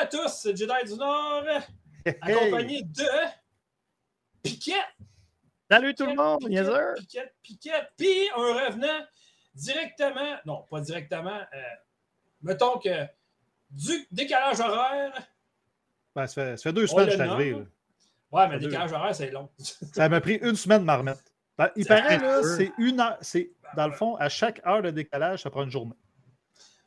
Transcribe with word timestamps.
à 0.00 0.06
tous, 0.06 0.28
c'est 0.28 0.56
Jedi 0.56 0.72
du 0.86 0.94
Nord, 0.94 1.44
accompagné 2.22 2.82
de 2.82 3.04
Piquette. 4.42 4.76
Salut 5.70 5.94
tout 5.94 6.06
le 6.06 6.14
monde, 6.14 6.40
Piquette. 6.40 6.94
Piquette, 6.96 7.34
Piquette, 7.42 7.92
puis 7.96 8.28
un 8.34 8.66
revenant 8.66 9.04
directement, 9.54 10.36
non, 10.46 10.64
pas 10.70 10.80
directement, 10.80 11.38
euh, 11.38 11.62
mettons 12.42 12.78
que 12.78 13.06
du 13.70 14.06
décalage 14.10 14.60
horaire, 14.60 15.12
Ben, 16.14 16.26
ça, 16.26 16.34
fait, 16.34 16.56
ça 16.56 16.62
fait 16.62 16.72
deux 16.72 16.86
semaines 16.86 17.06
que 17.06 17.10
je 17.12 17.16
suis 17.16 17.28
arrivé. 17.28 17.50
là. 17.52 17.58
ouais, 18.32 18.48
mais 18.48 18.58
décalage 18.58 18.92
horaire, 18.92 19.14
c'est 19.14 19.30
long. 19.30 19.50
Ça 19.58 20.08
m'a 20.08 20.20
pris 20.20 20.36
une 20.36 20.56
semaine 20.56 20.80
de 20.80 20.86
m'en 20.86 20.96
remettre. 20.98 21.22
Ben, 21.58 21.70
il 21.76 21.86
paraît, 21.86 22.18
là, 22.18 22.42
c'est 22.42 22.72
une 22.78 23.00
heure. 23.00 23.18
C'est, 23.20 23.50
dans 23.76 23.86
le 23.86 23.92
fond, 23.92 24.16
à 24.16 24.30
chaque 24.30 24.66
heure 24.66 24.80
de 24.80 24.90
décalage, 24.90 25.42
ça 25.42 25.50
prend 25.50 25.64
une 25.64 25.70
journée. 25.70 25.94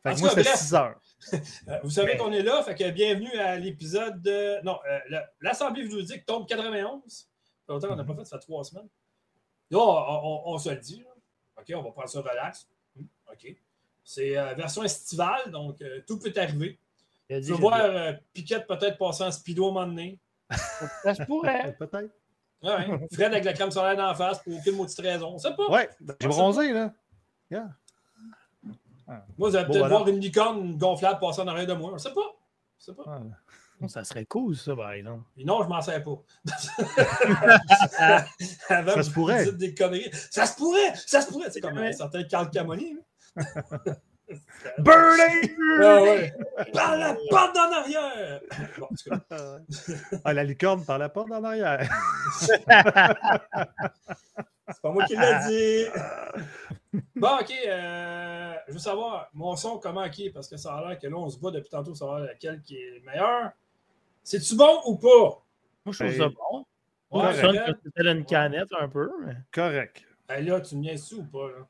Fait 0.02 0.16
que 0.16 0.20
moi, 0.20 0.30
cas, 0.30 0.36
ça 0.36 0.44
fait 0.44 0.50
bref. 0.50 0.60
6 0.60 0.74
heures. 0.74 1.00
Euh, 1.68 1.80
vous 1.84 1.90
savez 1.90 2.18
qu'on 2.18 2.32
est 2.32 2.42
là, 2.44 2.62
fait 2.64 2.76
que 2.76 2.90
bienvenue 2.92 3.32
à 3.38 3.58
l'épisode 3.58 4.22
de. 4.22 4.62
Non, 4.64 4.80
euh, 4.90 5.00
le- 5.10 5.20
l'Assemblée 5.42 5.84
vidéoludique 5.84 6.26
tombe 6.26 6.48
91. 6.48 7.02
Ça 7.12 7.26
fait 7.66 7.72
longtemps 7.74 7.88
qu'on 7.90 7.96
n'a 7.96 8.04
pas 8.04 8.16
fait, 8.16 8.26
ça 8.26 8.38
fait 8.38 8.44
trois 8.46 8.64
semaines. 8.64 8.88
Là, 9.72 9.80
on, 9.80 9.82
on- 9.82 10.54
on 10.54 10.58
se 10.58 10.70
le 10.70 10.78
dit. 10.78 11.00
là. 11.00 11.10
OK, 11.62 11.74
on 11.76 11.82
va 11.84 11.92
prendre 11.92 12.10
ça 12.10 12.20
relax. 12.22 12.68
Hum, 12.98 13.08
OK. 13.32 13.56
C'est 14.04 14.38
euh, 14.38 14.54
version 14.54 14.84
estivale, 14.84 15.50
donc 15.52 15.82
euh, 15.82 16.02
tout 16.06 16.20
peut 16.20 16.34
arriver. 16.36 16.78
Je- 17.30 17.54
voir 17.54 17.80
euh, 17.80 18.14
Piquette 18.34 18.68
peut-être 18.68 18.98
passer 18.98 19.24
en 19.24 19.32
speedo 19.32 19.66
à 19.66 19.70
un 19.70 19.72
moment 19.74 19.88
donné? 19.88 20.20
Ça 21.04 21.16
se 21.16 21.24
pourrait. 21.24 21.74
Peut-être. 21.80 22.14
Ouais. 22.62 23.08
Fred 23.12 23.32
avec 23.32 23.44
la 23.46 23.54
crème 23.54 23.72
solaire 23.72 23.96
d'en 23.98 24.14
face 24.16 24.40
pour 24.44 24.56
aucune 24.58 24.76
maudite 24.76 25.00
raison. 25.00 25.34
On 25.34 25.38
sait 25.38 25.54
pas. 25.56 25.68
Ouais, 25.70 25.90
ben, 26.00 26.16
j'ai 26.20 26.28
On 26.28 26.32
sait 26.32 26.38
bronzé, 26.38 26.74
Moi, 29.38 29.50
vous 29.50 29.56
allez 29.56 29.66
Bon, 29.66 29.72
peut-être 29.74 29.80
voilà. 29.88 29.98
voir 29.98 30.08
une 30.08 30.20
licorne 30.20 30.78
gonflable 30.78 31.20
passer 31.20 31.42
en 31.42 31.48
arrière 31.48 31.68
de 31.68 31.74
moi. 31.74 31.92
On 31.94 31.98
sait 31.98 32.14
pas. 32.14 32.22
On 32.22 32.80
sait 32.80 32.94
pas. 32.94 33.22
Ça 33.88 34.04
serait 34.06 34.26
cool, 34.26 34.56
ça, 34.56 34.76
par 34.76 34.92
exemple. 34.94 35.24
Et 35.36 35.44
non, 35.44 35.62
je 35.64 35.68
m'en 35.68 35.82
sers 35.82 36.02
pas. 36.04 36.12
Avant, 38.70 38.94
Ça 38.94 39.04
se 39.04 39.12
pourrait. 39.12 39.52
des 39.54 39.74
conneries. 39.74 40.10
Ça 40.32 40.46
se 40.46 40.56
pourrait! 40.56 40.94
Ça 40.96 41.20
se 41.22 41.28
pourrait! 41.32 41.50
C'est 41.52 41.60
comme 41.60 41.78
un 41.78 41.92
certain 41.92 42.24
Carl 42.24 42.50
Camoni. 42.50 42.98
hein. 43.36 43.42
Burning! 44.80 45.52
Ah 45.82 46.02
ouais. 46.02 46.34
Par 46.72 46.96
la 46.98 47.16
porte 47.30 47.58
arrière! 47.58 48.40
Bon, 48.80 48.86
en 48.86 48.96
tout 48.96 49.10
cas, 49.10 49.58
Ah, 50.24 50.34
la 50.34 50.44
licorne 50.46 50.86
par 50.86 50.98
la 50.98 51.10
porte 51.10 51.32
en 51.32 51.44
arrière. 51.44 51.88
c'est 52.40 52.66
pas 52.66 53.16
moi 54.92 55.04
qui 55.06 55.16
l'ai 55.18 55.40
dit. 55.48 55.86
Bon, 57.16 57.38
OK. 57.42 57.52
euh, 57.68 58.54
je 58.68 58.74
veux 58.74 58.80
savoir, 58.80 59.30
mon 59.34 59.56
son, 59.56 59.80
comment 59.80 60.08
qui 60.10 60.28
est? 60.28 60.30
Parce 60.30 60.48
que 60.48 60.58
ça 60.58 60.76
a 60.76 60.88
l'air 60.90 61.00
que 61.00 61.08
là, 61.08 61.18
on 61.18 61.30
se 61.30 61.40
bat 61.40 61.50
depuis 61.52 61.70
tantôt, 61.70 61.96
savoir 61.96 62.20
lequel 62.20 62.62
qui 62.62 62.76
est 62.78 62.92
le 62.92 63.02
meilleur. 63.02 63.52
C'est-tu 64.24 64.56
bon 64.56 64.80
ou 64.86 64.98
pas? 64.98 65.44
Moi, 65.86 65.92
je 65.92 66.04
trouve 66.04 66.18
Ben, 66.18 66.18
ça 66.18 66.30
bon. 66.30 66.66
Ouais, 67.12 67.34
ça 67.34 67.42
sonne 67.42 67.56
Fred? 67.56 67.66
comme 67.66 67.76
si 67.76 67.82
c'était 67.96 68.12
une 68.12 68.26
canette 68.26 68.70
un 68.80 68.88
peu. 68.88 69.12
Mais... 69.26 69.36
Correct. 69.52 70.04
Ben 70.28 70.46
là, 70.46 70.62
tu 70.62 70.76
me 70.76 70.82
viens 70.84 70.94
dessus 70.94 71.16
ou 71.16 71.24
pas? 71.26 71.48
Là? 71.50 71.68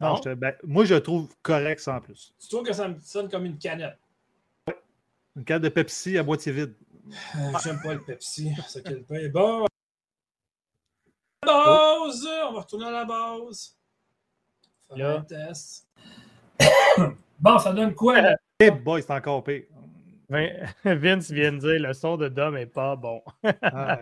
Non, 0.00 0.08
Non? 0.10 0.16
je 0.16 0.22
te- 0.22 0.34
ben, 0.34 0.54
moi, 0.64 0.84
je 0.84 0.94
trouve 0.94 1.34
correct 1.42 1.80
sans 1.80 2.00
plus. 2.00 2.34
Tu 2.38 2.48
trouves 2.48 2.62
que 2.66 2.72
ça 2.72 2.86
me 2.88 2.98
sonne 3.00 3.28
comme 3.30 3.46
une 3.46 3.58
canette? 3.58 3.98
Une 5.36 5.44
canne 5.44 5.62
de 5.62 5.68
Pepsi 5.70 6.16
à 6.18 6.22
moitié 6.22 6.52
vide. 6.52 6.74
Euh, 7.08 7.58
J'aime 7.62 7.80
pas 7.82 7.94
le 7.94 8.02
Pepsi. 8.02 8.50
C'est 8.68 8.82
quel 8.82 9.02
pain. 9.04 9.28
Bon. 9.30 9.66
Base! 11.44 12.26
On 12.48 12.52
va 12.52 12.60
retourner 12.60 12.86
à 12.86 12.90
la 12.90 13.04
base. 13.04 13.75
Là. 14.94 15.24
test. 15.28 15.88
bon, 17.40 17.58
ça 17.58 17.72
donne 17.72 17.94
quoi, 17.94 18.20
là? 18.20 18.36
Eh 18.60 18.70
boy, 18.70 19.02
c'est 19.02 19.12
encore 19.12 19.44
pire. 19.44 19.64
Vin- 20.30 20.66
Vince 20.84 21.30
vient 21.30 21.52
de 21.52 21.58
dire 21.58 21.80
le 21.88 21.92
son 21.92 22.16
de 22.16 22.28
Dom 22.28 22.56
est 22.56 22.66
pas 22.66 22.96
bon. 22.96 23.22
Ah, 23.62 23.98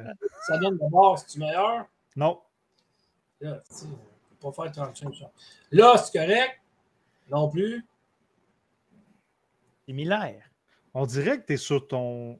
Ça 0.46 0.58
donne 0.58 0.74
de 0.78 0.90
base, 0.90 1.24
c'est-tu 1.26 1.38
meilleur? 1.40 1.86
non. 2.16 2.40
Là, 3.40 3.60
tu 3.68 3.74
sais, 3.74 3.86
on 3.86 4.50
peut 4.50 4.52
pas 4.56 4.62
faire 4.64 4.72
35 4.72 5.14
ça. 5.16 5.30
Là, 5.72 5.96
c'est 5.98 6.16
correct? 6.18 6.60
Non 7.30 7.50
plus. 7.50 7.84
Similaire. 9.86 10.42
On 10.94 11.04
dirait 11.04 11.40
que 11.40 11.46
tu 11.46 11.52
es 11.54 11.56
sur 11.56 11.86
ton 11.88 12.38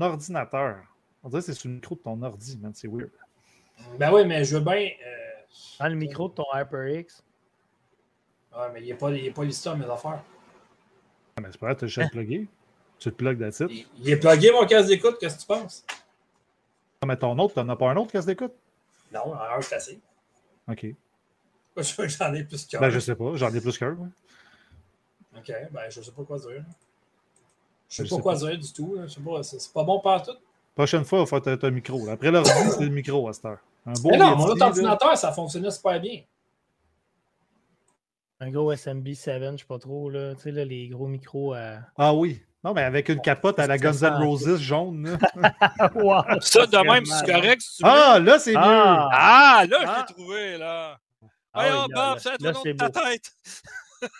ordinateur. 0.00 0.82
On 1.22 1.28
dirait 1.28 1.40
que 1.42 1.46
c'est 1.46 1.54
sur 1.54 1.68
le 1.68 1.74
micro 1.76 1.94
de 1.94 2.00
ton 2.00 2.20
ordi, 2.22 2.56
man. 2.58 2.72
C'est 2.74 2.88
weird. 2.88 3.10
Ben 3.98 4.10
oui, 4.12 4.24
mais 4.26 4.42
je 4.44 4.56
veux 4.56 4.64
bien. 4.64 4.88
euh, 5.06 5.42
Dans 5.78 5.88
le 5.88 5.94
micro 5.94 6.28
de 6.28 6.34
ton 6.34 6.44
HyperX. 6.54 7.22
Ouais, 8.56 8.66
mais 8.72 8.82
il 8.82 8.88
n'est 8.88 8.94
pas, 8.94 9.10
il 9.10 9.26
est 9.26 9.30
pas 9.30 9.44
listé 9.44 9.68
dans 9.70 9.76
mes 9.76 9.84
affaires. 9.86 10.22
Ah, 11.36 11.40
mais 11.40 11.48
c'est 11.52 11.58
pas 11.58 11.66
grave, 11.66 11.78
tu 11.78 11.84
as 11.84 11.88
juste 11.88 11.98
à 11.98 12.02
le 12.04 12.10
plugger. 12.10 12.48
Tu 12.98 13.10
te 13.10 13.14
plugues 13.14 13.38
d'attitude. 13.38 13.70
Il, 13.70 13.86
il 14.02 14.10
est 14.10 14.16
plugué, 14.16 14.50
mon 14.52 14.66
casque 14.66 14.88
d'écoute, 14.88 15.16
qu'est-ce 15.20 15.36
que 15.36 15.40
tu 15.40 15.46
penses? 15.46 15.84
Mais 17.06 17.16
ton 17.16 17.38
autre, 17.38 17.54
t'en 17.54 17.68
as 17.68 17.76
pas 17.76 17.90
un 17.90 17.96
autre 17.96 18.12
casse 18.12 18.26
d'écoute? 18.26 18.52
Non, 19.12 19.34
un, 19.34 19.60
c'est 19.62 19.76
assez. 19.76 20.00
OK. 20.68 20.84
Moi, 20.84 21.82
je 21.82 21.94
veux 21.94 22.04
que 22.06 22.12
j'en 22.12 22.34
ai 22.34 22.44
plus 22.44 22.66
qu'un. 22.66 22.80
Ben, 22.80 22.90
je 22.90 22.98
sais 22.98 23.14
pas. 23.14 23.32
J'en 23.36 23.54
ai 23.54 23.60
plus 23.60 23.78
qu'un. 23.78 23.92
ouais. 23.92 24.08
OK, 25.38 25.52
ben 25.70 25.82
je 25.88 26.02
sais 26.02 26.10
pas 26.10 26.22
quoi 26.24 26.38
dire. 26.38 26.50
Je 27.88 27.94
sais 27.96 28.04
Je 28.04 28.10
pas 28.10 28.16
sais 28.16 28.22
quoi 28.22 28.32
pas. 28.34 28.38
dire 28.38 28.58
du 28.58 28.72
tout. 28.72 28.94
là. 28.96 29.06
Je 29.06 29.12
sais 29.14 29.20
pas, 29.20 29.42
c'est 29.42 29.72
pas 29.72 29.84
bon 29.84 30.00
partout. 30.00 30.32
Prochaine 30.74 31.04
fois, 31.04 31.20
il 31.20 31.22
va 31.22 31.40
falloir 31.40 31.58
un 31.64 31.70
micro. 31.70 32.04
là. 32.06 32.12
Après 32.12 32.30
l'ordi, 32.30 32.50
c'est 32.76 32.80
le 32.84 32.88
micro 32.90 33.28
à 33.28 33.32
cette 33.32 33.44
heure. 33.46 33.58
Un 33.86 33.92
beau 33.94 34.10
Mais 34.10 34.18
non, 34.18 34.36
mon 34.36 34.44
autre 34.46 34.62
ordinateur, 34.64 35.16
ça 35.16 35.32
fonctionnait 35.32 35.70
super 35.70 35.98
bien. 36.00 36.20
Un 38.40 38.50
gros 38.50 38.72
SMB7, 38.72 39.52
je 39.52 39.56
sais 39.58 39.64
pas 39.66 39.78
trop. 39.78 40.08
Là. 40.10 40.34
Tu 40.34 40.42
sais, 40.42 40.50
là, 40.50 40.64
les 40.64 40.88
gros 40.88 41.06
micros 41.06 41.52
à. 41.54 41.80
Ah 41.96 42.14
oui. 42.14 42.42
Non, 42.64 42.74
mais 42.74 42.82
avec 42.82 43.08
une 43.08 43.20
capote 43.20 43.58
à 43.58 43.66
la 43.66 43.78
Guns 43.78 43.92
ça. 43.92 44.10
N' 44.18 44.22
Roses 44.22 44.58
jaune. 44.60 45.18
wow, 45.94 46.22
Ça, 46.40 46.66
de 46.66 46.90
même, 46.90 47.04
c'est 47.06 47.26
correct. 47.26 47.62
si 47.62 47.76
tu 47.78 47.84
veux. 47.84 47.90
Ah, 47.90 48.18
là, 48.18 48.38
c'est 48.38 48.52
mieux. 48.52 48.58
Ah! 48.60 49.08
Ah, 49.12 49.64
là, 49.66 49.78
je 49.80 49.86
Ah. 49.86 50.04
l'ai 50.08 50.14
trouvé, 50.14 50.58
là. 50.58 50.98
Ah 51.52 51.68
là, 51.68 51.86
Bob, 51.92 52.18
c'est 52.18 52.30
c'est 52.38 52.42
nom 52.42 52.62
de 52.62 52.72
ta 52.72 52.90
tête. 52.90 53.32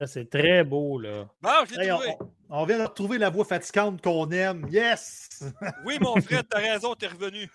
Là, 0.00 0.06
c'est 0.08 0.28
très 0.28 0.62
beau, 0.64 0.98
là. 1.00 1.26
Bon, 1.40 1.50
je 1.68 1.74
l'ai 1.76 1.84
Hey, 1.84 1.88
trouvé. 1.90 2.16
on- 2.20 2.60
on 2.62 2.64
vient 2.64 2.78
de 2.78 2.84
retrouver 2.84 3.18
la 3.18 3.30
voix 3.30 3.44
fatigante 3.44 4.00
qu'on 4.02 4.28
aime. 4.30 4.66
Yes! 4.70 5.40
Oui, 5.84 5.98
mon 6.00 6.20
frère, 6.20 6.42
t'as 6.48 6.58
raison, 6.58 6.94
t'es 6.94 7.06
revenu. 7.08 7.48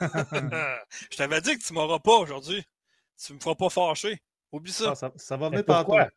je 0.00 1.16
t'avais 1.16 1.40
dit 1.40 1.58
que 1.58 1.64
tu 1.64 1.72
m'auras 1.72 1.98
pas 1.98 2.16
aujourd'hui. 2.16 2.64
Tu 3.22 3.32
me 3.34 3.38
feras 3.40 3.54
pas 3.54 3.68
fâcher. 3.70 4.20
Oublie 4.56 4.72
ça. 4.72 4.90
Ah, 4.90 4.94
ça, 4.94 5.12
ça 5.16 5.36
va 5.36 5.48
venir 5.48 5.64
tantôt. 5.64 5.84
pourquoi? 5.84 6.08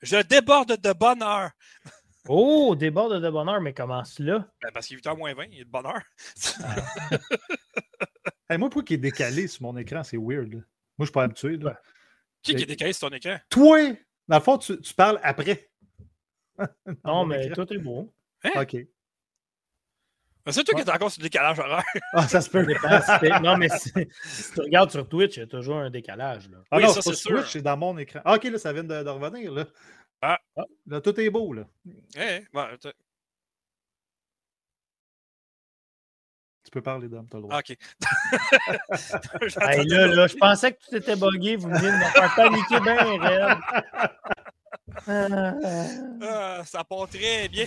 Je 0.00 0.16
déborde 0.22 0.76
de 0.80 0.92
bonheur. 0.92 1.50
Oh, 2.28 2.74
déborde 2.76 3.20
de 3.20 3.30
bonheur, 3.30 3.60
mais 3.60 3.72
commence 3.74 4.18
là. 4.18 4.46
Ben, 4.62 4.70
parce 4.72 4.86
qu'il 4.86 4.96
est 4.96 5.00
8h 5.00 5.16
moins 5.16 5.34
20, 5.34 5.44
il 5.52 5.60
est 5.60 5.64
de 5.64 5.70
bonheur. 5.70 6.00
Hey, 8.50 8.58
moi, 8.58 8.68
pourquoi 8.68 8.82
qui 8.84 8.94
est 8.94 8.98
décalé 8.98 9.46
sur 9.48 9.62
mon 9.62 9.76
écran, 9.78 10.02
c'est 10.02 10.18
weird. 10.18 10.52
là. 10.52 10.58
Moi, 10.58 10.64
je 11.00 11.04
suis 11.04 11.12
pas 11.12 11.22
habitué. 11.22 11.56
Là. 11.56 11.80
Qui, 12.42 12.54
qui 12.54 12.64
est 12.64 12.66
décalé 12.66 12.92
sur 12.92 13.08
ton 13.08 13.16
écran? 13.16 13.38
Toi, 13.48 13.94
dans 14.28 14.36
le 14.36 14.42
fond, 14.42 14.58
tu, 14.58 14.78
tu 14.80 14.92
parles 14.94 15.18
après. 15.22 15.70
Non, 17.04 17.24
mais 17.24 17.46
écran. 17.46 17.64
tout 17.64 17.72
est 17.72 17.78
beau. 17.78 18.12
OK. 18.54 18.76
C'est 20.50 20.64
toi 20.64 20.74
Ouais. 20.74 20.82
qui 20.82 20.88
es 20.90 20.92
encore 20.92 21.10
sur 21.10 21.20
le 21.20 21.24
décalage 21.28 21.58
horaire. 21.60 21.84
Ah, 22.14 22.26
ça 22.26 22.40
se 22.40 22.50
peut. 22.50 22.66
Non, 23.42 23.56
mais 23.56 23.68
si, 23.68 23.92
tu 23.92 24.60
regardes 24.60 24.90
sur 24.90 25.08
Twitch, 25.08 25.36
il 25.36 25.40
y 25.40 25.42
a 25.44 25.46
toujours 25.46 25.76
un 25.76 25.90
décalage. 25.90 26.48
Là. 26.50 26.58
Ah 26.70 26.78
Oui, 26.78 26.82
non, 26.84 26.88
ça, 26.92 27.00
c'est 27.02 27.14
sur 27.14 27.30
Twitch, 27.30 27.42
sûr. 27.44 27.50
c'est 27.52 27.62
dans 27.62 27.76
mon 27.76 27.96
écran. 27.98 28.20
Ah, 28.24 28.34
OK, 28.34 28.44
là, 28.44 28.58
ça 28.58 28.72
vient 28.72 28.82
de, 28.84 29.02
de 29.02 29.08
revenir. 29.08 29.52
Là. 29.52 29.66
Ah. 30.20 30.38
Là, 30.86 31.00
tout 31.00 31.18
est 31.20 31.30
beau. 31.30 31.52
Là. 31.52 31.62
Eh, 32.16 32.44
t'as- 32.80 32.92
Tu 36.64 36.70
peux 36.70 36.80
parler, 36.82 37.08
Dom, 37.08 37.26
t'as 37.28 37.36
le 37.38 37.42
droit. 37.42 37.56
ah, 37.56 37.58
OK. 37.60 37.76
Hey, 39.60 39.84
là, 39.86 40.06
là, 40.06 40.26
je 40.26 40.36
pensais 40.36 40.72
que 40.72 40.78
tu 40.82 40.90
t'étais 40.90 41.16
bugué. 41.16 41.56
Vous 41.56 41.68
venez 41.68 41.90
de 41.90 41.96
me 41.96 42.04
faire 42.04 42.34
paniquer 42.34 42.80
bien. 42.80 43.60
Ah. 45.06 45.54
Ah, 46.22 46.62
ça 46.64 46.84
part 46.84 47.08
très 47.08 47.48
bien. 47.48 47.66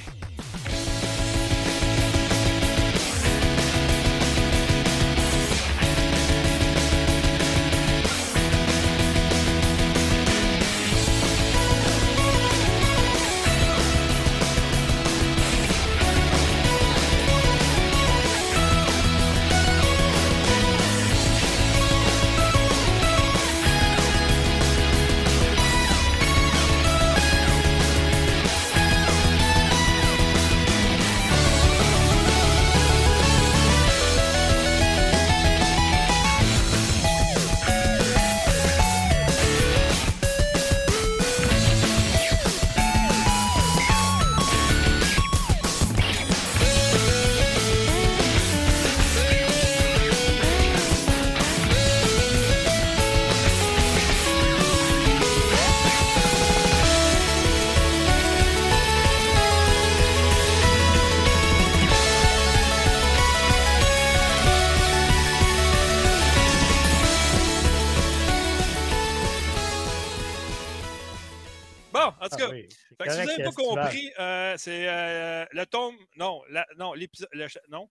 Compris, 73.84 74.12
euh, 74.20 74.56
c'est 74.58 74.88
euh, 74.88 75.46
le 75.52 75.66
tome. 75.66 75.96
Non, 76.18 76.42
la- 76.50 76.68
non, 76.78 76.94
l'épisode. 76.94 77.30
Non. 77.70 77.90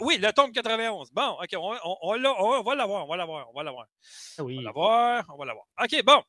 Oui, 0.00 0.18
le 0.18 0.32
tome 0.32 0.52
91. 0.52 1.10
Bon, 1.12 1.30
OK, 1.42 1.48
on, 1.54 1.74
on, 1.84 1.96
on 2.02 2.12
l'a- 2.14 2.40
on 2.42 2.62
va 2.62 2.74
l'avoir, 2.74 3.04
on 3.04 3.08
va 3.08 3.16
l'avoir, 3.16 3.50
on 3.50 3.52
va 3.52 3.62
l'avoir. 3.64 3.86
Ah 4.38 4.42
On 4.42 4.46
va 4.46 4.62
l'avoir, 4.62 5.24
on 5.34 5.36
va 5.38 5.44
l'avoir. 5.46 5.66
OK, 5.82 6.02
bon. 6.04 6.22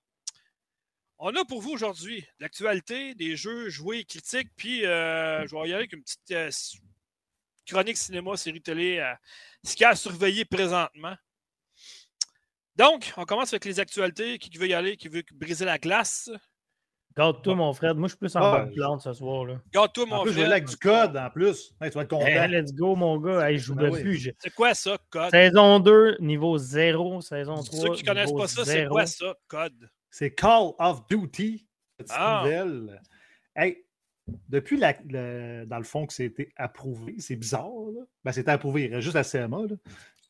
On 1.20 1.36
a 1.36 1.46
pour 1.46 1.62
vous 1.62 1.72
aujourd'hui 1.72 2.26
l'actualité 2.40 3.14
des 3.16 3.36
jeux 3.38 3.70
joués 3.70 4.04
critiques, 4.04 4.50
puis 4.58 4.86
euh, 4.86 5.46
je 5.48 5.56
vais 5.56 5.60
y 5.62 5.64
aller 5.66 5.74
avec 5.74 5.94
une 5.94 6.04
petite 6.04 6.80
chronique 7.66 7.98
cinéma, 7.98 8.36
série 8.36 8.62
télé, 8.62 9.14
ce 9.64 9.74
qu'il 9.74 9.82
y 9.84 9.86
a 9.86 9.90
à 9.90 9.96
surveiller 9.96 10.44
présentement. 10.46 11.16
Donc, 12.76 13.14
on 13.18 13.24
commence 13.26 13.54
avec 13.54 13.66
les 13.66 13.80
actualités. 13.80 14.40
Qui 14.40 14.58
veut 14.58 14.68
y 14.68 14.74
aller? 14.74 14.98
Qui 14.98 15.08
veut 15.08 15.24
briser 15.34 15.64
la 15.64 15.78
glace? 15.78 16.30
Garde-toi, 17.16 17.56
mon 17.56 17.74
Fred. 17.74 17.96
Moi, 17.98 18.08
je 18.08 18.14
suis 18.14 18.18
plus 18.18 18.36
en 18.36 18.40
Ah, 18.42 18.60
bonne 18.60 18.74
plante 18.74 19.02
ce 19.02 19.14
soir. 19.14 19.46
Là. 19.46 19.62
Garde-toi, 19.72 20.06
En 20.06 20.08
mon 20.08 20.24
plus, 20.24 20.34
je 20.34 20.40
vais 20.40 20.46
avec 20.46 20.66
du 20.66 20.76
code 20.78 21.16
en 21.16 21.30
plus. 21.30 21.74
Hey, 21.80 21.90
tu 21.92 21.96
vas 21.96 22.02
être 22.04 22.10
content. 22.10 22.26
Hey, 22.26 22.48
let's 22.50 22.74
go, 22.74 22.96
mon 22.96 23.18
gars. 23.20 23.48
Hey, 23.50 23.58
je 23.60 23.66
joue 23.66 23.76
Ben 23.76 23.92
oui. 23.92 24.02
plus. 24.02 24.32
C'est 24.40 24.54
quoi 24.54 24.74
ça, 24.74 24.98
code? 25.12 25.30
Saison 25.30 25.80
2, 25.80 26.18
niveau 26.20 26.58
0. 26.58 27.22
Saison 27.22 27.56
3, 27.56 27.80
Ceux 27.80 27.94
qui 27.94 28.04
connaissent 28.04 28.28
niveau 28.30 28.40
pas 28.40 28.48
ça, 28.48 28.66
c'est 28.66 28.72
0. 28.72 28.90
quoi 28.96 29.06
ça, 29.06 29.36
code? 29.48 29.90
C'est 30.10 30.32
Call 30.34 30.72
of 30.80 31.08
Duty. 31.08 31.68
Petite 31.98 32.16
Ah. 32.18 32.42
nouvelle. 32.44 33.02
Hey, 33.56 33.78
depuis 34.50 34.78
la- 34.78 34.96
le- 35.08 35.66
dans 35.66 35.78
le 35.78 35.84
fond 35.84 36.08
que 36.08 36.14
c'était 36.14 36.50
approuvé, 36.56 37.16
c'est 37.20 37.36
bizarre. 37.36 37.70
Là. 37.96 38.02
Ben, 38.24 38.32
c'était 38.32 38.52
approuvé, 38.52 38.86
il 38.86 38.90
reste 38.96 39.02
juste 39.04 39.16
la 39.16 39.24
CMA. 39.24 39.68
là. 39.70 39.76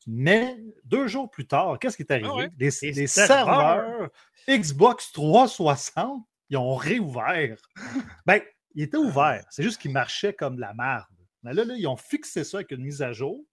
Mais 0.06 0.54
deux 0.84 1.06
jours 1.06 1.30
plus 1.30 1.46
tard, 1.46 1.78
qu'est-ce 1.78 1.96
qui 1.96 2.02
est 2.02 2.12
arrivé? 2.12 2.28
Ah 2.30 2.36
ouais? 2.36 2.50
Les, 2.58 2.70
Les 2.92 3.06
serveurs 3.06 4.10
Xbox 4.46 5.12
360, 5.12 6.26
ils 6.50 6.56
ont 6.56 6.74
réouvert. 6.74 7.56
ben, 8.26 8.40
ils 8.74 8.84
étaient 8.84 8.96
ouverts. 8.96 9.44
C'est 9.50 9.62
juste 9.62 9.80
qu'ils 9.80 9.92
marchaient 9.92 10.34
comme 10.34 10.56
de 10.56 10.60
la 10.60 10.74
merde. 10.74 11.04
Mais 11.42 11.52
là, 11.52 11.64
là, 11.64 11.74
ils 11.76 11.86
ont 11.86 11.96
fixé 11.96 12.44
ça 12.44 12.58
avec 12.58 12.70
une 12.70 12.82
mise 12.82 13.02
à 13.02 13.12
jour. 13.12 13.44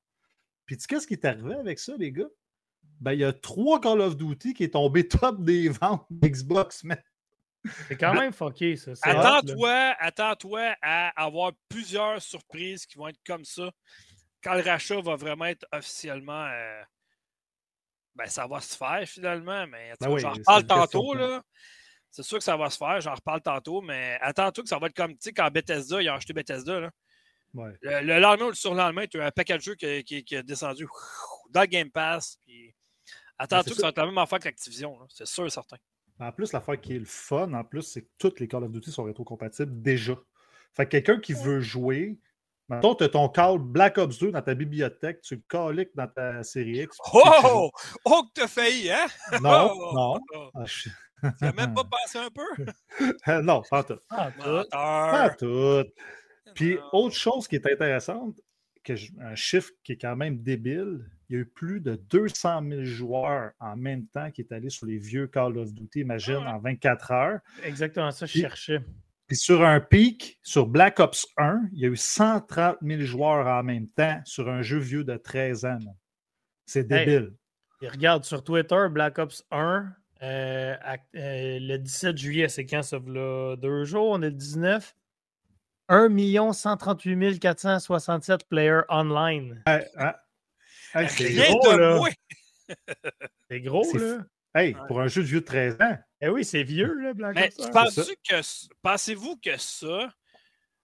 Puis 0.66 0.78
tu 0.78 0.82
sais 0.82 0.88
qu'est-ce 0.88 1.08
qui 1.08 1.14
est 1.14 1.26
arrivé 1.26 1.56
avec 1.56 1.80
ça, 1.80 1.94
les 1.98 2.12
gars? 2.12 2.30
Ben, 3.00 3.14
il 3.14 3.20
y 3.20 3.24
a 3.24 3.34
trois 3.34 3.82
Call 3.82 4.02
of 4.02 4.16
Duty 4.16 4.54
qui 4.54 4.64
est 4.64 4.74
tombé 4.74 5.08
top 5.08 5.44
des 5.44 5.70
ventes 5.70 6.08
Xbox. 6.12 6.84
man. 6.84 7.02
C'est 7.88 7.98
quand 7.98 8.14
même 8.14 8.34
fucké, 8.34 8.76
ça. 8.76 8.94
Attends-toi, 9.04 9.96
attends-toi 10.00 10.76
à 10.82 11.10
avoir 11.24 11.52
plusieurs 11.70 12.22
surprises 12.22 12.86
qui 12.86 12.98
vont 12.98 13.08
être 13.08 13.20
comme 13.26 13.46
ça 13.46 13.72
quand 14.44 14.56
le 14.56 14.62
rachat 14.62 15.00
va 15.02 15.16
vraiment 15.16 15.46
être 15.46 15.66
officiellement. 15.72 16.46
euh, 16.48 16.82
ben, 18.16 18.26
ça 18.26 18.48
va 18.48 18.60
se 18.60 18.76
faire 18.76 19.08
finalement, 19.08 19.68
mais 19.68 19.92
Ben 19.92 19.96
tu 20.02 20.06
vois, 20.08 20.16
oui, 20.16 20.22
j'en 20.22 20.34
question 20.34 20.62
tantôt. 20.64 21.14
là. 21.14 21.44
C'est 22.12 22.24
sûr 22.24 22.38
que 22.38 22.44
ça 22.44 22.58
va 22.58 22.70
se 22.70 22.78
faire, 22.78 23.00
j'en 23.02 23.16
reparle 23.16 23.42
tantôt, 23.42 23.82
mais 23.82 24.18
attends-toi 24.22 24.64
que 24.64 24.70
ça 24.70 24.78
va 24.78 24.88
être 24.88 24.96
comme, 24.96 25.12
tu 25.14 25.18
sais, 25.22 25.32
quand 25.34 25.50
Bethesda, 25.50 26.02
ils 26.02 26.10
ont 26.10 26.14
acheté 26.16 26.34
Bethesda, 26.34 26.80
là. 26.82 26.90
Ouais. 27.54 27.72
Le, 27.82 28.02
le 28.02 28.20
lendemain 28.20 28.46
ou 28.46 28.50
le 28.50 28.56
surlendemain, 28.56 29.08
tu 29.08 29.20
as 29.22 29.26
un 29.28 29.32
paquet 29.32 29.58
de 29.58 29.62
jeux 29.62 29.76
qui, 29.76 30.04
qui- 30.04 30.24
qui 30.24 30.36
est 30.36 30.44
descendu 30.44 30.88
dans 31.50 31.62
le 31.62 31.68
Game 31.68 31.90
Pass. 31.90 32.38
Puis 32.46 32.74
attends-toi 33.38 33.72
que 33.72 33.76
ça. 33.76 33.82
va 33.84 33.90
être 33.90 33.98
la 33.98 34.06
même 34.06 34.18
affaire 34.18 34.40
que 34.40 34.46
l'Activision, 34.46 34.98
c'est 35.10 35.26
sûr 35.28 35.46
et 35.46 35.50
certain. 35.50 35.78
En 36.20 36.32
plus, 36.32 36.52
l'affaire 36.54 36.80
qui 36.80 36.96
est 36.96 37.00
le 37.00 37.06
fun, 37.06 37.52
en 37.54 37.64
plus, 37.64 37.82
c'est 37.82 38.04
que 38.04 38.10
toutes 38.18 38.40
les 38.40 38.48
Call 38.48 38.64
of 38.64 38.72
Duty 38.72 38.92
sont 38.92 39.04
rétrocompatibles 39.04 39.82
déjà. 39.82 40.16
Fait 40.74 40.86
que 40.86 40.92
quelqu'un 40.92 41.20
qui 41.20 41.34
veut 41.34 41.60
jouer, 41.62 42.18
mettons, 42.70 42.94
tu 42.96 43.04
as 43.04 43.10
ton 43.10 43.28
Call 43.28 43.58
Black 43.60 43.98
Ops 43.98 44.18
2 44.20 44.32
dans 44.32 44.42
ta 44.42 44.54
bibliothèque, 44.54 45.22
tu 45.22 45.36
le 45.36 45.42
caliques 45.50 45.96
dans 45.96 46.08
ta 46.08 46.44
série 46.44 46.84
X. 46.84 46.98
Oh! 47.14 47.70
Oh, 48.06 48.24
que 48.24 48.42
t'as 48.42 48.48
failli, 48.48 48.92
hein? 48.92 49.08
Non, 49.42 49.72
Oh! 49.74 49.92
non. 49.96 50.20
Oh! 50.36 50.52
Tu 51.22 51.44
n'as 51.46 51.54
même 51.54 51.74
pas 51.74 51.84
pensé 51.92 52.18
un 52.18 52.30
peu? 52.30 53.42
non, 53.44 53.62
pas 53.70 53.84
tout. 53.84 54.00
Ah, 54.10 54.32
tout. 54.32 54.70
Pas 54.72 55.30
tout. 55.32 55.84
Puis, 56.56 56.76
Non. 56.76 56.82
autre 56.94 57.16
chose 57.16 57.48
qui 57.48 57.56
est 57.56 57.66
intéressante, 57.72 58.40
que 58.84 58.96
je- 58.96 59.12
un 59.20 59.36
chiffre 59.36 59.70
qui 59.84 59.94
est 59.94 59.98
quand 59.98 60.16
même 60.16 60.42
débile, 60.42 61.06
il 61.30 61.36
y 61.36 61.38
a 61.38 61.42
eu 61.42 61.46
plus 61.46 61.80
de 61.82 61.96
200 61.96 62.62
000 62.68 62.84
joueurs 62.84 63.52
en 63.60 63.78
même 63.78 64.08
temps 64.08 64.32
qui 64.32 64.42
est 64.42 64.52
allé 64.52 64.70
sur 64.70 64.88
les 64.88 64.98
vieux 64.98 65.28
Call 65.28 65.58
of 65.58 65.72
Duty, 65.72 66.00
imagine, 66.02 66.40
Ah 66.42 66.42
ouais. 66.42 66.48
en 66.54 66.60
24 66.60 67.12
heures. 67.12 67.40
Exactement 67.64 68.12
ça, 68.12 68.26
je 68.26 68.32
Puis- 68.34 68.42
cherchais. 68.42 68.80
Puis 69.28 69.38
sur 69.38 69.64
un 69.64 69.80
pic, 69.80 70.40
sur 70.44 70.68
Black 70.68 71.00
Ops 71.00 71.26
1, 71.38 71.62
il 71.72 71.80
y 71.80 71.86
a 71.86 71.88
eu 71.88 71.96
130 71.96 72.76
000 72.82 73.02
joueurs 73.04 73.48
en 73.48 73.64
même 73.64 73.88
temps 73.88 74.20
sur 74.26 74.50
un 74.50 74.62
jeu 74.62 74.78
vieux 74.80 75.06
de 75.06 75.16
13 75.16 75.64
ans. 75.64 75.78
C'est 76.66 76.86
débile. 76.86 77.34
Et 77.82 77.88
regarde 77.88 78.26
sur 78.26 78.44
Twitter, 78.44 78.88
Black 78.92 79.20
Ops 79.20 79.46
1, 79.52 79.90
euh, 80.22 80.76
à- 80.82 80.98
euh, 81.16 81.58
le 81.60 81.78
17 81.78 82.18
juillet, 82.18 82.50
c'est 82.50 82.66
quand 82.66 82.84
ça? 82.84 82.98
Là, 83.06 83.56
deux 83.58 83.84
jours, 83.86 84.10
on 84.12 84.22
est 84.22 84.30
le 84.30 84.36
19. 84.36 84.96
1 85.90 86.54
138 86.54 87.40
467 87.40 88.48
players 88.48 88.82
online. 88.90 89.62
Hey, 89.68 89.86
hein? 89.98 90.14
Hey, 90.94 91.10
c'est 91.10 91.34
gros, 91.34 91.78
là. 91.78 92.00
C'est 93.50 93.60
gros, 93.62 93.98
là. 93.98 94.20
Hey, 94.56 94.76
pour 94.88 95.02
un 95.02 95.08
jeu 95.08 95.22
de 95.24 95.28
vieux 95.28 95.42
de 95.42 95.46
13 95.46 95.78
ans. 95.82 95.98
Eh 96.22 96.30
oui, 96.30 96.46
c'est 96.46 96.64
vieux, 96.64 96.94
là, 97.02 97.14
Black 97.14 97.36
Mais 97.36 97.48
Ops 97.58 97.68
1. 97.68 97.72
penses-tu 97.72 98.16
que 98.30 98.42
c- 98.42 98.68
pensez-vous 98.82 99.38
que 99.38 99.58
ça, 99.58 100.10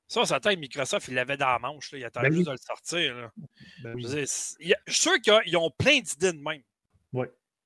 ça, 0.07 0.21
on 0.21 0.25
s'entend 0.25 0.49
que 0.51 0.55
Microsoft, 0.59 1.07
il 1.09 1.13
l'avait 1.15 1.37
dans 1.37 1.47
la 1.47 1.59
manche, 1.59 1.91
là, 1.93 1.97
il 1.99 2.03
attendait 2.05 2.29
Ben 2.29 2.35
juste 2.35 2.47
oui. 2.49 2.53
de 2.55 2.59
le 2.59 2.65
sortir. 2.65 3.15
là. 3.17 3.31
Ben 3.83 3.93
oui. 3.95 4.05
je 4.09 4.25
suis 4.25 4.75
sûr 5.01 5.19
qu'ils 5.21 5.57
ont 5.57 5.69
plein 5.77 5.99
d'idées 5.99 6.33
de 6.33 6.41
même. 6.41 6.61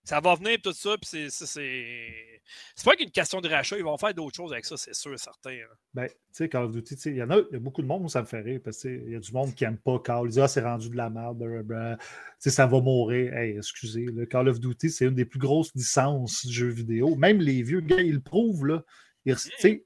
Ça 0.03 0.19
va 0.19 0.33
venir 0.35 0.57
tout 0.63 0.73
ça, 0.73 0.97
puis 0.97 1.07
c'est- 1.07 1.29
c'est. 1.29 2.41
Pas 2.83 2.95
qu'une 2.95 3.11
question 3.11 3.39
de 3.39 3.47
rachat, 3.47 3.77
ils 3.77 3.83
vont 3.83 3.97
faire 3.97 4.13
d'autres 4.15 4.35
choses 4.35 4.51
avec 4.51 4.65
ça, 4.65 4.75
c'est 4.75 4.95
sûr 4.95 5.13
et 5.13 5.17
certain. 5.17 5.51
là. 5.51 5.67
Ben, 5.93 6.07
tu 6.07 6.15
sais, 6.31 6.49
Call 6.49 6.63
of 6.63 6.71
Duty, 6.71 6.95
il 7.05 7.15
y 7.17 7.23
en 7.23 7.29
a, 7.29 7.37
il 7.37 7.53
y 7.53 7.55
a 7.55 7.59
beaucoup 7.59 7.83
de 7.83 7.87
monde 7.87 8.03
où 8.05 8.09
ça 8.09 8.21
me 8.21 8.25
fait 8.25 8.41
rire 8.41 8.59
parce 8.63 8.79
qu'il 8.79 9.09
y 9.09 9.15
a 9.15 9.19
du 9.19 9.31
monde 9.31 9.53
qui 9.53 9.63
n'aime 9.63 9.77
pas 9.77 9.99
Call. 9.99 10.23
Ils 10.25 10.29
disent, 10.29 10.39
ah, 10.39 10.47
c'est 10.47 10.61
rendu 10.61 10.89
de 10.89 10.97
la 10.97 11.09
merde, 11.11 11.37
blablabla. 11.37 11.97
Tu 11.99 12.05
sais, 12.39 12.49
ça 12.49 12.65
va 12.65 12.81
mourir. 12.81 13.31
Hey, 13.37 13.55
excusez, 13.57 14.05
le 14.05 14.25
Call 14.25 14.49
of 14.49 14.59
Duty, 14.59 14.89
c'est 14.89 15.05
une 15.05 15.13
des 15.15 15.25
plus 15.25 15.39
grosses 15.39 15.69
licences 15.75 16.45
de 16.47 16.51
jeux 16.51 16.69
vidéo. 16.69 17.15
Même 17.15 17.39
les 17.39 17.61
vieux 17.61 17.81
gars, 17.81 18.01
ils 18.01 18.15
le 18.15 18.21
prouvent, 18.21 18.65
là. 18.65 18.83
Ils- 19.25 19.35
Tu 19.35 19.49
sais, 19.59 19.85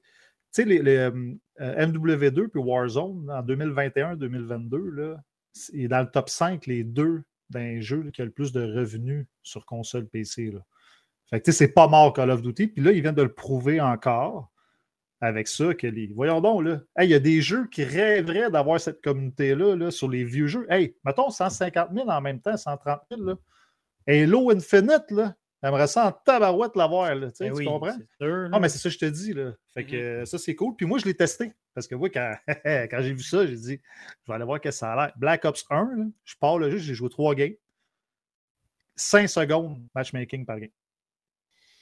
sais, 0.50 0.64
les, 0.64 0.78
les, 0.80 0.96
euh, 0.96 1.34
euh, 1.60 1.86
MW2 1.86 2.48
puis 2.48 2.60
Warzone, 2.60 3.30
en 3.30 3.42
2021-2022, 3.42 4.90
là, 4.90 5.16
c'est 5.52 5.88
dans 5.88 6.00
le 6.00 6.10
top 6.10 6.30
5, 6.30 6.66
les 6.66 6.84
deux 6.84 7.22
d'un 7.50 7.80
jeu 7.80 8.10
qui 8.12 8.22
a 8.22 8.24
le 8.24 8.30
plus 8.30 8.52
de 8.52 8.62
revenus 8.62 9.26
sur 9.42 9.64
console 9.66 10.06
PC, 10.06 10.50
là. 10.50 10.60
Fait 11.30 11.40
que, 11.40 11.50
c'est 11.50 11.68
pas 11.68 11.88
mort 11.88 12.12
Call 12.12 12.30
of 12.30 12.42
Duty. 12.42 12.68
Puis 12.68 12.84
là, 12.84 12.92
ils 12.92 13.02
viennent 13.02 13.14
de 13.14 13.22
le 13.22 13.32
prouver 13.32 13.80
encore 13.80 14.50
avec 15.20 15.48
ça. 15.48 15.74
Que 15.74 15.86
les... 15.86 16.06
Voyons 16.14 16.40
donc, 16.40 16.64
là. 16.64 16.80
Hey, 16.96 17.08
Il 17.08 17.10
y 17.10 17.14
a 17.14 17.18
des 17.18 17.40
jeux 17.40 17.66
qui 17.66 17.84
rêveraient 17.84 18.50
d'avoir 18.50 18.80
cette 18.80 19.02
communauté-là 19.02 19.74
là, 19.74 19.90
sur 19.90 20.08
les 20.08 20.24
vieux 20.24 20.46
jeux. 20.46 20.66
Hey, 20.70 20.96
mettons 21.04 21.30
150 21.30 21.88
000 21.92 22.08
en 22.08 22.20
même 22.20 22.40
temps, 22.40 22.56
130 22.56 23.00
000. 23.10 23.22
Là. 23.24 23.34
Halo 24.06 24.50
Infinite, 24.50 25.10
là. 25.10 25.34
J'aimerais 25.62 25.88
ça 25.88 26.06
en 26.06 26.12
tabarouette 26.12 26.76
l'avoir, 26.76 27.12
là. 27.14 27.28
Eh 27.28 27.32
tu 27.32 27.50
oui, 27.50 27.64
comprends? 27.64 27.96
Non, 28.20 28.48
là. 28.48 28.60
mais 28.60 28.68
c'est 28.68 28.78
ça 28.78 28.88
que 28.88 28.94
je 28.94 28.98
te 28.98 29.06
dis, 29.06 29.32
là. 29.32 29.52
Fait 29.74 29.84
que 29.84 29.96
euh, 29.96 30.24
ça, 30.26 30.38
c'est 30.38 30.54
cool. 30.54 30.76
Puis 30.76 30.86
moi, 30.86 30.98
je 30.98 31.06
l'ai 31.06 31.14
testé. 31.14 31.52
Parce 31.76 31.86
que 31.86 31.94
moi, 31.94 32.08
quand, 32.08 32.34
quand 32.64 33.02
j'ai 33.02 33.12
vu 33.12 33.22
ça, 33.22 33.46
j'ai 33.46 33.54
dit, 33.54 33.80
je 34.24 34.26
vais 34.32 34.34
aller 34.34 34.44
voir 34.46 34.58
qu'est-ce 34.62 34.76
que 34.76 34.80
ça 34.80 34.94
a 34.94 34.96
l'air. 34.96 35.12
Black 35.16 35.44
Ops 35.44 35.66
1, 35.68 35.76
là, 35.94 36.04
je 36.24 36.34
pars 36.36 36.58
le 36.58 36.70
jeu, 36.70 36.78
j'ai 36.78 36.94
joué 36.94 37.10
trois 37.10 37.34
games. 37.34 37.52
5 38.96 39.28
secondes 39.28 39.86
matchmaking 39.94 40.46
par 40.46 40.58
game. 40.58 40.70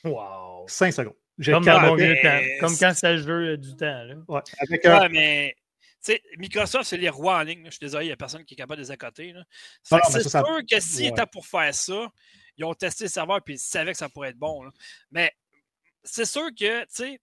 Wow. 0.02 0.66
5 0.66 0.92
secondes. 0.92 1.14
J'ai 1.38 1.52
Comme 1.52 1.64
temps. 1.64 1.94
mais 1.96 2.58
Comme 2.60 2.76
quand 2.76 2.92
le 3.04 3.16
jeu 3.18 3.52
euh, 3.52 3.56
du 3.56 3.76
temps. 3.76 4.02
Là. 4.04 4.14
Ouais, 4.26 4.40
avec 4.58 4.84
un- 4.84 5.00
Ouais, 5.02 5.08
mais. 5.08 5.56
Tu 6.04 6.12
sais, 6.12 6.22
Microsoft, 6.38 6.84
c'est 6.84 6.96
les 6.96 7.08
rois 7.08 7.38
en 7.38 7.42
ligne. 7.42 7.64
Je 7.66 7.70
suis 7.70 7.78
désolé, 7.80 8.06
il 8.06 8.08
n'y 8.08 8.12
a 8.12 8.16
personne 8.16 8.44
qui 8.44 8.54
est 8.54 8.56
capable 8.56 8.78
de 8.82 8.86
les 8.86 8.90
accoter. 8.90 9.32
C'est 9.82 9.96
ça, 10.04 10.20
ça- 10.20 10.44
sûr 10.44 10.60
que 10.68 10.80
s'ils 10.80 11.04
ouais. 11.04 11.08
étaient 11.10 11.24
pour 11.26 11.46
faire 11.46 11.72
ça, 11.72 12.12
ils 12.56 12.64
ont 12.64 12.74
testé 12.74 13.04
le 13.04 13.10
serveur 13.10 13.38
et 13.38 13.52
ils 13.52 13.58
savaient 13.58 13.92
que 13.92 13.98
ça 13.98 14.08
pourrait 14.08 14.30
être 14.30 14.36
bon. 14.36 14.64
là. 14.64 14.70
Mais 15.12 15.32
c'est 16.02 16.26
sûr 16.26 16.48
que, 16.50 16.82
tu 16.82 16.86
sais, 16.90 17.20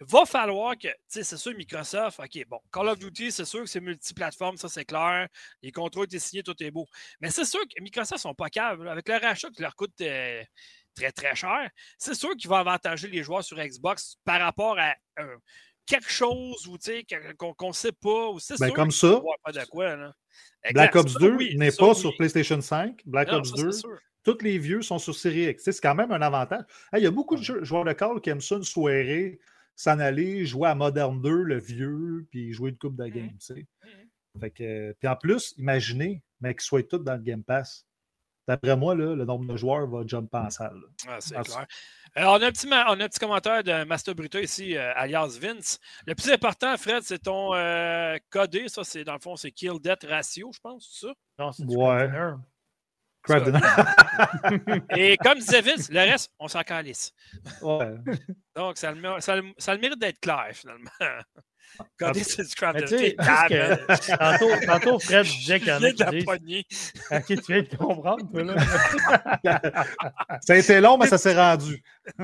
va 0.00 0.24
falloir 0.24 0.74
que, 0.78 0.88
tu 0.88 0.94
sais, 1.08 1.24
c'est 1.24 1.36
sûr, 1.36 1.54
Microsoft, 1.54 2.20
OK, 2.20 2.44
bon, 2.48 2.58
Call 2.72 2.88
of 2.88 2.98
Duty, 2.98 3.30
c'est 3.32 3.44
sûr 3.44 3.60
que 3.60 3.66
c'est 3.66 3.80
multiplateforme, 3.80 4.56
ça 4.56 4.68
c'est 4.68 4.84
clair. 4.84 5.28
Les 5.62 5.72
contrats 5.72 6.00
ont 6.00 6.04
été 6.04 6.18
signés, 6.18 6.42
tout 6.42 6.54
est 6.62 6.70
beau. 6.70 6.86
Mais 7.20 7.30
c'est 7.30 7.44
sûr 7.44 7.60
que 7.60 7.82
Microsoft 7.82 8.22
sont 8.22 8.34
pas 8.34 8.48
caves. 8.48 8.86
Avec 8.86 9.08
le 9.08 9.16
rachat 9.16 9.50
qui 9.50 9.60
leur 9.62 9.74
coûte 9.76 9.92
euh, 10.00 10.42
très, 10.94 11.12
très 11.12 11.34
cher, 11.34 11.68
c'est 11.98 12.14
sûr 12.14 12.30
qu'ils 12.36 12.48
vont 12.48 12.56
avantager 12.56 13.08
les 13.08 13.22
joueurs 13.22 13.44
sur 13.44 13.58
Xbox 13.58 14.16
par 14.24 14.40
rapport 14.40 14.78
à 14.78 14.94
euh, 15.18 15.36
quelque 15.86 16.10
chose 16.10 16.66
ou, 16.66 16.78
tu 16.78 16.92
sais, 16.92 17.04
que- 17.04 17.32
qu'on 17.34 17.68
ne 17.68 17.72
sait 17.74 17.92
pas. 17.92 18.28
Ou 18.30 18.38
c'est 18.38 18.58
Ben, 18.58 18.66
sûr 18.68 18.74
comme 18.74 18.90
ça, 18.90 19.08
avoir 19.08 19.36
de 19.52 19.64
quoi, 19.70 19.96
là. 19.96 20.12
Black. 20.72 20.94
Ops 20.96 21.12
Ça, 21.14 21.18
2 21.18 21.32
oui, 21.36 21.56
n'est 21.56 21.72
pas 21.72 21.88
oui. 21.90 21.94
sur 21.96 22.16
PlayStation 22.16 22.60
5. 22.60 23.00
Black 23.04 23.28
Non, 23.28 23.38
Ops 23.38 23.48
ça, 23.50 23.54
c'est 23.56 23.62
2, 23.64 23.72
sûr. 23.72 23.98
tous 24.24 24.38
les 24.42 24.58
vieux 24.58 24.82
sont 24.82 24.98
sur 24.98 25.14
Series 25.14 25.46
X. 25.50 25.62
C'est 25.64 25.80
quand 25.80 25.94
même 25.94 26.12
un 26.12 26.22
avantage. 26.22 26.64
Hey, 26.92 27.00
Il 27.00 27.04
y 27.04 27.06
a 27.06 27.10
beaucoup 27.10 27.36
de 27.36 27.42
joueurs 27.64 27.84
de 27.84 27.92
Call 27.92 28.20
qui 28.20 28.30
aiment 28.30 28.40
ça 28.40 28.56
une 28.56 28.62
soirée, 28.64 29.40
s'en 29.76 29.98
aller, 29.98 30.44
jouer 30.44 30.68
à 30.68 30.74
Modern 30.74 31.20
2, 31.20 31.42
le 31.42 31.58
vieux, 31.58 32.26
puis 32.30 32.52
jouer 32.52 32.70
une 32.70 32.78
coupe 32.78 32.96
de 32.96 33.06
game. 33.06 33.30
tu 33.30 33.54
sais. 33.54 33.66
Fait 34.38 34.50
que, 34.50 34.92
puis 34.98 35.08
en 35.08 35.16
plus, 35.16 35.54
imaginez, 35.56 36.22
mais 36.40 36.54
qu'ils 36.54 36.62
soient 36.62 36.82
tous 36.82 36.98
dans 36.98 37.14
le 37.14 37.22
Game 37.22 37.42
Pass. 37.42 37.86
D'après 38.46 38.76
moi, 38.76 38.94
là, 38.94 39.14
le 39.14 39.24
nombre 39.24 39.50
de 39.52 39.56
joueurs 39.56 39.86
va 39.86 40.02
jumper 40.06 40.38
en 40.38 40.50
salle. 40.50 40.80
Ah, 41.06 41.18
c'est 41.20 41.40
clair. 41.42 41.66
Euh, 42.18 42.24
on, 42.24 42.42
a 42.42 42.46
un 42.46 42.50
petit, 42.50 42.66
on 42.66 42.72
a 42.72 43.04
un 43.04 43.08
petit 43.08 43.20
commentaire 43.20 43.62
de 43.62 43.84
Master 43.84 44.14
Bruto 44.14 44.38
ici, 44.38 44.76
euh, 44.76 44.92
alias 44.96 45.38
Vince. 45.40 45.78
Le 46.06 46.14
plus 46.16 46.30
important, 46.32 46.76
Fred, 46.76 47.02
c'est 47.04 47.20
ton 47.20 47.54
euh, 47.54 48.16
codé. 48.30 48.66
Ça, 48.68 48.82
c'est 48.82 49.04
dans 49.04 49.12
le 49.12 49.20
fond, 49.20 49.36
c'est 49.36 49.52
Kill 49.52 49.78
Death 49.80 50.04
Ratio, 50.08 50.50
je 50.52 50.58
pense, 50.60 50.90
c'est 50.92 51.06
ça? 51.06 51.12
Non, 51.38 51.52
c'est 51.52 51.64
du 51.64 51.76
Ouais. 51.76 52.08
Et 54.96 55.16
comme 55.18 55.38
disait 55.38 55.60
Vince, 55.60 55.90
le 55.90 55.98
reste, 56.00 56.30
on 56.38 56.48
s'en 56.48 56.62
calisse. 56.62 57.12
Ouais. 57.62 57.94
Donc, 58.56 58.76
ça 58.78 58.92
le, 58.92 59.00
mé- 59.00 59.20
ça 59.20 59.36
le- 59.36 59.52
ça 59.58 59.74
le 59.74 59.80
mérite 59.80 60.00
d'être 60.00 60.20
clair, 60.20 60.48
finalement. 60.52 60.90
Codé, 61.98 62.24
c'est 62.24 62.42
du 62.42 62.52
T'es 62.86 63.14
calme, 63.14 63.78
hein. 63.88 63.96
tantôt, 64.18 64.50
tantôt, 64.66 64.98
Fred 64.98 65.24
disait 65.24 65.60
qu'il 65.60 65.68
y 65.68 65.72
en 65.72 65.82
a 65.82 65.92
qui 65.92 66.04
disent. 66.64 66.92
Ok, 67.12 67.26
tu 67.26 67.52
viens 67.52 67.62
de 67.62 67.76
comprendre, 67.76 68.28
toi, 68.28 68.42
là. 68.42 68.56
Ça 70.40 70.54
a 70.54 70.56
été 70.56 70.80
long, 70.80 70.98
mais 70.98 71.06
ça 71.06 71.16
s'est 71.16 71.34
rendu. 71.34 71.80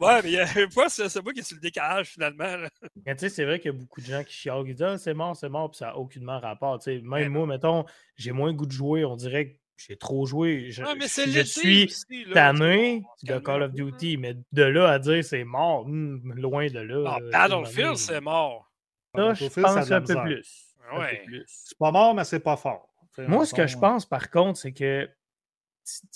Ouais, 0.00 0.20
mais 0.22 0.30
il 0.30 0.32
y 0.32 0.38
a 0.40 0.42
un 0.44 0.68
fois, 0.70 0.90
c'est 0.90 1.22
moi 1.22 1.32
qui 1.32 1.42
suis 1.42 1.54
le 1.54 1.60
décalage, 1.62 2.08
finalement. 2.08 2.56
là. 2.56 2.68
Mais 3.06 3.14
tu 3.16 3.20
sais, 3.20 3.28
c'est 3.30 3.44
vrai 3.46 3.58
qu'il 3.58 3.72
y 3.72 3.74
a 3.74 3.78
beaucoup 3.78 4.02
de 4.02 4.06
gens 4.06 4.22
qui 4.22 4.34
chialent, 4.34 4.64
qui 4.64 4.74
disent 4.74 4.82
Ah, 4.82 4.98
c'est 4.98 5.14
mort, 5.14 5.34
c'est 5.34 5.48
mort, 5.48 5.70
puis 5.70 5.78
ça 5.78 5.86
n'a 5.86 5.96
aucunement 5.96 6.38
rapport. 6.38 6.78
Tu 6.78 6.84
sais, 6.84 6.92
même 7.00 7.04
Mais 7.22 7.28
moi, 7.30 7.46
mettons, 7.46 7.86
j'ai 8.16 8.32
moins 8.32 8.48
le 8.48 8.54
goût 8.54 8.66
de 8.66 8.72
jouer, 8.72 9.04
on 9.06 9.16
dirait 9.16 9.46
que 9.52 9.56
j'ai 9.86 9.96
trop 9.96 10.26
joué. 10.26 10.70
Je, 10.70 10.82
Ah, 10.84 10.94
mais 10.94 11.06
je- 11.08 11.30
je 11.30 11.40
suis 11.40 11.84
aussi, 11.84 12.24
là, 12.26 12.34
tanné 12.34 13.02
de 13.22 13.38
Call 13.38 13.62
of 13.62 13.70
là. 13.70 13.84
Duty, 13.84 14.16
mais 14.16 14.36
de 14.52 14.62
là 14.62 14.90
à 14.90 14.98
dire 14.98 15.24
c'est 15.24 15.44
mort, 15.44 15.86
hmm, 15.86 16.32
loin 16.34 16.66
de 16.68 16.78
là. 16.80 17.04
Ah, 17.06 17.18
euh, 17.20 17.30
Battlefield, 17.30 17.96
c'est 17.96 18.20
mort. 18.20 18.70
Ça, 19.14 19.34
je 19.34 19.44
Battlefield, 19.44 19.66
ça 19.66 19.72
a 19.72 19.74
pense 19.80 19.90
un 19.90 20.00
peu 20.02 20.22
plus. 20.22 20.66
Ouais. 20.98 21.22
plus. 21.24 21.44
C'est 21.46 21.78
pas 21.78 21.92
mort, 21.92 22.14
mais 22.14 22.24
c'est 22.24 22.40
pas 22.40 22.56
fort. 22.56 22.88
Moi, 23.18 23.44
ce 23.46 23.54
que 23.54 23.66
je 23.66 23.76
pense, 23.78 24.06
par 24.06 24.30
contre, 24.30 24.58
c'est 24.58 24.72
que, 24.72 25.08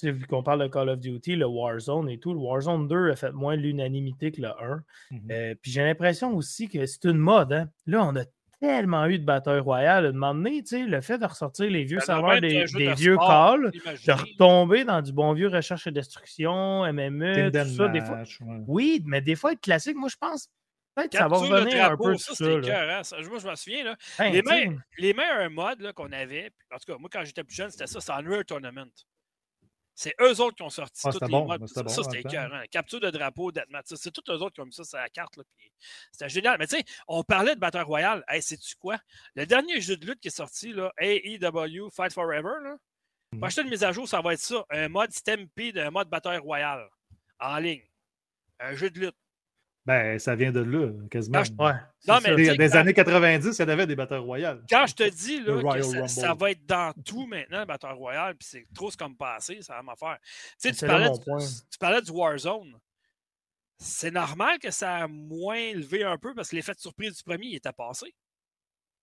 vu 0.03 0.27
qu'on 0.27 0.43
parle 0.43 0.63
de 0.63 0.69
Call 0.69 0.89
of 0.89 1.01
Duty, 1.01 1.37
le 1.37 1.47
Warzone 1.47 2.09
et 2.09 2.19
tout, 2.19 2.33
le 2.33 2.39
Warzone 2.39 2.87
2 2.89 3.11
a 3.11 3.17
fait 3.17 3.33
moins 3.33 3.57
l'unanimité 3.57 4.31
que 4.33 4.41
le 4.41 4.49
1. 4.49 4.83
Mhm. 5.11 5.31
Euh, 5.31 5.55
puis 5.61 5.71
j'ai 5.73 5.83
l'impression 5.83 6.35
aussi 6.37 6.69
que 6.69 6.85
c'est 6.87 7.05
une 7.05 7.19
mode. 7.19 7.53
Hein? 7.53 7.69
Là, 7.87 8.05
on 8.05 8.15
a 8.17 8.25
tellement 8.61 9.07
eu 9.07 9.19
de 9.19 9.25
batailles 9.25 9.61
royales. 9.61 10.07
À 10.07 10.09
un 10.09 10.13
moment 10.13 10.35
donné, 10.35 10.63
tu 10.63 10.77
sais, 10.77 10.85
le 10.85 11.01
fait 11.01 11.19
de 11.19 11.27
ressortir 11.27 11.71
les 11.71 11.85
vieux 11.85 11.99
Ben, 11.99 12.05
serveurs 12.05 12.41
des, 12.41 12.65
de 12.65 12.95
vieux 12.95 13.15
sport, 13.15 13.29
calls, 13.29 13.71
de 13.71 14.13
retomber 14.13 14.85
dans 14.85 15.03
du 15.03 15.13
bon 15.13 15.33
vieux 15.33 15.49
recherche 15.49 15.87
et 15.87 15.91
destruction, 15.91 16.83
MME, 16.93 17.51
tout 17.51 17.77
ça, 17.77 17.89
des 17.89 18.01
fois. 18.01 18.19
Ouais. 18.19 18.63
Oui, 18.67 19.03
mais 19.07 19.21
des 19.21 19.35
fois, 19.35 19.53
être 19.53 19.61
classique, 19.61 19.97
moi, 19.97 20.09
je 20.09 20.17
pense 20.17 20.49
peut-être 20.95 21.13
que 21.13 21.19
ça 21.19 21.29
va 21.29 21.37
revenir 21.37 21.85
un 21.85 21.97
peu 21.97 22.17
ça, 22.17 22.35
ça. 22.35 22.45
c'était 22.45 22.69
là. 22.69 23.03
Moi, 23.29 23.39
je 23.39 23.47
m'en 23.47 23.57
souviens, 23.57 23.85
là. 23.85 23.97
Ben, 24.19 24.33
les, 24.33 24.43
meilleurs, 24.43 24.73
les 24.99 25.15
meilleurs 25.15 25.51
mods 25.51 25.93
qu'on 25.95 26.13
avait, 26.13 26.51
en 26.73 26.79
tout 26.79 26.93
cas, 26.93 26.99
moi, 26.99 27.09
quand 27.13 27.25
j'étais 27.25 27.45
plus 27.45 27.55
jeune, 27.55 27.71
c'était 27.71 27.87
ça, 27.87 28.01
c'est 28.01 28.13
Unreal 28.13 28.45
Tournament. 28.45 28.91
C'est 29.97 30.15
eux 30.21 30.41
autres 30.41 30.57
qui 30.57 30.63
ont 30.63 30.71
sorti 30.71 31.01
Ah, 31.05 31.09
tous 31.09 31.13
c'était 31.15 31.27
les 31.27 31.31
bon, 31.33 31.47
mais 31.47 31.59
Ça, 31.67 31.67
c'était 31.69 31.89
ça, 31.91 32.03
bon, 32.03 32.11
c'était 32.13 32.27
en 32.27 32.41
même 32.41 32.49
écœurant. 32.49 32.63
Capture 32.71 33.01
de 33.01 33.11
drapeau, 33.11 33.53
Deathmatch, 33.53 33.87
c'est 33.95 34.11
tous 34.11 34.29
eux 34.33 34.35
autres 34.43 34.55
qui 34.55 34.61
ont 34.61 34.67
mis 34.67 34.73
ça 34.73 34.83
sur 34.85 34.99
la 34.99 35.09
carte. 35.09 35.39
C'était 36.11 36.29
génial. 36.29 36.57
Mais 36.59 36.67
tu 36.67 36.77
sais, 36.77 36.85
on 37.07 37.23
parlait 37.23 37.55
de 37.55 37.61
Battle 37.61 37.83
Royale. 37.83 38.25
Hey, 38.29 38.43
sais-tu 38.43 38.75
quoi? 38.77 38.99
Le 39.37 39.47
dernier 39.47 39.81
jeu 39.81 39.97
de 39.97 40.05
lutte 40.07 40.19
qui 40.21 40.29
est 40.29 40.31
sorti, 40.33 40.73
là, 40.73 40.93
AEW 40.99 41.91
Fight 41.91 42.13
Forever, 42.13 42.55
là, 42.65 42.77
Mhm. 43.33 43.39
pour 43.39 43.47
acheter 43.47 43.63
une 43.63 43.71
mise 43.71 43.85
à 43.85 43.93
jour, 43.93 44.09
ça 44.09 44.21
va 44.21 44.33
être 44.35 44.41
ça. 44.41 44.65
Un 44.71 44.89
mode 44.89 45.13
Stampede, 45.13 45.79
un 45.79 45.91
mode 45.91 46.09
Battle 46.09 46.39
Royale 46.43 46.89
en 47.39 47.59
ligne. 47.59 47.87
Un 48.61 48.75
jeu 48.75 48.91
de 48.91 48.99
lutte. 49.01 49.17
Ben, 49.87 50.19
ça 50.19 50.35
vient 50.35 50.51
de 50.51 50.61
là, 50.61 50.91
quasiment. 51.11 51.45
Je- 51.45 51.53
Ouais, 51.53 51.73
Non, 52.09 52.19
mais- 52.25 52.35
Des, 52.57 52.77
années 52.77 52.95
90, 52.95 53.59
il 53.59 53.63
y 53.63 53.65
en 53.65 53.69
avait 53.69 53.87
des 53.87 53.95
batailles 53.97 54.19
royales. 54.19 54.63
Quand 54.71 54.87
je 54.87 54.95
te 54.95 55.09
dis 55.11 55.41
là, 55.41 55.45
que 55.45 55.51
Royal 55.61 56.09
ça, 56.09 56.33
va 56.35 56.51
être 56.53 56.65
dans 56.65 56.93
tout 57.05 57.27
maintenant, 57.27 57.61
le 57.61 57.67
Battle 57.67 57.93
Royale, 57.93 58.35
puis 58.35 58.49
c'est 58.51 58.67
trop 58.75 58.91
ce 58.91 58.97
comme 58.97 59.15
passé, 59.17 59.61
ça 59.61 59.75
va 59.75 59.83
m'en 59.83 59.95
faire. 59.97 60.17
Tu 60.23 60.29
sais, 60.59 60.73
tu 60.73 60.87
parlais, 60.87 61.11
du, 61.11 61.21
point. 61.21 61.39
tu 61.39 61.79
parlais 61.79 62.01
du 62.01 62.11
Warzone. 62.11 62.79
C'est 63.79 64.11
normal 64.11 64.59
que 64.59 64.71
ça 64.71 64.97
a 65.05 65.09
moins 65.09 65.73
levé 65.73 66.03
un 66.05 66.17
peu 66.17 66.35
parce 66.35 66.49
que 66.49 66.57
l'effet 66.57 66.73
de 66.75 66.81
surprise 66.81 67.17
du 67.17 67.23
premier, 67.23 67.47
il 67.47 67.57
était 67.57 67.73
passé. 67.73 68.15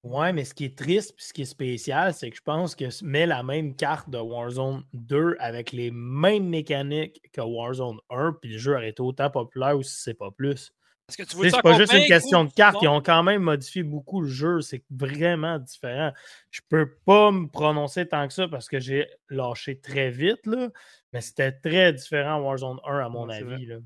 Ouais, 0.04 0.34
mais 0.34 0.46
ce 0.46 0.56
qui 0.56 0.66
est 0.66 0.76
triste 0.76 1.16
puis 1.16 1.26
ce 1.26 1.34
qui 1.34 1.44
est 1.44 1.46
spécial, 1.46 2.14
c'est 2.14 2.32
que 2.32 2.36
je 2.36 2.42
pense 2.42 2.76
que 2.76 2.86
met 3.04 3.28
la 3.28 3.44
même 3.44 3.76
carte 3.76 4.10
de 4.10 4.18
Warzone 4.18 4.84
2 4.94 5.36
avec 5.40 5.72
les 5.72 5.92
mêmes 5.92 6.50
mécaniques 6.50 7.22
que 7.32 7.42
Warzone 7.42 8.00
1, 8.10 8.34
puis 8.42 8.54
le 8.54 8.58
jeu 8.58 8.74
aurait 8.74 8.90
été 8.90 9.02
autant 9.02 9.30
populaire 9.30 9.78
ou 9.78 9.84
si 9.84 10.02
c'est 10.02 10.16
pas 10.16 10.32
plus. 10.32 10.74
Parce 11.06 11.18
que 11.18 11.24
tu 11.24 11.50
C'est 11.50 11.62
pas 11.62 11.78
juste 11.78 11.94
une 11.94 12.06
question 12.06 12.46
de 12.46 12.54
carte, 12.54 12.78
ils 12.82 12.88
ont 12.88 13.02
quand 13.02 13.22
même 13.22 13.44
modifié 13.44 13.84
beaucoup 13.84 14.22
le 14.22 14.30
jeu, 14.30 14.62
c'est 14.62 14.84
vraiment 14.90 15.60
différent. 15.60 16.14
Je 16.50 16.62
peux 16.68 16.96
pas 17.06 17.32
me 17.32 17.48
prononcer 17.48 18.08
tant 18.08 18.28
que 18.28 18.34
ça 18.34 18.48
parce 18.48 18.70
que 18.70 18.80
j'ai 18.80 19.08
lâché 19.30 19.80
très 19.80 20.10
vite, 20.10 20.46
là, 20.48 20.70
mais 21.14 21.22
c'était 21.22 21.52
très 21.52 21.94
différent 21.94 22.40
Warzone 22.40 22.80
1 22.86 23.00
à 23.00 23.10
mon 23.10 23.28
Ouais, 23.28 23.36
avis. 23.36 23.66
là. 23.68 23.78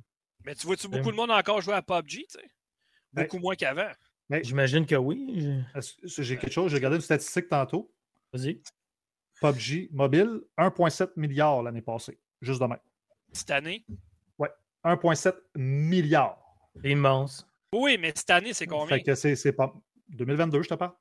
Mais 0.46 0.56
tu 0.56 0.68
vois-tu 0.68 0.88
beaucoup 0.88 1.12
de 1.12 1.16
monde 1.16 1.32
encore 1.32 1.62
jouer 1.62 1.74
à 1.74 1.82
PUBG, 1.82 2.26
tu 2.30 2.40
sais? 2.40 2.46
Beaucoup 3.12 3.40
moins 3.40 3.56
qu'avant. 3.56 3.90
J'imagine 4.42 4.86
que 4.86 4.96
oui. 4.96 5.54
je- 5.76 6.22
J'ai 6.24 6.38
quelque 6.38 6.52
chose, 6.54 6.72
j'ai 6.72 6.78
regardé 6.78 6.96
une 6.98 7.02
statistique 7.02 7.48
tantôt. 7.48 7.92
Vas-y. 8.34 8.62
PUBG 9.42 9.90
mobile, 9.92 10.42
1,7 10.58 11.16
milliard 11.18 11.62
l'année 11.62 11.82
passée, 11.82 12.18
juste 12.42 12.62
demain. 12.62 12.78
Cette 13.34 13.52
année? 13.52 13.86
1,7 14.84 15.36
milliard. 15.56 16.38
Immense. 16.84 17.48
Oui, 17.74 17.98
mais 18.00 18.14
cette 18.16 18.30
année, 18.30 18.54
c'est 18.54 18.68
combien? 18.68 18.98
Fait 18.98 19.02
que 19.02 19.16
c'est 19.16 19.36
c'est 19.36 19.52
pas. 19.54 19.74
2022, 20.10 20.62
je 20.62 20.70
te 20.70 20.74
parle. 20.76 20.94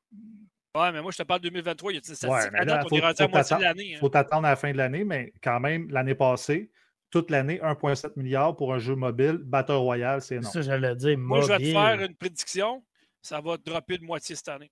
Ouais, 0.74 0.90
mais 0.90 1.02
moi, 1.02 1.12
je 1.12 1.18
te 1.18 1.22
parle 1.22 1.40
de 1.40 1.48
2023. 1.50 1.92
Il 1.92 1.96
y 1.96 1.98
a 1.98 2.00
des 2.00 2.06
statistiques. 2.06 2.30
Ouais, 2.30 2.50
mais 2.50 2.64
là, 2.64 2.82
on 2.82 2.88
faut- 2.88 2.96
est 2.96 3.00
rendu 3.00 3.22
à 3.22 3.24
faut 3.26 3.30
moitié 3.30 3.56
de 3.56 3.60
t'attendre. 3.60 3.62
l'année. 3.62 3.90
Il 3.90 3.94
hein. 3.94 3.98
faut 4.00 4.08
t'attendre 4.08 4.46
à 4.46 4.50
la 4.50 4.56
fin 4.56 4.72
de 4.72 4.78
l'année, 4.78 5.04
mais 5.04 5.34
quand 5.42 5.60
même, 5.60 5.90
l'année 5.90 6.14
passée, 6.14 6.70
toute 7.10 7.30
l'année, 7.30 7.60
1,7 7.62 8.16
milliard 8.16 8.56
pour 8.56 8.72
un 8.72 8.78
jeu 8.78 8.94
mobile. 8.96 9.38
Battle 9.44 9.72
Royale, 9.72 10.22
c'est 10.22 10.40
non. 10.40 10.48
Ça, 10.50 10.62
j'allais 10.62 10.96
dire. 10.96 11.18
Moi, 11.18 11.42
je 11.42 11.48
vais 11.48 11.58
te 11.58 11.64
faire 11.64 12.00
une 12.00 12.14
prédiction. 12.16 12.82
Ça 13.24 13.40
va 13.40 13.56
dropper 13.56 13.96
de 13.96 14.04
moitié 14.04 14.36
cette 14.36 14.48
année. 14.48 14.70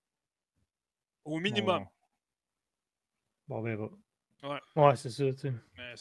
Au 1.25 1.39
minimum. 1.39 1.87
Bon, 3.49 3.57
on 3.57 3.63
verra. 3.63 3.89
Ouais, 4.77 4.95
c'est 4.95 5.09
ça. 5.09 5.25
tu 5.33 5.39
sais. 5.39 5.53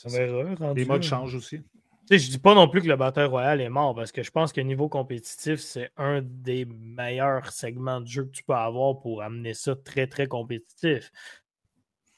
On 0.04 0.10
verra. 0.10 0.74
Les 0.74 0.84
modes 0.84 1.02
changent 1.02 1.34
aussi. 1.34 1.60
Tu 1.62 1.66
sais, 2.08 2.20
je 2.20 2.30
dis 2.30 2.40
pas 2.40 2.54
non 2.54 2.68
plus 2.68 2.82
que 2.82 2.88
le 2.88 2.98
Battle 2.98 3.22
Royale 3.22 3.62
est 3.62 3.70
mort 3.70 3.96
parce 3.96 4.12
que 4.12 4.22
je 4.22 4.32
pense 4.32 4.52
que 4.52 4.60
niveau 4.60 4.90
compétitif, 4.90 5.62
c'est 5.62 5.92
un 5.96 6.22
des 6.22 6.66
meilleurs 6.66 7.54
segments 7.54 8.02
de 8.02 8.08
jeu 8.08 8.26
que 8.26 8.32
tu 8.32 8.44
peux 8.44 8.54
avoir 8.54 9.00
pour 9.00 9.22
amener 9.22 9.54
ça 9.54 9.74
très, 9.78 10.08
très 10.08 10.28
compétitif. 10.28 11.10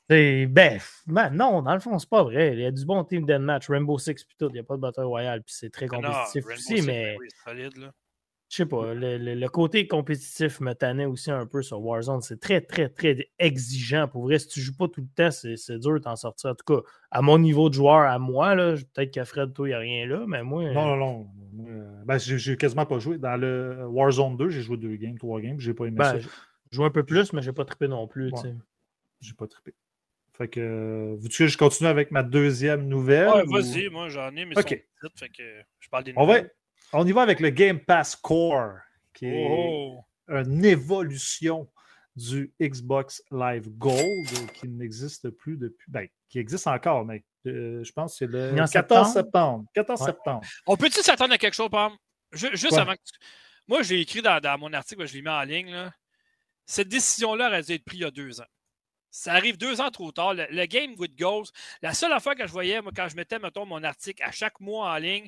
C'est 0.09 0.47
ben, 0.47 0.79
man, 1.05 1.35
non, 1.35 1.61
dans 1.61 1.75
le 1.75 1.79
fond, 1.79 1.99
c'est 1.99 2.09
pas 2.09 2.23
vrai. 2.23 2.53
Il 2.53 2.59
y 2.59 2.65
a 2.65 2.71
du 2.71 2.85
bon 2.85 3.03
team 3.03 3.27
deathmatch, 3.27 3.69
Rainbow 3.69 3.99
Six 3.99 4.23
puis 4.23 4.35
tout, 4.39 4.47
il 4.49 4.53
n'y 4.53 4.59
a 4.59 4.63
pas 4.63 4.77
de 4.77 4.81
Battle 4.81 5.01
Royale, 5.01 5.43
puis 5.43 5.53
c'est 5.55 5.69
très 5.69 5.85
non, 5.85 6.01
compétitif 6.01 6.45
aussi, 6.47 6.77
Six, 6.77 6.81
mais 6.81 7.17
oui, 7.19 7.27
solide, 7.45 7.77
là. 7.77 7.91
Je 8.53 8.57
sais 8.57 8.65
pas, 8.67 8.93
le, 8.93 9.17
le- 9.17 9.33
le 9.33 9.50
côté 9.50 9.88
compétitif 9.88 10.60
me 10.60 10.74
tannait 10.74 11.05
aussi 11.05 11.31
un 11.31 11.48
peu 11.48 11.63
sur 11.63 11.81
Warzone. 11.83 12.22
C'est 12.22 12.39
très, 12.39 12.62
très, 12.62 12.88
très 12.88 13.31
exigeant. 13.39 14.07
Pour 14.07 14.25
vrai, 14.25 14.38
si 14.38 14.48
tu 14.48 14.62
joues 14.62 14.77
pas 14.77 14.88
tout 14.88 15.01
le 15.01 15.07
temps, 15.15 15.31
c'est 15.31 15.57
c'est 15.57 15.79
dur 15.79 15.93
de 15.93 15.98
t'en 15.98 16.15
sortir. 16.15 16.51
En 16.51 16.55
tout 16.55 16.63
cas, 16.75 16.88
à 17.10 17.24
mon 17.24 17.39
niveau 17.39 17.69
de 17.69 17.74
joueur, 17.74 18.01
à 18.01 18.19
moi, 18.19 18.55
peut-être 18.55 19.12
que 19.12 19.24
Fred, 19.24 19.53
toi, 19.53 19.67
il 19.67 19.72
n'y 19.72 19.74
a 19.75 19.79
rien 19.79 20.05
là, 20.05 20.25
mais 20.27 20.43
moi. 20.43 20.63
Non, 20.72 20.86
non, 20.86 20.98
non. 20.98 21.27
Euh, 21.67 22.03
ben, 22.05 22.19
j'ai 22.19 22.38
j'ai 22.38 22.55
quasiment 22.55 22.86
pas 22.86 23.00
joué. 23.00 23.17
Dans 23.17 23.38
le 23.38 23.88
Warzone 23.88 24.38
2, 24.38 24.50
j'ai 24.50 24.62
joué 24.62 24.77
deux 24.77 24.98
games, 24.98 25.17
trois 25.17 25.41
games. 25.41 25.60
J'ai 25.60 25.74
pas 25.74 25.86
aimé 25.86 25.98
Ben, 25.98 26.12
ça. 26.12 26.19
je 26.19 26.27
je 26.72 26.75
joue 26.77 26.86
un 26.86 26.91
peu 26.91 27.03
plus, 27.03 27.33
mais 27.33 27.41
j'ai 27.41 27.53
pas 27.53 27.65
trippé 27.65 27.88
non 27.88 28.07
plus. 28.07 28.31
Ouais. 28.31 28.53
J'ai 29.19 29.33
pas 29.33 29.48
trippé. 29.48 29.74
Fait 30.38 30.48
que, 30.48 31.15
veux-tu 31.19 31.43
que 31.45 31.48
je 31.48 31.57
continue 31.57 31.89
avec 31.89 32.12
ma 32.12 32.22
deuxième 32.24 32.88
nouvelle? 32.88 33.29
Ouais, 33.29 33.43
ou- 33.48 33.51
vas-y, 33.51 33.89
moi 33.89 34.10
j'en 34.10 34.36
ai, 34.36 34.45
mais 34.45 34.55
Ok. 34.57 34.62
sont 34.62 34.69
petites, 34.69 35.19
fait 35.19 35.29
que 35.29 35.43
je 35.79 35.89
parle 35.89 36.03
des 36.03 36.13
On, 36.15 36.25
va, 36.25 36.38
nouvelles. 36.38 36.51
On 36.93 37.05
y 37.05 37.12
va 37.12 37.21
avec 37.21 37.39
le 37.39 37.50
Game 37.50 37.79
Pass 37.79 38.15
Core, 38.15 38.75
qui 39.13 39.25
est 39.25 39.47
Oh, 39.50 40.03
une 40.29 40.63
évolution 40.65 41.69
du 42.15 42.53
Xbox 42.62 43.23
Live 43.31 43.69
Gold 43.69 44.51
qui 44.53 44.67
n'existe 44.67 45.29
plus 45.31 45.57
depuis. 45.57 45.85
Ben, 45.91 46.07
qui 46.29 46.39
existe 46.39 46.67
encore, 46.67 47.03
mais 47.05 47.23
euh, 47.47 47.83
je 47.83 47.91
pense 47.91 48.13
que 48.13 48.17
c'est 48.19 48.27
le 48.31 48.51
Né 48.51 48.62
en 48.62 48.65
14 48.67 49.07
septembre. 49.12 49.13
septembre. 49.13 49.65
14 49.73 50.00
Ouais. 50.01 50.05
septembre. 50.07 50.41
On 50.67 50.77
peut-tu 50.77 51.01
s'attendre 51.01 51.33
à 51.33 51.38
quelque 51.38 51.53
chose, 51.55 51.69
par 51.69 51.85
exemple? 51.88 52.03
Ju- 52.33 52.50
Juste 52.57 52.69
Quoi? 52.69 52.81
avant 52.81 52.93
que 52.93 52.97
tu- 53.05 53.19
Moi, 53.67 53.81
j'ai 53.83 54.00
écrit 54.01 54.21
dans, 54.21 54.39
dans 54.39 54.57
mon 54.57 54.71
article, 54.73 55.05
je 55.07 55.13
l'ai 55.13 55.21
mis 55.21 55.29
en 55.29 55.41
ligne. 55.43 55.71
là. 55.71 55.91
Cette 56.65 56.88
décision-là 56.89 57.47
aurait 57.47 57.62
dû 57.63 57.73
être 57.73 57.83
prise 57.85 58.00
il 58.00 58.03
y 58.03 58.05
a 58.05 58.12
deux 58.12 58.39
ans. 58.41 58.45
Ça 59.12 59.33
arrive 59.33 59.57
deux 59.57 59.79
ans 59.81 59.91
trop 59.91 60.12
tard. 60.12 60.33
Le, 60.33 60.45
le 60.50 60.65
game 60.65 60.93
with 60.97 61.17
goals, 61.17 61.45
la 61.81 61.93
seule 61.93 62.13
affaire 62.13 62.35
que 62.35 62.47
je 62.47 62.51
voyais, 62.51 62.81
moi, 62.81 62.91
quand 62.95 63.07
je 63.09 63.15
mettais, 63.15 63.38
mettons, 63.39 63.65
mon 63.65 63.83
article 63.83 64.23
à 64.23 64.31
chaque 64.31 64.59
mois 64.59 64.91
en 64.93 64.97
ligne, 64.97 65.27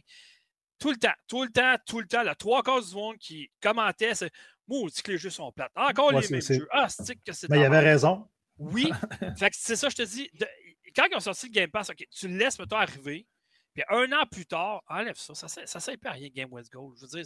tout 0.79 0.91
le 0.91 0.97
temps, 0.97 1.13
tout 1.27 1.43
le 1.43 1.49
temps, 1.49 1.75
tout 1.85 1.99
le 1.99 2.07
temps, 2.07 2.23
la 2.23 2.35
trois 2.35 2.61
quarts 2.63 2.81
du 2.83 2.93
monde 2.95 3.17
qui 3.17 3.49
commentait, 3.61 4.13
c'est 4.15 4.31
Maudit 4.67 5.01
que 5.03 5.11
les 5.11 5.17
jeux 5.17 5.29
sont 5.29 5.51
plates. 5.51 5.71
Encore 5.75 6.13
Ouais, 6.13 6.21
les 6.21 6.29
mêmes 6.29 6.41
jeux. 6.41 6.67
Ah, 6.71 6.87
c'est 6.89 7.15
que 7.15 7.31
c'est 7.33 7.49
Mais 7.49 7.57
il 7.57 7.59
de 7.59 7.69
la 7.69 7.77
avait 7.77 7.87
raison. 7.91 8.27
Oui. 8.57 8.89
fait 9.37 9.49
que 9.51 9.55
c'est 9.57 9.75
ça, 9.75 9.89
je 9.89 9.95
te 9.95 10.01
dis. 10.03 10.29
de- 10.33 10.47
quand 10.95 11.03
ils 11.11 11.15
ont 11.17 11.19
sorti 11.19 11.47
le 11.47 11.51
Game 11.51 11.69
Pass, 11.69 11.89
ok, 11.89 12.05
tu 12.09 12.27
le 12.27 12.37
laisses, 12.37 12.57
mettons, 12.57 12.77
arriver. 12.77 13.27
Puis 13.73 13.83
un 13.89 14.09
an 14.13 14.25
plus 14.31 14.45
tard, 14.45 14.81
enlève 14.87 15.17
ça. 15.17 15.35
Ça 15.35 15.61
ne 15.61 15.65
sert 15.67 15.97
plus 15.99 16.09
à 16.09 16.13
rien, 16.13 16.29
Game 16.33 16.47
with 16.53 16.71
Gold. 16.71 16.95
Je 16.97 17.01
veux 17.01 17.07
dire, 17.21 17.25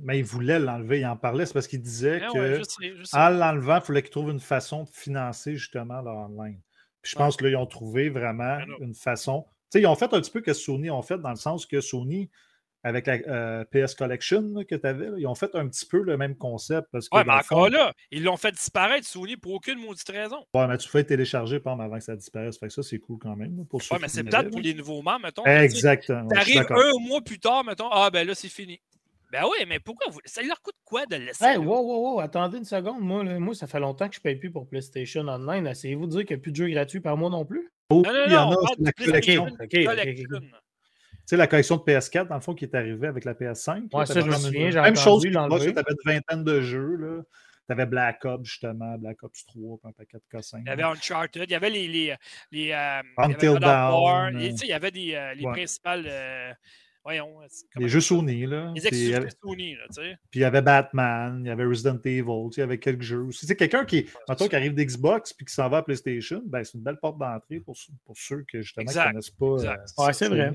Mais 0.00 0.18
il 0.20 0.24
voulait 0.24 0.60
l'enlever. 0.60 1.00
Il 1.00 1.06
en 1.06 1.16
parlait. 1.16 1.44
C'est 1.44 1.52
parce 1.54 1.66
qu'il 1.66 1.82
disait 1.82 2.20
Ah 2.22 2.28
que 2.32 2.38
ouais, 2.38 3.30
l'enlevant, 3.36 3.76
il 3.76 3.82
fallait 3.82 4.02
qu'ils 4.02 4.12
trouvent 4.12 4.30
une 4.30 4.38
façon 4.40 4.84
de 4.84 4.88
financer 4.90 5.56
justement 5.56 6.00
leur 6.00 6.16
online. 6.16 6.60
Puis 7.02 7.12
je 7.12 7.16
Ouais. 7.16 7.24
pense 7.24 7.36
que 7.36 7.44
là, 7.44 7.50
ils 7.50 7.56
ont 7.56 7.66
trouvé 7.66 8.08
vraiment 8.10 8.58
non. 8.66 8.78
une 8.80 8.94
façon 8.94 9.46
sais, 9.70 9.80
ils 9.80 9.86
ont 9.86 9.94
fait 9.96 10.06
un 10.14 10.20
petit 10.20 10.30
peu 10.30 10.38
ce 10.40 10.44
que 10.44 10.52
Sony 10.54 10.88
ont 10.90 11.02
fait, 11.02 11.18
dans 11.18 11.30
le 11.30 11.36
sens 11.36 11.66
que 11.66 11.80
Sony, 11.80 12.30
avec 12.88 13.06
la 13.06 13.14
euh, 13.28 13.64
PS 13.70 13.94
Collection 13.94 14.42
là, 14.54 14.64
que 14.64 14.74
tu 14.74 14.86
avais, 14.86 15.08
là, 15.10 15.16
ils 15.18 15.26
ont 15.26 15.34
fait 15.34 15.54
un 15.54 15.68
petit 15.68 15.86
peu 15.86 16.02
le 16.02 16.16
même 16.16 16.36
concept. 16.36 16.88
Parce 16.92 17.08
que, 17.08 17.16
Ouais, 17.16 17.24
mais 17.24 17.32
fond- 17.44 17.56
encore 17.56 17.70
là, 17.70 17.92
ils 18.10 18.22
l'ont 18.24 18.36
fait 18.36 18.52
disparaître 18.52 19.06
Sony 19.06 19.36
pour 19.36 19.52
aucune 19.52 19.78
maudite 19.78 20.08
raison. 20.08 20.44
Ouais, 20.54 20.66
mais 20.66 20.78
tu 20.78 20.88
fais 20.88 21.04
télécharger 21.04 21.60
par 21.60 21.80
avant 21.80 21.98
que 21.98 22.04
ça 22.04 22.16
disparaisse. 22.16 22.58
Fait 22.58 22.66
que 22.68 22.72
ça, 22.72 22.82
c'est 22.82 22.98
cool 22.98 23.18
quand 23.20 23.36
même. 23.36 23.64
pour 23.66 23.82
ceux 23.82 23.94
Ouais, 23.94 24.00
mais 24.00 24.08
qui 24.08 24.14
c'est 24.14 24.30
là. 24.30 24.42
pour 24.44 24.60
les 24.60 24.74
nouveaux 24.74 25.02
membres, 25.02 25.20
mettons. 25.24 25.44
Exactement. 25.44 26.26
T'arrives 26.28 26.66
un 26.70 26.92
mois 27.06 27.20
plus 27.20 27.38
tard, 27.38 27.64
mettons, 27.64 27.88
ah 27.90 28.10
ben 28.10 28.26
là, 28.26 28.34
c'est 28.34 28.48
fini. 28.48 28.80
Ben 29.30 29.42
oui, 29.44 29.66
mais 29.68 29.78
pourquoi 29.78 30.10
vous... 30.10 30.20
Ça 30.24 30.40
leur 30.42 30.60
coûte 30.62 30.74
quoi 30.84 31.04
de 31.04 31.16
le 31.16 31.26
laisser? 31.26 31.44
Hey, 31.44 31.58
wow, 31.58 31.82
wow, 31.82 32.12
wow, 32.14 32.20
attendez 32.20 32.56
une 32.56 32.64
seconde. 32.64 33.00
Moi, 33.00 33.22
là, 33.24 33.38
moi, 33.38 33.54
ça 33.54 33.66
fait 33.66 33.78
longtemps 33.78 34.08
que 34.08 34.14
je 34.14 34.20
ne 34.20 34.22
paye 34.22 34.36
plus 34.36 34.50
pour 34.50 34.66
PlayStation 34.66 35.20
Online. 35.28 35.66
Essayez-vous 35.66 36.06
de 36.06 36.10
dire 36.12 36.20
qu'il 36.24 36.36
n'y 36.36 36.40
a 36.40 36.42
plus 36.42 36.50
de 36.52 36.56
jeux 36.56 36.68
gratuits 36.70 37.00
par 37.00 37.16
mois 37.18 37.28
non 37.28 37.44
plus? 37.44 37.70
Oh, 37.90 38.02
Non, 38.06 38.12
non, 38.12 38.22
il 38.26 38.32
y 38.32 38.36
en 38.36 38.50
non, 38.50 38.56
a, 38.56 38.58
on 38.62 38.64
parle 38.64 38.92
collection. 38.94 39.44
PlayStation 39.44 39.44
ok, 39.44 39.60
ok, 39.60 39.84
Collection. 39.84 40.36
ok. 40.38 40.42
Tu 40.42 40.48
sais, 41.28 41.36
la 41.36 41.46
collection 41.46 41.76
de 41.76 41.82
PS4, 41.82 42.28
dans 42.28 42.34
le 42.36 42.40
fond, 42.40 42.54
qui 42.54 42.64
est 42.64 42.74
arrivée 42.74 43.06
avec 43.08 43.24
la 43.24 43.34
PS5. 43.34 43.82
Ouais, 43.92 44.00
là, 44.00 44.06
ça, 44.06 44.14
t'avais 44.14 44.20
je 44.22 44.26
me 44.26 44.32
comme 44.32 44.40
une- 44.40 44.46
souviens, 44.46 44.70
j'ai 44.70 44.76
Même 44.80 44.84
entendu 44.92 45.00
chose 45.00 45.22
que 45.24 45.28
tu 45.30 45.78
avais 45.78 45.90
une 45.92 46.12
vingtaine 46.12 46.44
de 46.44 46.60
jeux. 46.60 47.24
Tu 47.66 47.72
avais 47.72 47.84
Black 47.86 48.24
Ops, 48.24 48.48
justement, 48.48 48.96
Black 48.96 49.22
Ops 49.22 49.44
3, 49.46 49.78
puis 49.78 49.88
un 49.90 49.92
paquet 49.92 50.16
de 50.16 50.38
K5. 50.38 50.60
Il 50.64 50.68
y 50.68 50.70
avait 50.70 50.82
Uncharted, 50.84 51.44
il 51.44 51.52
y 51.52 51.54
avait 51.54 51.68
les. 51.70 51.86
les, 51.86 52.14
les 52.50 52.72
euh, 52.72 53.02
il 53.02 53.30
y 53.30 53.34
Until 53.34 53.46
avait 53.48 54.46
et, 54.46 54.56
sais, 54.56 54.66
il 54.66 54.70
y 54.70 54.72
avait 54.72 54.90
des, 54.90 55.14
euh, 55.14 55.34
les 55.34 55.44
ouais. 55.44 55.52
principales. 55.52 56.04
euh, 56.06 56.50
voyons. 57.04 57.40
Les 57.76 57.88
jeux? 57.90 58.00
Sony, 58.00 58.46
là. 58.46 58.72
Les 58.74 58.80
Puis 58.80 58.90
il 58.92 59.08
y 59.10 59.14
avait- 59.14 59.26
exclusives 59.26 59.38
Sony, 59.42 59.74
là, 59.74 59.82
tu 59.88 59.94
sais. 60.02 60.18
Puis 60.30 60.40
il 60.40 60.42
y 60.42 60.44
avait 60.46 60.62
Batman, 60.62 61.40
il 61.44 61.48
y 61.48 61.50
avait 61.50 61.64
Resident 61.66 61.98
Evil, 62.06 62.22
tu 62.24 62.52
sais, 62.54 62.56
il 62.56 62.60
y 62.60 62.62
avait 62.62 62.78
quelques 62.78 63.02
jeux 63.02 63.20
aussi. 63.24 63.44
C'est 63.46 63.54
quelqu'un 63.56 63.84
qui, 63.84 64.04
qui 64.04 64.56
arrive 64.56 64.74
d'Xbox 64.74 65.34
puis 65.34 65.44
qui 65.44 65.52
s'en 65.52 65.68
va 65.68 65.78
à 65.78 65.82
PlayStation, 65.82 66.42
ben, 66.46 66.64
c'est 66.64 66.74
une 66.78 66.84
belle 66.84 66.96
porte 66.98 67.18
d'entrée 67.18 67.60
pour, 67.60 67.76
ceux- 67.76 67.92
pour 68.06 68.16
ceux 68.16 68.44
que 68.50 68.62
justement 68.62 68.90
ne 68.90 69.08
connaissent 69.08 69.30
pas. 69.30 69.54
exact. 69.56 69.92
euh, 69.98 70.04
Ouais, 70.06 70.12
c'est 70.14 70.28
vrai. 70.28 70.52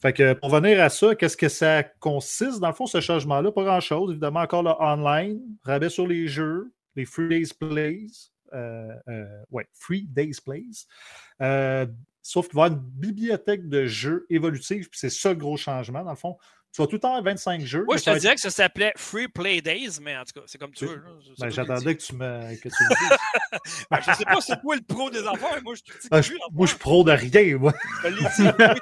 Fait 0.00 0.12
que 0.12 0.34
pour 0.34 0.50
venir 0.50 0.82
à 0.82 0.88
ça, 0.88 1.14
qu'est-ce 1.14 1.36
que 1.36 1.48
ça 1.48 1.82
consiste? 1.82 2.60
Dans 2.60 2.68
le 2.68 2.74
fond, 2.74 2.86
ce 2.86 3.00
changement-là, 3.00 3.50
pas 3.50 3.64
grand-chose. 3.64 4.10
Évidemment, 4.10 4.40
encore 4.40 4.62
le 4.62 4.72
online, 4.78 5.40
rabais 5.64 5.88
sur 5.88 6.06
les 6.06 6.28
jeux, 6.28 6.72
les 6.96 7.04
Free 7.04 7.28
Days 7.28 7.52
Plays. 7.58 8.30
Euh, 8.52 8.92
euh, 9.08 9.42
ouais, 9.50 9.66
Free 9.72 10.06
Days 10.08 10.36
Plays. 10.44 10.86
Euh, 11.42 11.86
sauf 12.22 12.48
qu'il 12.48 12.56
va 12.56 12.64
y 12.64 12.66
avoir 12.66 12.78
une 12.78 12.90
bibliothèque 12.90 13.68
de 13.68 13.86
jeux 13.86 14.26
évolutive, 14.30 14.88
puis 14.90 14.98
c'est 14.98 15.10
ça 15.10 15.30
le 15.30 15.36
gros 15.36 15.56
changement. 15.56 16.04
Dans 16.04 16.10
le 16.10 16.16
fond, 16.16 16.36
tu 16.76 16.82
vas 16.82 16.86
tout 16.86 16.96
le 16.96 17.00
temps 17.00 17.08
avoir 17.16 17.24
25 17.24 17.62
jeux. 17.64 17.84
Moi, 17.84 17.96
je 17.96 18.04
te 18.04 18.10
être- 18.10 18.18
dirais 18.20 18.34
que 18.34 18.40
ça 18.42 18.50
s'appelait 18.50 18.92
Free 18.96 19.28
Play 19.28 19.62
Days, 19.62 19.98
mais 20.02 20.14
en 20.16 20.24
tout 20.24 20.38
cas, 20.40 20.46
c'est 20.46 20.58
comme 20.58 20.72
tu 20.72 20.84
veux. 20.86 21.02
Ben, 21.40 21.48
J'attendais 21.48 21.96
que 21.96 22.02
tu 22.02 22.14
me, 22.14 22.54
que 22.56 22.68
tu 22.68 22.84
me 22.84 22.88
dises. 22.88 23.18
Ben, 23.90 23.98
je 24.06 24.12
sais 24.12 24.24
pas 24.24 24.40
c'est 24.40 24.60
quoi 24.60 24.76
le 24.76 24.82
pro 24.82 25.08
des 25.10 25.26
enfants, 25.26 25.48
mais 25.54 25.60
moi, 25.62 25.74
je 25.74 25.82
te 25.82 25.98
dis 25.98 26.08
Ah, 26.10 26.20
je- 26.20 26.32
moi, 26.52 26.66
je 26.66 26.70
suis 26.72 26.78
pro 26.78 27.02
de 27.04 27.12
rien. 27.12 27.56
Moi. 27.58 27.72
Je 28.02 28.08
l'ai 28.08 28.14
dit, 28.14 28.20
oui, 28.38 28.52
mais- 28.58 28.74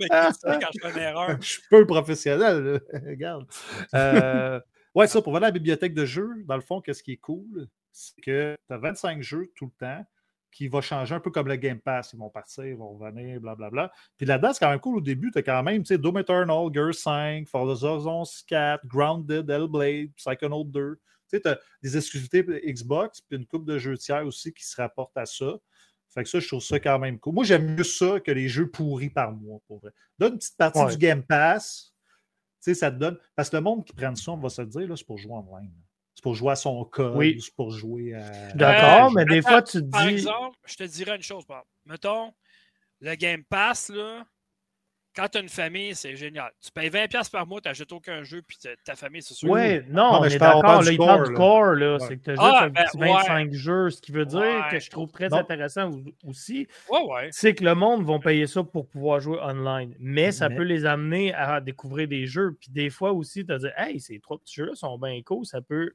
mais 0.00 0.08
critiquer 0.08 0.08
quand 0.08 0.68
je 0.72 0.78
fais 0.88 0.90
une 0.90 0.98
erreur. 0.98 1.36
Je 1.42 1.46
suis 1.46 1.62
peu 1.70 1.86
professionnel. 1.86 2.80
Regarde. 3.06 3.46
Euh, 3.94 4.60
ouais, 4.94 5.06
ça, 5.06 5.20
pour 5.22 5.32
venir 5.32 5.44
à 5.44 5.48
la 5.48 5.52
bibliothèque 5.52 5.94
de 5.94 6.04
jeux, 6.06 6.30
dans 6.46 6.56
le 6.56 6.62
fond, 6.62 6.80
qu'est-ce 6.80 7.02
qui 7.02 7.12
est 7.12 7.16
cool? 7.18 7.68
C'est 7.92 8.14
que 8.22 8.56
tu 8.68 8.72
as 8.74 8.78
25 8.78 9.20
jeux 9.22 9.50
tout 9.56 9.66
le 9.66 9.86
temps 9.86 10.04
qui 10.50 10.68
va 10.68 10.80
changer 10.80 11.14
un 11.14 11.20
peu 11.20 11.30
comme 11.30 11.48
le 11.48 11.56
Game 11.56 11.80
Pass. 11.80 12.12
Ils 12.12 12.18
vont 12.18 12.30
partir, 12.30 12.64
ils 12.66 12.76
vont 12.76 12.96
revenir, 12.96 13.40
blablabla. 13.40 13.90
Puis 14.16 14.26
là-dedans, 14.26 14.52
c'est 14.52 14.60
quand 14.60 14.70
même 14.70 14.80
cool 14.80 14.96
au 14.98 15.00
début. 15.00 15.30
Tu 15.30 15.38
as 15.38 15.42
quand 15.42 15.62
même, 15.62 15.82
tu 15.82 15.88
sais, 15.94 15.98
Doom 15.98 16.18
Eternal, 16.18 16.68
Gears 16.72 16.94
5, 16.94 17.48
Forza 17.48 17.86
Horizon 17.86 18.24
4, 18.46 18.86
Grounded, 18.86 19.48
Hellblade, 19.48 20.10
Psychonaut 20.16 20.64
2. 20.64 20.98
Tu 21.30 21.40
as 21.44 21.58
des 21.82 21.96
exclusivités 21.96 22.42
Xbox, 22.72 23.20
puis 23.20 23.36
une 23.38 23.46
coupe 23.46 23.64
de 23.64 23.78
jeux 23.78 23.96
tiers 23.96 24.26
aussi 24.26 24.52
qui 24.52 24.64
se 24.66 24.80
rapportent 24.80 25.16
à 25.16 25.26
ça. 25.26 25.56
Fait 26.12 26.24
que 26.24 26.28
ça, 26.28 26.40
je 26.40 26.48
trouve 26.48 26.60
ça 26.62 26.80
quand 26.80 26.98
même 26.98 27.20
cool. 27.20 27.34
Moi, 27.34 27.44
j'aime 27.44 27.76
mieux 27.76 27.84
ça 27.84 28.18
que 28.18 28.32
les 28.32 28.48
jeux 28.48 28.68
pourris 28.68 29.10
par 29.10 29.30
mois, 29.30 29.60
pour 29.68 29.78
vrai. 29.78 29.92
Donne 30.18 30.32
une 30.32 30.38
petite 30.38 30.56
partie 30.56 30.80
Ouais. 30.80 30.90
du 30.90 30.98
Game 30.98 31.22
Pass. 31.22 31.94
Tu 32.62 32.72
sais, 32.72 32.74
ça 32.74 32.90
te 32.90 32.96
donne. 32.96 33.16
Parce 33.36 33.48
que 33.48 33.56
le 33.56 33.62
monde 33.62 33.84
qui 33.84 33.92
prend 33.92 34.14
ça, 34.16 34.32
on 34.32 34.36
va 34.36 34.48
se 34.48 34.60
le 34.60 34.66
dire, 34.66 34.88
là, 34.88 34.96
c'est 34.96 35.06
pour 35.06 35.18
jouer 35.18 35.32
online. 35.34 35.72
C'est 36.20 36.24
pour 36.24 36.34
jouer 36.34 36.52
à 36.52 36.56
son 36.56 36.84
code, 36.84 37.16
Oui. 37.16 37.40
c'est 37.40 37.54
pour 37.54 37.70
jouer 37.70 38.12
à. 38.12 38.52
D'accord, 38.54 39.06
Euh, 39.06 39.14
mais 39.16 39.24
des 39.24 39.40
fois, 39.40 39.62
tu 39.62 39.78
te 39.82 39.88
Par 39.90 40.02
dis. 40.06 40.12
exemple, 40.12 40.58
je 40.66 40.76
te 40.76 40.84
dirais 40.84 41.16
une 41.16 41.22
chose, 41.22 41.46
par 41.46 41.60
exemple. 41.60 41.70
Mettons, 41.86 42.34
le 43.00 43.14
Game 43.14 43.42
Pass, 43.42 43.88
là, 43.88 44.22
quand 45.16 45.26
tu 45.28 45.38
as 45.38 45.40
une 45.40 45.48
famille, 45.48 45.92
c'est 45.96 46.14
génial. 46.14 46.52
Tu 46.62 46.70
payes 46.70 46.88
20$ 46.88 47.28
par 47.30 47.44
mois, 47.44 47.60
tu 47.60 47.68
n'achètes 47.68 47.90
aucun 47.90 48.22
jeu, 48.22 48.42
puis 48.46 48.56
ta- 48.84 48.94
famille, 48.94 49.22
c'est 49.22 49.34
sûr. 49.34 49.50
Ouais, 49.50 49.84
non, 49.88 50.12
Non, 50.12 50.18
on 50.18 50.20
mais 50.20 50.26
est 50.28 50.30
je 50.30 50.38
parle- 50.38 50.58
on 50.58 50.60
d'accord. 50.60 50.82
Là, 50.82 50.88
du 50.88 50.92
il 50.94 50.98
parle 50.98 51.24
du 51.26 51.32
là. 51.32 51.36
corps, 51.36 51.74
là. 51.74 51.92
Ouais. 51.94 51.98
C'est 52.06 52.16
que 52.18 52.22
tu 52.22 52.30
as 52.30 52.34
juste 52.34 52.44
Ah, 52.46 52.64
un 52.64 52.68
ben, 52.70 52.84
petit 52.84 52.96
ouais. 52.98 53.12
25 53.12 53.52
jeux. 53.52 53.90
Ce 53.90 54.00
qui 54.00 54.12
veut 54.12 54.24
dire 54.24 54.38
Ouais. 54.38 54.60
que 54.70 54.78
je 54.78 54.88
trouve 54.88 55.10
très 55.10 55.28
Non. 55.28 55.38
intéressant 55.38 55.90
aussi, 56.24 56.68
Ouais, 56.88 57.00
ouais. 57.08 57.28
c'est 57.32 57.54
que 57.56 57.64
le 57.64 57.74
monde 57.74 58.04
va 58.04 58.20
payer 58.20 58.46
ça 58.46 58.62
pour 58.62 58.86
pouvoir 58.86 59.18
jouer 59.18 59.38
online. 59.42 59.96
Mais 59.98 60.30
ça 60.30 60.48
Mais- 60.48 60.54
peut 60.56 60.62
les 60.62 60.84
amener 60.86 61.34
à 61.34 61.60
découvrir 61.60 62.06
des 62.06 62.26
jeux. 62.26 62.56
Puis 62.60 62.70
des 62.70 62.88
fois 62.88 63.10
aussi, 63.12 63.44
tu 63.44 63.52
as 63.52 63.58
dit, 63.58 63.66
hey, 63.76 63.98
ces 63.98 64.20
trois 64.20 64.38
petits 64.38 64.54
jeux-là 64.54 64.76
sont 64.76 64.96
bien 64.96 65.20
cool. 65.24 65.44
Ça 65.44 65.60
peut 65.60 65.92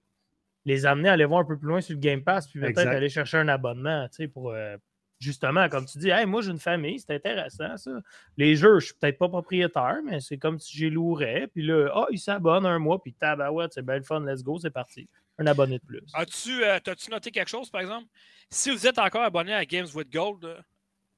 les 0.66 0.86
amener 0.86 1.10
à 1.10 1.14
aller 1.14 1.26
voir 1.26 1.42
un 1.42 1.46
peu 1.46 1.58
plus 1.58 1.68
loin 1.68 1.82
sur 1.82 1.94
le 1.94 2.00
Game 2.00 2.24
Pass. 2.24 2.48
Puis 2.48 2.60
peut-être 2.60 2.80
aller 2.88 3.10
chercher 3.10 3.38
un 3.38 3.48
abonnement, 3.48 4.08
tu 4.10 4.16
sais, 4.18 4.28
pour. 4.28 4.52
euh, 4.52 4.78
Justement, 5.18 5.70
comme 5.70 5.86
tu 5.86 5.98
dis, 5.98 6.10
hey, 6.10 6.26
moi 6.26 6.42
j'ai 6.42 6.52
une 6.52 6.60
famille, 6.60 7.00
c'est 7.00 7.16
intéressant 7.16 7.78
ça. 7.78 7.92
Les 8.36 8.58
jeux, 8.58 8.82
je 8.82 8.88
suis 8.88 8.96
peut-être 8.96 9.18
pas 9.18 9.30
propriétaire, 9.30 10.00
mais 10.04 10.20
c'est 10.20 10.38
comme 10.38 10.60
si 10.60 10.78
j'ai 10.78 10.90
louerais. 10.90 11.48
Puis 11.48 11.64
là, 11.66 11.90
ah, 11.96 12.06
il 12.12 12.20
s'abonne 12.20 12.66
un 12.66 12.80
mois, 12.80 13.02
puis 13.02 13.14
tabarouette, 13.14 13.72
c'est 13.74 13.82
bien 13.82 13.96
le 13.96 14.04
fun, 14.04 14.20
let's 14.20 14.44
go, 14.44 14.60
c'est 14.60 14.72
parti. 14.72 15.08
Un 15.38 15.48
abonné 15.48 15.80
de 15.80 15.86
plus. 15.86 16.02
As-tu 16.14 16.66
euh, 16.66 16.80
noté 17.10 17.32
quelque 17.32 17.48
chose, 17.48 17.70
par 17.70 17.80
exemple? 17.80 18.06
Si 18.50 18.70
vous 18.72 18.86
êtes 18.86 19.00
encore 19.00 19.24
abonné 19.24 19.54
à 19.54 19.64
Games 19.66 19.88
with 19.96 20.12
Gold, 20.12 20.44
euh, 20.44 20.60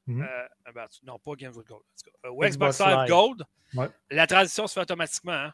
Mhm. 0.05 0.21
euh, 0.21 0.71
ben, 0.75 0.85
non, 1.03 1.17
pas 1.17 1.33
Games 1.35 1.53
with 1.55 1.67
Gold, 1.67 1.81
euh, 2.25 2.29
ou 2.29 2.43
Xbox 2.45 2.77
Xbox 2.77 2.79
Live 2.81 2.97
Live. 2.99 3.07
Gold, 3.09 3.43
Ouais. 3.75 3.89
la 4.11 4.27
transition 4.27 4.67
se 4.67 4.73
fait 4.75 4.81
automatiquement. 4.81 5.33
hein. 5.33 5.53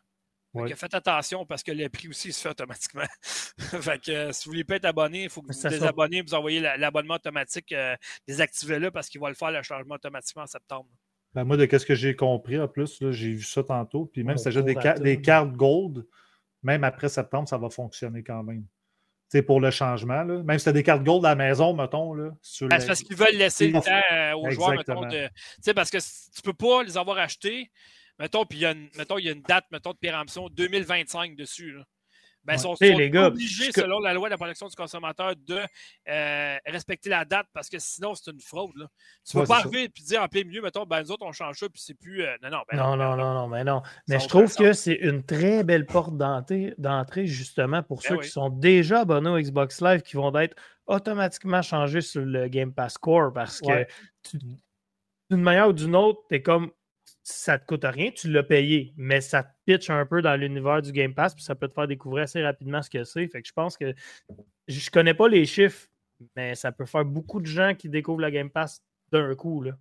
Fait 0.54 0.60
Ouais. 0.62 0.70
que 0.70 0.76
faites 0.76 0.94
attention 0.94 1.46
parce 1.48 1.64
que 1.64 1.72
le 1.72 1.90
prix 1.90 2.08
aussi 2.10 2.32
se 2.32 2.40
fait 2.42 2.50
automatiquement. 2.50 3.04
fait 3.58 4.00
que 4.02 4.12
euh, 4.12 4.32
si 4.32 4.46
vous 4.46 4.52
voulez 4.52 4.64
pas 4.64 4.76
être 4.76 4.86
abonné, 4.86 5.24
il 5.24 5.30
faut 5.30 5.42
que 5.42 5.52
vous 5.52 5.60
vous 5.60 5.70
désabonnez, 5.70 6.22
vous 6.22 6.36
envoyez 6.36 6.60
la- 6.60 6.78
l'abonnement 6.78 7.16
automatique, 7.16 7.72
euh, 7.72 7.96
désactivez-le 8.28 8.92
parce 8.92 9.10
qu'il 9.10 9.20
va 9.20 9.30
le 9.30 9.36
faire 9.36 9.50
le 9.52 9.64
changement 9.64 9.96
automatiquement 9.96 10.44
en 10.44 10.48
septembre. 10.48 10.88
Ben, 11.34 11.44
moi, 11.44 11.58
de 11.58 11.68
ce 11.78 11.84
que 11.86 11.96
j'ai 11.96 12.16
compris, 12.16 12.60
en 12.60 12.68
plus, 12.68 13.02
là, 13.02 13.12
j'ai 13.12 13.32
vu 13.32 13.42
ça 13.42 13.64
tantôt. 13.64 14.06
Puis 14.06 14.24
même 14.24 14.38
si 14.38 14.48
des, 14.50 14.76
ca- 14.80 15.00
des 15.00 15.20
cartes 15.20 15.54
gold, 15.54 16.06
même 16.62 16.84
après 16.84 17.10
septembre, 17.10 17.50
ça 17.50 17.58
va 17.58 17.72
fonctionner 17.72 18.24
quand 18.24 18.44
même. 18.44 18.64
Sais, 19.30 19.42
pour 19.42 19.60
le 19.60 19.72
changement, 19.72 20.22
là. 20.24 20.44
même 20.44 20.60
si 20.60 20.66
tu 20.66 20.70
as 20.70 20.74
des 20.74 20.84
cartes 20.84 21.04
gold 21.04 21.26
à 21.26 21.30
la 21.30 21.36
maison, 21.36 21.74
mettons, 21.74 22.14
là, 22.14 22.30
tu 22.44 22.68
Ben, 22.68 22.80
c'est 22.80 22.86
parce 22.86 23.02
qu'ils 23.02 23.16
veulent 23.18 23.36
laisser 23.36 23.70
le 23.70 23.82
temps 23.82 24.02
euh, 24.12 24.34
aux 24.36 24.52
joueurs, 24.52 24.76
mettons, 24.76 25.02
de. 25.08 25.28
Parce 25.74 25.90
que 25.90 25.98
tu 25.98 26.42
peux 26.44 26.54
pas 26.54 26.84
les 26.84 26.96
avoir 26.96 27.18
achetés, 27.18 27.72
mettons, 28.20 28.46
puis 28.46 28.60
il 28.60 28.62
y, 28.62 28.66
a 28.66 28.72
une- 28.72 28.90
mettons, 28.98 29.18
il 29.18 29.26
y 29.26 29.30
a 29.30 29.34
une 29.34 29.42
date, 29.42 29.66
mettons, 29.72 29.92
de 29.92 29.98
péremption 29.98 30.48
2025 30.50 31.36
dessus. 31.36 31.72
Là. 31.74 31.84
Ben, 32.46 32.56
ils 32.56 32.60
sont, 32.60 32.76
Tu 32.76 32.86
sais, 32.86 32.92
sont 32.92 32.98
les 32.98 33.10
gars, 33.10 33.28
obligés, 33.28 33.72
selon 33.72 34.02
la 34.02 34.14
loi 34.14 34.28
de 34.28 34.32
la 34.32 34.38
protection 34.38 34.68
du 34.68 34.76
consommateur, 34.76 35.34
de 35.34 35.60
euh, 36.10 36.58
respecter 36.66 37.10
la 37.10 37.24
date 37.24 37.48
parce 37.54 37.70
que 37.70 37.80
sinon, 37.80 38.16
c'est 38.16 38.30
une 38.32 38.42
fraude. 38.42 38.76
Là. 38.76 38.88
Tu 39.26 39.38
ne 39.38 39.42
Ouais, 39.42 39.46
peux 39.46 39.48
pas 39.48 39.60
arriver 39.60 39.84
et 39.86 39.88
dire 40.02 40.22
en 40.22 40.28
plein 40.28 40.44
milieu, 40.44 40.62
mettons, 40.62 40.84
ben, 40.86 41.02
nous 41.04 41.12
autres, 41.12 41.26
on 41.26 41.32
change 41.32 41.56
ça, 41.58 41.70
puis 41.70 41.82
c'est 41.82 41.94
plus. 41.94 42.22
euh, 42.22 42.36
non, 42.44 42.50
non, 42.50 42.58
ben, 42.70 42.78
Non, 42.78 42.98
non, 42.98 43.16
non, 43.16 43.34
non, 43.34 43.48
mais 43.48 43.64
non. 43.64 43.82
Mais 44.10 44.20
je 44.20 44.28
trouve 44.28 44.54
que 44.54 44.74
c'est 44.74 44.96
une 44.96 45.24
très 45.24 45.64
belle 45.64 45.86
porte 45.86 46.18
d'entrée, 46.18 46.74
d'entrée, 46.78 47.28
justement, 47.28 47.82
pour 47.82 48.00
Ben 48.02 48.10
ceux 48.10 48.16
oui. 48.18 48.26
qui 48.26 48.32
sont 48.32 48.50
déjà 48.50 49.00
abonnés 49.00 49.30
au 49.30 49.40
Xbox 49.40 49.80
Live 49.82 50.02
qui 50.02 50.18
vont 50.18 50.36
être 50.38 50.58
automatiquement 50.86 51.62
changés 51.62 52.02
sur 52.02 52.26
le 52.26 52.50
Game 52.50 52.74
Pass 52.74 52.98
Core 52.98 53.32
parce 53.32 53.62
que 53.62 53.68
Ouais. 53.68 53.88
d'une 55.30 55.42
manière 55.42 55.70
ou 55.70 55.74
d'une 55.74 55.96
autre, 55.96 56.20
tu 56.28 56.36
es 56.36 56.42
comme 56.42 56.72
ça 57.24 57.58
te 57.58 57.66
coûte 57.66 57.86
rien, 57.86 58.12
tu 58.12 58.30
l'as 58.30 58.44
payé, 58.44 58.94
mais 58.98 59.22
ça 59.22 59.44
te 59.44 59.50
pitch 59.66 59.90
un 59.90 60.06
peu 60.06 60.22
dans 60.22 60.36
l'univers 60.36 60.82
du 60.82 60.92
Game 60.92 61.14
Pass, 61.14 61.34
puis 61.34 61.44
ça 61.44 61.56
peut 61.56 61.68
te 61.70 61.74
faire 61.74 61.88
découvrir 61.88 62.24
assez 62.24 62.44
rapidement 62.44 62.82
ce 62.82 62.90
que 62.90 63.04
c'est. 63.06 63.28
Fait 63.28 63.42
que 63.42 63.48
je 63.48 63.54
pense 63.54 63.78
que 63.78 63.94
je 64.68 64.90
connais 64.90 65.14
pas 65.14 65.28
les 65.30 65.46
chiffres, 65.46 65.88
mais 66.36 66.56
ça 66.56 66.72
peut 66.72 66.86
faire 66.86 67.06
beaucoup 67.06 67.40
de 67.40 67.46
gens 67.46 67.74
qui 67.76 67.90
découvrent 67.90 68.22
la 68.22 68.32
Game 68.32 68.50
Pass 68.50 68.84
d'un 69.12 69.34
coup. 69.36 69.62
Là. 69.62 69.72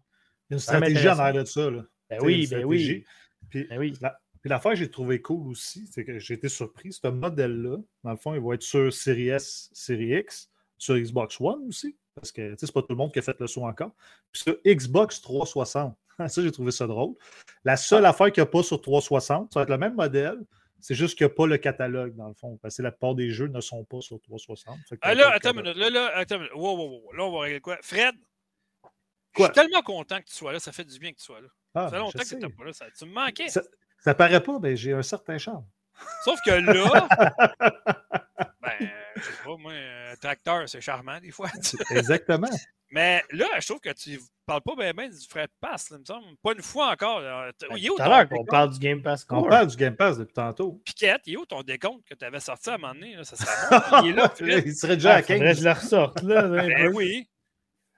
Il 0.50 0.52
y 0.52 0.54
a 0.54 0.56
une 0.56 0.58
stratégie 0.60 0.90
en 0.90 0.94
m'intéresse. 1.16 1.18
arrière 1.18 1.42
de 1.42 1.48
ça. 1.48 1.70
Là. 1.70 1.84
Ben 2.10 2.18
oui, 2.22 2.46
ben 2.48 2.64
oui. 2.64 3.04
Puis, 3.48 3.66
Ben 3.68 3.78
oui. 3.78 3.94
la- 4.00 4.18
puis 4.40 4.48
l'affaire 4.50 4.72
que 4.72 4.78
j'ai 4.78 4.90
trouvé 4.90 5.20
cool 5.20 5.48
aussi, 5.50 5.86
c'est 5.86 6.04
que 6.04 6.18
j'ai 6.18 6.34
été 6.34 6.48
surpris. 6.48 6.92
Ce 6.92 7.06
modèle-là, 7.08 7.78
dans 8.02 8.10
le 8.10 8.16
fond, 8.16 8.34
il 8.34 8.40
va 8.40 8.54
être 8.54 8.62
sur 8.62 8.92
Series 8.92 9.28
S, 9.28 9.70
Series 9.72 10.18
X, 10.20 10.50
sur 10.78 10.96
Xbox 10.96 11.40
One 11.40 11.68
aussi, 11.68 11.96
parce 12.14 12.32
que 12.32 12.54
c'est 12.58 12.72
pas 12.72 12.82
tout 12.82 12.88
le 12.90 12.96
monde 12.96 13.12
qui 13.12 13.20
a 13.20 13.22
fait 13.22 13.38
le 13.38 13.46
saut 13.46 13.64
encore. 13.64 13.94
Puis 14.32 14.42
sur 14.42 14.56
Xbox 14.66 15.20
360. 15.22 15.96
ça, 16.28 16.42
j'ai 16.42 16.52
trouvé 16.52 16.70
ça 16.70 16.86
drôle. 16.86 17.14
La 17.64 17.76
seule 17.76 18.04
affaire 18.06 18.30
qu'il 18.32 18.42
n'y 18.42 18.48
a 18.48 18.50
pas 18.50 18.62
sur 18.62 18.80
360, 18.80 19.52
ça 19.52 19.60
va 19.60 19.64
être 19.64 19.70
le 19.70 19.78
même 19.78 19.94
modèle. 19.94 20.38
C'est 20.80 20.94
juste 20.96 21.16
qu'il 21.16 21.26
n'y 21.26 21.32
a 21.32 21.34
pas 21.36 21.46
le 21.46 21.58
catalogue, 21.58 22.16
dans 22.16 22.26
le 22.26 22.34
fond. 22.34 22.58
Parce 22.60 22.76
que 22.76 22.82
la 22.82 22.90
plupart 22.90 23.14
des 23.14 23.30
jeux 23.30 23.46
ne 23.46 23.60
sont 23.60 23.84
pas 23.84 24.00
sur 24.00 24.20
360. 24.20 24.76
Fait 24.88 24.96
que 24.96 25.00
Ah, 25.02 25.14
là, 25.14 25.30
attends 25.30 25.52
une 25.52 25.62
minute. 25.62 25.76
Là, 25.76 25.90
là, 25.90 26.10
attends 26.16 26.34
une 26.36 26.40
minute. 26.42 26.56
Wow, 26.56 26.76
wow, 26.76 26.88
wow. 27.04 27.12
Là, 27.12 27.24
on 27.24 27.32
va 27.32 27.40
régler 27.40 27.60
quoi? 27.60 27.78
Fred, 27.82 28.14
Quoi? 29.34 29.46
je 29.46 29.52
suis 29.52 29.52
tellement 29.52 29.82
content 29.82 30.18
que 30.18 30.24
tu 30.26 30.34
sois 30.34 30.52
là. 30.52 30.58
Ça 30.58 30.72
fait 30.72 30.84
du 30.84 30.98
bien 30.98 31.12
que 31.12 31.18
tu 31.18 31.24
sois 31.24 31.40
là. 31.40 31.48
Ah, 31.74 31.84
Ça 31.84 31.90
fait 31.90 31.96
je 31.96 32.00
longtemps 32.00 32.18
que 32.18 32.24
tu 32.28 32.34
n'étais 32.34 32.48
pas 32.48 32.64
là. 32.64 32.72
Ça, 32.72 32.86
tu 32.98 33.04
me 33.06 33.12
manquais. 33.12 33.48
Ça, 33.48 33.62
ça 33.98 34.14
paraît 34.14 34.42
pas, 34.42 34.58
mais 34.60 34.76
j'ai 34.76 34.92
un 34.92 35.02
certain 35.02 35.38
charme. 35.38 35.64
Sauf 36.24 36.40
que 36.44 36.50
là, 36.50 37.08
ben, 37.60 37.94
je 39.22 39.26
sais 39.26 39.42
pas, 39.44 39.56
moi, 39.56 39.72
un 39.72 40.16
tracteur, 40.16 40.68
c'est 40.68 40.80
charmant 40.80 41.18
des 41.20 41.30
fois. 41.30 41.48
Exactement. 41.90 42.48
Mais 42.90 43.22
là, 43.30 43.46
je 43.58 43.66
trouve 43.66 43.80
que 43.80 43.92
tu 43.92 44.20
parle 44.44 44.60
pas 44.60 44.74
bien 44.76 44.92
ben 44.92 45.08
du 45.10 45.26
frais 45.26 45.46
de 45.46 45.52
passe, 45.60 45.88
là, 45.88 45.96
il 45.96 46.00
me 46.00 46.04
semble. 46.04 46.26
Pas 46.42 46.52
une 46.52 46.60
fois 46.62 46.90
encore. 46.92 47.20
Ben, 47.22 47.50
il 47.76 47.86
est 47.86 47.90
où 47.90 47.96
Tout 47.96 48.02
à 48.02 48.04
ton 48.04 48.10
l'heure 48.10 48.28
qu'on 48.28 48.34
décompte? 48.34 48.50
parle 48.50 48.70
du 48.72 48.78
Game 48.80 49.02
Pass? 49.02 49.26
On 49.30 49.40
Core. 49.40 49.48
parle 49.48 49.66
du 49.68 49.76
Game 49.76 49.96
Pass 49.96 50.18
depuis 50.18 50.34
tantôt. 50.34 50.72
Piquette, 50.84 51.22
il 51.26 51.32
est 51.34 51.36
où 51.38 51.46
ton 51.46 51.62
décompte 51.62 52.04
que 52.06 52.14
tu 52.14 52.24
avais 52.24 52.40
sorti 52.40 52.68
à 52.68 52.74
un 52.74 52.78
moment 52.78 52.92
donné? 52.94 53.16
là? 53.16 53.24
Ça 53.24 53.36
serait 53.36 53.90
bon. 53.90 54.02
Il 54.04 54.10
est 54.10 54.12
là, 54.12 54.32
il 54.66 54.74
serait 54.76 54.96
déjà 54.96 55.14
Ah, 55.14 55.16
à 55.16 55.22
faudrait 55.22 55.38
15. 55.38 55.54
que 55.54 55.60
je 55.60 55.64
la 55.64 55.74
ressorte, 55.74 56.22
là. 56.22 56.48
Ben 56.48 56.92
oui. 56.94 57.28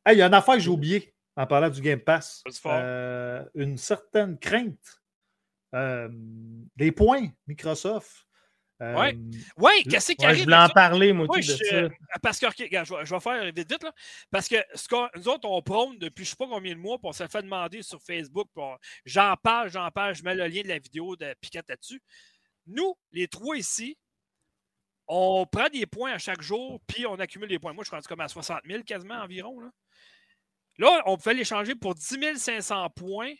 Hey, 0.06 0.14
il 0.16 0.18
y 0.18 0.22
a 0.22 0.26
une 0.26 0.34
affaire 0.34 0.54
que 0.54 0.60
j'ai 0.60 0.70
oubliée 0.70 1.12
en 1.36 1.46
parlant 1.46 1.70
du 1.70 1.80
Game 1.80 1.98
Pass. 2.00 2.44
Euh, 2.66 3.42
une 3.56 3.76
certaine 3.78 4.38
crainte. 4.38 5.00
Euh, 5.74 6.08
des 6.76 6.92
points, 6.92 7.26
Microsoft. 7.48 8.28
Euh, 8.84 8.94
Ouais. 8.98 9.16
Oui, 9.56 9.70
qu'est-ce 9.88 10.12
qui 10.12 10.20
Ouais, 10.20 10.28
je 10.28 10.34
arrive? 10.34 10.44
voulais 10.44 10.56
en 10.56 10.68
parler, 10.68 11.12
moi, 11.12 11.26
tout 11.26 11.36
de 11.36 11.42
je- 11.42 11.54
ça. 11.56 11.88
Parce 12.22 12.38
que, 12.38 12.46
regarde, 12.46 12.86
je, 12.86 12.94
vais, 12.94 13.04
je 13.06 13.14
vais 13.14 13.20
faire 13.20 13.44
vite, 13.52 13.70
vite, 13.72 13.82
là. 13.82 13.92
Parce 14.30 14.48
que 14.48 14.56
ce 14.74 14.86
qu'on- 14.88 15.08
nous 15.16 15.28
autres, 15.28 15.48
on 15.48 15.62
prône 15.62 15.98
depuis 15.98 16.24
je 16.24 16.30
sais 16.30 16.36
pas 16.36 16.46
combien 16.46 16.74
de 16.74 16.80
mois, 16.80 16.98
puis 16.98 17.08
on 17.08 17.12
s'est 17.12 17.28
fait 17.28 17.42
demander 17.42 17.82
sur 17.82 18.00
Facebook, 18.02 18.48
j'en 19.04 19.36
parle, 19.42 19.70
j'en 19.70 19.90
parle, 19.90 20.14
je 20.14 20.22
mets 20.22 20.34
le 20.34 20.46
lien 20.46 20.62
de 20.62 20.68
la 20.68 20.78
vidéo 20.78 21.16
de 21.16 21.34
Piquette 21.40 21.68
là-dessus. 21.68 22.00
Nous, 22.66 22.94
les 23.12 23.28
trois 23.28 23.56
ici, 23.56 23.96
on 25.06 25.46
prend 25.46 25.68
des 25.68 25.86
points 25.86 26.12
à 26.12 26.18
chaque 26.18 26.40
jour, 26.40 26.80
puis 26.86 27.06
on 27.06 27.14
accumule 27.16 27.48
des 27.48 27.58
points. 27.58 27.72
Moi, 27.74 27.84
je 27.84 27.88
suis 27.88 27.94
rendu 27.96 28.08
comme 28.08 28.20
à 28.20 28.28
60 28.28 28.60
000 28.66 28.82
quasiment 28.84 29.16
environ. 29.16 29.60
Là, 29.60 29.70
là 30.78 31.02
on 31.06 31.16
pouvait 31.16 31.34
l'échanger 31.34 31.74
pour 31.74 31.94
10 31.94 32.38
500 32.38 32.88
points, 32.90 33.32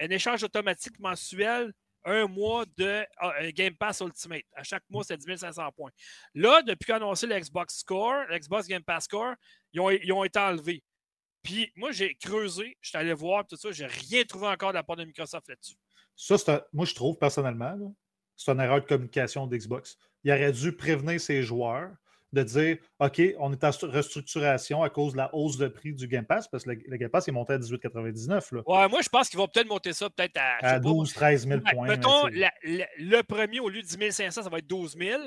un 0.00 0.08
échange 0.08 0.42
automatique 0.42 0.98
mensuel, 0.98 1.72
un 2.04 2.26
mois 2.26 2.64
de 2.76 3.04
ah, 3.18 3.32
euh, 3.40 3.50
Game 3.54 3.74
Pass 3.74 4.00
Ultimate. 4.00 4.44
À 4.54 4.62
chaque 4.62 4.84
mois, 4.88 5.04
c'est 5.04 5.16
10 5.16 5.36
500 5.36 5.70
points. 5.72 5.90
Là, 6.34 6.62
depuis 6.62 6.86
qu'on 6.86 6.94
a 6.94 6.96
annoncé 6.96 7.26
le 7.26 7.38
Xbox 7.38 7.78
Score, 7.78 8.24
le 8.28 8.38
Xbox 8.38 8.66
Game 8.66 8.82
Pass 8.82 9.04
Score, 9.04 9.34
ils 9.72 9.80
ont, 9.80 9.90
ils 9.90 10.12
ont 10.12 10.24
été 10.24 10.38
enlevés. 10.38 10.82
Puis 11.42 11.72
moi, 11.76 11.90
j'ai 11.92 12.14
creusé, 12.14 12.76
je 12.80 12.90
suis 12.90 12.98
allé 12.98 13.12
voir 13.12 13.46
tout 13.46 13.56
ça, 13.56 13.70
j'ai 13.70 13.86
rien 13.86 14.24
trouvé 14.24 14.46
encore 14.46 14.70
de 14.70 14.74
la 14.74 14.82
part 14.82 14.96
de 14.96 15.04
Microsoft 15.04 15.48
là-dessus. 15.48 15.76
Ça, 16.16 16.66
moi, 16.72 16.84
je 16.84 16.94
trouve 16.94 17.16
personnellement, 17.16 17.94
c'est 18.36 18.52
une 18.52 18.60
erreur 18.60 18.80
de 18.80 18.86
communication 18.86 19.46
d'Xbox. 19.46 19.96
Il 20.22 20.30
aurait 20.30 20.52
dû 20.52 20.72
prévenir 20.76 21.20
ses 21.20 21.42
joueurs 21.42 21.92
de 22.32 22.42
dire 22.42 22.76
OK, 23.00 23.20
on 23.38 23.52
est 23.52 23.64
en 23.64 23.70
stru- 23.70 23.90
restructuration 23.90 24.82
à 24.82 24.90
cause 24.90 25.12
de 25.12 25.18
la 25.18 25.34
hausse 25.34 25.56
de 25.56 25.68
prix 25.68 25.92
du 25.94 26.06
Game 26.06 26.24
Pass, 26.24 26.46
parce 26.48 26.64
que 26.64 26.70
le, 26.70 26.78
le 26.86 26.96
Game 26.96 27.10
Pass 27.10 27.26
est 27.28 27.32
monté 27.32 27.54
à 27.54 27.58
18,99 27.58 28.54
là, 28.54 28.62
Ouais, 28.66 28.88
moi, 28.88 29.00
je 29.02 29.08
pense 29.08 29.28
qu'ils 29.28 29.38
vont 29.38 29.48
peut-être 29.48 29.68
monter 29.68 29.92
ça 29.92 30.08
peut-être 30.10 30.36
à, 30.36 30.56
à 30.66 30.72
pas, 30.74 30.78
12, 30.80 31.12
13 31.12 31.46
000 31.48 31.60
Ouais, 31.60 31.72
points. 31.72 31.88
mettons, 31.88 32.26
la- 32.28 32.52
la- 32.62 32.88
le 32.98 33.22
premier, 33.22 33.60
au 33.60 33.68
lieu 33.68 33.82
de 33.82 33.86
10 33.86 34.10
500, 34.12 34.42
ça 34.42 34.48
va 34.48 34.58
être 34.58 34.66
12 34.66 34.96
000. 34.98 35.20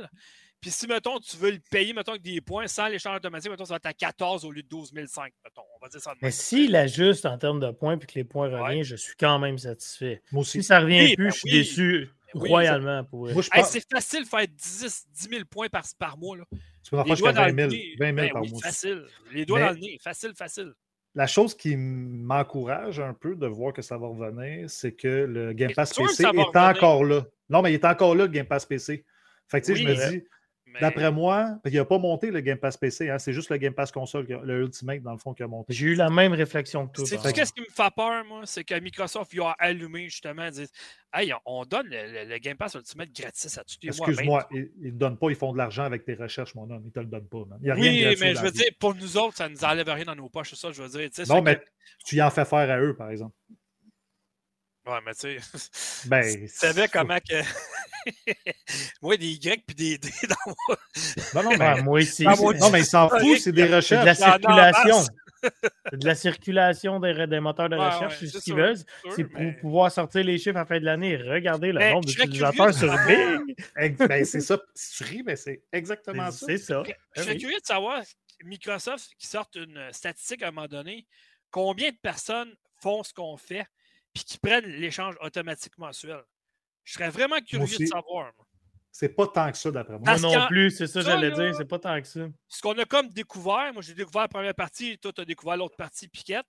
Puis 0.61 0.71
si, 0.71 0.87
mettons, 0.87 1.19
tu 1.19 1.35
veux 1.35 1.51
le 1.51 1.59
payer, 1.69 1.91
mettons, 1.91 2.11
avec 2.13 2.21
des 2.21 2.39
points, 2.39 2.67
sans 2.67 2.87
l'échange 2.87 3.17
automatique, 3.17 3.51
mettons, 3.51 3.65
ça 3.65 3.73
va 3.73 3.77
être 3.77 3.85
à 3.87 3.93
14 3.93 4.45
au 4.45 4.51
lieu 4.51 4.63
de 4.63 4.67
12 4.69 4.91
500, 4.95 5.23
mettons. 5.43 5.61
On 5.75 5.83
va 5.83 5.89
dire 5.89 5.99
ça 5.99 6.11
de 6.13 6.19
Mais 6.21 6.31
s'il 6.31 6.73
ajuste 6.77 7.25
en 7.25 7.37
termes 7.37 7.59
de 7.59 7.69
points 7.71 7.97
puis 7.97 8.07
que 8.07 8.13
les 8.15 8.23
points 8.23 8.47
Ouais. 8.49 8.57
reviennent, 8.61 8.83
je 8.83 8.95
suis 8.95 9.15
quand 9.19 9.39
même 9.39 9.57
satisfait. 9.57 10.21
Moi 10.31 10.41
aussi. 10.43 10.59
Si 10.61 10.63
ça 10.63 10.79
revient 10.79 11.01
Oui, 11.01 11.15
plus, 11.17 11.25
ben 11.25 11.31
je 11.33 11.37
suis 11.37 11.49
oui. 11.51 11.57
déçu 11.57 12.09
oui, 12.35 12.49
royalement 12.49 13.03
pour. 13.05 13.29
Moi, 13.31 13.43
Hey, 13.53 13.63
c'est 13.65 13.83
facile 13.91 14.23
de 14.23 14.27
faire 14.29 14.47
10, 14.47 15.05
10 15.11 15.27
000 15.29 15.41
points 15.49 15.69
par, 15.69 15.83
par 15.99 16.17
mois. 16.17 16.37
Là. 16.37 16.43
tu 16.83 16.89
peux 16.91 16.97
en 16.97 17.03
Les 17.03 17.15
faire 17.15 17.17
doigts 17.17 17.29
jusqu'à 17.29 17.33
dans 17.51 17.55
20 17.55 17.63
le 17.65 17.69
000, 17.69 17.71
nez. 17.71 17.95
20 17.99 18.05
000 18.05 18.15
Ben 18.15 18.31
par 18.31 18.41
oui, 18.41 18.49
mois. 18.51 18.59
facile. 18.61 19.05
Les 19.31 19.45
doigts 19.45 19.59
Mais- 19.59 19.65
dans 19.67 19.71
le 19.73 19.79
nez. 19.79 19.97
Facile, 20.01 20.33
facile. 20.35 20.73
La 21.15 21.27
chose 21.27 21.53
qui 21.55 21.75
m'encourage 21.77 22.99
un 22.99 23.13
peu 23.13 23.35
de 23.35 23.45
voir 23.47 23.71
que 23.73 23.81
ça 23.81 23.97
va 23.97 24.07
revenir, 24.07 24.69
c'est 24.69 24.93
que 24.93 25.07
le 25.07 25.53
Game 25.53 25.71
Pass 25.73 25.93
PC 25.93 26.23
est 26.23 26.27
revenir. 26.27 26.47
encore 26.55 27.03
là. 27.03 27.25
Non, 27.49 27.61
mais 27.61 27.71
il 27.71 27.75
est 27.75 27.85
encore 27.85 28.15
là, 28.15 28.23
le 28.25 28.31
Game 28.31 28.47
Pass 28.47 28.65
PC. 28.65 29.05
Fait 29.47 29.61
que, 29.61 29.65
tu 29.67 29.75
sais, 29.75 29.79
Oui, 29.85 29.95
je 29.95 30.01
me 30.05 30.09
dis, 30.11 30.23
Mais- 30.73 30.79
d'après 30.81 31.11
moi, 31.11 31.59
il 31.65 31.73
n'a 31.73 31.85
pas 31.85 31.97
monté 31.99 32.31
le 32.31 32.39
Game 32.41 32.57
Pass 32.57 32.77
PC, 32.77 33.09
hein, 33.09 33.19
c'est 33.19 33.33
juste 33.33 33.49
le 33.49 33.57
Game 33.57 33.73
Pass 33.73 33.91
console, 33.91 34.25
qui 34.25 34.33
a- 34.33 34.41
le 34.43 34.63
Ultimate, 34.63 35.01
dans 35.03 35.11
le 35.13 35.17
fond, 35.19 35.33
qui 35.33 35.43
a 35.43 35.47
monté. 35.47 35.73
J'ai 35.73 35.87
eu 35.87 35.95
la 35.95 36.09
même 36.09 36.33
réflexion 36.33 36.87
que 36.87 36.93
toi. 36.93 37.05
C'est 37.05 37.33
qu'est-ce 37.33 37.53
qui 37.53 37.61
me 37.61 37.65
fait 37.69 37.93
peur, 37.95 38.25
moi? 38.25 38.41
C'est 38.45 38.63
que 38.63 38.79
Microsoft, 38.79 39.31
ils 39.33 39.41
ont 39.41 39.53
allumé 39.59 40.05
justement, 40.05 40.49
disent 40.49 40.71
Hey, 41.15 41.31
on, 41.45 41.59
on 41.61 41.65
donne 41.65 41.85
le, 41.87 42.11
le- 42.11 42.29
le 42.29 42.37
Game 42.39 42.57
Pass 42.57 42.73
Ultimate 42.73 43.11
gratis 43.13 43.55
à 43.59 43.63
tous 43.63 43.77
les 43.83 43.89
mois. 43.89 44.07
Excuse-moi, 44.09 44.47
ils 44.51 44.71
ne 44.85 44.91
donnent 44.91 45.17
pas, 45.19 45.29
ils 45.29 45.35
font 45.35 45.51
de 45.53 45.59
l'argent 45.59 45.83
avec 45.83 46.05
tes 46.05 46.15
recherches, 46.15 46.55
mon 46.55 46.63
homme. 46.63 46.81
Ils 46.83 46.87
ne 46.87 46.91
te 46.91 46.99
le 47.01 47.05
donnent 47.05 47.27
pas. 47.27 47.45
man. 47.45 47.59
Il 47.61 47.65
n'y 47.65 47.69
a 47.69 47.73
rien 47.75 47.83
de 47.83 47.89
oui, 47.97 48.01
gratuit 48.01 48.19
mais 48.21 48.33
je 48.33 48.39
veux 48.41 48.47
vie. 48.47 48.57
dire, 48.57 48.69
pour 48.79 48.95
nous 48.95 49.17
autres, 49.17 49.37
ça 49.37 49.47
ne 49.47 49.53
nous 49.53 49.63
enlève 49.63 49.87
rien 49.89 50.05
dans 50.05 50.15
nos 50.15 50.27
poches, 50.29 50.49
c'est 50.49 50.55
ça, 50.55 50.71
je 50.71 50.81
veux 50.81 50.89
dire. 50.89 51.09
Non, 51.29 51.43
mais 51.43 51.57
que- 51.57 51.65
tu 52.07 52.15
y 52.15 52.21
en 52.23 52.31
fais 52.31 52.45
faire 52.45 52.67
à 52.69 52.79
eux, 52.79 52.95
par 52.95 53.11
exemple. 53.11 53.35
Ouais, 54.85 54.99
mais 55.05 55.13
tu 55.13 55.39
sais. 55.39 56.07
Ben, 56.09 56.23
Tu 56.41 56.47
savais 56.49 56.87
comment 56.87 57.17
que. 57.19 57.41
Moi, 59.01 59.15
des 59.17 59.31
Y 59.31 59.65
puis 59.65 59.75
des 59.75 59.97
D 59.97 60.09
dans 60.27 60.53
moi. 60.67 60.77
Non, 61.35 61.57
non, 61.57 61.83
moi 61.83 61.99
aussi. 62.01 62.23
Moi, 62.23 62.53
non, 62.55 62.69
mais 62.69 62.81
ils 62.81 62.85
s'en 62.85 63.07
foutent, 63.09 63.39
c'est 63.39 63.51
des 63.53 63.61
C'est 63.61 63.67
de 63.67 63.71
la 63.71 63.77
recherches. 63.77 64.17
Circulation. 64.17 65.01
C'est 65.91 65.97
de 65.99 66.05
la 66.07 66.15
circulation 66.15 66.99
des, 66.99 67.27
des 67.27 67.39
moteurs 67.39 67.69
de 67.69 67.77
Ouais, 67.77 67.85
recherche. 67.85 68.13
ouais, 68.13 68.17
c'est 68.19 68.27
c'est 68.27 68.39
ce 68.39 68.43
qu'ils 68.43 68.55
veulent. 68.55 68.77
C'est 69.15 69.23
pour 69.25 69.39
mais- 69.41 69.53
pouvoir 69.53 69.91
sortir 69.91 70.23
les 70.23 70.37
chiffres 70.37 70.55
à 70.57 70.61
la 70.61 70.65
fin 70.65 70.79
de 70.79 70.85
l'année. 70.85 71.15
Regardez 71.17 71.71
le 71.71 71.79
Mais 71.79 71.91
nombre 71.93 72.07
je 72.07 72.13
serais 72.13 72.25
d'utilisateurs 72.27 72.73
sur 72.73 72.93
Bing. 73.05 73.55
Ben, 74.07 74.25
c'est 74.25 74.41
ça. 74.41 74.57
Tu 74.97 75.03
ris, 75.03 75.23
mais 75.23 75.35
c'est 75.37 75.61
exactement 75.71 76.31
ça. 76.31 76.45
C'est 76.45 76.57
ça. 76.57 76.83
Je 76.85 76.91
Ah 77.17 77.21
serais 77.21 77.33
oui. 77.33 77.37
curieux 77.39 77.59
de 77.59 77.65
savoir, 77.65 78.01
Microsoft 78.43 79.11
qui 79.17 79.27
sorte 79.27 79.55
une 79.55 79.81
statistique 79.91 80.43
à 80.43 80.47
un 80.49 80.51
moment 80.51 80.67
donné, 80.67 81.05
combien 81.51 81.89
de 81.91 81.97
personnes 82.01 82.53
font 82.81 83.03
ce 83.03 83.13
qu'on 83.13 83.37
fait? 83.37 83.65
Puis 84.13 84.23
qui 84.23 84.37
prennent 84.37 84.65
l'échange 84.65 85.15
automatique 85.21 85.77
mensuel. 85.77 86.23
Je 86.83 86.93
serais 86.93 87.09
vraiment 87.09 87.39
curieux 87.39 87.77
de 87.77 87.85
savoir. 87.85 88.31
moi. 88.37 88.45
C'est 88.91 89.09
pas 89.09 89.25
tant 89.25 89.51
que 89.51 89.57
ça, 89.57 89.71
d'après 89.71 89.97
moi. 89.97 90.17
Moi 90.17 90.19
non 90.19 90.47
plus, 90.47 90.69
c'est 90.69 90.85
ça, 90.85 91.01
ça, 91.01 91.11
j'allais 91.11 91.31
dire. 91.31 91.55
C'est 91.55 91.65
pas 91.65 91.79
tant 91.79 91.99
que 91.99 92.07
ça. 92.07 92.27
Ce 92.47 92.61
qu'on 92.61 92.77
a 92.77 92.85
comme 92.85 93.09
découvert, 93.09 93.73
moi 93.73 93.81
j'ai 93.81 93.95
découvert 93.95 94.23
la 94.23 94.27
première 94.27 94.53
partie, 94.53 94.99
toi 94.99 95.11
tu 95.11 95.21
as 95.21 95.25
découvert 95.25 95.57
l'autre 95.57 95.75
partie, 95.75 96.07
Piquette. 96.07 96.45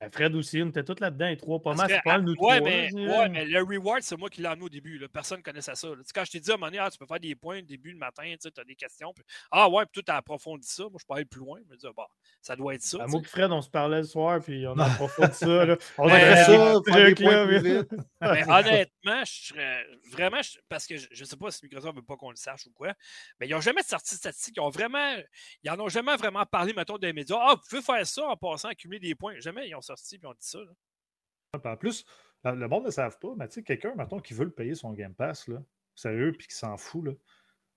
Ben, 0.00 0.10
Fred 0.10 0.34
aussi, 0.34 0.60
on 0.60 0.68
était 0.68 0.82
tous 0.84 0.98
là-dedans, 1.00 1.28
les 1.28 1.36
trois 1.36 1.62
pas 1.62 1.72
mal. 1.74 1.86
que, 1.86 1.94
C'est 1.94 2.02
pas 2.02 2.12
mal, 2.18 2.22
nous 2.22 2.34
trois. 2.34 2.58
ouais, 2.58 2.60
là, 2.84 2.88
mais, 2.92 3.08
ouais, 3.16 3.28
mais 3.28 3.44
le 3.46 3.62
reward, 3.62 4.02
c'est 4.02 4.16
moi 4.16 4.28
qui 4.28 4.40
l'ai 4.42 4.48
amené 4.48 4.64
au 4.64 4.68
début. 4.68 4.98
là. 4.98 5.06
Personne 5.08 5.38
ne 5.38 5.42
connaissait 5.42 5.74
ça. 5.74 5.88
là. 5.88 5.94
Tu 5.96 6.02
sais, 6.02 6.12
Quand 6.14 6.24
je 6.24 6.32
t'ai 6.32 6.40
dit 6.40 6.50
à 6.50 6.54
un 6.54 6.56
moment 6.56 6.66
donné, 6.66 6.78
ah, 6.80 6.90
tu 6.90 6.98
peux 6.98 7.06
faire 7.06 7.20
des 7.20 7.34
points 7.36 7.58
au 7.60 7.62
début 7.62 7.92
le 7.92 7.98
matin, 7.98 8.34
tu 8.40 8.48
as 8.60 8.64
des 8.64 8.74
questions. 8.74 9.12
puis, 9.14 9.24
ah 9.52 9.68
ouais, 9.70 9.84
puis 9.86 9.92
toi, 9.94 10.02
tu 10.06 10.12
as 10.12 10.16
approfondi 10.16 10.66
ça. 10.66 10.82
Moi, 10.82 10.98
je 11.00 11.06
peux 11.06 11.14
aller 11.14 11.24
plus 11.24 11.38
loin. 11.40 11.60
Je 11.64 11.72
me 11.72 11.76
dis, 11.78 11.86
ah, 11.88 11.92
bah, 11.96 12.08
ça 12.42 12.56
doit 12.56 12.74
être 12.74 12.82
ça. 12.82 13.02
À 13.02 13.06
tu 13.06 13.12
moi 13.12 13.20
et 13.20 13.24
Fred, 13.24 13.52
on 13.52 13.62
se 13.62 13.70
parlait 13.70 13.98
le 13.98 14.04
soir, 14.04 14.40
puis 14.42 14.66
on 14.66 14.76
a 14.78 14.84
approfondi 14.84 15.32
ça. 15.34 15.64
Là. 15.64 15.76
On 15.98 16.08
avait 16.08 16.22
Après 16.22 16.34
des 16.34 16.44
ça, 16.44 16.80
faire 16.92 17.06
des 17.06 17.14
points 17.14 17.30
là, 17.32 17.46
plus 17.46 17.60
mais- 17.62 17.78
vite. 17.78 17.90
Mais 18.20 18.50
honnêtement, 18.50 19.24
je 19.24 19.32
serais 19.48 19.86
vraiment, 20.10 20.42
je- 20.42 20.58
parce 20.68 20.86
que 20.86 20.96
je 20.96 21.06
ne 21.20 21.24
sais 21.24 21.36
pas 21.36 21.50
si 21.50 21.60
Microsoft 21.64 21.94
ne 21.94 22.00
veut 22.00 22.04
pas 22.06 22.16
qu'on 22.16 22.30
le 22.30 22.36
sache 22.36 22.66
ou 22.66 22.70
quoi, 22.72 22.92
mais 23.38 23.46
ils 23.46 23.50
n'ont 23.52 23.60
jamais 23.60 23.82
sorti 23.82 24.14
de 24.14 24.18
statistiques. 24.18 24.56
Ils 24.56 24.60
ont 24.60 24.70
vraiment, 24.70 25.14
ils 25.62 25.70
en 25.70 25.78
ont 25.78 25.88
jamais 25.88 26.16
vraiment 26.16 26.44
parlé, 26.46 26.72
mettons, 26.72 26.96
des 26.98 27.12
médias. 27.12 27.36
Ah, 27.38 27.54
vous 27.54 27.60
pouvez 27.68 27.82
faire 27.82 28.06
ça 28.06 28.24
en 28.26 28.36
passant, 28.36 28.68
accumuler 28.68 28.98
des 28.98 29.14
points. 29.14 29.38
Jamais 29.40 29.68
ils 29.68 29.74
ont 29.74 29.82
sorti 29.82 29.93
et 30.12 30.26
ont 30.26 30.32
dit 30.32 30.38
ça. 30.40 30.58
là. 30.58 30.72
Puis 31.60 31.70
En 31.72 31.76
plus, 31.76 32.04
le 32.44 32.66
monde 32.68 32.82
ne 32.82 32.88
le 32.88 32.92
savent 32.92 33.18
pas, 33.18 33.34
mais 33.36 33.48
tu 33.48 33.54
sais, 33.54 33.62
quelqu'un, 33.62 33.94
mettons, 33.96 34.20
qui 34.20 34.34
veut 34.34 34.44
le 34.44 34.50
payer 34.50 34.74
son 34.74 34.92
Game 34.92 35.14
Pass, 35.14 35.48
là, 35.48 35.62
sérieux, 35.94 36.32
puis 36.36 36.46
qui 36.46 36.54
s'en 36.54 36.76
fout, 36.76 37.04
là. 37.06 37.12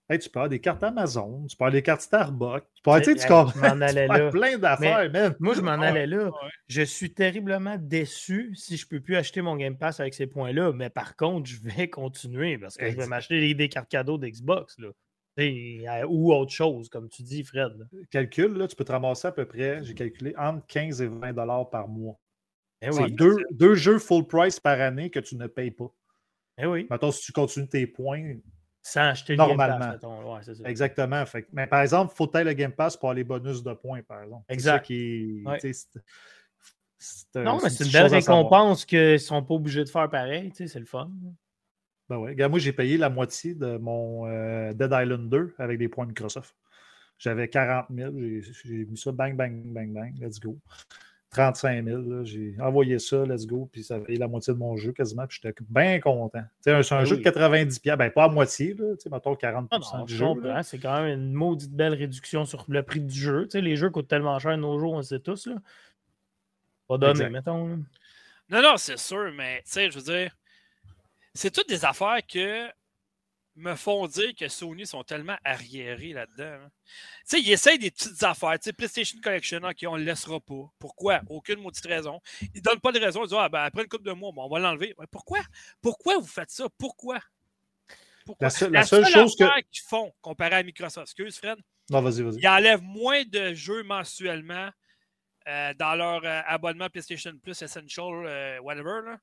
Hey, 0.10 0.20
tu 0.20 0.30
peux 0.30 0.40
avoir 0.40 0.48
des 0.50 0.62
cartes 0.62 0.82
Amazon, 0.84 1.46
tu 1.48 1.58
peux 1.58 1.66
avoir 1.66 1.74
des 1.74 1.82
cartes 1.82 2.00
Starbucks, 2.00 2.64
tu 2.76 2.82
peux 2.82 2.92
avoir, 2.92 3.04
tu 3.04 3.12
sais, 3.12 3.20
tu 3.20 3.28
comprends, 3.28 3.52
je 3.54 3.60
m'en 3.60 3.82
allais 3.82 4.08
tu 4.08 4.08
peux 4.08 4.14
avoir 4.14 4.20
là. 4.20 4.32
plein 4.32 4.58
d'affaires, 4.58 5.12
man. 5.12 5.36
Moi, 5.42 5.54
je 5.54 5.60
m'en 5.62 5.72
allais 5.74 6.08
là. 6.08 6.28
ouais. 6.28 6.50
Je 6.68 6.82
suis 6.82 7.14
terriblement 7.14 7.76
déçu 7.78 8.56
si 8.56 8.78
je 8.78 8.86
ne 8.86 8.90
peux 8.90 9.02
plus 9.02 9.18
acheter 9.18 9.42
mon 9.42 9.58
Game 9.58 9.78
Pass 9.78 10.00
avec 10.00 10.14
ces 10.14 10.26
points-là. 10.26 10.72
Mais 10.72 10.90
par 10.90 11.18
contre, 11.18 11.50
je 11.50 11.58
vais 11.62 11.90
continuer 11.90 12.58
parce 12.58 12.78
que 12.78 12.90
je 12.90 12.96
vais 12.96 13.06
m'acheter 13.06 13.42
des, 13.42 13.54
des 13.54 13.68
cartes 13.68 13.90
cadeaux 13.90 14.18
d'Xbox. 14.18 14.78
Euh, 15.40 16.06
Ou 16.08 16.34
autre 16.34 16.52
chose, 16.52 16.90
comme 16.90 17.10
tu 17.10 17.24
dis, 17.24 17.44
Fred. 17.44 17.78
là. 17.78 17.86
Calcul, 18.12 18.54
là, 18.54 18.68
tu 18.68 18.76
peux 18.76 18.84
te 18.86 18.92
ramasser 18.92 19.28
à 19.28 19.32
peu 19.32 19.46
près, 19.46 19.84
j'ai 19.84 19.94
calculé, 19.94 20.34
entre 20.38 20.66
15 20.68 21.02
et 21.02 21.08
20 21.08 21.34
dollars 21.34 21.70
par 21.70 21.88
mois. 21.88 22.20
Eh 22.82 22.92
C'est 22.92 23.04
oui. 23.04 23.12
deux, 23.12 23.36
deux 23.52 23.76
jeux 23.76 24.00
full 24.00 24.26
price 24.26 24.60
par 24.60 24.80
année 24.80 25.10
que 25.10 25.20
tu 25.20 25.36
ne 25.36 25.48
payes 25.48 25.72
pas. 25.72 25.92
Eh 26.60 26.66
oui. 26.66 26.88
Mettons, 26.90 27.12
si 27.12 27.24
tu 27.26 27.32
continues 27.32 27.68
tes 27.68 27.86
points, 27.88 28.36
Sans 28.82 29.02
acheter 29.02 29.34
le 29.34 29.38
Game 29.38 29.58
Normalement. 29.58 29.98
Pass. 30.00 30.48
Ouais, 30.48 30.56
ça. 30.56 30.70
exactement. 30.70 31.26
Fait 31.26 31.46
mais 31.52 31.68
par 31.68 31.82
exemple, 31.82 32.14
faut 32.16 32.28
tu 32.28 32.44
le 32.44 32.54
Game 32.54 32.72
Pass 32.72 32.96
pour 32.96 33.10
avoir 33.10 33.16
les 33.16 33.24
bonus 33.24 33.62
de 33.64 33.74
points, 33.74 34.02
par 34.04 34.24
exemple. 34.24 34.46
Exact. 34.50 34.86
qui 34.86 35.44
Ouais. 35.46 35.60
Non, 37.36 37.60
mais 37.62 37.70
c'est 37.70 37.84
une 37.84 37.92
petite 37.92 37.94
belle 37.94 38.12
récompense 38.12 38.86
qu'ils 38.86 39.12
ne 39.14 39.18
sont 39.18 39.44
pas 39.44 39.54
obligés 39.54 39.84
de 39.84 39.90
faire 39.90 40.10
pareil. 40.10 40.52
C'est 40.56 40.80
le 40.80 40.86
fun. 40.86 41.12
Ben 42.10 42.18
ouais. 42.18 42.32
Regarde, 42.32 42.52
moi, 42.52 42.60
j'ai 42.60 42.72
payé 42.74 42.98
la 42.98 43.10
moitié 43.10 43.54
de 43.54 43.78
mon 43.78 44.28
euh, 44.28 44.74
Dead 44.74 44.92
Island 44.92 45.30
2 45.30 45.56
avec 45.58 45.78
des 45.78 45.90
points 45.90 46.06
Microsoft. 46.06 46.56
J'avais 47.20 47.48
40 47.50 47.88
000. 47.94 48.12
J'ai 48.64 48.86
mis 48.86 48.98
ça, 48.98 49.12
bang, 49.12 49.36
bang, 49.36 49.62
bang, 49.66 49.92
bang, 49.94 50.14
let's 50.20 50.40
go. 50.40 50.58
35 51.32 51.84
000. 51.84 52.02
là, 52.04 52.24
J'ai 52.24 52.56
envoyé 52.60 53.00
ça, 53.00 53.26
let's 53.26 53.46
go. 53.46 53.68
Puis 53.72 53.84
ça 53.84 54.00
fait 54.00 54.16
la 54.16 54.28
moitié 54.30 54.54
de 54.54 54.58
mon 54.60 54.78
jeu 54.78 54.94
quasiment. 54.94 55.28
Puis 55.28 55.40
j'étais 55.42 55.54
bien 55.70 56.00
content. 56.00 56.40
Un- 56.40 56.48
C'est 56.62 56.72
un 56.72 57.00
Ben 57.00 57.04
jeu 57.06 57.18
de 57.18 57.22
90 57.24 57.80
piastres. 57.80 57.98
Ben, 57.98 58.10
pas 58.12 58.26
à 58.26 58.30
moitié, 58.30 58.74
là. 58.76 58.94
Tu 58.96 59.02
sais, 59.02 59.10
mettons 59.10 59.36
40 59.36 59.68
Ah 59.72 59.80
non, 59.98 60.06
du 60.06 60.14
je 60.14 60.18
jeu. 60.20 60.26
C'est 60.64 60.78
quand 60.80 61.02
même 61.02 61.20
une 61.20 61.34
maudite 61.34 61.74
belle 61.74 61.94
réduction 61.96 62.46
sur 62.46 62.64
le 62.70 62.82
prix 62.84 63.02
du 63.02 63.14
jeu. 63.20 63.44
Tu 63.44 63.52
sais, 63.52 63.62
les 63.62 63.76
jeux 63.76 63.90
coûtent 63.90 64.08
tellement 64.08 64.40
cher 64.40 64.52
de 64.56 64.62
nos 64.62 64.80
jours, 64.80 64.94
on 64.94 64.98
le 64.98 65.04
sait 65.04 65.20
tous. 65.20 65.48
Là. 65.48 65.56
Pas 66.88 66.98
donné, 66.98 67.30
mettons. 67.30 67.68
là. 67.68 67.76
Non, 68.50 68.62
non, 68.62 68.78
c'est 68.78 68.98
sûr, 68.98 69.30
mais 69.36 69.58
tu 69.66 69.72
sais, 69.72 69.92
je 69.92 70.00
veux 70.00 70.04
dire, 70.06 70.32
c'est 71.38 71.52
toutes 71.52 71.70
des 71.70 71.86
affaires 71.86 72.20
que 72.28 72.68
me 73.56 73.74
font 73.76 74.06
dire 74.06 74.36
que 74.36 74.48
Sony 74.48 74.86
sont 74.86 75.04
tellement 75.04 75.36
arriérés 75.44 76.14
là-dedans. 76.14 76.64
hein. 76.66 76.70
Tu 76.86 76.92
sais, 77.26 77.40
ils 77.42 77.52
essayent 77.52 77.80
des 77.80 77.90
petites 77.90 78.22
affaires. 78.22 78.54
Tu 78.60 78.66
sais, 78.66 78.74
PlayStation 78.74 79.18
Collection, 79.20 79.58
OK, 79.64 79.78
on 79.88 79.94
ne 79.94 80.00
le 80.00 80.06
laissera 80.06 80.40
pas. 80.40 80.72
Pourquoi? 80.78 81.22
Aucune 81.28 81.60
maudite 81.62 81.86
raison. 81.88 82.22
Ils 82.42 82.58
ne 82.58 82.62
donnent 82.62 82.80
pas 82.80 82.92
de 82.92 83.00
raison. 83.00 83.24
Ils 83.24 83.30
disent, 83.30 83.38
ah, 83.40 83.50
ben, 83.50 83.64
après 83.64 83.82
une 83.82 83.88
couple 83.90 84.04
de 84.06 84.12
mois, 84.12 84.32
on 84.38 84.48
va 84.48 84.60
l'enlever. 84.60 84.94
Ouais, 85.00 85.08
pourquoi? 85.10 85.40
Pourquoi 85.82 86.18
vous 86.20 86.28
faites 86.28 86.52
ça? 86.52 86.68
Pourquoi? 86.78 87.20
Pourquoi? 88.28 88.46
La 88.46 88.50
seule- 88.52 88.72
la 88.72 88.84
seule 88.84 89.08
chose 89.08 89.36
que- 89.36 89.62
qu'ils 89.72 89.84
font, 89.88 90.14
comparé 90.22 90.56
à 90.58 90.64
Microsoft, 90.64 91.08
excuse 91.08 91.38
Fred, 91.40 91.58
Non, 91.90 92.02
vas-y, 92.02 92.22
vas-y. 92.22 92.38
ils 92.40 92.48
enlèvent 92.48 92.84
moins 92.84 93.24
de 93.24 93.54
jeux 93.56 93.82
mensuellement 93.84 94.70
euh, 95.48 95.74
dans 95.76 95.96
leur 95.96 96.24
euh, 96.26 96.42
abonnement 96.46 96.90
PlayStation 96.90 97.32
Plus 97.42 97.60
Essential, 97.62 98.06
euh, 98.28 98.60
whatever. 98.60 99.00
Là. 99.06 99.18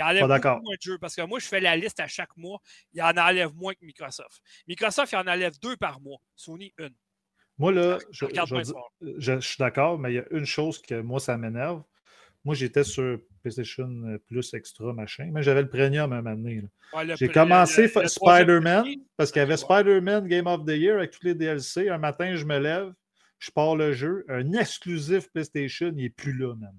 Ils 0.00 0.02
enlèvent 0.02 0.26
Pas 0.28 0.38
beaucoup 0.38 0.64
moins 0.64 0.74
de 0.74 0.82
jeux 0.82 0.98
parce 0.98 1.14
que 1.14 1.22
moi, 1.22 1.38
je 1.38 1.46
fais 1.46 1.60
la 1.60 1.76
liste 1.76 2.00
à 2.00 2.06
chaque 2.06 2.36
mois. 2.36 2.60
Ils 2.94 3.02
en 3.02 3.16
enlèvent 3.16 3.54
moins 3.54 3.74
que 3.74 3.84
Microsoft. 3.84 4.40
Microsoft, 4.66 5.12
il 5.12 5.16
en 5.16 5.26
enlève 5.26 5.58
deux 5.60 5.76
par 5.76 6.00
mois. 6.00 6.18
Sony, 6.34 6.72
une. 6.78 6.94
Moi, 7.58 7.72
là, 7.72 7.98
je, 8.10 8.24
je 9.18 9.40
suis 9.40 9.56
d'accord, 9.58 9.98
mais 9.98 10.12
il 10.12 10.16
y 10.16 10.18
a 10.18 10.24
une 10.30 10.46
chose 10.46 10.80
que 10.80 11.02
moi, 11.02 11.20
ça 11.20 11.36
m'énerve. 11.36 11.82
Moi, 12.42 12.54
j'étais 12.54 12.84
sur 12.84 13.18
PlayStation 13.42 14.18
Plus 14.26 14.54
Extra, 14.54 14.94
machin, 14.94 15.28
mais 15.30 15.42
j'avais 15.42 15.60
le 15.60 15.68
premium 15.68 16.10
un 16.10 16.22
moment 16.22 16.34
donné. 16.34 16.62
Ouais, 16.94 17.14
J'ai 17.16 17.28
commencé 17.28 17.86
Spider-Man 17.88 18.86
parce 19.18 19.30
qu'il 19.30 19.40
y 19.40 19.42
avait 19.42 19.62
ok, 19.62 19.68
ouais. 19.68 19.82
Spider-Man 19.82 20.26
Game 20.26 20.46
of 20.46 20.64
the 20.64 20.70
Year 20.70 20.96
avec 20.96 21.10
tous 21.10 21.24
les 21.24 21.34
DLC. 21.34 21.90
Un 21.90 21.98
matin, 21.98 22.34
je 22.34 22.46
me 22.46 22.58
lève, 22.58 22.94
je 23.38 23.50
pars 23.50 23.76
le 23.76 23.92
jeu. 23.92 24.24
Un 24.30 24.54
exclusif 24.54 25.30
PlayStation, 25.30 25.92
il 25.94 26.04
n'est 26.04 26.08
plus 26.08 26.32
là, 26.32 26.54
même. 26.54 26.78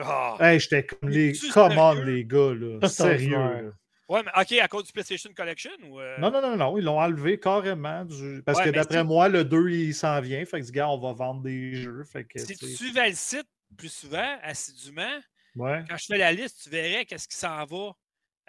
Ah. 0.00 0.36
Hey, 0.40 0.58
j'étais 0.60 0.84
comme 0.84 1.08
les. 1.08 1.32
Come 1.52 1.78
on, 1.78 1.92
les 1.94 2.24
gars, 2.24 2.52
là. 2.54 2.88
Sérieux. 2.88 3.30
là. 3.36 3.62
Ouais, 4.08 4.22
mais 4.22 4.30
OK, 4.38 4.52
à 4.60 4.68
cause 4.68 4.84
du 4.84 4.92
PlayStation 4.92 5.30
Collection 5.34 5.70
ou. 5.88 5.98
euh, 6.00 6.18
Non, 6.18 6.30
non, 6.30 6.42
non, 6.42 6.56
non, 6.56 6.76
ils 6.76 6.84
l'ont 6.84 7.00
enlevé 7.00 7.38
carrément. 7.40 8.04
du- 8.04 8.42
Parce 8.44 8.58
Ouais, 8.58 8.64
que 8.64 8.70
mais 8.70 8.76
d'après 8.76 8.98
si- 9.00 9.04
moi, 9.06 9.28
le 9.28 9.44
2, 9.44 9.70
il 9.70 9.94
s'en 9.94 10.20
vient. 10.20 10.44
Fait 10.44 10.60
que, 10.60 10.70
gars, 10.70 10.88
on 10.90 10.98
va 10.98 11.12
vendre 11.12 11.40
des 11.42 11.74
jeux. 11.74 12.04
Fait 12.04 12.24
que, 12.24 12.38
Si 12.38 12.54
tu 12.56 12.66
suivais 12.66 13.08
le 13.08 13.14
site 13.14 13.48
plus 13.78 13.88
souvent, 13.92 14.36
assidûment, 14.42 15.18
ouais. 15.56 15.84
quand 15.88 15.96
je 15.96 16.04
fais 16.06 16.18
la 16.18 16.32
liste, 16.32 16.62
tu 16.64 16.70
verrais 16.70 17.06
qu'est-ce 17.06 17.26
qui 17.26 17.36
s'en 17.36 17.64
va, 17.64 17.92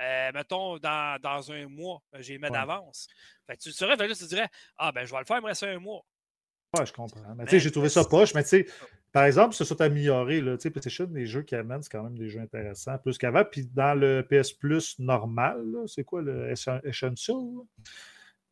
euh, 0.02 0.32
mettons, 0.34 0.78
dans, 0.78 1.20
dans 1.22 1.52
un 1.54 1.68
mois. 1.70 2.02
Ben, 2.12 2.22
J'ai 2.22 2.38
mis 2.38 2.44
Ouais. 2.46 2.50
d'avance. 2.52 3.08
Fait 3.48 3.56
que 3.56 3.62
tu 3.62 3.72
serais, 3.72 3.96
fait 3.96 4.04
que 4.04 4.10
là, 4.10 4.16
tu 4.16 4.24
te 4.24 4.30
dirais, 4.30 4.50
ah, 4.78 4.92
ben, 4.92 5.06
je 5.06 5.12
vais 5.14 5.20
le 5.20 5.26
faire, 5.26 5.38
il 5.38 5.42
me 5.44 5.48
reste 5.48 5.64
un 5.64 5.80
mois. 5.80 6.04
Ouais, 6.78 6.86
je 6.86 6.92
comprends. 6.92 7.22
Mais 7.38 7.46
tu 7.46 7.52
sais, 7.52 7.56
Mais- 7.56 7.60
j'ai 7.62 7.72
trouvé 7.72 7.88
ça 7.88 8.04
poche. 8.04 8.34
Mais 8.34 8.44
tu 8.44 8.50
sais, 8.50 8.66
par 9.16 9.24
exemple, 9.24 9.56
ça 9.56 9.64
s'est 9.64 9.82
amélioré. 9.82 10.42
Là. 10.42 10.58
PlayStation, 10.58 11.10
les 11.14 11.26
jeux 11.26 11.42
qu'ils 11.44 11.58
amènent, 11.58 11.82
c'est 11.82 11.90
quand 11.90 12.04
même 12.04 12.18
des 12.18 12.28
jeux 12.28 12.42
intéressants, 12.42 12.98
plus 12.98 13.18
qu'avant. 13.18 13.46
Puis 13.50 13.66
dans 13.74 13.98
le 13.98 14.28
PS 14.30 14.52
Plus 14.52 15.00
normal, 15.00 15.64
c'est 15.88 16.04
quoi 16.04 16.22
le 16.22 16.52
Essen- 16.52 16.82
Essential? 16.84 17.38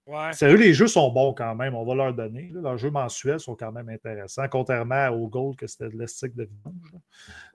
Ouais. 0.05 0.31
Sérieux, 0.31 0.55
les 0.55 0.73
jeux 0.73 0.87
sont 0.87 1.11
bons 1.11 1.33
quand 1.33 1.53
même, 1.53 1.75
on 1.75 1.83
va 1.85 1.95
leur 1.95 2.13
donner. 2.13 2.49
là. 2.53 2.61
Leurs 2.61 2.77
jeux 2.77 2.91
mensuels 2.91 3.41
sont 3.41 3.57
quand 3.57 3.73
même 3.73 3.89
intéressants, 3.89 4.47
contrairement 4.49 5.09
au 5.09 5.27
Gold, 5.27 5.57
que 5.57 5.67
c'était 5.67 5.89
de 5.89 5.97
l'estique 5.97 6.33
de 6.33 6.43
vidange. 6.45 6.93
Là, 6.93 6.99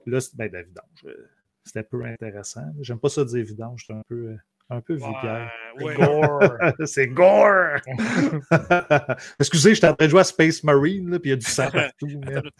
Là, 0.04 0.20
c'est- 0.20 0.36
ben, 0.36 0.50
de 0.52 0.58
vidange. 0.58 1.04
euh, 1.06 1.28
C'était 1.64 1.84
peu 1.84 2.04
intéressant. 2.04 2.64
J'aime 2.82 2.98
pas 2.98 3.08
ça 3.08 3.24
dire 3.24 3.42
vidange, 3.44 3.84
c'est 3.86 3.94
un 3.94 4.02
peu, 4.06 4.32
euh, 4.32 4.36
un 4.70 4.80
peu 4.80 4.94
vulgaire. 4.94 5.50
Ouais, 5.76 5.84
ouais. 5.84 5.94
Gore. 5.96 6.42
c'est 6.86 7.08
gore! 7.08 7.76
Excusez, 9.40 9.74
j'étais 9.74 9.88
en 9.88 9.94
train 9.94 10.06
de 10.06 10.10
jouer 10.10 10.20
à 10.20 10.24
Space 10.24 10.62
Marine, 10.62 11.10
là, 11.10 11.18
puis 11.18 11.30
il 11.30 11.32
y 11.32 11.34
a 11.34 11.36
du 11.36 11.46
sang 11.46 11.70
partout. 11.70 12.08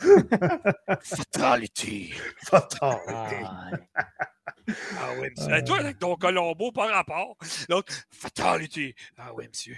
Fatality. 1.03 2.15
Fatality. 2.45 3.45
Ah, 3.45 3.71
Ah 4.99 5.11
oui, 5.19 5.29
monsieur. 5.37 5.57
Et 5.57 5.65
toi, 5.65 5.79
avec 5.81 5.99
ton 5.99 6.17
Colombo 6.17 6.73
par 6.73 6.91
rapport. 6.91 7.37
L'autre, 7.69 7.93
Fatality. 8.11 8.95
Ah 9.17 9.33
oui, 9.35 9.49
monsieur. 9.49 9.77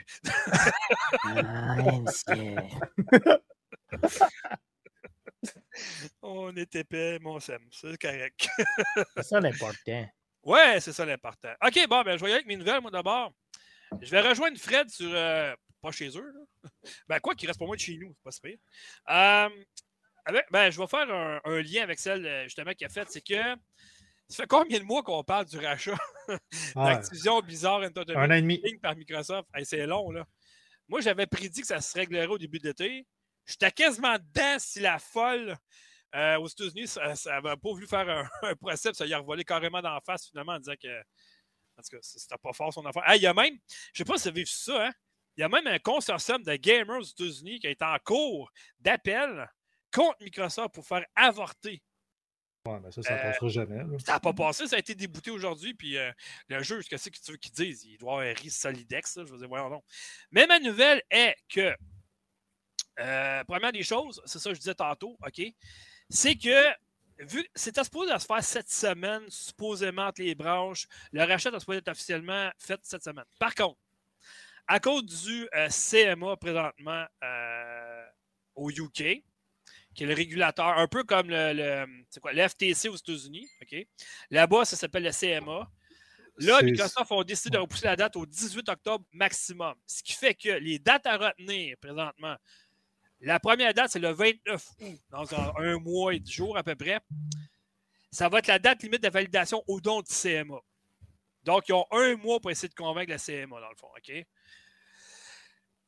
On 6.22 6.54
est 6.54 6.74
épais, 6.76 7.18
mais 7.20 7.28
on 7.28 7.40
s'aime. 7.40 7.66
C'est 7.70 8.00
correct. 8.00 8.48
c'est 9.16 9.22
ça 9.22 9.40
l'important. 9.40 10.06
Ouais, 10.42 10.80
c'est 10.80 10.92
ça 10.92 11.04
l'important. 11.04 11.52
OK, 11.64 11.86
bon, 11.88 12.02
ben, 12.02 12.16
je 12.16 12.24
vais 12.24 12.30
y 12.30 12.32
aller 12.32 12.34
avec 12.34 12.46
mes 12.46 12.56
nouvelles, 12.56 12.80
moi, 12.80 12.90
d'abord. 12.90 13.32
Je 14.00 14.10
vais 14.10 14.20
rejoindre 14.20 14.58
Fred 14.58 14.88
sur. 14.90 15.10
euh, 15.12 15.54
pas 15.82 15.90
chez 15.92 16.08
eux, 16.16 16.32
là. 16.32 16.70
Ben, 17.08 17.20
quoi 17.20 17.34
qu'il 17.34 17.48
reste 17.48 17.58
pour 17.58 17.66
moi 17.66 17.76
de 17.76 17.80
chez 17.80 17.96
nous, 17.96 18.12
c'est 18.14 18.22
pas 18.22 18.30
si 18.30 18.40
pire. 18.40 18.58
Euh, 19.10 19.48
avec- 20.24 20.46
ben, 20.50 20.70
je 20.70 20.80
vais 20.80 20.86
faire 20.86 21.10
un, 21.10 21.40
un 21.44 21.62
lien 21.62 21.82
avec 21.82 21.98
celle, 21.98 22.24
euh, 22.26 22.44
justement, 22.44 22.72
qui 22.72 22.84
a 22.84 22.88
fait. 22.88 23.08
C'est 23.10 23.20
que. 23.26 23.40
Ça 24.28 24.44
fait 24.44 24.46
combien 24.46 24.78
de 24.78 24.84
mois 24.84 25.02
qu'on 25.02 25.24
parle 25.24 25.46
du 25.46 25.58
rachat 25.58 25.98
d'Activision 26.76 27.40
Blizzard 27.40 27.82
Entertainment 27.82 28.20
un 28.20 28.30
an 28.30 28.34
et 28.34 28.42
demi. 28.42 28.62
Par 28.80 28.94
Microsoft? 28.94 29.48
Hey, 29.54 29.66
c'est 29.66 29.86
long, 29.86 30.10
là. 30.12 30.24
Moi, 30.88 31.00
j'avais 31.00 31.26
prédit 31.26 31.62
que 31.62 31.66
ça 31.66 31.80
se 31.80 31.98
réglerait 31.98 32.26
au 32.28 32.38
début 32.38 32.58
de 32.60 32.68
l'été. 32.68 33.06
J'étais 33.46 33.72
quasiment 33.72 34.14
dedans 34.18 34.56
si 34.58 34.78
la 34.80 34.98
folle 35.00 35.56
euh, 36.14 36.38
aux 36.38 36.48
États-Unis, 36.48 36.86
ça 36.88 37.14
n'avait 37.26 37.56
pas 37.56 37.70
voulu 37.70 37.86
faire 37.86 38.08
un, 38.08 38.28
un 38.50 38.54
procès, 38.56 38.90
puis 38.90 38.96
ça 38.96 39.06
y 39.06 39.14
a 39.14 39.18
revolé 39.18 39.44
carrément 39.44 39.80
d'en 39.82 40.00
face, 40.00 40.28
finalement, 40.28 40.52
en 40.52 40.58
disant 40.58 40.74
que. 40.80 41.00
En 41.78 41.82
tout 41.82 41.96
cas, 41.96 41.98
c'était 42.02 42.36
pas 42.42 42.52
fort 42.52 42.74
son 42.74 42.84
affaire. 42.84 43.02
Ah, 43.06 43.16
il 43.16 43.22
y 43.22 43.26
a 43.26 43.32
même, 43.32 43.56
je 43.94 43.98
sais 43.98 44.04
pas 44.04 44.18
si 44.18 44.24
vous 44.24 44.28
avez 44.28 44.40
vu 44.42 44.46
ça, 44.46 44.86
hein? 44.86 44.92
Il 45.36 45.40
y 45.40 45.44
a 45.44 45.48
même 45.48 45.66
un 45.66 45.78
consortium 45.78 46.42
de 46.42 46.54
gamers 46.56 46.98
aux 46.98 47.02
États-Unis 47.02 47.60
qui 47.60 47.68
est 47.68 47.80
en 47.80 47.96
cours 48.04 48.50
d'appel 48.80 49.48
contre 49.92 50.16
Microsoft 50.20 50.74
pour 50.74 50.86
faire 50.86 51.06
avorter. 51.14 51.82
Ouais, 52.66 52.78
mais 52.80 52.92
ça, 52.92 53.00
ça 53.02 53.14
Euh, 53.14 53.22
passera 53.22 53.48
jamais. 53.48 53.78
là. 53.78 53.98
Ça 54.04 54.12
n'a 54.12 54.20
pas 54.20 54.34
passé, 54.34 54.66
ça 54.66 54.76
a 54.76 54.78
été 54.80 54.94
débouté 54.94 55.30
aujourd'hui, 55.30 55.72
puis 55.72 55.96
euh, 55.96 56.12
le 56.48 56.62
juge, 56.62 56.86
qu'est-ce 56.88 57.08
que 57.08 57.18
tu 57.18 57.30
veux 57.30 57.38
qu'il 57.38 57.52
dise? 57.52 57.84
Il 57.84 57.96
doit 57.96 58.12
avoir 58.20 58.26
un 58.26 58.34
risque 58.34 58.60
solidex, 58.60 59.16
là, 59.16 59.24
je 59.24 59.32
veux 59.32 59.38
dire, 59.38 59.48
voyons 59.48 59.70
donc. 59.70 59.84
Mais 60.30 60.46
ma 60.46 60.58
nouvelle 60.60 61.00
est 61.10 61.36
que, 61.48 61.74
euh, 62.98 63.44
première 63.44 63.72
des 63.72 63.82
choses, 63.82 64.20
c'est 64.26 64.38
ça 64.38 64.50
que 64.50 64.54
je 64.56 64.60
disais 64.60 64.74
tantôt, 64.74 65.16
OK? 65.26 65.40
C'est 66.10 66.34
que, 66.34 66.66
vu 67.20 67.46
c'était 67.54 67.84
supposé 67.84 68.12
se 68.18 68.26
faire 68.26 68.42
cette 68.42 68.68
semaine, 68.68 69.22
supposément 69.28 70.06
entre 70.06 70.22
les 70.22 70.34
branches, 70.34 70.86
le 71.12 71.22
rachat 71.22 71.50
est 71.50 71.60
supposé 71.60 71.78
être 71.78 71.88
officiellement 71.88 72.50
fait 72.58 72.80
cette 72.82 73.04
semaine. 73.04 73.24
Par 73.38 73.54
contre, 73.54 73.78
à 74.66 74.80
cause 74.80 75.04
du 75.04 75.48
euh, 75.54 75.68
CMA 75.68 76.36
présentement 76.36 77.04
euh, 77.22 78.06
au 78.56 78.70
UK, 78.70 79.22
qui 79.94 80.04
est 80.04 80.06
le 80.06 80.14
régulateur, 80.14 80.78
un 80.78 80.86
peu 80.86 81.04
comme 81.04 81.30
le, 81.30 81.52
le, 81.52 81.86
c'est 82.08 82.20
quoi, 82.20 82.32
le 82.32 82.48
FTC 82.48 82.88
aux 82.88 82.96
États-Unis. 82.96 83.48
OK? 83.62 83.86
Là-bas, 84.30 84.64
ça 84.64 84.76
s'appelle 84.76 85.04
le 85.04 85.10
CMA. 85.10 85.70
Là, 86.38 86.62
Microsoft 86.62 87.12
ont 87.12 87.22
décidé 87.22 87.50
de 87.50 87.58
repousser 87.58 87.86
la 87.86 87.96
date 87.96 88.16
au 88.16 88.24
18 88.24 88.68
octobre 88.68 89.04
maximum. 89.12 89.74
Ce 89.86 90.02
qui 90.02 90.12
fait 90.12 90.34
que 90.34 90.48
les 90.48 90.78
dates 90.78 91.06
à 91.06 91.16
retenir 91.16 91.76
présentement, 91.78 92.36
la 93.20 93.38
première 93.38 93.74
date, 93.74 93.90
c'est 93.90 93.98
le 93.98 94.10
29 94.10 94.66
août, 94.80 95.00
dans 95.10 95.34
un, 95.34 95.78
mois 95.78 96.14
et 96.14 96.20
dix 96.20 96.32
jours 96.32 96.56
à 96.56 96.62
peu 96.62 96.74
près. 96.74 97.00
Ça 98.10 98.28
va 98.28 98.38
être 98.38 98.46
la 98.46 98.58
date 98.58 98.82
limite 98.82 99.02
de 99.02 99.08
validation 99.08 99.62
au 99.68 99.80
don 99.80 100.00
du 100.00 100.12
CMA. 100.12 100.58
Donc, 101.44 101.68
ils 101.68 101.72
ont 101.72 101.86
un 101.90 102.16
mois 102.16 102.40
pour 102.40 102.50
essayer 102.50 102.68
de 102.68 102.74
convaincre 102.74 103.10
la 103.10 103.18
CMA, 103.18 103.60
dans 103.60 103.68
le 103.68 103.76
fond. 103.76 103.88
OK? 103.96 104.26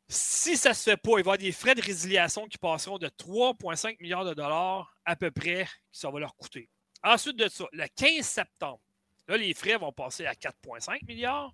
Si 0.08 0.56
ça 0.56 0.70
ne 0.70 0.74
se 0.74 0.82
fait 0.82 0.96
pas, 0.96 1.10
il 1.10 1.14
va 1.14 1.18
y 1.18 1.20
avoir 1.20 1.38
des 1.38 1.52
frais 1.52 1.74
de 1.74 1.80
résiliation 1.80 2.46
qui 2.46 2.58
passeront 2.58 2.98
de 2.98 3.08
3,5 3.08 3.96
milliards 4.00 4.24
de 4.24 4.34
dollars 4.34 4.94
à 5.04 5.16
peu 5.16 5.30
près, 5.30 5.66
ça 5.90 6.10
va 6.10 6.20
leur 6.20 6.36
coûter. 6.36 6.68
Ensuite 7.02 7.36
de 7.36 7.48
ça, 7.48 7.64
le 7.72 7.86
15 7.96 8.24
septembre, 8.24 8.80
là, 9.26 9.36
les 9.36 9.54
frais 9.54 9.76
vont 9.76 9.92
passer 9.92 10.26
à 10.26 10.34
4,5 10.34 11.06
milliards. 11.06 11.52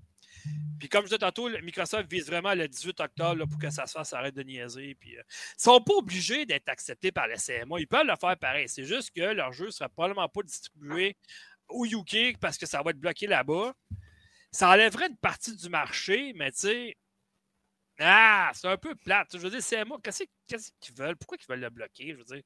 Puis 0.78 0.88
comme 0.88 1.02
je 1.02 1.08
disais 1.08 1.18
tantôt, 1.18 1.48
Microsoft 1.62 2.10
vise 2.10 2.26
vraiment 2.26 2.54
le 2.54 2.68
18 2.68 3.00
octobre 3.00 3.46
pour 3.46 3.58
que 3.58 3.70
ça 3.70 3.86
se 3.86 3.92
fasse, 3.92 4.12
arrête 4.12 4.34
de 4.34 4.42
niaiser. 4.42 4.94
Puis, 4.94 5.16
euh, 5.16 5.22
ils 5.22 5.58
ne 5.58 5.62
sont 5.62 5.80
pas 5.80 5.94
obligés 5.94 6.46
d'être 6.46 6.68
acceptés 6.68 7.10
par 7.10 7.26
la 7.26 7.36
CMA. 7.36 7.80
Ils 7.80 7.88
peuvent 7.88 8.06
le 8.06 8.14
faire 8.20 8.36
pareil. 8.36 8.68
C'est 8.68 8.84
juste 8.84 9.10
que 9.14 9.22
leur 9.22 9.52
jeu 9.52 9.66
ne 9.66 9.70
sera 9.70 9.88
probablement 9.88 10.28
pas 10.28 10.42
distribué 10.42 11.16
au 11.68 11.84
UK 11.84 12.38
parce 12.40 12.58
que 12.58 12.66
ça 12.66 12.82
va 12.82 12.90
être 12.90 13.00
bloqué 13.00 13.26
là-bas. 13.26 13.74
Ça 14.52 14.70
enlèverait 14.70 15.08
une 15.08 15.16
partie 15.16 15.54
du 15.54 15.68
marché, 15.68 16.32
mais 16.36 16.52
tu 16.52 16.60
sais, 16.60 16.96
ah, 18.00 18.50
c'est 18.54 18.68
un 18.68 18.76
peu 18.76 18.94
plate. 18.94 19.28
Je 19.32 19.38
veux 19.38 19.50
dire, 19.50 19.60
CMA, 19.60 19.96
qu'est-ce 20.02 20.22
qu'ils 20.80 20.94
veulent? 20.94 21.16
Pourquoi 21.16 21.36
ils 21.40 21.46
veulent 21.50 21.60
le 21.60 21.70
bloquer? 21.70 22.12
Je 22.12 22.16
veux 22.18 22.24
dire, 22.24 22.42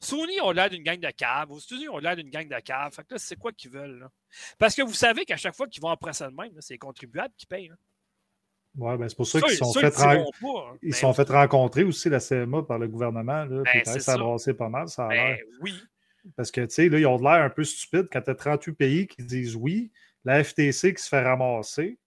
Sony 0.00 0.40
ont 0.40 0.50
l'air 0.50 0.70
d'une 0.70 0.82
gang 0.82 0.98
de 0.98 1.10
caves. 1.10 1.50
Aux 1.50 1.58
États-Unis, 1.58 1.88
ont 1.88 1.98
l'air 1.98 2.16
d'une 2.16 2.30
gang 2.30 2.48
de 2.48 2.60
caves. 2.60 2.92
Fait 2.94 3.02
que 3.02 3.14
là, 3.14 3.18
c'est 3.18 3.36
quoi 3.36 3.52
qu'ils 3.52 3.70
veulent? 3.70 3.98
là? 4.00 4.10
Parce 4.58 4.74
que 4.74 4.82
vous 4.82 4.94
savez 4.94 5.24
qu'à 5.24 5.36
chaque 5.36 5.54
fois 5.54 5.68
qu'ils 5.68 5.82
vont 5.82 5.88
en 5.90 5.96
procès 5.96 6.24
de 6.24 6.34
même, 6.34 6.52
c'est 6.60 6.74
les 6.74 6.78
contribuables 6.78 7.34
qui 7.36 7.46
payent. 7.46 7.68
là. 7.68 7.76
Ouais, 8.76 8.96
ben, 8.96 9.08
c'est 9.08 9.14
pour 9.16 9.26
ça 9.26 9.38
Ça, 9.38 9.46
qu'ils 9.46 9.56
sont 9.56 9.72
fait 9.72 9.86
ils 9.96 10.02
ren- 10.02 10.24
pas, 10.40 10.70
hein. 10.72 10.78
Ils 10.82 10.90
Ben 10.90 10.96
sont 10.96 11.12
fait 11.14 11.28
rencontrer 11.30 11.84
aussi 11.84 12.08
la 12.08 12.18
CMA 12.18 12.62
par 12.64 12.78
le 12.80 12.88
gouvernement. 12.88 13.44
Là, 13.44 13.62
Ben, 13.62 13.84
ça 13.84 14.14
a 14.14 14.18
brassé 14.18 14.52
pas 14.54 14.68
mal, 14.68 14.88
ça 14.88 15.04
a 15.06 15.08
Ben 15.10 15.38
oui. 15.60 15.74
Parce 16.36 16.50
que, 16.50 16.62
tu 16.62 16.74
sais, 16.74 16.88
là, 16.88 16.98
ils 16.98 17.06
ont 17.06 17.18
de 17.18 17.22
l'air 17.22 17.42
un 17.44 17.50
peu 17.50 17.62
stupides 17.62 18.08
quand 18.10 18.22
tu 18.22 18.30
as 18.30 18.34
38 18.34 18.72
pays 18.72 19.06
qui 19.06 19.22
disent 19.22 19.54
oui, 19.54 19.92
la 20.24 20.42
FTC 20.42 20.94
qui 20.94 21.02
se 21.02 21.08
fait 21.08 21.22
ramasser. 21.22 21.98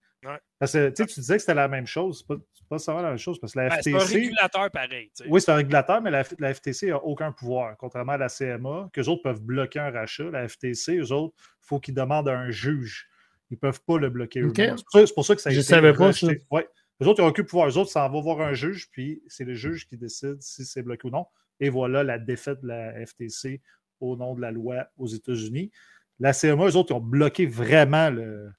Parce 0.59 0.71
que, 0.73 0.89
tu 0.89 0.95
sais, 0.95 1.05
tu 1.05 1.19
disais 1.19 1.35
que 1.35 1.41
c'était 1.41 1.53
la 1.53 1.67
même 1.67 1.85
chose. 1.85 2.19
C'est 2.19 2.27
pas, 2.27 2.41
pas 2.67 2.79
seulement 2.79 3.01
la 3.03 3.09
même 3.09 3.17
chose. 3.19 3.39
Parce 3.39 3.53
que 3.53 3.59
la 3.59 3.69
Ben, 3.69 3.77
c'est 3.81 3.93
un 3.93 3.99
FTC. 3.99 4.15
régulateur 4.15 4.71
pareil. 4.71 5.11
Oui, 5.29 5.39
c'est 5.39 5.51
un 5.51 5.55
régulateur, 5.55 6.01
mais 6.01 6.09
la, 6.11 6.23
FTC 6.53 6.87
n'a 6.87 6.97
aucun 7.03 7.31
pouvoir, 7.31 7.77
contrairement 7.77 8.13
à 8.13 8.17
la 8.17 8.27
CMA, 8.29 8.89
qu'eux 8.91 9.03
autres 9.07 9.21
peuvent 9.21 9.41
bloquer 9.41 9.79
un 9.79 9.91
rachat. 9.91 10.31
La 10.31 10.47
FTC, 10.47 10.97
eux 10.97 11.11
autres, 11.11 11.35
il 11.39 11.67
faut 11.67 11.79
qu'ils 11.79 11.93
demandent 11.93 12.27
à 12.29 12.37
un 12.39 12.49
juge. 12.49 13.07
Ils 13.51 13.53
ne 13.53 13.59
peuvent 13.59 13.81
pas 13.85 13.97
le 13.99 14.09
bloquer 14.09 14.43
Ok. 14.43 14.59
eux-mêmes. 14.59 14.75
C'est 14.91 15.13
pour 15.13 15.25
ça- 15.25 15.35
que 15.35 15.41
ça 15.41 15.49
a 15.49 15.53
Je 15.53 15.59
été 15.59 15.67
savais 15.67 15.93
pas 15.93 16.11
ça. 16.11 16.27
Ouais. 16.51 16.67
Les 16.99 17.05
autres, 17.07 17.19
ils 17.19 17.23
n'ont 17.23 17.29
aucun 17.29 17.43
pouvoir. 17.43 17.67
Les 17.67 17.77
autres, 17.77 17.91
ça 17.91 18.07
va 18.07 18.19
voir 18.19 18.41
un 18.41 18.53
juge, 18.53 18.89
puis 18.91 19.21
c'est 19.27 19.45
le 19.45 19.53
juge 19.53 19.85
qui 19.87 19.95
décide 19.97 20.41
si 20.41 20.65
c'est 20.65 20.81
bloqué 20.81 21.07
ou 21.07 21.11
non. 21.11 21.27
Et 21.59 21.69
voilà 21.69 22.03
la 22.03 22.17
défaite 22.17 22.61
de 22.61 22.67
la 22.67 23.05
FTC 23.05 23.61
au 23.99 24.15
nom 24.17 24.33
de 24.35 24.41
la 24.41 24.51
loi 24.51 24.87
aux 24.97 25.07
États-Unis. 25.07 25.71
La 26.19 26.33
CMA, 26.33 26.65
eux 26.67 26.75
autres, 26.75 26.91
ils 26.91 26.95
ont 26.97 26.99
bloqué 26.99 27.45
vraiment 27.45 28.09
le, 28.09 28.51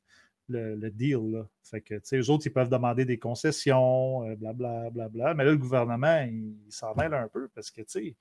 le, 0.49 0.91
deal. 0.91 1.33
Là. 1.33 1.47
Fait 1.63 1.81
que, 1.81 1.95
eux 1.95 2.31
autres, 2.31 2.47
ils 2.47 2.53
peuvent 2.53 2.69
demander 2.69 3.05
des 3.05 3.19
concessions, 3.19 4.21
blablabla. 4.37 4.91
Bla, 4.91 5.09
bla, 5.09 5.35
Mais 5.35 5.45
là, 5.45 5.51
le 5.51 5.59
gouvernement, 5.59 6.21
il, 6.23 6.55
s'en 6.71 6.95
mêle 6.95 7.15
un 7.15 7.29
peu 7.29 7.49
parce 7.55 7.71
que, 7.71 7.83
tu 7.83 7.87
sais, 7.89 8.05
il 8.05 8.17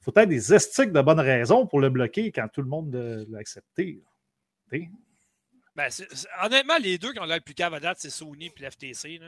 faut 0.00 0.12
être 0.16 0.28
des 0.28 0.54
estiques 0.54 0.92
de 0.92 1.00
bonnes 1.02 1.20
raisons 1.20 1.66
pour 1.66 1.80
le 1.80 1.90
bloquer 1.90 2.32
quand 2.32 2.48
tout 2.48 2.62
le 2.62 2.68
monde 2.68 2.94
l'a 3.28 3.38
accepté. 3.38 4.02
Ben, 5.76 5.88
honnêtement, 6.42 6.78
les 6.78 6.98
deux 6.98 7.12
qui 7.12 7.20
ont 7.20 7.24
l'air 7.24 7.36
le 7.36 7.42
plus 7.42 7.54
cave 7.54 7.74
à 7.74 7.80
date, 7.80 7.98
c'est 8.00 8.10
Sony 8.10 8.46
et 8.46 8.62
l'FTC. 8.64 9.20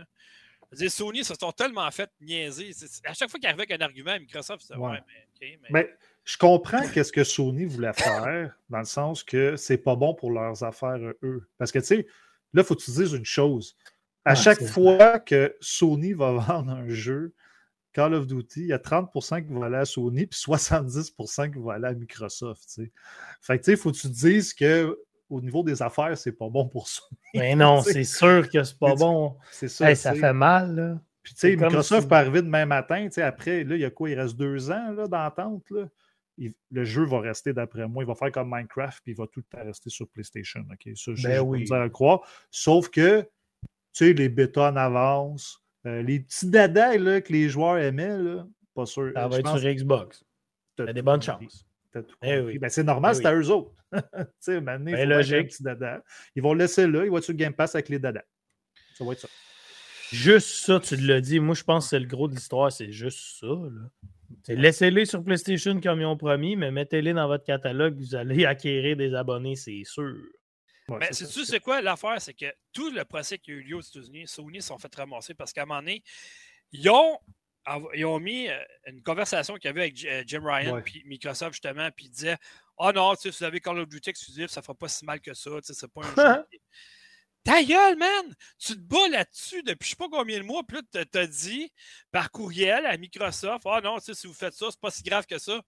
Sony 0.88 1.24
se 1.24 1.34
sont 1.34 1.52
tellement 1.52 1.90
fait 1.90 2.10
niaiser. 2.20 2.70
À 3.04 3.14
chaque 3.14 3.30
fois 3.30 3.38
qu'il 3.38 3.48
arrivait 3.48 3.62
avec 3.62 3.80
un 3.80 3.84
argument, 3.84 4.18
Microsoft, 4.18 4.64
c'est 4.66 4.76
ouais. 4.76 4.98
mais, 5.40 5.58
mais... 5.70 5.96
je 6.24 6.36
comprends 6.38 6.86
qu'est-ce 6.88 7.12
que 7.12 7.24
Sony 7.24 7.64
voulait 7.64 7.92
faire, 7.92 8.56
dans 8.70 8.78
le 8.78 8.84
sens 8.84 9.24
que 9.24 9.56
c'est 9.56 9.78
pas 9.78 9.96
bon 9.96 10.14
pour 10.14 10.30
leurs 10.30 10.62
affaires, 10.62 11.00
eux. 11.22 11.48
Parce 11.58 11.72
que, 11.72 11.80
tu 11.80 11.86
sais, 11.86 12.06
là, 12.52 12.62
il 12.62 12.64
faut 12.64 12.74
que 12.74 12.82
tu 12.82 12.92
dises 12.92 13.12
une 13.12 13.24
chose. 13.24 13.76
À 14.24 14.36
chaque 14.36 14.62
fois 14.62 15.18
que 15.18 15.56
Sony 15.60 16.12
va 16.12 16.32
vendre 16.48 16.70
un 16.72 16.88
jeu, 16.88 17.34
Call 17.92 18.14
of 18.14 18.26
Duty, 18.26 18.60
il 18.60 18.66
y 18.68 18.72
a 18.72 18.78
30% 18.78 19.46
qui 19.46 19.52
vont 19.52 19.62
aller 19.62 19.76
à 19.76 19.84
Sony, 19.84 20.26
puis 20.26 20.38
70% 20.38 21.52
qui 21.52 21.58
vont 21.58 21.70
aller 21.70 21.88
à 21.88 21.92
Microsoft. 21.92 22.80
Fait 23.40 23.58
que, 23.58 23.64
tu 23.64 23.64
sais, 23.64 23.72
il 23.72 23.76
faut 23.76 23.90
que 23.90 23.98
tu 23.98 24.08
dises 24.08 24.54
que 24.54 24.98
au 25.28 25.40
niveau 25.40 25.62
des 25.62 25.82
affaires, 25.82 26.16
c'est 26.16 26.32
pas 26.32 26.48
bon 26.48 26.68
pour 26.68 26.88
ça. 26.88 27.02
Mais 27.34 27.54
non, 27.54 27.82
c'est 27.82 28.04
sûr 28.04 28.48
que 28.48 28.62
c'est 28.62 28.78
pas 28.78 28.94
bon. 28.94 29.36
C'est 29.50 29.68
ça. 29.68 29.94
ça 29.94 30.14
fait 30.14 30.32
mal, 30.32 30.74
là. 30.74 31.00
Puis, 31.22 31.34
tu 31.34 31.40
sais, 31.40 31.56
Microsoft 31.56 32.08
peut 32.08 32.16
arriver 32.16 32.42
demain 32.42 32.66
matin. 32.66 33.04
Tu 33.04 33.12
sais, 33.12 33.22
après, 33.22 33.62
là, 33.62 33.76
il 33.76 33.80
y 33.80 33.84
a 33.84 33.90
quoi? 33.90 34.10
Il 34.10 34.18
reste 34.18 34.36
deux 34.36 34.72
ans 34.72 34.92
d'entente. 35.08 35.62
Le 36.38 36.84
jeu 36.84 37.04
va 37.04 37.20
rester, 37.20 37.52
d'après 37.52 37.86
moi, 37.86 38.02
il 38.02 38.06
va 38.06 38.14
faire 38.14 38.32
comme 38.32 38.50
Minecraft, 38.50 39.00
puis 39.02 39.12
il 39.12 39.16
va 39.16 39.26
tout 39.26 39.40
le 39.40 39.44
temps 39.44 39.64
rester 39.64 39.90
sur 39.90 40.08
PlayStation. 40.08 40.60
OK? 40.70 40.96
Ça, 40.96 41.12
je, 41.14 41.28
ben 41.28 41.40
oui. 41.40 41.66
à 41.70 41.88
croire. 41.88 42.20
Sauf 42.50 42.88
que, 42.88 43.22
tu 43.22 43.28
sais, 43.92 44.12
les 44.12 44.28
bêtas 44.28 44.72
en 44.72 44.76
avance, 44.76 45.62
euh, 45.86 46.02
les 46.02 46.20
petits 46.20 46.48
dadas 46.48 46.96
là, 46.96 47.20
que 47.20 47.32
les 47.32 47.48
joueurs 47.48 47.78
aimaient, 47.78 48.16
là, 48.18 48.46
pas 48.74 48.86
sûr. 48.86 49.12
Ça 49.14 49.28
va 49.28 49.38
être 49.38 49.58
sur 49.58 49.68
Xbox. 49.68 50.24
Tu 50.76 50.82
as 50.82 50.92
des 50.92 51.02
bonnes 51.02 51.22
chances. 51.22 51.66
Eh 52.22 52.58
ben, 52.58 52.70
c'est 52.70 52.84
normal, 52.84 53.14
eh 53.14 53.18
c'est 53.18 53.26
à 53.26 53.34
eux 53.34 53.50
autres. 53.50 53.72
tu 54.42 54.60
maintenant, 54.60 54.92
ben, 54.92 55.08
logique. 55.08 55.52
Ils 56.34 56.42
vont 56.42 56.54
le 56.54 56.60
laisser 56.60 56.86
là, 56.86 57.04
ils 57.04 57.10
vont 57.10 57.18
être 57.18 57.24
sur 57.24 57.34
le 57.34 57.38
Game 57.38 57.52
Pass 57.52 57.74
avec 57.74 57.88
les 57.90 57.98
dada. 57.98 58.24
Ça 58.94 59.04
va 59.04 59.12
être 59.12 59.20
ça. 59.20 59.28
Juste 60.10 60.64
ça, 60.64 60.80
tu 60.80 60.96
l'as 60.96 61.20
dit. 61.20 61.40
Moi, 61.40 61.54
je 61.54 61.64
pense 61.64 61.86
que 61.86 61.90
c'est 61.90 62.00
le 62.00 62.06
gros 62.06 62.28
de 62.28 62.34
l'histoire, 62.34 62.70
c'est 62.70 62.92
juste 62.92 63.40
ça. 63.40 63.46
Laissez-les 64.48 65.04
sur 65.06 65.22
PlayStation 65.22 65.80
comme 65.80 66.00
ils 66.00 66.06
ont 66.06 66.16
promis, 66.16 66.56
mais 66.56 66.70
mettez-les 66.70 67.12
dans 67.12 67.26
votre 67.26 67.44
catalogue, 67.44 67.96
vous 67.96 68.14
allez 68.14 68.44
acquérir 68.46 68.96
des 68.96 69.14
abonnés, 69.14 69.56
c'est 69.56 69.82
sûr. 69.84 70.14
mais 70.88 71.08
c'est 71.12 71.26
tu 71.26 71.44
c'est 71.44 71.60
quoi 71.60 71.80
l'affaire? 71.80 72.20
C'est 72.20 72.34
que 72.34 72.52
tout 72.72 72.90
le 72.90 73.04
procès 73.04 73.38
qui 73.38 73.52
a 73.52 73.54
eu 73.54 73.62
lieu 73.62 73.76
aux 73.76 73.80
États-Unis, 73.80 74.26
Sony 74.26 74.62
sont 74.62 74.78
fait 74.78 74.94
ramasser 74.94 75.34
parce 75.34 75.52
qu'à 75.52 75.62
un 75.62 75.66
moment 75.66 75.80
donné, 75.80 76.02
ils 76.72 76.88
ont 76.90 77.18
ils 77.94 78.04
ont 78.04 78.18
mis 78.18 78.48
euh, 78.48 78.58
une 78.86 79.02
conversation 79.02 79.54
qu'il 79.54 79.66
y 79.66 79.68
avait 79.68 79.82
avec 79.82 80.04
euh, 80.04 80.24
Jim 80.26 80.42
Ryan 80.44 80.82
puis 80.82 81.02
Microsoft 81.06 81.52
justement, 81.52 81.88
puis 81.94 82.06
ils 82.06 82.10
disaient 82.10 82.36
Ah 82.78 82.88
oh 82.88 82.92
non, 82.92 83.14
si 83.14 83.30
vous 83.30 83.44
avez 83.44 83.60
Call 83.60 83.78
of 83.78 83.88
Duty 83.88 84.10
exclusif, 84.10 84.50
ça 84.50 84.60
ne 84.60 84.64
fera 84.64 84.74
pas 84.74 84.88
si 84.88 85.04
mal 85.04 85.20
que 85.20 85.32
ça, 85.32 85.50
c'est 85.62 85.92
pas 85.92 86.02
un 86.02 86.34
jeu. 86.34 86.44
Ta 87.44 87.62
gueule, 87.62 87.98
man! 87.98 88.34
Tu 88.58 88.74
te 88.74 88.80
bats 88.80 89.08
là-dessus 89.10 89.62
depuis 89.62 89.86
je 89.86 89.90
sais 89.90 89.96
pas 89.96 90.08
combien 90.10 90.38
de 90.38 90.44
mois, 90.44 90.62
puis 90.66 90.78
là, 90.78 91.04
tu 91.04 91.18
as 91.18 91.26
dit 91.26 91.72
par 92.12 92.30
courriel 92.30 92.86
à 92.86 92.96
Microsoft 92.96 93.64
Ah 93.66 93.78
oh 93.78 93.80
non, 93.82 93.98
si 94.00 94.26
vous 94.26 94.34
faites 94.34 94.54
ça, 94.54 94.66
c'est 94.70 94.80
pas 94.80 94.90
si 94.90 95.02
grave 95.02 95.26
que 95.26 95.38
ça. 95.38 95.60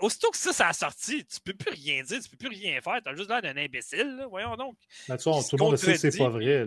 Aussitôt 0.00 0.30
que 0.30 0.36
ça, 0.36 0.52
ça 0.52 0.68
a 0.68 0.72
sorti, 0.72 1.24
tu 1.24 1.40
peux 1.40 1.54
plus 1.54 1.70
rien 1.70 2.02
dire, 2.02 2.20
tu 2.20 2.28
peux 2.28 2.36
plus 2.36 2.48
rien 2.48 2.80
faire. 2.80 3.00
Tu 3.02 3.08
as 3.08 3.14
juste 3.14 3.28
l'air 3.28 3.42
d'un 3.42 3.56
imbécile, 3.56 4.16
là. 4.16 4.26
voyons 4.26 4.56
donc. 4.56 4.76
tout 5.06 5.56
le 5.56 5.58
monde 5.58 5.76
sait 5.76 5.92
que 5.92 5.98
c'est 5.98 6.18
pas 6.18 6.28
vrai. 6.28 6.66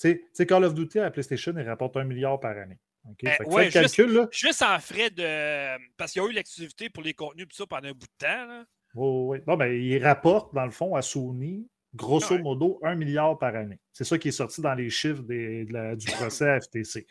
Tu 0.00 0.24
sais, 0.32 0.46
Call 0.46 0.64
of 0.64 0.74
Duty 0.74 0.98
à 1.00 1.02
la 1.02 1.10
PlayStation, 1.10 1.52
il 1.56 1.68
rapporte 1.68 1.96
un 1.96 2.04
milliard 2.04 2.40
par 2.40 2.56
année. 2.56 2.78
Okay, 3.10 3.28
euh, 3.28 3.62
juste, 3.62 3.72
calcul, 3.72 4.12
là. 4.12 4.28
juste, 4.30 4.62
en 4.62 4.78
frais 4.78 5.10
de. 5.10 5.76
Parce 5.96 6.12
qu'il 6.12 6.22
y 6.22 6.24
a 6.24 6.28
eu 6.28 6.32
l'exclusivité 6.32 6.88
pour 6.88 7.02
les 7.02 7.14
contenus 7.14 7.48
tout 7.48 7.56
ça 7.56 7.66
pendant 7.66 7.88
un 7.88 7.92
bout 7.92 8.06
de 8.06 8.26
temps. 8.26 8.46
Là. 8.46 8.64
Oui, 8.94 9.38
oui. 9.38 9.44
Non, 9.46 9.56
mais 9.56 9.80
il 9.80 10.02
rapporte, 10.02 10.54
dans 10.54 10.64
le 10.64 10.70
fond, 10.70 10.94
à 10.94 11.02
Sony, 11.02 11.68
grosso 11.94 12.38
modo, 12.38 12.78
un 12.82 12.94
milliard 12.94 13.38
par 13.38 13.54
année. 13.54 13.78
C'est 13.92 14.04
ça 14.04 14.18
qui 14.18 14.28
est 14.28 14.32
sorti 14.32 14.60
dans 14.60 14.74
les 14.74 14.90
chiffres 14.90 15.22
des, 15.22 15.64
du 15.64 16.06
procès 16.12 16.48
à 16.48 16.60
FTC. 16.60 17.06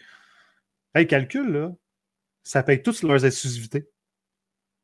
Hey, 0.94 1.08
calcul, 1.08 1.52
là, 1.52 1.72
ça 2.44 2.64
paye 2.64 2.82
tous 2.82 3.04
leurs 3.04 3.24
exclusivités. 3.24 3.88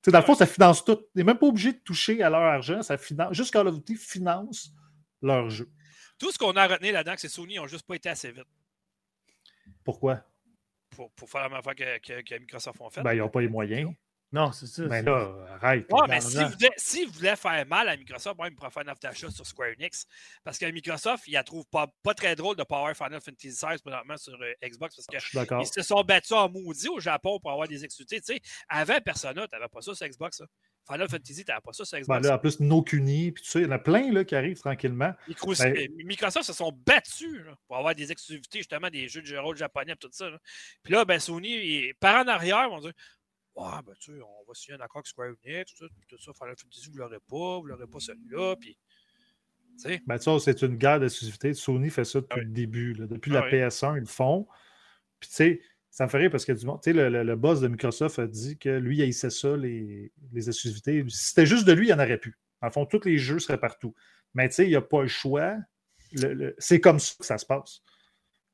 sais, 0.04 0.12
dans 0.12 0.20
le 0.20 0.26
fond, 0.26 0.36
ça 0.36 0.46
finance 0.46 0.86
tout. 0.86 0.96
Tu 0.96 1.04
n'es 1.16 1.24
même 1.24 1.38
pas 1.38 1.48
obligé 1.48 1.74
de 1.74 1.80
toucher 1.80 2.22
à 2.22 2.30
leur 2.30 2.42
argent. 2.42 2.82
Ça 2.82 2.98
finance, 2.98 3.36
juste 3.36 3.52
Call 3.52 3.68
of 3.68 3.76
Duty 3.76 3.96
finance 3.96 4.72
leur 5.22 5.50
jeu. 5.50 5.70
Tout 6.20 6.32
ce 6.32 6.38
qu'on 6.38 6.54
a 6.54 6.68
retenu 6.68 6.92
là-dedans, 6.92 7.16
c'est 7.18 7.28
que 7.28 7.34
Sony 7.34 7.56
n'ont 7.56 7.68
juste 7.68 7.86
pas 7.86 7.96
été 7.96 8.10
assez 8.10 8.32
vite. 8.32 8.48
Pourquoi? 9.84 10.24
pour, 11.16 11.30
faire 11.30 11.42
la 11.42 11.50
même 11.50 11.60
affaire 11.60 11.76
que, 11.76 12.22
que, 12.22 12.40
Microsoft 12.40 12.82
ont 12.82 12.90
fait. 12.90 13.02
Ben, 13.02 13.14
ils 13.14 13.20
n'ont 13.20 13.30
pas 13.30 13.42
les 13.42 13.48
moyens. 13.48 13.92
Non, 14.32 14.52
c'est 14.52 14.68
ça. 14.68 14.84
Mais 14.84 15.02
là, 15.02 15.32
arrête. 15.62 15.86
Ouais, 15.90 16.02
mais 16.10 16.20
s'ils 16.20 16.46
voulaient, 16.46 16.74
si 16.76 17.08
faire 17.08 17.66
mal 17.66 17.88
à 17.88 17.96
Microsoft, 17.96 18.38
moi, 18.38 18.50
ils 18.50 18.56
pourraient 18.56 18.72
faire 18.72 18.84
un 18.84 18.90
aftershot 18.90 19.32
sur 19.32 19.46
Square 19.46 19.70
Enix. 19.80 20.06
Parce 20.44 20.58
que 20.58 20.66
Microsoft, 20.66 21.24
ils 21.28 21.34
la 21.34 21.44
trouvent 21.44 21.68
pas, 21.72 21.88
pas 22.04 22.14
très 22.14 22.36
drôle 22.36 22.58
de 22.58 22.64
Power 22.64 22.94
Final 22.94 23.22
Fantasy 23.22 23.50
XVI 23.50 23.78
présentement 23.82 24.18
sur 24.18 24.34
euh, 24.34 24.54
Xbox. 24.68 24.96
Parce 24.96 25.48
qu'ils 25.48 25.66
se 25.68 25.82
sont 25.82 26.02
battus 26.04 26.34
en 26.34 26.50
maudit 26.50 26.90
au 26.90 27.00
Japon 27.00 27.40
pour 27.40 27.52
avoir 27.52 27.68
des 27.68 27.86
exclusivités. 27.86 28.20
Tu 28.20 28.34
sais, 28.34 28.42
avant 28.68 29.00
Persona, 29.00 29.48
tu 29.48 29.56
n'avais 29.56 29.70
pas 29.70 29.82
ça 29.82 29.96
sur 29.96 30.08
Xbox. 30.08 30.42
Final 30.90 31.10
Fantasy, 31.10 31.44
tu 31.44 31.52
n'avais 31.52 31.62
pas 31.62 31.74
ça 31.74 31.86
sur 31.86 32.00
Xbox. 32.00 32.22
Ben 32.22 32.30
là, 32.30 32.36
en 32.36 32.40
plus, 32.40 32.60
No 32.60 32.82
Kuni, 32.82 33.32
puis 33.32 33.44
tu 33.44 33.50
sais, 33.50 33.60
il 33.60 33.66
y 33.66 33.68
en 33.68 33.72
a 33.72 33.80
plein 33.80 34.12
là, 34.12 34.24
qui 34.24 34.36
arrivent 34.36 34.60
tranquillement. 34.60 35.14
Ben 35.28 35.88
Microsoft 36.06 36.46
se 36.46 36.54
sont 36.54 36.72
battus 36.86 37.44
pour 37.68 37.78
avoir 37.78 37.94
des 37.94 38.12
exclusivités, 38.12 38.60
justement, 38.60 38.90
des 38.90 39.08
jeux 39.08 39.22
de 39.22 39.38
rôle 39.38 39.58
japonais 39.58 39.94
et 39.94 39.98
tout 39.98 40.10
ça. 40.12 40.30
Puis 40.84 40.94
là, 40.94 41.04
ben, 41.04 41.20
Sony, 41.20 41.94
par 42.00 42.26
en 42.26 42.28
arrière, 42.28 42.70
on 42.72 42.80
dit 42.80 42.92
Ouais, 43.58 43.82
ben, 43.86 43.94
tu 44.00 44.12
sais, 44.12 44.22
on 44.22 44.46
va 44.48 44.54
signer 44.54 44.78
un 44.78 44.82
accord 44.82 45.00
avec 45.00 45.08
Square 45.08 45.30
Enix, 45.44 45.74
tout 45.74 45.88
ça, 45.88 45.94
tout 46.08 46.18
ça. 46.20 46.32
Final 46.34 46.56
Fantasy, 46.58 46.90
vous 46.90 46.94
ne 46.94 47.00
l'aurez 47.00 47.20
pas, 47.28 47.60
vous 47.60 47.64
ne 47.64 47.70
l'aurez 47.70 47.88
pas 47.88 48.00
celui-là. 48.00 48.56
Puis, 48.56 48.78
ben, 50.06 50.18
tu 50.20 50.24
sais, 50.24 50.40
c'est 50.40 50.62
une 50.62 50.76
guerre 50.76 51.00
d'exclusivité. 51.00 51.54
Sony 51.56 51.90
fait 51.90 52.06
ça 52.06 52.22
depuis 52.22 52.42
le 52.42 52.52
début. 52.52 52.94
Depuis 52.94 53.32
la 53.32 53.50
PS1, 53.50 53.98
ils 53.98 54.02
le 54.02 54.06
font. 54.06 54.48
Puis, 55.20 55.30
tu 55.30 55.36
sais, 55.36 55.62
ça 55.90 56.06
me 56.06 56.10
fait 56.10 56.20
rire 56.20 56.32
parce 56.32 56.46
que 56.46 56.52
du 56.52 56.68
sais, 56.84 56.94
le, 56.94 57.24
le, 57.24 57.36
boss 57.36 57.60
de 57.60 57.68
Microsoft 57.68 58.20
a 58.20 58.28
dit 58.28 58.60
que 58.60 58.70
lui, 58.70 58.98
il 58.98 59.02
haïssait 59.02 59.32
ça, 59.32 59.58
les, 59.58 60.12
les 60.32 60.48
exclusivités. 60.48 61.04
Si 61.10 61.30
c'était 61.30 61.48
juste 61.48 61.66
de 61.66 61.74
lui, 61.74 61.88
il 61.88 61.90
n'y 61.90 62.00
en 62.00 62.04
aurait 62.04 62.20
plus. 62.20 62.38
En 62.62 62.70
fond, 62.70 62.86
tous 62.86 63.06
les 63.06 63.18
jeux 63.18 63.40
seraient 63.40 63.60
partout. 63.60 63.96
Mais 64.36 64.48
tu 64.50 64.56
sais, 64.56 64.66
il 64.66 64.70
n'y 64.70 64.76
a 64.76 64.82
pas 64.82 65.02
le 65.02 65.08
choix. 65.08 65.56
c'est 66.60 66.80
comme 66.80 67.00
ça 67.00 67.16
que 67.20 67.26
ça 67.26 67.40
se 67.40 67.46
passe. 67.46 67.82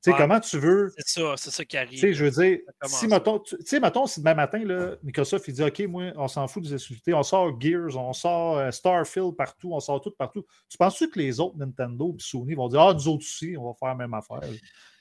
Tu 0.03 0.11
sais, 0.11 0.17
comment 0.17 0.39
tu 0.41 0.57
veux. 0.59 0.91
C'est 0.97 1.21
ça, 1.21 1.35
c'est 1.37 1.51
ça 1.51 1.63
qui 1.63 1.77
arrive. 1.77 1.91
Tu 1.91 1.99
sais, 1.99 2.13
je 2.13 2.25
veux 2.25 2.31
dire, 2.31 2.59
si, 2.85 3.07
mettons, 3.07 3.39
tu 3.39 3.55
sais, 3.63 3.79
mettons, 3.79 4.05
si 4.05 4.19
demain 4.19 4.33
matin, 4.33 4.61
là, 4.65 4.95
Microsoft, 5.01 5.47
il 5.47 5.53
dit, 5.53 5.63
OK, 5.63 5.79
moi, 5.87 6.11
on 6.17 6.27
s'en 6.27 6.45
fout 6.47 6.61
des 6.61 6.73
exclusivités, 6.73 7.13
on 7.13 7.23
sort 7.23 7.59
Gears, 7.59 7.95
on 7.95 8.11
sort 8.11 8.57
euh, 8.57 8.69
Starfield 8.71 9.33
partout, 9.37 9.71
on 9.71 9.79
sort 9.79 10.01
tout 10.01 10.11
partout. 10.11 10.45
Tu 10.67 10.77
penses-tu 10.77 11.09
que 11.09 11.19
les 11.19 11.39
autres 11.39 11.57
Nintendo 11.57 12.13
et 12.19 12.21
Sony 12.21 12.53
vont 12.53 12.67
dire, 12.67 12.81
ah, 12.81 12.93
nous 12.93 13.07
autres 13.07 13.23
aussi, 13.23 13.55
on 13.57 13.67
va 13.67 13.73
faire 13.79 13.89
la 13.89 13.95
même 13.95 14.13
affaire? 14.13 14.41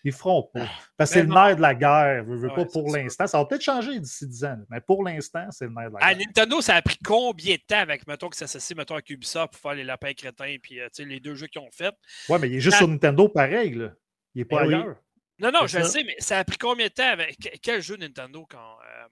Ils 0.04 0.12
feront 0.12 0.48
pas. 0.54 0.62
Ah, 0.62 0.70
Parce 0.96 1.10
que 1.10 1.14
c'est 1.14 1.22
le 1.22 1.32
nerf 1.32 1.56
de 1.56 1.62
la 1.62 1.74
guerre, 1.74 2.24
veux, 2.24 2.36
veux 2.36 2.54
pas 2.54 2.64
pour 2.64 2.88
l'instant. 2.94 3.26
Ça 3.26 3.38
va 3.38 3.44
peut-être 3.44 3.62
changer 3.62 3.98
d'ici 3.98 4.26
10 4.26 4.44
ans, 4.44 4.58
mais 4.68 4.80
pour 4.80 5.02
l'instant, 5.02 5.46
c'est 5.50 5.66
le 5.66 5.72
nerf 5.72 5.90
de 5.90 5.96
la 5.98 6.06
à 6.06 6.14
Nintendo, 6.14 6.60
ça 6.60 6.76
a 6.76 6.82
pris 6.82 6.98
combien 7.04 7.56
de 7.56 7.62
temps 7.66 7.78
avec, 7.78 8.06
mettons, 8.06 8.28
que 8.28 8.36
ça 8.36 8.46
s'associe, 8.46 8.76
mettons, 8.76 8.94
avec 8.94 9.10
Ubisoft 9.10 9.52
pour 9.52 9.60
faire 9.60 9.74
les 9.74 9.84
lapins 9.84 10.12
crétins 10.12 10.56
puis 10.62 10.80
euh, 10.80 10.88
les 10.98 11.18
deux 11.18 11.34
jeux 11.34 11.48
qu'ils 11.48 11.60
ont 11.60 11.70
fait? 11.72 11.92
Ouais, 12.28 12.38
mais 12.38 12.48
il 12.48 12.56
est 12.56 12.60
juste 12.60 12.76
sur 12.76 12.86
Nintendo 12.86 13.28
pareil, 13.28 13.74
là. 13.74 13.90
Il 14.34 14.40
n'est 14.40 14.44
pas 14.44 14.62
ailleurs. 14.62 14.96
Non, 15.38 15.50
non, 15.50 15.66
je 15.66 15.78
le 15.78 15.84
sais, 15.84 16.04
mais 16.04 16.14
ça 16.18 16.38
a 16.38 16.44
pris 16.44 16.58
combien 16.58 16.86
de 16.86 16.92
temps 16.92 17.08
avec. 17.08 17.36
Quel 17.62 17.82
jeu 17.82 17.96
Nintendo 17.96 18.46
quand. 18.48 18.78
Euh, 18.80 19.08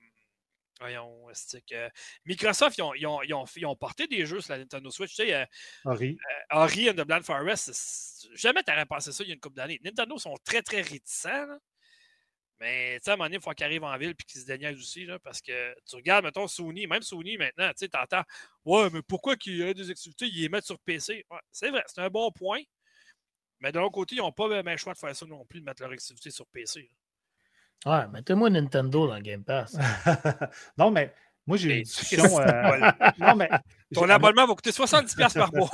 voyons, 0.81 1.27
que 1.68 1.89
Microsoft, 2.25 2.79
ils 2.79 2.83
ont, 2.83 2.95
ils, 2.95 3.07
ont, 3.07 3.23
ils, 3.23 3.35
ont, 3.35 3.45
ils 3.57 3.66
ont, 3.66 3.77
porté 3.77 4.07
des 4.07 4.27
jeux 4.27 4.41
sur 4.41 4.53
la 4.53 4.59
Nintendo 4.59 4.91
Switch. 4.91 5.11
Tu 5.11 5.27
sais, 5.27 5.35
euh, 5.35 5.45
Ori. 5.85 6.16
Euh, 6.53 6.57
Ori 6.57 6.91
and 6.91 6.95
the 6.95 7.07
Blind 7.07 7.23
Forest, 7.23 8.29
jamais 8.35 8.62
tu 8.62 8.73
aurais 8.73 8.87
pensé 8.87 9.12
ça 9.12 9.25
il 9.25 9.29
y 9.29 9.31
a 9.31 9.35
une 9.35 9.41
couple 9.41 9.57
d'années. 9.57 9.81
Nintendo 9.85 10.18
sont 10.18 10.37
très, 10.45 10.62
très 10.62 10.83
réticents. 10.83 11.59
Mais 12.61 12.99
tu 12.99 13.05
sais, 13.05 13.11
à 13.11 13.14
un 13.14 13.16
moment 13.16 13.25
donné, 13.25 13.37
il 13.37 13.43
faut 13.43 13.51
qu'ils 13.53 13.64
arrivent 13.64 13.85
en 13.85 13.97
ville 13.97 14.11
et 14.11 14.25
qu'ils 14.25 14.43
se 14.43 14.47
déniaisent 14.47 14.79
aussi. 14.79 15.07
Là, 15.07 15.18
parce 15.18 15.41
que 15.41 15.75
tu 15.89 15.97
regardes, 15.97 16.25
mettons, 16.27 16.47
Sony, 16.47 16.87
même 16.87 17.03
Sony 17.03 17.39
maintenant, 17.39 17.71
tu 17.77 17.89
entends 17.95 18.23
Ouais, 18.66 18.91
mais 18.93 19.01
pourquoi 19.03 19.37
qu'il 19.37 19.57
y 19.57 19.62
a 19.62 19.73
des 19.73 19.91
activités, 19.91 20.27
ils 20.27 20.43
les 20.43 20.49
mettent 20.51 20.66
sur 20.66 20.79
PC 20.81 21.25
ouais, 21.31 21.39
C'est 21.51 21.71
vrai, 21.71 21.83
c'est 21.87 22.03
un 22.03 22.11
bon 22.11 22.31
point. 22.31 22.61
Mais 23.61 23.72
de 23.72 23.78
l'autre 23.78 23.92
côté, 23.92 24.16
ils 24.16 24.18
n'ont 24.18 24.32
pas 24.32 24.48
le 24.48 24.62
même 24.62 24.78
choix 24.78 24.92
de 24.94 24.98
faire 24.98 25.14
ça 25.14 25.26
non 25.26 25.44
plus, 25.44 25.61
de 25.61 25.64
mettre 25.66 25.82
leur 25.82 25.90
activité 25.92 26.30
sur 26.30 26.46
PC. 26.46 26.90
Ouais, 27.86 28.06
mettez-moi 28.08 28.50
Nintendo 28.50 29.06
dans 29.06 29.20
Game 29.20 29.42
Pass. 29.44 29.76
non, 30.78 30.90
mais 30.90 31.12
moi, 31.46 31.56
j'ai 31.56 31.78
une 31.78 31.82
discussion. 31.82 32.24
Euh, 32.38 32.90
non, 33.18 33.34
mais, 33.34 33.48
Ton 33.94 34.08
abonnement 34.08 34.46
va 34.46 34.54
coûter 34.54 34.70
70$ 34.70 35.34
par 35.38 35.52
mois. 35.54 35.70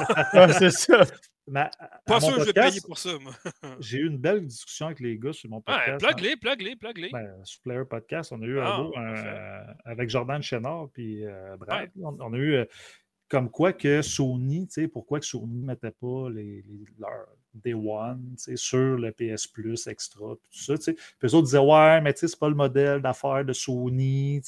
c'est 0.59 0.71
ça. 0.71 1.05
ma- 1.47 1.71
Pas 2.07 2.21
sûr 2.21 2.35
que 2.37 2.41
je 2.41 2.47
vais 2.47 2.53
podcast, 2.53 2.69
payer 2.71 2.81
pour 2.81 2.97
ça, 2.99 3.11
moi. 3.21 3.33
J'ai 3.81 3.99
eu 3.99 4.07
une 4.07 4.19
belle 4.19 4.47
discussion 4.47 4.87
avec 4.87 5.01
les 5.01 5.19
gars 5.19 5.33
sur 5.33 5.51
mon 5.51 5.57
Ouais, 5.59 5.63
podcast. 5.67 5.99
plug-les, 6.05 6.37
plug-les, 6.37 6.77
plug-les. 6.77 7.11
Ben, 7.11 7.45
sur 7.45 7.61
Player 7.63 7.85
Podcast, 7.85 8.33
on 8.33 8.41
a 8.41 8.47
eu 8.47 8.59
Ah, 8.61 8.75
un 8.77 8.83
beau 8.85 8.95
euh, 8.97 9.65
avec 9.85 10.09
Jordan 10.09 10.41
Chénard 10.43 10.89
puis 10.95 11.25
euh, 11.27 11.57
Brad. 11.57 11.91
On, 12.01 12.17
on 12.21 12.33
a 12.33 12.37
eu 12.37 12.55
euh, 12.55 12.65
comme 13.29 13.51
quoi 13.51 13.73
que 13.73 14.01
Sony, 14.03 14.69
tu 14.69 14.75
sais, 14.83 14.89
pourquoi 14.89 15.19
que 15.21 15.27
Sony 15.27 15.59
ne 15.61 15.67
mettait 15.67 15.91
pas 15.91 16.31
les, 16.31 16.63
les- 16.63 16.85
leurs 16.99 17.27
Day 17.65 17.75
One 17.75 18.35
sur 18.37 18.97
le 18.97 19.13
PS 19.13 19.47
Plus 19.47 19.87
Extra, 19.87 20.35
tout 20.35 20.39
ça. 20.53 20.75
Puis 20.77 20.97
eux 21.25 21.35
autres 21.35 21.47
disaient 21.47 21.59
Ouais, 21.59 22.01
mais 22.01 22.13
c'est 22.17 22.39
pas 22.39 22.49
le 22.49 22.55
modèle 22.55 23.01
d'affaires 23.01 23.45
de 23.45 23.53
Sony. 23.53 24.41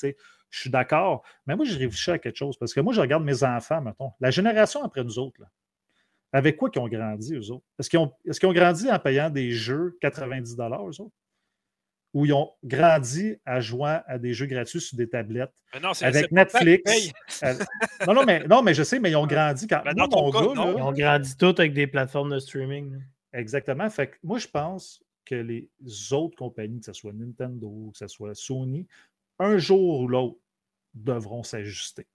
Je 0.51 0.61
suis 0.61 0.71
d'accord. 0.71 1.23
Mais 1.47 1.57
moi, 1.57 1.65
je 1.65 1.79
réfléchis 1.79 2.11
à 2.11 2.19
quelque 2.19 2.37
chose 2.37 2.57
parce 2.57 2.73
que 2.73 2.81
moi, 2.81 2.93
je 2.93 3.01
regarde 3.01 3.25
mes 3.25 3.43
enfants, 3.45 3.81
mettons, 3.81 4.13
la 4.21 4.31
génération 4.31 4.83
après 4.83 5.05
nous 5.05 5.19
autres. 5.19 5.41
Là, 5.41 5.49
avec 6.33 6.57
quoi 6.57 6.71
qu'ils 6.71 6.83
ont 6.83 6.89
grandi, 6.89 7.35
eux 7.35 7.51
autres? 7.51 7.65
Est-ce 7.79 7.89
qu'ils 7.89 7.99
ont, 7.99 8.13
qu'ils 8.25 8.47
ont 8.47 8.53
grandi 8.53 8.91
en 8.91 8.99
payant 8.99 9.31
des 9.31 9.51
jeux 9.51 9.97
90 10.01 10.57
eux 10.59 10.63
autres? 11.01 11.13
Ou 12.15 12.25
ils 12.27 12.33
ont 12.33 12.51
grandi 12.65 13.37
en 13.47 13.61
jouant 13.61 14.01
à 14.07 14.19
des 14.19 14.33
jeux 14.33 14.47
gratuits 14.47 14.81
sur 14.81 14.97
des 14.97 15.09
tablettes 15.09 15.53
Mais 15.75 15.81
non, 15.81 15.93
c'est- 15.93 16.07
avec 16.07 16.33
Netflix? 16.33 17.13
Euh, 17.45 17.55
non, 18.07 18.15
non, 18.15 18.25
mais, 18.25 18.45
non, 18.49 18.63
mais 18.63 18.73
je 18.75 18.83
sais, 18.83 18.99
mais 18.99 19.11
ils 19.11 19.17
ont 19.17 19.27
grandi 19.27 19.67
quand 19.67 19.83
Ben, 19.85 19.93
moi, 19.95 20.09
dans 20.09 20.09
ton 20.09 20.25
mon 20.25 20.33
cas, 20.33 20.39
gars, 20.41 20.55
non. 20.55 20.67
là, 20.73 20.75
Ils 20.79 20.83
ont 20.83 20.93
grandi 20.93 21.37
tous 21.37 21.51
avec 21.59 21.73
des 21.75 21.87
plateformes 21.87 22.31
de 22.33 22.39
streaming. 22.39 22.93
là. 22.93 22.99
Exactement. 23.35 23.89
Fait 23.91 24.09
que 24.09 24.17
moi, 24.23 24.39
je 24.39 24.49
pense 24.49 25.03
que 25.27 25.35
les 25.35 25.69
autres 26.13 26.37
compagnies, 26.37 26.81
que 26.81 26.87
ce 26.87 26.95
soit 26.95 27.13
Nintendo, 27.13 27.91
que 27.93 27.99
ce 27.99 28.09
soit 28.09 28.35
Sony, 28.35 28.87
un 29.39 29.59
jour 29.59 30.01
ou 30.01 30.09
l'autre, 30.09 30.39
devront 30.95 31.43
s'ajuster. 31.43 32.07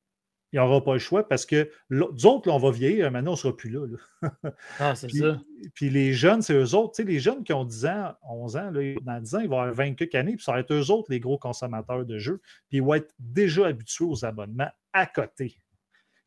Il 0.54 0.58
n'y 0.58 0.60
aura 0.60 0.84
pas 0.84 0.94
le 0.94 1.00
choix 1.00 1.28
parce 1.28 1.46
que 1.48 1.68
nous 1.90 2.06
autres, 2.28 2.48
là, 2.48 2.54
on 2.54 2.60
va 2.60 2.70
vieillir, 2.70 3.10
maintenant, 3.12 3.32
on 3.32 3.34
ne 3.34 3.38
sera 3.40 3.58
plus 3.58 3.72
là. 3.72 3.88
là. 3.88 4.52
Ah, 4.80 4.94
c'est 4.96 5.08
Puis, 5.08 5.18
ça. 5.18 5.42
puis 5.74 5.90
les 5.90 6.14
jeunes, 6.14 6.44
c'est 6.44 6.54
eux 6.54 6.76
autres. 6.76 6.94
Tu 6.96 7.02
sais, 7.04 7.10
les 7.10 7.20
jeunes 7.20 7.44
qui 7.44 7.54
ont 7.54 7.66
10 7.66 7.86
ans, 7.88 8.14
11 8.30 8.58
ans, 8.58 8.70
là, 8.72 8.94
dans 9.02 9.20
10 9.20 9.36
ans, 9.36 9.40
ils 9.40 9.50
vont 9.50 9.60
avoir 9.60 9.74
20 9.74 9.96
quelques 9.96 10.14
années, 10.16 10.36
puis 10.36 10.44
ça 10.46 10.52
va 10.54 10.60
être 10.60 10.72
eux 10.72 10.92
autres 10.92 11.08
les 11.10 11.20
gros 11.20 11.40
consommateurs 11.40 12.06
de 12.06 12.20
jeux. 12.20 12.40
Puis 12.70 12.78
ils 12.78 12.84
vont 12.84 12.94
être 12.94 13.12
déjà 13.18 13.66
habitués 13.66 14.06
aux 14.06 14.24
abonnements 14.26 14.70
à 14.94 15.08
côté. 15.08 15.50
Tu 15.50 15.60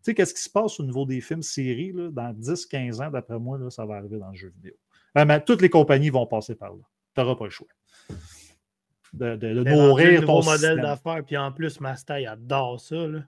sais, 0.03 0.15
qu'est-ce 0.15 0.35
qui 0.35 0.43
se 0.43 0.51
passe 0.51 0.79
au 0.81 0.85
niveau 0.85 1.07
des 1.07 1.21
films 1.21 1.43
séries, 1.43 1.93
là, 1.93 2.11
dans 2.11 2.33
10-15 2.33 3.03
ans, 3.07 3.11
d'après 3.11 3.39
moi, 3.39 3.59
là, 3.59 3.71
ça 3.71 3.87
va 3.87 3.95
arriver 3.95 4.19
dans 4.19 4.31
le 4.31 4.37
jeu 4.37 4.53
vidéo. 4.57 4.75
Ben, 5.15 5.25
ben, 5.25 5.39
toutes 5.41 5.63
les 5.63 5.71
compagnies 5.71 6.11
vont 6.11 6.27
passer 6.27 6.57
par 6.57 6.71
là. 6.71 6.83
Tu 7.15 7.21
n'auras 7.21 7.37
pas 7.37 7.45
le 7.45 7.51
choix. 7.51 7.69
De, 9.13 9.37
de- 9.37 9.55
de 9.55 9.63
nourrir 9.71 10.21
nouveau 10.21 10.41
ton 10.41 10.45
modèle 10.51 10.81
d'affaires. 10.83 11.25
Puis 11.25 11.37
en 11.37 11.53
plus, 11.53 11.81
Master, 11.81 12.19
il 12.19 12.27
adore 12.27 12.81
ça. 12.81 12.97
Là. 13.07 13.21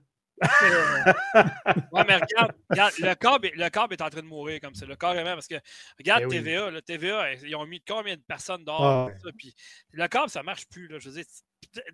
Ouais, 1.91 2.03
mais 2.07 2.15
regarde, 2.15 2.53
regarde, 2.69 2.93
le, 2.99 3.07
est- 3.47 3.55
le 3.55 3.63
est 3.93 4.01
en 4.01 4.09
train 4.09 4.21
de 4.21 4.27
mourir 4.27 4.59
comme 4.61 4.75
ça. 4.75 4.85
Le 4.85 4.95
carrément, 4.95 5.33
parce 5.33 5.47
que 5.47 5.55
regarde 5.97 6.23
Eh 6.23 6.25
oui. 6.27 6.35
TVA. 6.37 6.69
Le 6.69 6.81
TVA, 6.81 7.33
ils 7.33 7.55
ont 7.55 7.65
mis 7.65 7.81
combien 7.81 8.15
de 8.15 8.21
personnes 8.21 8.63
dehors? 8.63 9.09
Ah 9.09 9.17
ça, 9.23 9.29
puis 9.37 9.53
le 9.91 10.07
câble, 10.07 10.29
ça 10.29 10.43
marche 10.43 10.67
plus. 10.69 10.87
Là, 10.87 10.99
je 10.99 11.09
veux 11.09 11.15
dire, 11.15 11.25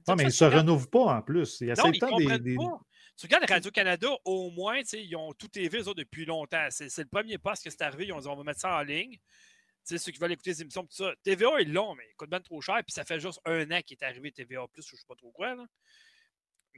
Non, 0.08 0.16
mais 0.16 0.24
ils 0.24 0.28
ne 0.28 0.32
se 0.32 0.46
renouvent 0.46 0.90
pas 0.90 1.00
en 1.18 1.22
plus. 1.22 1.58
Il 1.62 1.68
y 1.68 1.72
a 1.72 1.76
Non, 1.76 1.84
ils 1.92 2.00
temps 2.00 2.18
des, 2.18 2.24
comprennent 2.26 2.44
des- 2.44 2.56
pas. 2.56 2.80
Tu 3.18 3.26
regardes 3.28 3.50
Radio-Canada, 3.50 4.10
au 4.26 4.50
moins, 4.52 4.80
tu 4.82 4.88
sais, 4.90 5.04
ils 5.04 5.16
ont 5.16 5.32
tout 5.34 5.48
TV 5.48 5.80
eux 5.80 5.94
depuis 5.96 6.26
longtemps. 6.26 6.68
C'est 6.70 6.98
le 6.98 7.06
premier 7.10 7.38
poste 7.38 7.64
que 7.64 7.70
c'est 7.70 7.82
arrivé. 7.82 8.06
Ils 8.08 8.14
ont 8.14 8.20
dit 8.20 8.28
on 8.28 8.36
va 8.36 8.44
mettre 8.44 8.60
ça 8.60 8.76
en 8.78 8.82
ligne. 8.84 9.14
Tu 9.14 9.20
sais, 9.84 9.98
ceux 10.00 10.12
qui 10.12 10.20
veulent 10.20 10.32
écouter 10.34 10.50
les 10.50 10.62
émissions, 10.64 10.82
tout 10.84 10.96
ça. 10.96 11.14
TVA, 11.24 11.62
ils 11.62 11.72
l'ont, 11.72 11.96
mais 11.96 12.04
ils 12.12 12.16
coûtent 12.16 12.30
bien 12.30 12.42
trop 12.42 12.60
cher. 12.60 12.76
Puis 12.86 12.92
ça 12.92 13.06
fait 13.06 13.20
juste 13.20 13.40
un 13.46 13.62
an 13.72 13.80
qu'il 13.86 13.96
est 14.00 14.04
arrivé 14.04 14.32
TVA, 14.32 14.64
ou 14.64 14.68
je 14.76 14.82
sais 14.82 15.06
pas 15.08 15.16
trop 15.16 15.32
quoi. 15.32 15.56
Là. 15.56 15.64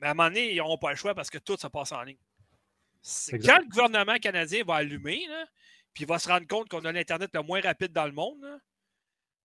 Mais 0.02 0.08
à 0.08 0.12
un 0.12 0.14
moment 0.14 0.30
donné, 0.30 0.52
ils 0.52 0.58
n'auront 0.58 0.78
pas 0.78 0.92
le 0.92 0.96
choix 0.96 1.16
parce 1.16 1.30
que 1.30 1.38
tout 1.38 1.58
se 1.58 1.68
passe 1.68 1.92
en 1.92 2.04
ligne. 2.04 2.18
Quand 3.46 3.60
le 3.60 3.70
gouvernement 3.70 4.18
canadien 4.18 4.64
va 4.66 4.76
allumer, 4.76 5.26
là, 5.28 5.46
puis 5.94 6.04
il 6.04 6.08
va 6.08 6.20
se 6.20 6.28
rendre 6.28 6.48
compte 6.48 6.70
qu'on 6.70 6.84
a 6.86 6.92
l'Internet 6.92 7.30
le 7.34 7.42
moins 7.42 7.62
rapide 7.62 7.94
dans 7.94 8.06
le 8.06 8.12
monde, 8.12 8.42
là, 8.42 8.58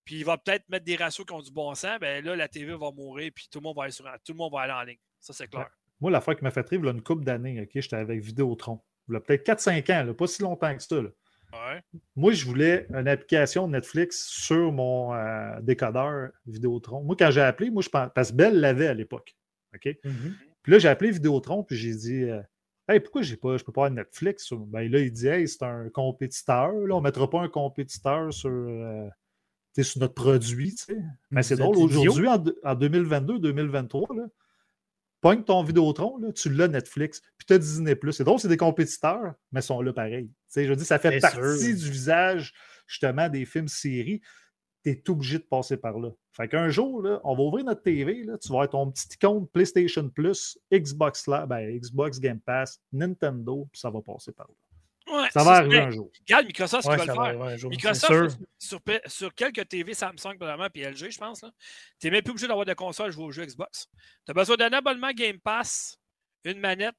puis 0.04 0.16
il 0.16 0.24
va 0.24 0.36
peut-être 0.36 0.68
mettre 0.68 0.84
des 0.84 0.96
ratios 0.96 1.24
qui 1.24 1.32
ont 1.32 1.42
du 1.42 1.52
bon 1.52 1.74
sens, 1.74 1.98
ben 2.00 2.24
là, 2.24 2.34
la 2.34 2.48
TV 2.48 2.72
va 2.72 2.90
mourir, 2.90 3.30
puis 3.34 3.48
tout 3.50 3.60
le 3.60 3.64
monde 3.64 3.76
va 3.76 3.84
aller, 3.84 3.92
sur, 3.92 4.04
tout 4.24 4.32
le 4.32 4.38
monde 4.38 4.52
va 4.52 4.62
aller 4.62 4.72
en 4.72 4.82
ligne. 4.82 4.98
Ça, 5.20 5.32
c'est 5.32 5.48
clair. 5.48 5.70
Moi, 6.00 6.10
l'affaire 6.10 6.36
qui 6.36 6.42
m'a 6.42 6.50
fait 6.50 6.68
rire, 6.68 6.80
il 6.82 6.86
y 6.86 6.88
a 6.88 6.92
une 6.92 7.02
couple 7.02 7.24
d'années, 7.24 7.60
OK, 7.62 7.70
j'étais 7.74 7.96
avec 7.96 8.20
Vidéotron. 8.20 8.80
Il 9.08 9.14
y 9.14 9.16
a 9.16 9.20
peut-être 9.20 9.46
4-5 9.46 9.92
ans, 9.92 10.04
là, 10.04 10.14
pas 10.14 10.26
si 10.26 10.42
longtemps 10.42 10.76
que 10.76 10.82
ça. 10.82 11.00
là. 11.00 11.10
Ouais. 11.52 11.82
Moi, 12.16 12.32
je 12.32 12.46
voulais 12.46 12.86
une 12.90 13.06
application 13.08 13.68
Netflix 13.68 14.26
sur 14.26 14.72
mon 14.72 15.14
euh, 15.14 15.60
décodeur 15.60 16.30
Vidéotron. 16.46 17.02
Moi, 17.02 17.14
quand 17.18 17.30
j'ai 17.30 17.42
appelé, 17.42 17.70
moi, 17.70 17.82
je 17.82 17.90
pense, 17.90 18.08
parce 18.14 18.30
que 18.30 18.36
Bell 18.36 18.58
l'avait 18.58 18.86
à 18.86 18.94
l'époque. 18.94 19.36
OK? 19.74 19.96
Puis 20.62 20.72
là, 20.72 20.78
j'ai 20.78 20.88
appelé 20.88 21.10
Vidéotron, 21.10 21.64
puis 21.64 21.76
j'ai 21.76 21.94
dit 21.94 22.22
euh, 22.24 22.40
Hey, 22.88 23.00
pourquoi 23.00 23.22
j'ai 23.22 23.36
pas, 23.36 23.56
je 23.56 23.64
peux 23.64 23.72
pas 23.72 23.86
avoir 23.86 23.90
Netflix? 24.04 24.52
Ben 24.52 24.90
là, 24.90 25.00
il 25.00 25.12
dit 25.12 25.26
Hey, 25.28 25.48
c'est 25.48 25.62
un 25.64 25.88
compétiteur. 25.90 26.72
Là, 26.72 26.94
on 26.94 26.98
ne 26.98 27.04
mettra 27.04 27.28
pas 27.28 27.40
un 27.40 27.48
compétiteur 27.48 28.32
sur, 28.32 28.50
euh, 28.50 29.08
sur 29.80 30.00
notre 30.00 30.14
produit. 30.14 30.74
Mais 31.30 31.42
c'est 31.42 31.54
Vous 31.54 31.62
drôle, 31.62 31.76
aujourd'hui, 31.78 32.28
en, 32.28 32.38
deux- 32.38 32.58
en 32.64 32.74
2022-2023, 32.74 34.16
là, 34.16 34.24
pogne 35.20 35.44
ton 35.44 35.62
Vidéotron, 35.62 36.18
là, 36.18 36.32
tu 36.32 36.50
l'as 36.50 36.68
Netflix, 36.68 37.20
puis 37.38 37.46
tu 37.46 37.52
as 37.54 37.58
Disney+. 37.58 37.96
C'est 38.10 38.24
drôle, 38.24 38.40
c'est 38.40 38.48
des 38.48 38.56
compétiteurs, 38.56 39.34
mais 39.52 39.60
ils 39.60 39.64
sont 39.64 39.80
là 39.80 39.92
pareil. 39.92 40.26
Tu 40.28 40.34
sais, 40.48 40.66
je 40.66 40.74
dire, 40.74 40.86
ça 40.86 40.98
fait 40.98 41.12
C'est 41.12 41.20
partie 41.20 41.36
sûr. 41.38 41.76
du 41.76 41.90
visage, 41.90 42.52
justement, 42.86 43.28
des 43.28 43.44
films 43.44 43.68
séries. 43.68 44.20
Tu 44.84 44.90
es 44.90 45.10
obligé 45.10 45.38
de 45.38 45.44
passer 45.44 45.76
par 45.76 45.98
là. 45.98 46.10
Fait 46.32 46.48
qu'un 46.48 46.68
jour, 46.70 47.02
là, 47.02 47.20
on 47.24 47.34
va 47.36 47.42
ouvrir 47.42 47.64
notre 47.64 47.82
TV, 47.82 48.24
là, 48.24 48.36
tu 48.38 48.48
vas 48.48 48.54
avoir 48.62 48.70
ton 48.70 48.90
petit 48.90 49.16
compte 49.18 49.50
PlayStation 49.52 50.08
Plus, 50.08 50.58
Xbox, 50.72 51.26
Live, 51.28 51.46
ben, 51.46 51.78
Xbox 51.78 52.18
Game 52.18 52.40
Pass, 52.40 52.80
Nintendo, 52.92 53.68
puis 53.70 53.80
ça 53.80 53.90
va 53.90 54.00
passer 54.00 54.32
par 54.32 54.48
là. 54.48 54.54
Ouais, 55.14 55.28
Ça 55.30 55.42
va 55.42 55.52
arriver 55.56 55.78
un 55.80 55.90
jour. 55.90 56.10
Regarde, 56.20 56.46
Microsoft, 56.46 56.86
Ouais, 56.86 56.96
va 56.96 57.04
faire. 57.04 57.20
arriver 57.20 57.42
un 57.42 57.56
jour. 57.56 57.70
Microsoft, 57.70 58.10
là, 58.40 58.46
sur, 58.58 58.80
sur 59.06 59.34
quelques 59.34 59.68
TV 59.68 59.94
Samsung, 59.94 60.36
probablement, 60.38 60.70
puis 60.70 60.82
LG, 60.84 61.10
je 61.10 61.18
pense, 61.18 61.40
tu 62.00 62.06
n'es 62.06 62.10
même 62.12 62.22
plus 62.22 62.30
obligé 62.30 62.46
d'avoir 62.48 62.64
de 62.66 62.74
console 62.74 63.10
jouer 63.10 63.24
aux 63.24 63.32
jeux 63.32 63.44
Xbox. 63.44 63.88
Tu 64.24 64.30
as 64.30 64.34
besoin 64.34 64.56
d'un 64.56 64.72
abonnement 64.72 65.10
Game 65.12 65.38
Pass, 65.40 65.98
une 66.44 66.60
manette, 66.60 66.94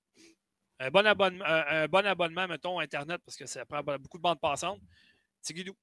un 0.79 0.89
bon 0.91 1.05
abonnement, 1.07 1.45
un, 1.45 1.84
un 1.84 1.88
bon 1.88 2.05
abonnement, 2.05 2.47
mettons, 2.47 2.79
Internet, 2.79 3.21
parce 3.25 3.38
que 3.38 3.45
ça 3.45 3.65
prend 3.65 3.81
beaucoup 3.84 4.17
de 4.17 4.23
bandes 4.23 4.39
passantes. 4.39 4.79
C'est 5.41 5.53
guidou. 5.53 5.73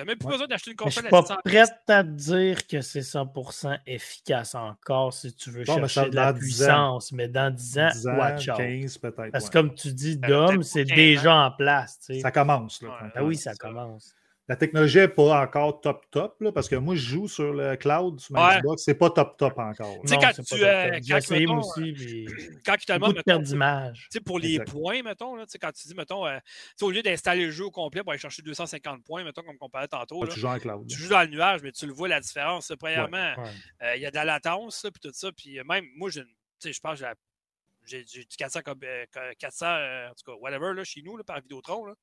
Tu 0.00 0.06
n'as 0.06 0.10
même 0.12 0.18
plus 0.18 0.26
Ouais. 0.26 0.32
besoin 0.32 0.46
d'acheter 0.46 0.70
une 0.70 0.76
je 0.86 0.90
suis 0.90 1.06
à 1.06 1.10
pas 1.10 1.22
600 1.22 1.36
prête 1.44 1.70
à 1.88 2.02
te 2.04 2.08
dire 2.08 2.66
que 2.66 2.80
c'est 2.80 3.02
100% 3.02 3.78
efficace 3.86 4.54
encore 4.54 5.12
si 5.12 5.34
tu 5.34 5.50
veux 5.50 5.64
Bon, 5.64 5.76
chercher 5.86 6.08
de 6.10 6.16
la 6.16 6.32
dans 6.32 6.38
10 6.38 6.62
ans. 6.62 6.66
puissance. 6.66 7.12
Mais 7.12 7.28
dans 7.28 7.54
10 7.54 7.78
ans, 7.78 7.88
10 7.92 8.06
ans, 8.08 8.16
watch 8.16 8.48
out. 8.48 8.56
15 8.56 8.98
peut-être. 8.98 9.30
Parce 9.32 9.44
ouais. 9.44 9.50
que 9.50 9.52
comme 9.58 9.74
tu 9.74 9.92
dis, 9.92 10.16
Ben, 10.16 10.28
Dom, 10.28 10.62
c'est 10.62 10.84
pas 10.84 10.88
15 10.88 10.96
déjà 10.96 11.34
en 11.36 11.50
place. 11.50 11.98
tu 12.00 12.14
sais. 12.14 12.20
Ça 12.20 12.30
commence. 12.30 12.80
Là, 12.82 12.88
Ouais. 12.88 13.10
Ah 13.14 13.24
oui, 13.24 13.36
ça. 13.36 13.54
commence. 13.54 14.14
La 14.50 14.56
technologie 14.56 14.98
n'est 14.98 15.06
pas 15.06 15.42
encore 15.44 15.80
top 15.80 16.10
top, 16.10 16.40
là, 16.40 16.50
parce 16.50 16.68
que 16.68 16.74
moi, 16.74 16.96
je 16.96 17.00
joue 17.02 17.28
sur 17.28 17.52
le 17.52 17.76
cloud, 17.76 18.18
sur 18.18 18.32
ma 18.34 18.48
Ouais. 18.48 18.58
Xbox, 18.58 18.82
c'est 18.82 18.94
pas 18.96 19.08
top 19.10 19.36
top 19.36 19.56
encore. 19.56 20.00
Tu 20.02 20.08
sais, 20.08 20.16
quand 20.16 20.32
tu, 20.32 20.40
euh, 20.40 20.42
top 20.42 20.58
top. 20.58 20.90
quand, 20.92 20.98
J'ai 21.04 21.14
essayé 21.16 21.46
moi 21.46 21.58
aussi, 21.60 22.26
Quand 22.66 22.74
demandent, 22.88 23.10
de 23.10 23.14
perte 23.22 23.26
mettons, 23.28 23.42
d'image. 23.42 23.98
Tu 24.10 24.18
sais, 24.18 24.20
pour 24.20 24.40
les 24.40 24.54
Exact. 24.54 24.72
points, 24.72 25.02
mettons, 25.04 25.36
là, 25.36 25.46
tu 25.46 25.52
sais, 25.52 25.58
quand 25.60 25.70
tu 25.70 25.86
dis, 25.86 25.94
mettons, 25.94 26.26
euh, 26.26 26.36
tu 26.40 26.52
sais, 26.78 26.84
au 26.84 26.90
lieu 26.90 27.00
d'installer 27.00 27.44
le 27.44 27.52
jeu 27.52 27.66
au 27.66 27.70
complet 27.70 28.02
pour 28.02 28.10
aller 28.10 28.18
chercher 28.18 28.42
250 28.42 29.04
points, 29.04 29.22
mettons, 29.22 29.42
comme 29.42 29.56
on 29.60 29.68
parlait 29.68 29.86
tantôt, 29.86 30.20
Ah, 30.24 30.26
là, 30.26 30.32
tu 30.34 30.40
joues 30.40 30.48
en 30.48 30.58
cloud. 30.58 30.86
tu 30.88 30.96
joues 30.96 31.10
dans 31.10 31.20
le 31.22 31.28
nuage, 31.28 31.62
mais 31.62 31.70
tu 31.70 31.86
le 31.86 31.92
vois 31.92 32.08
la 32.08 32.18
différence. 32.20 32.70
là. 32.70 32.76
Premièrement, 32.76 33.34
Ouais. 33.40 33.50
euh, 33.82 33.94
il 33.96 34.02
y 34.02 34.06
a 34.06 34.10
de 34.10 34.16
la 34.16 34.24
latence, 34.24 34.84
puis 34.92 35.00
tout 35.00 35.14
ça. 35.14 35.30
Puis 35.30 35.60
euh, 35.60 35.64
même, 35.64 35.84
moi, 35.94 36.10
j'ai 36.10 36.22
une- 36.22 36.26
tu 36.26 36.32
sais, 36.58 36.72
je 36.72 36.80
pense 36.80 36.98
que 37.00 37.06
j'ai 37.86 38.04
j'ai 38.04 38.24
du 38.24 38.36
400, 38.36 38.62
comme, 38.64 38.80
euh, 38.82 39.04
400 39.38 39.66
euh, 39.66 40.08
en 40.08 40.14
tout 40.14 40.24
cas, 40.32 40.36
whatever, 40.40 40.74
là, 40.74 40.82
chez 40.82 41.02
nous, 41.02 41.16
là, 41.16 41.22
par 41.22 41.40
Vidéotron. 41.40 41.86
Là. 41.86 41.94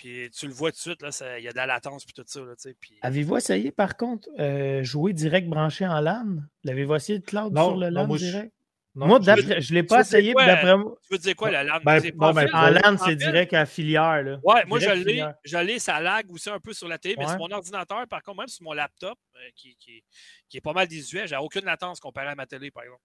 Puis 0.00 0.30
tu 0.30 0.46
le 0.46 0.54
vois 0.54 0.70
tout 0.70 0.76
de 0.76 0.80
suite, 0.80 1.02
là, 1.02 1.10
il 1.36 1.44
y 1.44 1.48
a 1.48 1.52
de 1.52 1.56
la 1.58 1.66
latence, 1.66 2.06
puis 2.06 2.14
tout 2.14 2.24
ça. 2.26 2.40
Là, 2.40 2.54
puis... 2.80 2.98
Avez-vous 3.02 3.36
essayé, 3.36 3.70
par 3.70 3.98
contre, 3.98 4.30
euh, 4.38 4.82
jouer 4.82 5.12
direct 5.12 5.46
branché 5.46 5.86
en 5.86 6.00
LAN? 6.00 6.38
L'avez-vous 6.64 6.94
essayé 6.94 7.18
de 7.18 7.24
cloud 7.26 7.52
Non, 7.52 7.64
sur 7.68 7.76
le 7.76 7.90
non, 7.90 8.00
LAN 8.00 8.06
moi, 8.06 8.16
je- 8.16 8.24
direct? 8.24 8.54
Non, 8.94 9.06
moi, 9.08 9.18
je- 9.20 9.30
ne 9.32 9.74
l'ai 9.74 9.82
pas 9.82 10.00
essayé, 10.00 10.32
quoi, 10.32 10.46
moi, 10.46 10.96
Tu 11.06 11.12
veux 11.12 11.18
dire 11.18 11.36
quoi, 11.36 11.50
la 11.50 11.64
LAN? 11.64 11.80
Ben, 11.84 12.02
non, 12.14 12.32
pour- 12.32 12.54
en 12.54 12.70
LAN, 12.70 12.96
c'est 12.96 13.14
direct 13.14 13.52
à 13.52 13.66
filière. 13.66 14.22
Là. 14.22 14.40
Ouais, 14.42 14.64
moi, 14.64 14.78
je 14.78 14.88
l'ai. 14.88 15.22
Je 15.44 15.58
l'ai, 15.58 15.78
ça 15.78 16.00
lag 16.00 16.30
aussi 16.30 16.48
un 16.48 16.60
peu 16.60 16.72
sur 16.72 16.88
la 16.88 16.96
télé, 16.96 17.16
mais 17.18 17.26
sur 17.26 17.38
mon 17.38 17.50
ordinateur, 17.50 18.06
par 18.08 18.22
contre, 18.22 18.38
même 18.38 18.48
sur 18.48 18.64
mon 18.64 18.72
laptop, 18.72 19.18
euh, 19.36 19.40
qui, 19.54 19.76
qui, 19.76 20.02
qui 20.48 20.56
est 20.56 20.62
pas 20.62 20.72
mal 20.72 20.88
désuet, 20.88 21.26
j'ai 21.26 21.36
aucune 21.36 21.66
latence 21.66 22.00
comparé 22.00 22.28
à 22.28 22.34
ma 22.34 22.46
télé, 22.46 22.70
par 22.70 22.84
exemple. 22.84 23.02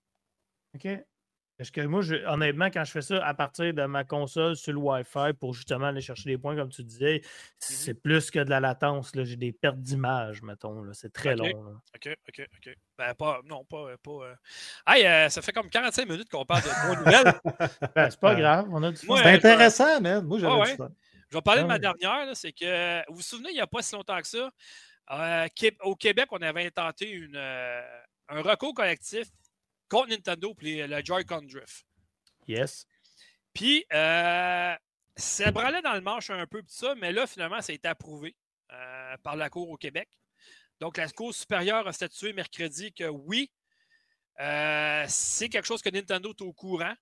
OK. 0.75 0.87
Parce 1.57 1.71
que 1.71 1.79
moi, 1.81 2.01
je- 2.01 2.15
honnêtement, 2.27 2.65
quand 2.65 2.83
je 2.83 2.91
fais 2.91 3.01
ça 3.01 3.25
à 3.25 3.33
partir 3.33 3.73
de 3.73 3.85
ma 3.85 4.03
console 4.03 4.57
sur 4.57 4.73
le 4.73 4.79
Wi-Fi 4.79 5.31
pour 5.39 5.53
justement 5.53 5.85
aller 5.85 6.01
chercher 6.01 6.29
des 6.29 6.37
points, 6.37 6.53
comme 6.55 6.67
tu 6.69 6.83
disais, 6.83 7.21
c'est 7.59 7.93
plus 7.93 8.29
que 8.29 8.39
de 8.39 8.49
la 8.49 8.59
latence. 8.59 9.15
là. 9.15 9.23
J'ai 9.23 9.37
des 9.37 9.53
pertes 9.53 9.79
d'image, 9.79 10.41
mettons. 10.41 10.83
là. 10.83 10.91
C'est 10.93 11.13
très 11.13 11.35
long. 11.35 11.45
là. 11.45 11.71
OK, 11.95 12.17
OK, 12.27 12.47
OK. 12.57 12.75
Ben, 12.97 13.13
pas, 13.13 13.39
non, 13.45 13.63
pas. 13.63 13.77
euh, 13.91 13.97
pas 14.03 14.11
euh. 14.11 14.35
Hey, 14.85 15.05
euh, 15.07 15.29
ça 15.29 15.41
fait 15.41 15.53
comme 15.53 15.69
45 15.69 16.09
minutes 16.09 16.29
qu'on 16.29 16.43
parle 16.45 16.63
de 16.63 16.87
bonnes 16.89 16.99
nouvelles. 17.05 17.39
Ben, 17.95 18.09
c'est 18.09 18.19
pas 18.19 18.33
Euh, 18.33 18.35
grave, 18.35 18.67
on 18.71 18.83
a 18.83 18.91
du 18.91 18.97
C'est 18.97 19.11
intéressant, 19.23 20.01
man. 20.01 20.25
Moi, 20.25 20.39
j'avais 20.39 20.53
Ouais, 20.55 20.71
du 20.71 20.75
fun. 20.75 20.89
Je 21.29 21.37
vais 21.37 21.41
parler 21.41 21.61
de 21.61 21.65
Ah 21.65 21.69
ma 21.69 21.79
dernière. 21.79 22.35
C'est 22.35 22.51
que, 22.51 22.99
vous 23.09 23.15
vous 23.15 23.21
souvenez, 23.21 23.49
il 23.51 23.55
n'y 23.55 23.61
a 23.61 23.67
pas 23.67 23.81
si 23.81 23.95
longtemps 23.95 24.19
que 24.19 24.27
ça, 24.27 24.49
euh, 25.11 25.47
au 25.83 25.95
Québec, 25.95 26.27
on 26.31 26.41
avait 26.41 26.65
intenté 26.65 27.09
une, 27.09 27.35
euh, 27.37 27.81
un 28.29 28.41
recours 28.41 28.73
collectif 28.73 29.27
contre 29.89 30.09
Nintendo 30.09 30.53
pour 30.53 30.67
le 30.67 31.01
Joy-Con 31.03 31.43
Drift. 31.43 31.85
Yes. 32.47 32.85
Puis, 33.53 33.85
euh, 33.93 34.75
ça 35.15 35.51
branlait 35.51 35.81
dans 35.81 35.93
le 35.93 36.01
manche 36.01 36.29
un 36.29 36.45
peu, 36.45 36.61
ça, 36.67 36.93
mais 36.95 37.11
là, 37.11 37.25
finalement, 37.25 37.61
ça 37.61 37.71
a 37.71 37.75
été 37.75 37.87
approuvé 37.87 38.35
euh, 38.71 39.17
par 39.23 39.35
la 39.35 39.49
Cour 39.49 39.69
au 39.69 39.77
Québec. 39.77 40.09
Donc, 40.79 40.97
la 40.97 41.09
Cour 41.09 41.33
supérieure 41.33 41.87
a 41.87 41.93
statué 41.93 42.33
mercredi 42.33 42.93
que 42.93 43.05
oui, 43.05 43.49
euh, 44.41 45.05
c'est 45.07 45.49
quelque 45.49 45.65
chose 45.65 45.81
que 45.81 45.89
Nintendo 45.89 46.31
est 46.31 46.41
au 46.41 46.51
courant, 46.51 46.93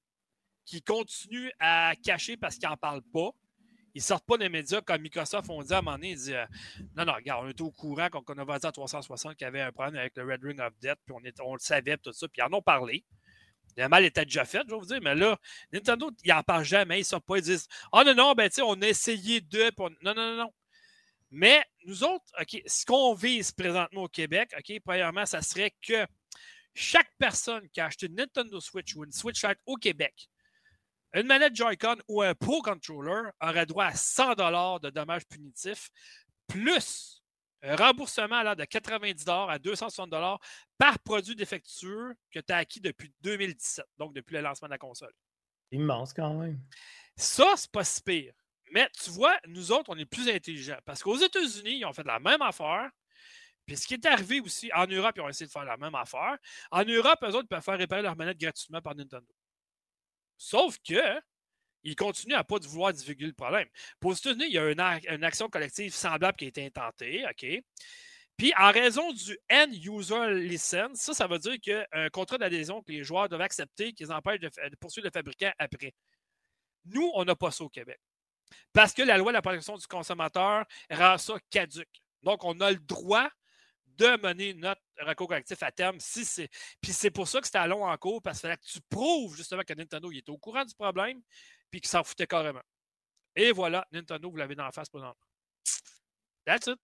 qui 0.65 0.81
continue 0.81 1.51
à 1.59 1.93
cacher 2.03 2.37
parce 2.37 2.57
qu'ils 2.57 2.69
n'en 2.69 2.77
parlent 2.77 3.03
pas. 3.11 3.31
Ils 3.95 3.99
ne 3.99 4.03
sortent 4.03 4.25
pas 4.25 4.37
des 4.37 4.49
médias 4.49 4.81
comme 4.81 5.01
Microsoft 5.01 5.49
ont 5.49 5.61
dit 5.61 5.73
à 5.73 5.79
un 5.79 5.81
moment 5.81 5.97
donné. 5.97 6.11
Ils 6.11 6.17
disent 6.17 6.31
euh, 6.31 6.45
Non, 6.95 7.05
non, 7.05 7.13
regarde, 7.13 7.45
on 7.45 7.49
est 7.49 7.61
au 7.61 7.71
courant 7.71 8.09
qu'on 8.09 8.23
on 8.27 8.37
avait 8.37 8.59
dit 8.59 8.65
à 8.65 8.71
360 8.71 9.35
qu'il 9.35 9.45
y 9.45 9.47
avait 9.47 9.61
un 9.61 9.71
problème 9.71 9.95
avec 9.95 10.15
le 10.17 10.23
Red 10.23 10.43
Ring 10.43 10.59
of 10.61 10.73
Death, 10.79 10.97
puis 11.05 11.15
on, 11.15 11.45
on 11.45 11.53
le 11.53 11.59
savait, 11.59 11.97
tout 11.97 12.11
ça, 12.11 12.27
puis 12.27 12.41
ils 12.41 12.43
en 12.43 12.57
ont 12.57 12.61
parlé. 12.61 13.03
Le 13.77 13.87
mal 13.87 14.05
était 14.05 14.25
déjà 14.25 14.45
fait, 14.45 14.61
je 14.67 14.73
vais 14.73 14.79
vous 14.79 14.85
dire, 14.85 14.99
mais 15.01 15.15
là, 15.15 15.37
Nintendo, 15.71 16.11
ils 16.23 16.29
n'en 16.29 16.43
parlent 16.43 16.63
jamais. 16.63 16.97
Ils 16.97 17.01
ne 17.01 17.05
sortent 17.05 17.25
pas, 17.25 17.37
ils 17.37 17.43
disent 17.43 17.67
Ah 17.91 18.01
oh, 18.01 18.03
non, 18.05 18.13
non, 18.13 18.33
ben 18.33 18.49
tu 18.49 18.55
sais, 18.55 18.61
on 18.61 18.79
a 18.81 18.87
essayé 18.87 19.41
de. 19.41 19.71
Non, 19.79 19.89
non, 20.03 20.13
non, 20.13 20.35
non. 20.35 20.53
Mais 21.31 21.63
nous 21.85 22.03
autres, 22.03 22.25
OK, 22.39 22.61
ce 22.67 22.85
qu'on 22.85 23.15
vise 23.15 23.51
présentement 23.51 24.03
au 24.03 24.07
Québec, 24.07 24.53
OK, 24.57 24.79
premièrement, 24.85 25.25
ça 25.25 25.41
serait 25.41 25.73
que 25.81 26.05
chaque 26.75 27.11
personne 27.17 27.67
qui 27.69 27.81
a 27.81 27.87
acheté 27.87 28.05
une 28.05 28.15
Nintendo 28.15 28.59
Switch 28.59 28.95
ou 28.95 29.03
une 29.03 29.11
Switch 29.11 29.43
Lite 29.43 29.57
au 29.65 29.75
Québec, 29.75 30.29
une 31.13 31.27
manette 31.27 31.55
Joy-Con 31.55 31.97
ou 32.07 32.21
un 32.21 32.33
Pro 32.33 32.61
Controller 32.61 33.29
aurait 33.41 33.65
droit 33.65 33.85
à 33.85 33.93
100 33.93 34.35
de 34.79 34.89
dommages 34.89 35.25
punitifs, 35.27 35.89
plus 36.47 37.21
un 37.61 37.75
remboursement 37.75 38.39
à 38.39 38.55
de 38.55 38.65
90 38.65 39.25
à 39.27 39.57
260 39.57 40.13
par 40.77 40.99
produit 40.99 41.35
défectueux 41.35 42.13
que 42.31 42.39
tu 42.39 42.51
as 42.51 42.57
acquis 42.57 42.81
depuis 42.81 43.13
2017, 43.21 43.85
donc 43.97 44.13
depuis 44.13 44.35
le 44.35 44.41
lancement 44.41 44.67
de 44.67 44.73
la 44.73 44.77
console. 44.77 45.13
Immense 45.71 46.13
quand 46.13 46.33
même. 46.33 46.59
Ça, 47.15 47.53
c'est 47.55 47.71
pas 47.71 47.83
si 47.83 48.01
pire. 48.01 48.33
Mais 48.71 48.89
tu 49.01 49.11
vois, 49.11 49.37
nous 49.47 49.71
autres, 49.71 49.89
on 49.89 49.97
est 49.97 50.05
plus 50.05 50.27
intelligents. 50.29 50.79
Parce 50.83 51.03
qu'aux 51.03 51.17
États-Unis, 51.17 51.77
ils 51.79 51.85
ont 51.85 51.93
fait 51.93 52.03
la 52.03 52.19
même 52.19 52.41
affaire. 52.41 52.89
Puis 53.65 53.77
ce 53.77 53.87
qui 53.87 53.93
est 53.93 54.05
arrivé 54.05 54.41
aussi, 54.41 54.69
en 54.73 54.87
Europe, 54.87 55.13
ils 55.15 55.21
ont 55.21 55.29
essayé 55.29 55.45
de 55.45 55.51
faire 55.51 55.63
la 55.63 55.77
même 55.77 55.95
affaire. 55.95 56.37
En 56.71 56.83
Europe, 56.83 57.19
eux 57.23 57.27
autres, 57.27 57.43
ils 57.45 57.47
peuvent 57.47 57.63
faire 57.63 57.77
réparer 57.77 58.01
leur 58.01 58.15
manette 58.17 58.39
gratuitement 58.39 58.81
par 58.81 58.95
Nintendo. 58.95 59.33
Sauf 60.37 60.77
que 60.79 61.19
ils 61.83 61.95
continuent 61.95 62.35
à 62.35 62.39
ne 62.39 62.43
pas 62.43 62.59
vouloir 62.59 62.93
divulguer 62.93 63.25
le 63.25 63.33
problème. 63.33 63.67
Pour 63.99 64.11
les 64.11 64.17
États-Unis, 64.17 64.45
il 64.47 64.53
y 64.53 64.57
a 64.57 64.71
une, 64.71 65.23
action 65.23 65.49
collective 65.49 65.93
semblable 65.93 66.37
qui 66.37 66.45
a 66.45 66.47
été 66.47 66.65
intentée. 66.65 67.25
OK? 67.29 67.45
Puis, 68.37 68.53
en 68.57 68.71
raison 68.71 69.11
du 69.11 69.37
End-User 69.51 70.33
License, 70.33 70.99
ça, 70.99 71.13
ça 71.13 71.27
veut 71.27 71.39
dire 71.39 71.57
qu'un 71.61 72.09
contrat 72.09 72.37
d'adhésion 72.37 72.81
que 72.81 72.91
les 72.91 73.03
joueurs 73.03 73.29
doivent 73.29 73.41
accepter 73.41 73.93
qu'ils 73.93 74.11
empêchent 74.11 74.39
de, 74.39 74.49
de 74.69 74.75
poursuivre 74.77 75.07
le 75.07 75.11
fabricant 75.11 75.51
après. 75.59 75.93
Nous, 76.85 77.11
on 77.13 77.25
n'a 77.25 77.35
pas 77.35 77.51
ça 77.51 77.63
au 77.63 77.69
Québec. 77.69 77.99
Parce 78.71 78.93
que 78.93 79.03
la 79.03 79.17
loi 79.17 79.31
de 79.31 79.35
la 79.35 79.41
protection 79.41 79.77
du 79.77 79.85
consommateur 79.87 80.65
rend 80.89 81.17
ça 81.17 81.35
caduque. 81.49 82.01
Donc, 82.23 82.43
on 82.43 82.59
a 82.61 82.71
le 82.71 82.79
droit 82.79 83.29
de 83.97 84.21
mener 84.21 84.53
notre 84.53 84.81
recours 84.99 85.27
collectif 85.27 85.61
à 85.63 85.71
terme 85.71 85.99
si 85.99 86.25
c'est. 86.25 86.49
Puis 86.81 86.93
c'est 86.93 87.11
pour 87.11 87.27
ça 87.27 87.39
que 87.39 87.45
c'était 87.45 87.59
à 87.59 87.67
long 87.67 87.85
en 87.85 87.97
cours, 87.97 88.21
parce 88.21 88.39
qu'il 88.39 88.49
fallait 88.49 88.57
que 88.57 88.65
tu 88.65 88.79
prouves 88.89 89.35
justement 89.35 89.63
que 89.63 89.73
Nintendo 89.73 90.11
il 90.11 90.19
était 90.19 90.31
au 90.31 90.37
courant 90.37 90.65
du 90.65 90.73
problème, 90.75 91.21
puis 91.69 91.81
qu'il 91.81 91.89
s'en 91.89 92.03
foutait 92.03 92.27
carrément. 92.27 92.63
Et 93.35 93.51
voilà, 93.51 93.85
Nintendo, 93.91 94.29
vous 94.29 94.37
l'avez 94.37 94.55
dans 94.55 94.65
la 94.65 94.71
face 94.71 94.89
présentement. 94.89 95.27
That's 96.45 96.67
it. 96.67 96.79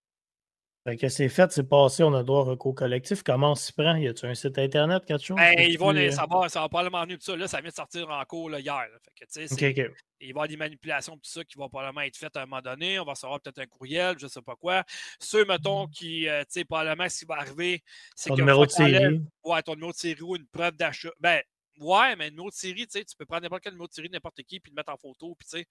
Fait 0.89 0.97
que 0.97 1.07
c'est 1.07 1.29
fait, 1.29 1.51
c'est 1.51 1.69
passé, 1.69 2.01
on 2.01 2.15
a 2.15 2.23
droit 2.23 2.39
au 2.39 2.45
recours 2.45 2.73
collectif. 2.73 3.21
Comment 3.21 3.51
on 3.51 3.55
s'y 3.55 3.71
prend? 3.71 3.95
Y 3.95 4.07
a-tu 4.07 4.25
un 4.25 4.33
site 4.33 4.57
internet, 4.57 5.05
quelque 5.05 5.23
chose? 5.23 5.37
Ben, 5.37 5.53
ils 5.59 5.77
vont 5.77 5.91
les, 5.91 6.09
ça, 6.09 6.25
va, 6.27 6.49
ça 6.49 6.61
va 6.61 6.69
probablement 6.69 7.03
venir 7.03 7.17
tout 7.19 7.25
ça. 7.25 7.35
Là, 7.35 7.47
ça 7.47 7.61
vient 7.61 7.69
de 7.69 7.75
sortir 7.75 8.09
en 8.09 8.25
cours 8.25 8.49
hier. 8.57 8.87
Fait 9.03 9.73
que, 9.73 9.81
il 9.81 9.83
va 9.85 9.93
y 10.21 10.29
avoir 10.31 10.47
des 10.47 10.57
manipulations 10.57 11.13
tout 11.13 11.29
ça 11.29 11.43
qui 11.43 11.59
vont 11.59 11.69
probablement 11.69 12.01
être 12.01 12.17
faites 12.17 12.35
à 12.35 12.41
un 12.41 12.45
moment 12.47 12.63
donné. 12.63 12.99
On 12.99 13.05
va 13.05 13.11
recevoir 13.11 13.39
peut-être 13.39 13.59
un 13.59 13.67
courriel, 13.67 14.15
je 14.17 14.25
ne 14.25 14.29
sais 14.31 14.41
pas 14.41 14.55
quoi. 14.55 14.83
Ceux, 15.19 15.45
mettons, 15.45 15.85
qui, 15.85 16.27
euh, 16.27 16.41
tu 16.41 16.53
sais, 16.53 16.65
probablement 16.65 17.07
ce 17.07 17.19
qui 17.19 17.25
va 17.25 17.35
arriver, 17.35 17.83
c'est 18.15 18.31
que. 18.31 18.35
Ton 18.35 18.39
numéro 18.39 18.65
de 18.65 18.71
série. 18.71 19.21
Ouais, 19.43 19.61
ton 19.61 19.75
numéro 19.75 19.91
de 19.91 19.97
série 19.97 20.21
ou 20.23 20.35
une 20.35 20.47
preuve 20.47 20.75
d'achat. 20.75 21.11
Ben, 21.19 21.39
Ouais, 21.79 22.15
mais 22.17 22.29
numéro 22.29 22.49
de 22.49 22.55
série, 22.55 22.85
tu 22.87 22.99
sais, 22.99 23.05
tu 23.05 23.15
peux 23.15 23.25
prendre 23.25 23.43
n'importe 23.43 23.63
quel 23.63 23.73
numéro 23.73 23.87
de 23.87 23.93
série, 23.93 24.09
n'importe 24.09 24.43
qui, 24.43 24.59
puis 24.59 24.71
le 24.71 24.75
mettre 24.75 24.91
en 24.91 24.97
photo. 24.97 25.33
Puis, 25.35 25.47
tu 25.49 25.57
sais. 25.59 25.67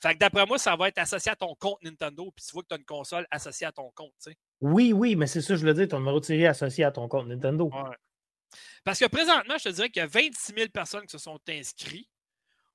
Fait 0.00 0.14
que 0.14 0.18
d'après 0.18 0.46
moi, 0.46 0.58
ça 0.58 0.76
va 0.76 0.88
être 0.88 0.98
associé 0.98 1.32
à 1.32 1.36
ton 1.36 1.54
compte 1.56 1.82
Nintendo, 1.82 2.30
puis 2.30 2.44
tu 2.46 2.52
vois 2.52 2.62
que 2.62 2.68
tu 2.68 2.74
as 2.74 2.78
une 2.78 2.84
console 2.84 3.26
associée 3.30 3.66
à 3.66 3.72
ton 3.72 3.90
compte, 3.90 4.14
tu 4.22 4.30
sais. 4.30 4.36
Oui, 4.60 4.92
oui, 4.92 5.16
mais 5.16 5.26
c'est 5.26 5.42
ça, 5.42 5.56
je 5.56 5.66
le 5.66 5.74
dis, 5.74 5.88
ton 5.88 5.98
numéro 5.98 6.20
de 6.20 6.24
série 6.24 6.46
associé 6.46 6.84
à 6.84 6.92
ton 6.92 7.08
compte 7.08 7.26
Nintendo. 7.26 7.64
Ouais. 7.64 7.96
Parce 8.84 9.00
que 9.00 9.06
présentement, 9.06 9.58
je 9.58 9.64
te 9.64 9.68
dirais 9.70 9.90
qu'il 9.90 10.00
y 10.00 10.04
a 10.04 10.06
26 10.06 10.54
000 10.54 10.68
personnes 10.68 11.02
qui 11.02 11.12
se 11.12 11.18
sont 11.18 11.40
inscrites 11.48 12.08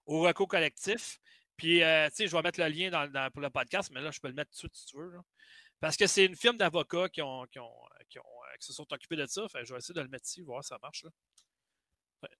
au 0.05 0.21
recours 0.21 0.47
collectif. 0.47 1.19
Puis, 1.55 1.81
euh, 1.81 2.09
tu 2.09 2.15
sais, 2.15 2.27
je 2.27 2.35
vais 2.35 2.41
mettre 2.41 2.59
le 2.59 2.67
lien 2.67 2.89
dans, 2.89 3.31
pour 3.31 3.41
le 3.41 3.49
podcast, 3.49 3.89
mais 3.93 4.01
là, 4.01 4.11
je 4.11 4.19
peux 4.19 4.27
le 4.27 4.33
mettre 4.33 4.51
tout 4.51 4.67
de 4.67 4.73
suite 4.73 4.75
si 4.75 4.85
tu 4.87 4.97
veux. 4.97 5.13
Parce 5.79 5.95
que 5.95 6.07
c'est 6.07 6.25
une 6.25 6.35
firme 6.35 6.57
d'avocats 6.57 7.07
qui, 7.07 7.21
ont, 7.21 7.45
qui, 7.45 7.59
ont, 7.59 7.71
qui, 8.09 8.19
ont, 8.19 8.23
euh, 8.23 8.57
qui, 8.59 8.67
se 8.67 8.73
sont 8.73 8.91
occupés 8.91 9.15
de 9.15 9.25
ça. 9.25 9.47
Fait 9.47 9.65
je 9.65 9.73
vais 9.73 9.77
essayer 9.77 9.93
de 9.93 10.01
le 10.01 10.07
mettre 10.09 10.25
ici, 10.25 10.41
voir 10.41 10.63
si 10.63 10.69
ça 10.69 10.77
marche. 10.81 11.03
Là 11.03 11.09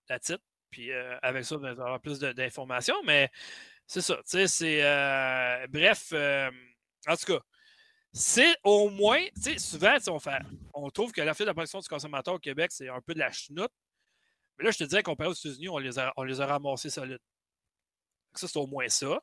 la 0.09 0.19
titre. 0.19 0.43
Puis 0.69 0.91
euh, 0.91 1.17
avec 1.21 1.45
ça, 1.45 1.55
on 1.57 1.63
aura 1.63 1.99
plus 1.99 2.19
d'informations. 2.19 3.01
Mais 3.03 3.29
c'est 3.87 4.01
ça. 4.01 4.19
C'est. 4.25 4.83
Euh, 4.83 5.67
bref, 5.69 6.09
euh, 6.13 6.51
en 7.07 7.15
tout 7.15 7.33
cas, 7.33 7.39
c'est 8.13 8.55
au 8.63 8.89
moins. 8.89 9.23
Souvent, 9.57 9.97
on, 10.09 10.19
fait, 10.19 10.39
on 10.73 10.89
trouve 10.89 11.11
que 11.11 11.21
la 11.21 11.33
de 11.33 11.43
la 11.43 11.53
protection 11.53 11.79
du 11.79 11.87
consommateur 11.87 12.33
au 12.35 12.39
Québec, 12.39 12.71
c'est 12.71 12.89
un 12.89 13.01
peu 13.01 13.13
de 13.13 13.19
la 13.19 13.31
chenoute. 13.31 13.71
Mais 14.57 14.65
là, 14.65 14.71
je 14.71 14.77
te 14.79 14.83
dirais, 14.85 15.03
comparé 15.03 15.29
aux 15.29 15.33
États-Unis, 15.33 15.69
on 15.69 15.77
les 15.77 15.99
a, 15.99 16.13
on 16.17 16.23
les 16.23 16.39
a 16.41 16.45
ramassés 16.45 16.89
solides. 16.89 17.19
Ça, 18.35 18.47
c'est 18.47 18.57
au 18.59 18.67
moins 18.67 18.87
ça. 18.89 19.21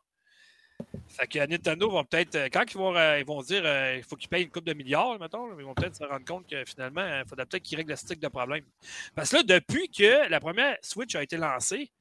Fait 1.08 1.26
que 1.26 1.46
Nintendo 1.46 1.90
vont 1.90 2.04
peut-être, 2.04 2.34
euh, 2.36 2.48
quand 2.52 2.64
ils 2.70 2.76
vont, 2.76 2.96
euh, 2.96 3.18
ils 3.18 3.24
vont 3.24 3.42
dire 3.42 3.62
euh, 3.64 3.96
il 3.96 4.02
faut 4.02 4.16
qu'ils 4.16 4.28
payent 4.28 4.44
une 4.44 4.50
coupe 4.50 4.64
de 4.64 4.72
milliards, 4.72 5.18
mettons, 5.18 5.58
ils 5.58 5.64
vont 5.64 5.74
peut-être 5.74 5.96
se 5.96 6.04
rendre 6.04 6.24
compte 6.24 6.46
que 6.48 6.64
finalement, 6.64 7.06
il 7.06 7.28
faudrait 7.28 7.46
peut-être 7.46 7.62
qu'ils 7.62 7.76
règlent 7.76 7.90
le 7.90 7.96
stick 7.96 8.18
de 8.18 8.28
problème. 8.28 8.64
Parce 9.14 9.30
que 9.30 9.36
là, 9.36 9.42
depuis 9.42 9.88
que 9.88 10.28
la 10.28 10.40
première 10.40 10.76
Switch 10.82 11.14
a 11.14 11.22
été 11.22 11.36
lancée, 11.36 11.92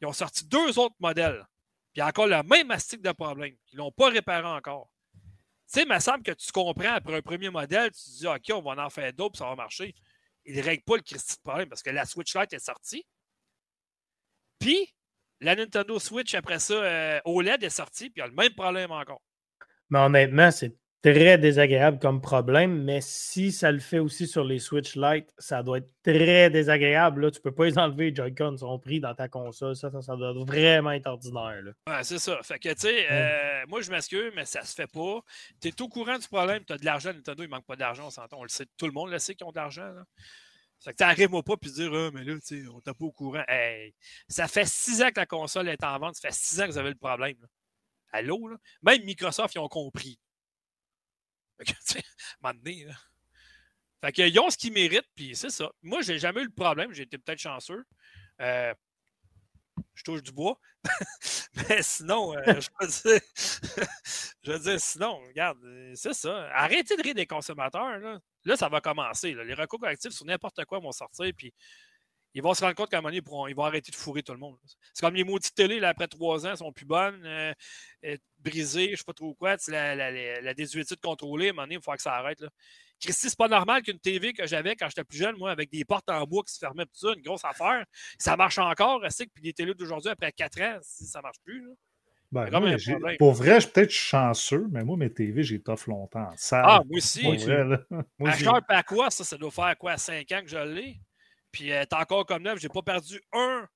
ils 0.00 0.06
ont 0.06 0.12
sorti 0.12 0.44
deux 0.46 0.78
autres 0.78 0.96
modèles. 0.98 1.46
Puis 1.92 2.02
encore 2.02 2.26
le 2.26 2.42
même 2.42 2.76
stick 2.78 3.02
de 3.02 3.12
problème. 3.12 3.54
Ils 3.72 3.76
ne 3.76 3.78
l'ont 3.78 3.92
pas 3.92 4.08
réparé 4.08 4.46
encore. 4.46 4.90
Tu 5.14 5.20
sais, 5.66 5.82
il 5.82 5.88
me 5.88 5.98
semble 6.00 6.22
que 6.22 6.32
tu 6.32 6.50
comprends 6.52 6.94
après 6.94 7.16
un 7.16 7.22
premier 7.22 7.50
modèle, 7.50 7.90
tu 7.92 8.02
te 8.02 8.18
dis 8.18 8.26
OK, 8.26 8.50
on 8.52 8.62
va 8.62 8.84
en 8.84 8.90
faire 8.90 9.12
d'autres, 9.12 9.38
ça 9.38 9.46
va 9.46 9.54
marcher. 9.54 9.94
Ils 10.44 10.56
ne 10.56 10.62
règlent 10.62 10.82
pas 10.82 10.96
le 10.96 11.02
de 11.02 11.42
problème 11.44 11.68
parce 11.68 11.82
que 11.82 11.90
la 11.90 12.04
Switch 12.04 12.34
Lite 12.34 12.52
est 12.52 12.58
sortie. 12.58 13.06
Puis, 14.58 14.94
la 15.42 15.56
Nintendo 15.56 15.98
Switch, 15.98 16.34
après 16.34 16.58
ça, 16.58 16.74
euh, 16.74 17.20
OLED 17.24 17.62
est 17.64 17.70
sortie, 17.70 18.10
puis 18.10 18.14
il 18.16 18.20
y 18.20 18.22
a 18.22 18.28
le 18.28 18.34
même 18.34 18.54
problème 18.54 18.90
encore. 18.90 19.22
Mais 19.90 19.98
honnêtement, 19.98 20.50
c'est 20.50 20.74
très 21.02 21.36
désagréable 21.36 21.98
comme 21.98 22.20
problème, 22.20 22.84
mais 22.84 23.00
si 23.00 23.50
ça 23.50 23.72
le 23.72 23.80
fait 23.80 23.98
aussi 23.98 24.28
sur 24.28 24.44
les 24.44 24.60
Switch 24.60 24.94
Lite, 24.94 25.34
ça 25.36 25.64
doit 25.64 25.78
être 25.78 25.90
très 26.04 26.48
désagréable. 26.48 27.22
Là. 27.22 27.30
Tu 27.32 27.38
ne 27.38 27.42
peux 27.42 27.52
pas 27.52 27.64
les 27.64 27.76
enlever, 27.76 28.10
les 28.10 28.14
Joy-Con 28.14 28.56
sont 28.56 28.78
pris 28.78 29.00
dans 29.00 29.14
ta 29.14 29.26
console. 29.28 29.74
Ça, 29.74 29.90
ça, 30.00 30.16
doit 30.16 30.32
vraiment 30.44 30.92
être 30.92 31.08
ordinaire. 31.08 31.60
Là. 31.62 31.72
Ouais, 31.88 32.04
c'est 32.04 32.20
ça. 32.20 32.38
Fait 32.44 32.60
que, 32.60 32.68
tu 32.68 32.74
sais, 32.78 33.06
euh, 33.10 33.64
moi, 33.68 33.80
je 33.82 33.90
m'excuse, 33.90 34.32
mais 34.36 34.44
ça 34.44 34.62
se 34.62 34.74
fait 34.74 34.86
pas. 34.86 35.20
Tu 35.60 35.68
es 35.68 35.82
au 35.82 35.88
courant 35.88 36.18
du 36.18 36.28
problème, 36.28 36.64
tu 36.64 36.72
as 36.72 36.78
de 36.78 36.84
l'argent. 36.84 37.12
Nintendo, 37.12 37.42
il 37.42 37.48
manque 37.48 37.66
pas 37.66 37.76
d'argent, 37.76 38.06
on 38.06 38.10
s'entend. 38.10 38.38
On 38.38 38.44
le 38.44 38.48
sait. 38.48 38.66
Tout 38.78 38.86
le 38.86 38.92
monde 38.92 39.10
le 39.10 39.18
sait 39.18 39.34
qu'ils 39.34 39.46
ont 39.46 39.50
de 39.50 39.56
l'argent. 39.56 39.92
Ça 40.82 40.90
que 40.90 40.96
t'arrives-moi 40.96 41.44
pas 41.44 41.56
puis 41.56 41.70
dire 41.70 41.94
Ah, 41.94 42.10
mais 42.12 42.24
là, 42.24 42.34
tu 42.40 42.64
sais, 42.64 42.68
on 42.68 42.80
t'a 42.80 42.92
pas 42.92 43.04
au 43.04 43.12
courant. 43.12 43.44
ça 44.26 44.48
fait 44.48 44.66
six 44.66 45.00
ans 45.00 45.10
que 45.10 45.20
la 45.20 45.26
console 45.26 45.68
est 45.68 45.84
en 45.84 45.96
vente, 46.00 46.16
ça 46.16 46.28
fait 46.28 46.34
six 46.34 46.60
ans 46.60 46.66
que 46.66 46.72
vous 46.72 46.78
avez 46.78 46.88
le 46.88 46.96
problème. 46.96 47.36
Allô, 48.10 48.48
là? 48.48 48.56
Même 48.82 49.04
Microsoft, 49.04 49.54
ils 49.54 49.60
ont 49.60 49.68
compris. 49.68 50.18
Fait 51.56 51.66
que, 51.66 51.70
tu 51.86 52.00
sais, 52.00 52.02
là. 52.42 52.94
Fait 54.00 54.12
qu'ils 54.12 54.40
ont 54.40 54.50
ce 54.50 54.58
qu'ils 54.58 54.72
méritent, 54.72 55.08
puis 55.14 55.36
c'est 55.36 55.50
ça. 55.50 55.70
Moi, 55.82 56.02
j'ai 56.02 56.18
jamais 56.18 56.40
eu 56.40 56.46
le 56.46 56.50
problème, 56.50 56.92
j'ai 56.92 57.04
été 57.04 57.16
peut-être 57.16 57.38
chanceux. 57.38 57.84
Euh, 58.40 58.74
je 60.02 60.12
touche 60.12 60.22
du 60.22 60.32
bois. 60.32 60.58
Mais 61.68 61.82
sinon, 61.82 62.36
euh, 62.36 62.60
je, 62.60 64.50
veux 64.50 64.58
dire, 64.58 64.80
sinon, 64.80 65.20
regarde, 65.28 65.58
c'est 65.94 66.14
ça. 66.14 66.48
Arrêtez 66.52 66.96
de 66.96 67.02
rire 67.02 67.14
des 67.14 67.26
consommateurs. 67.26 67.98
Là, 67.98 68.18
là 68.44 68.56
ça 68.56 68.68
va 68.68 68.80
commencer. 68.80 69.34
Les 69.34 69.54
recours 69.54 69.78
collectifs 69.78 70.12
sur 70.12 70.26
n'importe 70.26 70.64
quoi 70.64 70.80
vont 70.80 70.92
sortir, 70.92 71.30
puis 71.36 71.52
ils 72.34 72.42
vont 72.42 72.54
se 72.54 72.62
rendre 72.62 72.74
compte 72.74 72.90
qu'à 72.90 72.98
un 72.98 73.00
moment 73.00 73.10
donné, 73.10 73.50
ils 73.50 73.54
vont, 73.54 73.64
arrêter 73.64 73.90
de 73.90 73.96
fourrer 73.96 74.22
tout 74.22 74.32
le 74.32 74.38
monde. 74.38 74.56
C'est 74.94 75.04
comme 75.04 75.14
les 75.14 75.24
maudites 75.24 75.54
télé, 75.54 75.80
là, 75.80 75.90
après 75.90 76.08
trois 76.08 76.46
ans, 76.46 76.56
sont 76.56 76.72
plus 76.72 76.86
bonnes, 76.86 77.22
euh, 77.24 78.16
brisées, 78.38 78.86
je 78.86 78.92
ne 78.92 78.96
sais 78.96 79.04
pas 79.04 79.12
trop 79.12 79.34
quoi. 79.34 79.56
La, 79.68 79.94
la, 79.94 80.40
la, 80.40 80.54
désuétude 80.54 81.00
contrôlée, 81.00 81.48
à 81.48 81.50
un 81.50 81.52
moment 81.52 81.62
donné, 81.64 81.74
il 81.76 81.82
faut 81.82 81.92
que 81.92 82.02
ça 82.02 82.14
arrête. 82.14 82.40
Là. 82.40 82.48
Christy, 83.02 83.28
c'est 83.28 83.38
pas 83.38 83.48
normal 83.48 83.82
qu'une 83.82 83.98
TV 83.98 84.32
que 84.32 84.46
j'avais 84.46 84.76
quand 84.76 84.88
j'étais 84.88 85.04
plus 85.04 85.18
jeune, 85.18 85.36
moi, 85.36 85.50
avec 85.50 85.70
des 85.70 85.84
portes 85.84 86.08
en 86.08 86.24
bois 86.24 86.44
qui 86.46 86.54
se 86.54 86.58
fermaient, 86.58 86.86
tout 86.86 86.94
ça, 86.94 87.12
une 87.14 87.22
grosse 87.22 87.44
affaire, 87.44 87.84
ça 88.18 88.36
marche 88.36 88.58
encore, 88.58 89.04
c'est 89.10 89.26
que 89.26 89.32
puis 89.34 89.44
les 89.44 89.52
télés 89.52 89.74
d'aujourd'hui, 89.74 90.10
après 90.10 90.30
4 90.32 90.60
ans, 90.62 90.78
ça 90.82 91.20
marche 91.20 91.38
plus. 91.44 91.68
Ben, 92.30 92.48
pour 93.18 93.34
vrai, 93.34 93.56
je 93.56 93.60
suis 93.60 93.70
peut-être 93.72 93.90
chanceux, 93.90 94.66
mais 94.70 94.84
moi, 94.84 94.96
mes 94.96 95.12
TV, 95.12 95.42
j'ai 95.42 95.60
toffé 95.60 95.90
longtemps. 95.90 96.28
ah, 96.52 96.80
moi 96.86 96.96
aussi. 96.96 97.22
Moi, 98.18 98.32
à 98.68 98.82
quoi, 98.82 99.10
ça, 99.10 99.22
ça 99.22 99.36
doit 99.36 99.50
faire 99.50 99.76
quoi, 99.76 99.98
5 99.98 100.32
ans 100.32 100.40
que 100.42 100.48
je 100.48 100.56
l'ai? 100.56 100.98
Puis 101.52 101.68
elle 101.68 101.82
est 101.82 101.92
encore 101.92 102.26
comme 102.26 102.42
neuf. 102.42 102.58
J'ai 102.58 102.68
pas 102.68 102.82
perdu 102.82 103.20
un, 103.32 103.68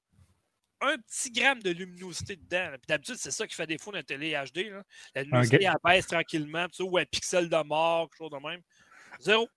un 0.80 0.96
petit 0.98 1.30
gramme 1.30 1.62
de 1.62 1.70
luminosité 1.70 2.36
dedans. 2.36 2.70
Puis 2.72 2.86
d'habitude, 2.88 3.16
c'est 3.18 3.30
ça 3.30 3.46
qui 3.46 3.54
fait 3.54 3.66
défaut 3.66 3.92
dans 3.92 3.98
la 3.98 4.02
télé 4.02 4.32
HD. 4.32 4.70
Là. 4.70 4.82
La 5.14 5.22
luminosité 5.22 5.64
elle 5.64 5.74
baisse 5.84 6.06
tranquillement, 6.06 6.66
puis 6.66 6.76
ça, 6.76 6.84
ou 6.84 6.98
un 6.98 7.04
pixel 7.04 7.48
de 7.48 7.62
mort, 7.62 8.08
quelque 8.10 8.18
chose 8.18 8.30
de 8.30 8.48
même. 8.48 8.62
Zéro. 9.20 9.48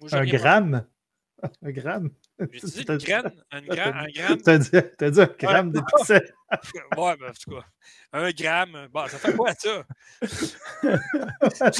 Moi, 0.00 0.08
Un 0.14 0.24
gramme? 0.24 0.86
Un 1.62 1.70
gramme? 1.70 2.10
J'ai 2.52 2.58
dit 2.60 2.84
une 2.88 2.96
graine, 2.98 3.32
un, 3.52 3.60
gra- 3.62 3.94
un 3.94 4.06
gramme. 4.08 4.42
T'as 4.44 4.58
dit, 4.58 4.70
dit 4.70 5.20
un 5.20 5.26
gramme 5.38 5.72
de 5.72 5.80
pixels. 5.80 6.34
Ouais, 6.96 7.16
ben, 7.16 7.28
en 7.28 7.32
tout 7.32 7.50
cas. 7.50 7.64
Un 8.12 8.30
gramme. 8.30 8.88
Bon, 8.92 9.06
ça 9.08 9.18
fait 9.18 9.34
quoi 9.34 9.52
ça? 9.54 9.84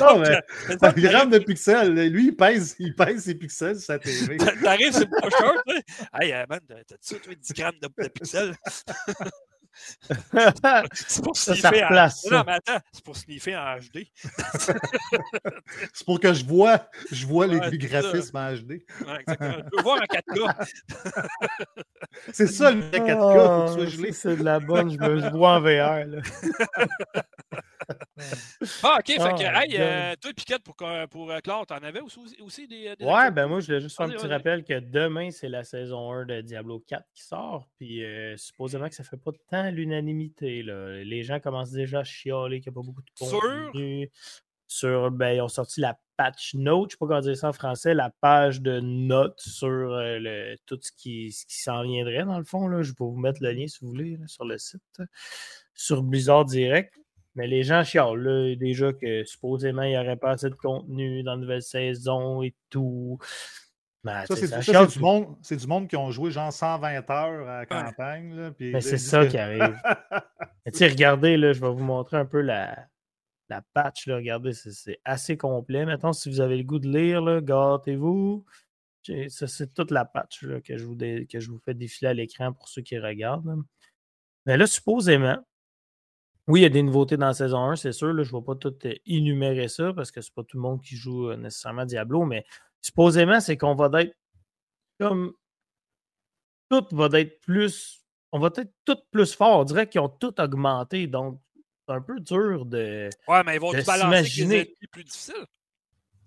non, 0.00 0.18
mais 0.20 0.40
un 0.82 0.92
gramme 0.92 1.30
de 1.30 1.38
pixels. 1.38 1.94
Lui, 2.11 2.26
il 2.28 2.36
pèse, 2.36 2.76
il 2.78 2.94
pèse 2.94 3.24
ses 3.24 3.34
pixels 3.34 3.76
sur 3.76 3.84
sa 3.86 3.98
TV. 3.98 4.36
T'arrives 4.36 4.92
sur 4.92 5.00
le 5.11 5.20
pocheur, 5.20 5.62
tu 5.66 5.74
sais. 5.76 5.82
Hey, 6.20 6.32
euh, 6.32 6.44
man, 6.48 6.61
t'as-tu 6.68 6.96
ça, 7.00 7.16
toi, 7.18 7.34
10 7.34 7.52
grammes 7.52 7.78
de, 7.80 7.88
de 8.02 8.09
pixels? 8.09 8.55
C'est 10.95 11.22
pour 11.25 11.37
Ça, 11.37 11.55
sniffer 11.55 11.61
ça 11.61 11.68
en... 11.68 11.89
replace 11.89 12.25
Non, 12.25 12.31
ça. 12.31 12.37
non, 12.39 12.45
mais 12.47 12.53
attends, 12.53 12.79
c'est 12.93 13.05
pour 13.05 13.16
sniffer 13.16 13.57
en 13.57 13.77
HD. 13.79 14.07
C'est 15.93 16.05
pour 16.07 16.20
que 16.20 16.33
je 16.33 16.45
vois, 16.45 16.89
je 17.11 17.27
vois 17.27 17.47
les, 17.47 17.57
Ouais, 17.59 17.70
les 17.70 17.81
c'est 17.81 17.89
ça. 17.89 18.01
graphismes 18.03 18.37
en 18.37 18.53
HD. 18.55 18.70
Ouais, 18.70 19.20
exactement. 19.20 19.55
Je 19.72 19.77
veux 19.77 19.83
voir 19.83 20.01
en 20.01 20.05
4K. 20.05 20.68
C'est 22.33 22.47
ça 22.47 22.70
le 22.70 22.81
vrai 22.81 23.01
4K, 23.01 23.18
faut 23.18 23.64
que 23.64 23.66
tu 23.66 23.72
sois 23.75 23.85
Ah, 23.85 23.87
gelé. 23.87 24.12
ça, 24.12 24.31
C'est 24.31 24.37
de 24.37 24.45
la 24.45 24.61
bonne, 24.61 24.91
je 24.91 24.99
me 24.99 25.18
je 25.20 25.29
vois 25.31 25.55
en 25.57 25.61
VR. 25.61 26.07
Là. 26.07 26.22
Ah, 28.83 28.97
OK, 28.99 29.07
fait 29.07 29.18
Oh, 29.20 29.35
que, 29.37 29.43
hey, 29.43 29.68
God. 29.72 29.81
euh, 29.81 30.14
toi, 30.20 30.33
Piquette, 30.35 30.62
pour, 30.62 30.75
pour 31.11 31.31
euh, 31.31 31.39
Claude, 31.41 31.66
t'en 31.66 31.77
avais 31.77 32.01
aussi, 32.01 32.18
aussi 32.41 32.66
des, 32.66 32.95
des 32.97 33.05
Ouais, 33.05 33.31
ben 33.31 33.47
moi, 33.47 33.61
je 33.61 33.66
voulais 33.66 33.81
juste 33.83 33.97
faire 33.97 34.07
un 34.07 34.11
petit 34.11 34.27
rappel 34.27 34.64
que 34.64 34.79
demain, 34.81 35.31
c'est 35.31 35.49
la 35.51 35.64
saison 35.64 36.11
1 36.12 36.25
de 36.25 36.41
Diablo 36.41 36.83
4 36.89 37.05
qui 37.12 37.22
sort. 37.25 37.68
Puis 37.79 38.03
euh, 38.05 38.37
supposément 38.39 38.89
que 38.89 38.95
ça 38.95 39.05
fait 39.05 39.18
pas 39.18 39.33
de 39.33 39.39
temps 39.51 39.64
l'unanimité. 39.71 40.62
Les 40.62 41.23
gens 41.23 41.41
commencent 41.41 41.73
déjà 41.73 42.01
à 42.01 42.05
chialer 42.05 42.61
qu'il 42.61 42.73
n'y 42.73 42.75
a 42.75 42.81
pas 42.81 42.87
beaucoup 42.87 43.03
de 43.03 43.11
contenu. 43.19 44.11
Sur, 44.67 45.11
ben, 45.11 45.33
ils 45.37 45.41
ont 45.41 45.49
sorti 45.49 45.81
la 45.81 45.99
patch 46.17 46.55
note, 46.55 46.91
je 46.91 46.95
sais 46.95 46.99
pas 46.99 47.07
comment 47.07 47.21
dire 47.21 47.37
ça 47.37 47.49
en 47.49 47.53
français, 47.53 47.95
la 47.95 48.11
page 48.11 48.61
de 48.61 48.81
notes 48.81 49.41
sur 49.41 49.69
euh, 49.69 50.19
le, 50.19 50.57
tout 50.67 50.79
ce 50.81 50.91
qui, 50.97 51.33
ce 51.33 51.45
qui 51.47 51.61
s'en 51.61 51.83
viendrait 51.83 52.25
dans 52.25 52.39
le 52.39 52.45
fond. 52.45 52.67
Là. 52.67 52.83
Je 52.83 52.93
peux 52.93 53.05
vous 53.05 53.17
mettre 53.17 53.43
le 53.43 53.53
lien 53.53 53.67
si 53.67 53.79
vous 53.83 53.89
voulez 53.89 54.17
là, 54.17 54.27
sur 54.27 54.45
le 54.45 54.59
site. 54.59 55.03
Sur 55.75 56.03
Blizzard 56.03 56.47
Direct. 56.47 56.95
Mais 57.37 57.49
les 57.49 57.65
gens 57.65 57.83
chialent 57.83 58.17
là, 58.17 58.55
déjà 58.55 58.93
que 58.93 59.25
supposément 59.25 59.83
il 59.83 59.91
n'y 59.91 59.99
aurait 59.99 60.17
pas 60.17 60.31
assez 60.31 60.49
de 60.49 60.55
contenu 60.55 61.25
dans 61.25 61.33
la 61.33 61.39
nouvelle 61.39 61.62
saison 61.62 62.43
et 62.43 62.55
tout. 62.71 63.19
Ben, 64.05 64.26
Ça, 64.26 64.36
c'est 64.36 64.46
ça 64.48 64.61
ça, 64.62 64.86
du, 64.86 64.98
monde- 65.00 65.34
c'est 65.40 65.57
du 65.57 65.66
monde 65.66 65.88
qui 65.88 65.96
ont 65.96 66.11
joué 66.11 66.30
genre 66.30 66.52
120 66.52 67.11
heures 67.11 67.48
à 67.48 67.59
la 67.61 67.66
campagne. 67.66 68.34
Là, 68.36 68.50
puis 68.50 68.70
Mais 68.72 68.80
ils 68.80 68.82
c'est 68.82 68.98
ça 68.98 69.24
que- 69.24 69.30
qui 69.30 69.38
arrive. 69.38 69.80
Mais 70.66 70.88
regardez, 70.88 71.36
là, 71.38 71.52
je 71.55 71.61
vais 71.61 71.70
vous 71.70 71.82
montrer 71.82 72.18
un 72.18 72.26
peu 72.26 72.40
la, 72.42 72.86
la 73.48 73.62
patch. 73.72 74.07
Là, 74.07 74.16
regardez, 74.16 74.52
c'est- 74.52 74.72
c'est 74.72 75.00
assez 75.05 75.36
complet. 75.38 75.86
Maintenant, 75.86 76.12
si 76.12 76.28
vous 76.28 76.40
avez 76.40 76.57
le 76.59 76.64
goût 76.64 76.78
de 76.78 76.88
lire, 76.88 77.22
là, 77.22 77.40
gâtez-vous. 77.40 78.44
C'est 79.28 79.72
toute 79.74 79.90
la 79.90 80.05
patch 80.07 80.42
là, 80.44 80.61
que, 80.61 80.76
je 80.78 80.84
vous 80.84 80.94
dé- 80.94 81.26
que 81.30 81.38
je 81.40 81.50
vous 81.50 81.59
fais 81.59 81.74
défiler 81.74 82.11
à 82.11 82.14
l'écran 82.14 82.52
pour 82.52 82.68
ceux 82.68 82.82
qui 82.82 82.98
regardent. 82.98 83.46
là. 83.46 83.55
Mais 84.46 84.57
là, 84.59 84.66
supposément, 84.66 85.38
oui, 86.46 86.61
il 86.61 86.62
y 86.64 86.66
a 86.66 86.70
des 86.70 86.82
nouveautés 86.82 87.16
dans 87.16 87.26
la 87.28 87.34
saison 87.34 87.59
1, 87.70 87.76
c'est 87.76 87.92
sûr. 87.92 88.12
Là, 88.12 88.22
je 88.22 88.34
ne 88.34 88.38
vais 88.38 88.44
pas 88.44 88.55
tout 88.55 88.74
euh, 88.84 88.94
énumérer 89.07 89.68
ça 89.68 89.92
parce 89.94 90.11
que 90.11 90.20
c'est 90.20 90.32
pas 90.34 90.42
tout 90.44 90.59
le 90.59 90.62
monde 90.62 90.82
qui 90.82 90.96
joue 90.96 91.30
euh, 91.30 91.36
nécessairement 91.36 91.86
Diablo, 91.86 92.24
mais 92.26 92.44
supposément, 92.85 93.41
c'est 93.41 93.57
qu'on 93.57 93.74
va 93.74 94.03
être 94.03 94.14
comme 95.01 95.32
tout 96.70 96.87
va 96.93 97.09
être 97.18 97.41
plus. 97.41 98.05
On 98.32 98.39
va 98.39 98.49
être 98.49 98.72
tout 98.85 98.99
plus 99.11 99.35
fort. 99.35 99.61
On 99.61 99.64
dirait 99.64 99.89
qu'ils 99.89 100.01
ont 100.01 100.09
tout 100.09 100.39
augmenté. 100.41 101.07
Donc, 101.07 101.41
c'est 101.87 101.95
un 101.95 102.01
peu 102.01 102.20
dur 102.20 102.66
de. 102.66 103.09
Ouais, 103.28 103.43
mais 103.45 103.57
ils 103.57 103.61
vont 103.61 103.72
tout 103.72 103.85
balancer 103.87 104.47
des 104.47 104.76
plus 104.91 105.05
difficiles. 105.05 105.47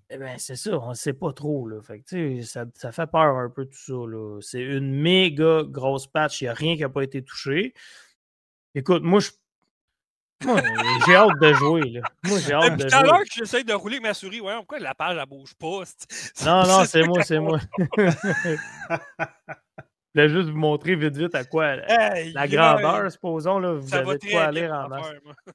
Eh 0.09 0.17
ben, 0.17 0.37
c'est 0.39 0.55
ça, 0.55 0.79
on 0.79 0.89
ne 0.89 0.93
sait 0.93 1.13
pas 1.13 1.33
trop. 1.33 1.67
Là. 1.67 1.81
Fait 1.81 1.99
que, 1.99 2.41
ça, 2.41 2.65
ça 2.75 2.93
fait 2.93 3.07
peur 3.07 3.35
un 3.35 3.49
peu 3.49 3.65
tout 3.65 3.77
ça. 3.77 3.93
là. 3.93 4.39
C'est 4.41 4.61
une 4.61 4.93
méga 4.93 5.63
grosse 5.63 6.07
patch. 6.07 6.41
Il 6.41 6.45
n'y 6.45 6.49
a 6.49 6.53
rien 6.53 6.75
qui 6.75 6.81
n'a 6.81 6.89
pas 6.89 7.03
été 7.03 7.21
touché. 7.23 7.73
Écoute, 8.73 9.03
moi, 9.03 9.19
je. 9.19 9.31
Moi, 10.45 10.61
j'ai 11.05 11.15
hâte 11.15 11.39
de 11.41 11.53
jouer. 11.53 11.89
Là. 11.89 12.01
Moi, 12.25 12.37
j'ai 12.39 12.53
hâte 12.53 12.71
Depuis 12.73 12.83
de 12.85 12.89
tout 12.89 12.95
à 12.95 13.01
l'heure 13.03 13.15
jouer. 13.17 13.25
que 13.25 13.33
j'essaie 13.35 13.63
de 13.63 13.73
rouler 13.73 13.95
avec 13.95 14.07
ma 14.07 14.13
souris, 14.13 14.39
ouais, 14.41 14.55
pourquoi 14.57 14.79
la 14.79 14.93
page, 14.93 15.17
elle 15.19 15.25
bouge 15.27 15.53
pas? 15.55 15.81
c'est- 15.85 16.45
Non, 16.45 16.63
non, 16.67 16.85
c'est 16.85 17.03
moi, 17.03 17.23
c'est 17.23 17.39
moi. 17.39 17.59
Je 20.15 20.21
voulais 20.23 20.29
juste 20.33 20.49
vous 20.49 20.57
montrer 20.57 20.95
vite, 20.95 21.15
vite 21.15 21.35
à 21.35 21.43
quoi 21.43 21.75
Hey, 21.87 22.31
la 22.33 22.47
yeah, 22.47 22.75
grandeur, 22.75 23.11
supposons. 23.11 23.59
Là, 23.59 23.73
vous 23.73 23.87
Ça 23.87 23.97
avez 23.99 24.17
de 24.17 24.31
quoi 24.31 24.51
lire 24.51 24.73
en 24.73 24.87
masse. 24.89 25.05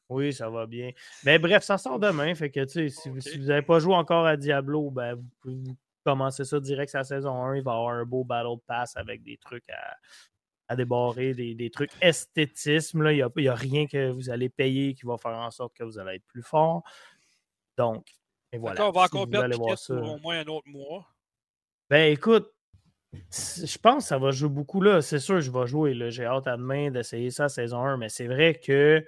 Oui, 0.09 0.33
ça 0.33 0.49
va 0.49 0.66
bien. 0.66 0.91
Mais 1.24 1.39
bref, 1.41 1.64
ça 1.64 1.78
sort 1.78 1.99
demain. 1.99 2.33
Fait 2.37 2.51
que, 2.51 2.61
tu 2.64 2.68
sais, 2.68 2.89
si, 2.89 3.09
vous- 3.09 3.20
si 3.20 3.39
vous 3.39 3.47
n'avez 3.47 3.62
pas 3.62 3.80
joué 3.80 3.95
encore 3.95 4.24
à 4.26 4.37
Diablo, 4.37 4.91
ben, 4.91 5.14
vous 5.16 5.24
pouvez 5.41 5.57
commencer 6.05 6.45
ça 6.45 6.61
direct 6.61 6.91
sur 6.91 6.99
la 6.99 7.05
saison 7.05 7.43
1. 7.45 7.57
Il 7.57 7.62
va 7.64 7.72
y 7.72 7.74
avoir 7.74 7.95
un 7.95 8.05
beau 8.05 8.22
Battle 8.22 8.61
Pass 8.66 8.97
avec 8.97 9.24
des 9.24 9.37
trucs 9.39 9.68
à, 9.70 9.97
à 10.68 10.76
débarrer, 10.76 11.34
des, 11.34 11.54
des 11.54 11.70
trucs 11.70 11.90
esthétisme. 12.00 13.02
là. 13.02 13.12
Il 13.12 13.24
n'y 13.36 13.48
a, 13.48 13.54
rien 13.54 13.86
que 13.86 14.10
vous 14.10 14.30
allez 14.30 14.48
payer 14.48 14.94
qui 14.94 15.04
va 15.04 15.16
faire 15.18 15.32
en 15.32 15.50
sorte 15.50 15.74
que 15.76 15.84
vous 15.84 15.98
allez 15.98 16.16
être 16.16 16.26
plus 16.26 16.42
fort. 16.42 16.82
Donc, 17.76 18.06
et 18.52 18.58
voilà. 18.58 18.86
On 18.86 18.90
va 18.92 19.06
Si 19.06 19.14
encore 19.16 19.28
perdre 19.28 19.56
voir 19.56 19.78
ça. 19.78 19.94
pour 19.94 20.12
au 20.12 20.18
moins 20.18 20.40
un 20.40 20.46
autre 20.46 20.68
mois. 20.68 21.06
Ben 21.90 22.12
écoute, 22.12 22.52
je 23.30 23.78
pense 23.78 24.04
que 24.04 24.08
ça 24.08 24.18
va 24.18 24.30
jouer 24.30 24.48
beaucoup 24.48 24.80
là. 24.80 25.02
C'est 25.02 25.18
sûr, 25.18 25.40
je 25.40 25.50
vais 25.50 25.66
jouer. 25.66 26.10
J'ai 26.10 26.24
hâte 26.24 26.46
à 26.46 26.56
demain 26.56 26.90
d'essayer 26.90 27.30
ça 27.30 27.48
saison 27.48 27.82
1, 27.82 27.96
mais 27.96 28.08
c'est 28.08 28.26
vrai 28.26 28.54
que 28.54 29.04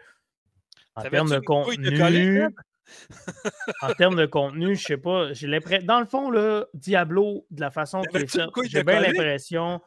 en 0.97 1.03
termes 1.03 1.31
de 1.31 1.39
contenu, 1.39 2.45
en 3.83 3.95
termes 3.95 4.17
de 4.17 4.27
contenu, 4.27 4.77
je 4.77 4.85
sais 4.87 4.97
pas. 4.97 5.33
J'ai 5.33 5.47
l'impression. 5.47 5.87
Dans 5.87 6.01
le 6.01 6.07
fond, 6.07 6.31
là, 6.31 6.67
Diablo, 6.75 7.47
de 7.51 7.61
la 7.61 7.71
façon 7.71 8.03
qu'il 8.03 8.23
est 8.23 8.27
fait, 8.27 8.43
j'ai 8.67 8.85
bien 8.85 9.01
l'impression 9.01 9.81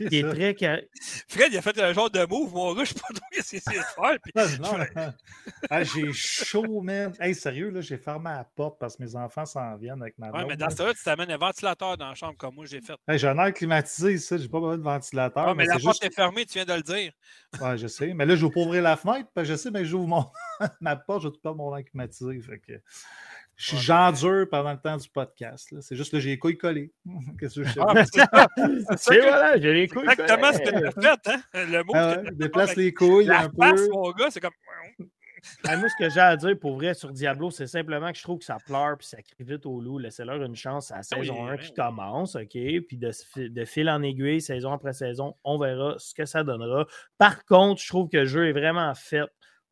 Est 0.00 0.54
très. 0.54 0.88
Fred, 1.28 1.52
il 1.52 1.58
a 1.58 1.62
fait 1.62 1.78
un 1.80 1.92
genre 1.92 2.10
de 2.10 2.24
move, 2.26 2.52
mon 2.52 2.74
gars, 2.74 2.84
je 2.84 2.90
sais 2.90 3.00
pas 3.00 3.14
trop 3.14 3.26
ce 3.32 3.48
qu'il 3.48 3.58
essaie 3.58 3.78
de 3.78 3.84
faire. 3.84 4.18
Puis... 4.22 4.32
Ah, 4.34 4.46
non, 4.60 4.78
non. 4.78 5.12
Ah, 5.70 5.84
j'ai 5.84 6.12
chaud, 6.12 6.80
man. 6.80 7.12
Hey, 7.20 7.34
sérieux, 7.34 7.70
là, 7.70 7.80
j'ai 7.80 7.98
fermé 7.98 8.30
la 8.30 8.44
porte 8.44 8.78
parce 8.78 8.96
que 8.96 9.02
mes 9.02 9.14
enfants 9.14 9.44
s'en 9.44 9.76
viennent 9.76 10.00
avec 10.00 10.18
ma 10.18 10.30
Ouais, 10.30 10.44
mais 10.46 10.56
dans 10.56 10.70
ce 10.70 10.76
cas-là, 10.76 10.94
tu 10.94 11.02
t'amènes 11.02 11.30
un 11.30 11.36
ventilateur 11.36 11.96
dans 11.96 12.08
la 12.08 12.14
chambre 12.14 12.36
comme 12.36 12.54
moi, 12.54 12.64
j'ai 12.66 12.80
fait. 12.80 12.94
Hey, 13.06 13.18
j'ai 13.18 13.28
un 13.28 13.38
air 13.38 13.52
climatisé, 13.52 14.18
ça. 14.18 14.36
J'ai 14.36 14.48
pas 14.48 14.58
besoin 14.58 14.78
de 14.78 14.82
ventilateur. 14.82 15.48
Ah, 15.48 15.54
mais 15.54 15.66
la 15.66 15.78
porte 15.78 16.00
juste- 16.00 16.04
est 16.04 16.14
fermée, 16.14 16.46
tu 16.46 16.54
viens 16.54 16.64
de 16.64 16.74
le 16.74 16.82
dire. 16.82 17.12
Ouais, 17.60 17.76
je 17.76 17.88
sais. 17.88 18.14
Mais 18.14 18.26
là, 18.26 18.36
je 18.36 18.46
vais 18.46 18.52
pas 18.52 18.60
ouvrir 18.60 18.82
la 18.82 18.96
fenêtre. 18.96 19.28
Parce 19.34 19.46
que 19.48 19.54
je 19.54 19.58
sais, 19.58 19.70
mais 19.70 19.84
j'ouvre 19.84 20.06
mon... 20.06 20.24
ma 20.80 20.96
porte, 20.96 21.22
je 21.22 21.28
vais 21.28 21.32
tout 21.32 21.40
perdre 21.40 21.58
mon 21.58 21.76
air 21.76 21.84
climatisé. 21.84 22.40
Fait 22.40 22.58
que... 22.58 22.80
Je 23.62 23.66
suis 23.66 23.76
Ouais, 23.76 23.82
genre 23.82 24.12
dur 24.14 24.46
pendant 24.50 24.72
le 24.72 24.78
temps 24.80 24.96
du 24.96 25.06
podcast. 25.10 25.70
là. 25.70 25.82
C'est 25.82 25.94
juste 25.94 26.14
là, 26.14 26.18
j'ai 26.20 26.30
les 26.30 26.38
couilles 26.38 26.56
collées. 26.56 26.94
Qu'est-ce 27.38 27.60
que 27.60 27.64
je 27.66 27.72
sais? 27.74 27.80
Ah, 27.86 27.92
mais 27.94 28.04
c'est 28.10 28.20
ça. 28.20 28.48
Ça 28.96 29.14
que- 29.14 29.20
voilà, 29.20 29.60
j'ai 29.60 29.74
les 29.74 29.86
couilles. 29.86 30.08
Exactement 30.10 30.52
ce 30.54 30.58
que 30.60 30.70
collées. 30.70 30.90
tu 30.98 31.06
as 31.06 31.16
fait, 31.22 31.30
hein? 31.30 31.42
Le 31.66 31.78
move 31.84 31.90
Ah 31.94 32.16
que 32.16 32.22
ouais, 32.22 32.30
déplace 32.36 32.70
avec 32.70 32.76
les 32.78 32.94
couilles 32.94 33.26
La 33.26 33.40
un 33.40 33.50
face, 33.50 33.82
peu. 33.82 33.88
mon 33.92 34.10
gars, 34.12 34.30
c'est 34.30 34.40
comme. 34.40 34.52
Ah, 35.66 35.74
moi, 35.78 35.88
ce 35.88 35.94
que 36.04 36.10
j'ai 36.10 36.20
à 36.20 36.36
dire 36.36 36.58
pour 36.60 36.74
vrai 36.76 36.92
sur 36.92 37.10
Diablo, 37.12 37.50
c'est 37.50 37.66
simplement 37.66 38.12
que 38.12 38.18
je 38.18 38.22
trouve 38.22 38.38
que 38.38 38.44
ça 38.44 38.58
pleure 38.66 38.98
puis 38.98 39.06
ça 39.06 39.22
crie 39.22 39.42
vite 39.42 39.64
au 39.64 39.80
loup. 39.80 39.98
Laissez-leur 39.98 40.42
une 40.42 40.54
chance 40.54 40.90
à 40.90 40.96
la 40.96 41.00
Oui, 41.18 41.26
saison 41.26 41.46
1 41.46 41.52
oui, 41.52 41.58
qui 41.60 41.68
oui. 41.68 41.74
commence, 41.76 42.36
OK? 42.36 42.50
Puis 42.86 42.98
de 42.98 43.64
fil 43.64 43.88
en 43.88 44.02
aiguille, 44.02 44.42
saison 44.42 44.70
après 44.72 44.92
saison, 44.92 45.34
on 45.44 45.58
verra 45.58 45.94
ce 45.98 46.12
que 46.14 46.26
ça 46.26 46.44
donnera. 46.44 46.86
Par 47.16 47.44
contre, 47.46 47.80
je 47.80 47.88
trouve 47.88 48.10
que 48.10 48.18
le 48.18 48.24
jeu 48.26 48.48
est 48.48 48.52
vraiment 48.52 48.94
fait 48.94 49.24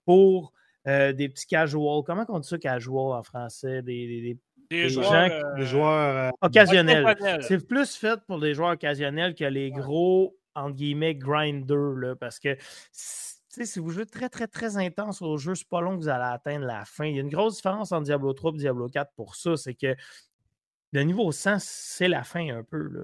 pour 0.07 0.55
euh, 0.89 1.13
des 1.13 1.29
petits 1.29 1.47
casuals. 1.47 2.03
Comment 2.05 2.25
on 2.29 2.39
dit 2.41 2.49
ça, 2.49 2.59
casual 2.59 3.13
en 3.19 3.23
français? 3.23 3.83
Des, 3.83 4.07
des- 4.07 4.21
des 4.23 4.39
Des 4.71 4.83
Les 4.83 4.89
joueurs. 4.91 5.05
gens 5.13 5.29
qui- 5.29 5.35
euh, 5.35 5.55
Les 5.57 5.65
joueurs. 5.67 6.17
euh, 6.27 6.31
occasionnels. 6.43 7.05
occasionnels. 7.07 7.43
C'est 7.43 7.67
plus 7.67 7.95
fait 7.97 8.21
pour 8.27 8.39
des 8.41 8.53
joueurs 8.55 8.73
occasionnels 8.73 9.35
que 9.35 9.45
les 9.45 9.71
gros, 9.71 10.37
entre 10.55 10.75
guillemets, 10.75 11.15
grinders, 11.15 11.95
là, 11.97 12.17
parce 12.17 12.39
que 12.39 12.49
s- 12.51 13.41
tu 13.51 13.61
sais, 13.61 13.65
si 13.65 13.79
vous 13.79 13.89
jouez 13.91 14.05
très, 14.05 14.29
très, 14.29 14.47
très 14.47 14.77
intense 14.77 15.23
au 15.23 15.39
jeu, 15.39 15.55
c'est 15.55 15.67
pas 15.69 15.81
long 15.81 15.93
que 15.97 16.03
vous 16.03 16.09
allez 16.11 16.23
atteindre 16.35 16.67
la 16.67 16.85
fin. 16.85 17.07
Il 17.07 17.15
y 17.17 17.19
a 17.19 17.23
une 17.23 17.31
grosse 17.31 17.57
différence 17.57 17.93
entre 17.93 18.03
Diablo 18.05 18.35
3 18.35 18.53
et 18.55 18.59
Diablo 18.59 18.89
4 18.89 19.11
pour 19.17 19.37
ça, 19.37 19.57
c'est 19.57 19.73
que 19.75 19.97
le 20.93 21.03
niveau 21.03 21.31
100, 21.31 21.57
c'est 21.61 22.09
la 22.09 22.23
fin 22.23 22.49
un 22.49 22.63
peu. 22.63 22.89
Là. 22.89 23.03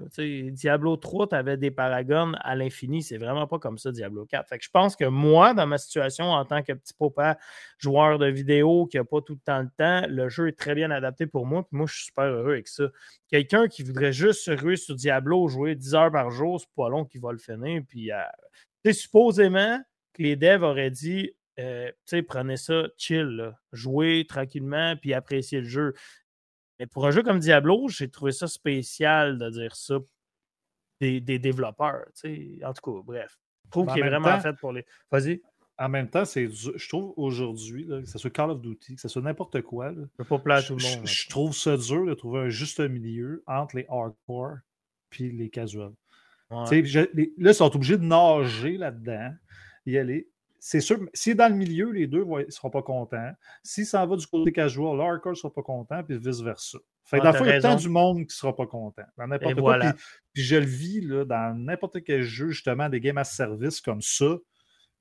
Diablo 0.49 0.97
3, 0.97 1.29
tu 1.29 1.35
avais 1.35 1.55
des 1.55 1.69
paragons 1.69 2.31
à 2.39 2.55
l'infini. 2.55 3.03
C'est 3.03 3.17
vraiment 3.19 3.45
pas 3.45 3.59
comme 3.59 3.77
ça, 3.77 3.91
Diablo 3.91 4.25
4. 4.25 4.49
Fait 4.49 4.57
que 4.57 4.63
je 4.63 4.71
pense 4.71 4.95
que 4.95 5.05
moi, 5.05 5.53
dans 5.53 5.67
ma 5.67 5.77
situation, 5.77 6.31
en 6.31 6.45
tant 6.45 6.63
que 6.63 6.73
petit 6.73 6.95
papa 6.97 7.37
joueur 7.77 8.17
de 8.17 8.25
vidéo 8.25 8.87
qui 8.87 8.97
n'a 8.97 9.03
pas 9.03 9.21
tout 9.21 9.33
le 9.33 9.39
temps 9.39 9.61
le 9.61 9.69
temps, 9.77 10.07
le 10.09 10.29
jeu 10.29 10.47
est 10.47 10.57
très 10.57 10.73
bien 10.73 10.89
adapté 10.89 11.27
pour 11.27 11.45
moi. 11.45 11.61
Puis 11.61 11.77
moi, 11.77 11.85
je 11.85 11.93
suis 11.93 12.05
super 12.05 12.25
heureux 12.25 12.53
avec 12.53 12.67
ça. 12.67 12.85
Quelqu'un 13.29 13.67
qui 13.67 13.83
voudrait 13.83 14.13
juste 14.13 14.41
se 14.41 14.51
ruer 14.51 14.77
sur 14.77 14.95
Diablo, 14.95 15.47
jouer 15.47 15.75
10 15.75 15.93
heures 15.93 16.11
par 16.11 16.31
jour, 16.31 16.59
c'est 16.59 16.69
pas 16.75 16.89
long 16.89 17.05
qu'il 17.05 17.21
va 17.21 17.33
le 17.33 17.37
finir. 17.37 17.83
Puis, 17.87 18.11
euh, 18.11 18.93
supposément 18.93 19.79
que 20.13 20.23
les 20.23 20.35
devs 20.35 20.63
auraient 20.63 20.89
dit, 20.89 21.33
euh, 21.59 21.91
prenez 22.27 22.57
ça 22.57 22.87
chill, 22.97 23.53
jouez 23.71 24.25
tranquillement, 24.27 24.95
puis 24.95 25.13
appréciez 25.13 25.59
le 25.61 25.67
jeu. 25.67 25.93
Mais 26.79 26.87
pour 26.87 27.05
un 27.07 27.11
jeu 27.11 27.23
comme 27.23 27.39
Diablo, 27.39 27.87
j'ai 27.87 28.09
trouvé 28.09 28.31
ça 28.31 28.47
spécial 28.47 29.37
de 29.37 29.49
dire 29.49 29.75
ça 29.75 29.95
des, 31.01 31.21
des 31.21 31.39
développeurs. 31.39 32.05
En 32.63 32.73
tout 32.73 32.81
cas, 32.93 33.01
bref. 33.05 33.37
trouve 33.71 33.85
Mais 33.85 33.91
en 33.91 33.95
qu'il 33.95 34.03
est 34.05 34.09
vraiment 34.09 34.29
temps- 34.29 34.41
fait 34.41 34.53
pour 34.53 34.71
les. 34.71 34.85
Vas-y, 35.11 35.41
En 35.77 35.89
même 35.89 36.09
temps, 36.09 36.23
c'est 36.23 36.47
je 36.49 36.87
trouve 36.87 37.13
aujourd'hui, 37.17 37.85
que 37.85 38.05
ce 38.05 38.17
soit 38.17 38.29
Call 38.29 38.51
of 38.51 38.61
Duty, 38.61 38.95
que 38.95 39.01
ce 39.01 39.09
soit 39.09 39.21
n'importe 39.21 39.61
quoi, 39.61 39.91
là, 39.91 40.03
je 40.03 40.15
peux 40.17 40.23
pas 40.23 40.39
plaire 40.39 40.57
à 40.57 40.61
je, 40.61 40.67
tout 40.67 40.73
le 40.75 40.79
je- 40.79 40.95
monde. 40.97 41.05
je 41.07 41.29
trouve 41.29 41.53
ça 41.53 41.75
dur 41.75 42.05
de 42.05 42.13
trouver 42.13 42.39
un 42.41 42.49
juste 42.49 42.79
milieu 42.79 43.43
entre 43.45 43.75
les 43.75 43.85
hardcore 43.89 44.57
puis 45.09 45.31
les 45.33 45.49
casuals. 45.49 45.91
Ouais. 46.49 46.83
Je- 46.85 47.09
les- 47.13 47.33
là, 47.37 47.51
ils 47.51 47.55
sont 47.55 47.75
obligés 47.75 47.97
de 47.97 48.03
nager 48.05 48.77
là-dedans, 48.77 49.33
y 49.85 49.97
aller. 49.97 50.29
C'est 50.67 50.81
sûr, 50.81 50.99
est 51.13 51.35
dans 51.35 51.47
le 51.47 51.53
milieu, 51.55 51.91
les 51.91 52.07
deux 52.07 52.25
ne 52.25 52.49
seront 52.49 52.71
pas 52.71 52.81
contents. 52.81 53.31
S'il 53.61 53.85
s'en 53.85 54.07
va 54.07 54.15
du 54.15 54.25
côté 54.25 54.51
casual, 54.51 54.99
hardcore 54.99 55.33
ne 55.33 55.35
sera 55.35 55.53
pas 55.53 55.61
content, 55.61 56.03
puis 56.03 56.17
vice-versa. 56.17 56.79
Fait 57.03 57.19
que 57.19 57.21
Ah, 57.21 57.31
dans 57.31 57.37
fond, 57.37 57.45
il 57.45 57.49
y 57.49 57.51
a 57.51 57.61
tant 57.61 57.75
du 57.75 57.87
monde 57.87 58.17
qui 58.21 58.23
ne 58.23 58.31
sera 58.31 58.55
pas 58.55 58.65
content. 58.65 59.03
Dans 59.15 59.27
n'importe 59.27 59.53
quoi. 59.53 59.61
voilà. 59.61 59.93
Puis, 59.93 60.03
puis 60.33 60.43
je 60.43 60.55
le 60.55 60.65
vis 60.65 61.01
là, 61.01 61.23
dans 61.23 61.55
n'importe 61.55 62.03
quel 62.03 62.23
jeu, 62.23 62.49
justement, 62.49 62.89
des 62.89 62.99
games 62.99 63.19
à 63.19 63.23
service 63.23 63.79
comme 63.79 64.01
ça, 64.01 64.37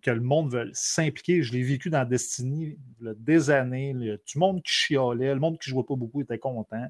que 0.02 0.10
le 0.10 0.20
monde 0.20 0.52
veut 0.52 0.68
s'impliquer. 0.74 1.42
Je 1.42 1.54
l'ai 1.54 1.62
vécu 1.62 1.88
dans 1.88 2.04
Destiny 2.04 2.76
là, 3.00 3.12
des 3.16 3.48
années. 3.48 3.94
là, 3.94 4.18
tout 4.18 4.34
le 4.34 4.40
monde 4.40 4.62
qui 4.62 4.70
chialait, 4.70 5.32
le 5.32 5.40
monde 5.40 5.58
qui 5.58 5.70
ne 5.70 5.76
jouait 5.76 5.86
pas 5.88 5.96
beaucoup 5.96 6.20
était 6.20 6.38
content. 6.38 6.88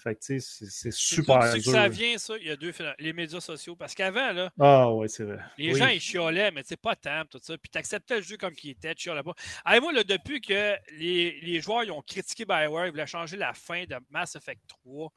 Fait 0.00 0.14
que, 0.14 0.20
tu 0.20 0.40
sais, 0.40 0.66
c'est- 0.70 0.90
super 0.92 1.52
dur. 1.54 1.72
ça 1.72 1.88
vient, 1.88 2.16
ça. 2.18 2.36
Il 2.38 2.46
y 2.46 2.50
a 2.50 2.56
deux 2.56 2.70
phénomènes. 2.72 2.96
Les 3.00 3.12
médias 3.12 3.40
sociaux. 3.40 3.74
Parce 3.76 3.94
qu'avant, 3.94 4.32
là, 4.32 4.50
Ah, 4.60 4.92
ouais, 4.92 5.08
c'est 5.08 5.24
vrai. 5.24 5.38
les 5.58 5.72
Oui. 5.72 5.78
gens, 5.78 5.88
ils 5.88 6.00
chiolaient, 6.00 6.50
mais 6.52 6.62
c'est 6.64 6.76
pas 6.80 6.94
tant, 6.94 7.24
tout 7.28 7.40
ça. 7.42 7.58
Puis 7.58 7.68
t'acceptais 7.68 8.16
le 8.16 8.22
jeu 8.22 8.36
comme 8.36 8.54
qu'il 8.54 8.70
était, 8.70 8.94
tu 8.94 9.02
chiolais 9.04 9.22
pas. 9.24 9.34
Hey, 9.66 9.80
moi, 9.80 9.92
là, 9.92 10.04
depuis 10.04 10.40
que 10.40 10.76
les, 10.98 11.40
les 11.40 11.60
joueurs 11.60 11.82
ils 11.84 11.90
ont 11.90 12.02
critiqué 12.02 12.44
BioWare, 12.44 12.86
ils 12.86 12.90
voulaient 12.90 13.06
changer 13.06 13.36
la 13.36 13.52
fin 13.52 13.84
de 13.84 13.96
Mass 14.10 14.36
Effect 14.36 14.60
3. 14.68 15.12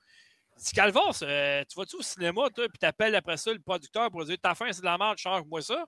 Si 0.57 0.73
Calvas, 0.73 1.19
euh, 1.23 1.63
tu 1.69 1.75
vas-tu 1.79 1.95
au 1.95 2.01
cinéma, 2.01 2.49
toi, 2.53 2.67
puis 2.67 2.77
t'appelles 2.77 3.15
après 3.15 3.37
ça 3.37 3.51
le 3.53 3.59
producteur 3.59 4.11
pour 4.11 4.25
dire 4.25 4.37
ta 4.41 4.53
fin, 4.55 4.71
c'est 4.71 4.81
de 4.81 4.85
la 4.85 4.97
merde, 4.97 5.17
change-moi 5.17 5.61
ça? 5.61 5.85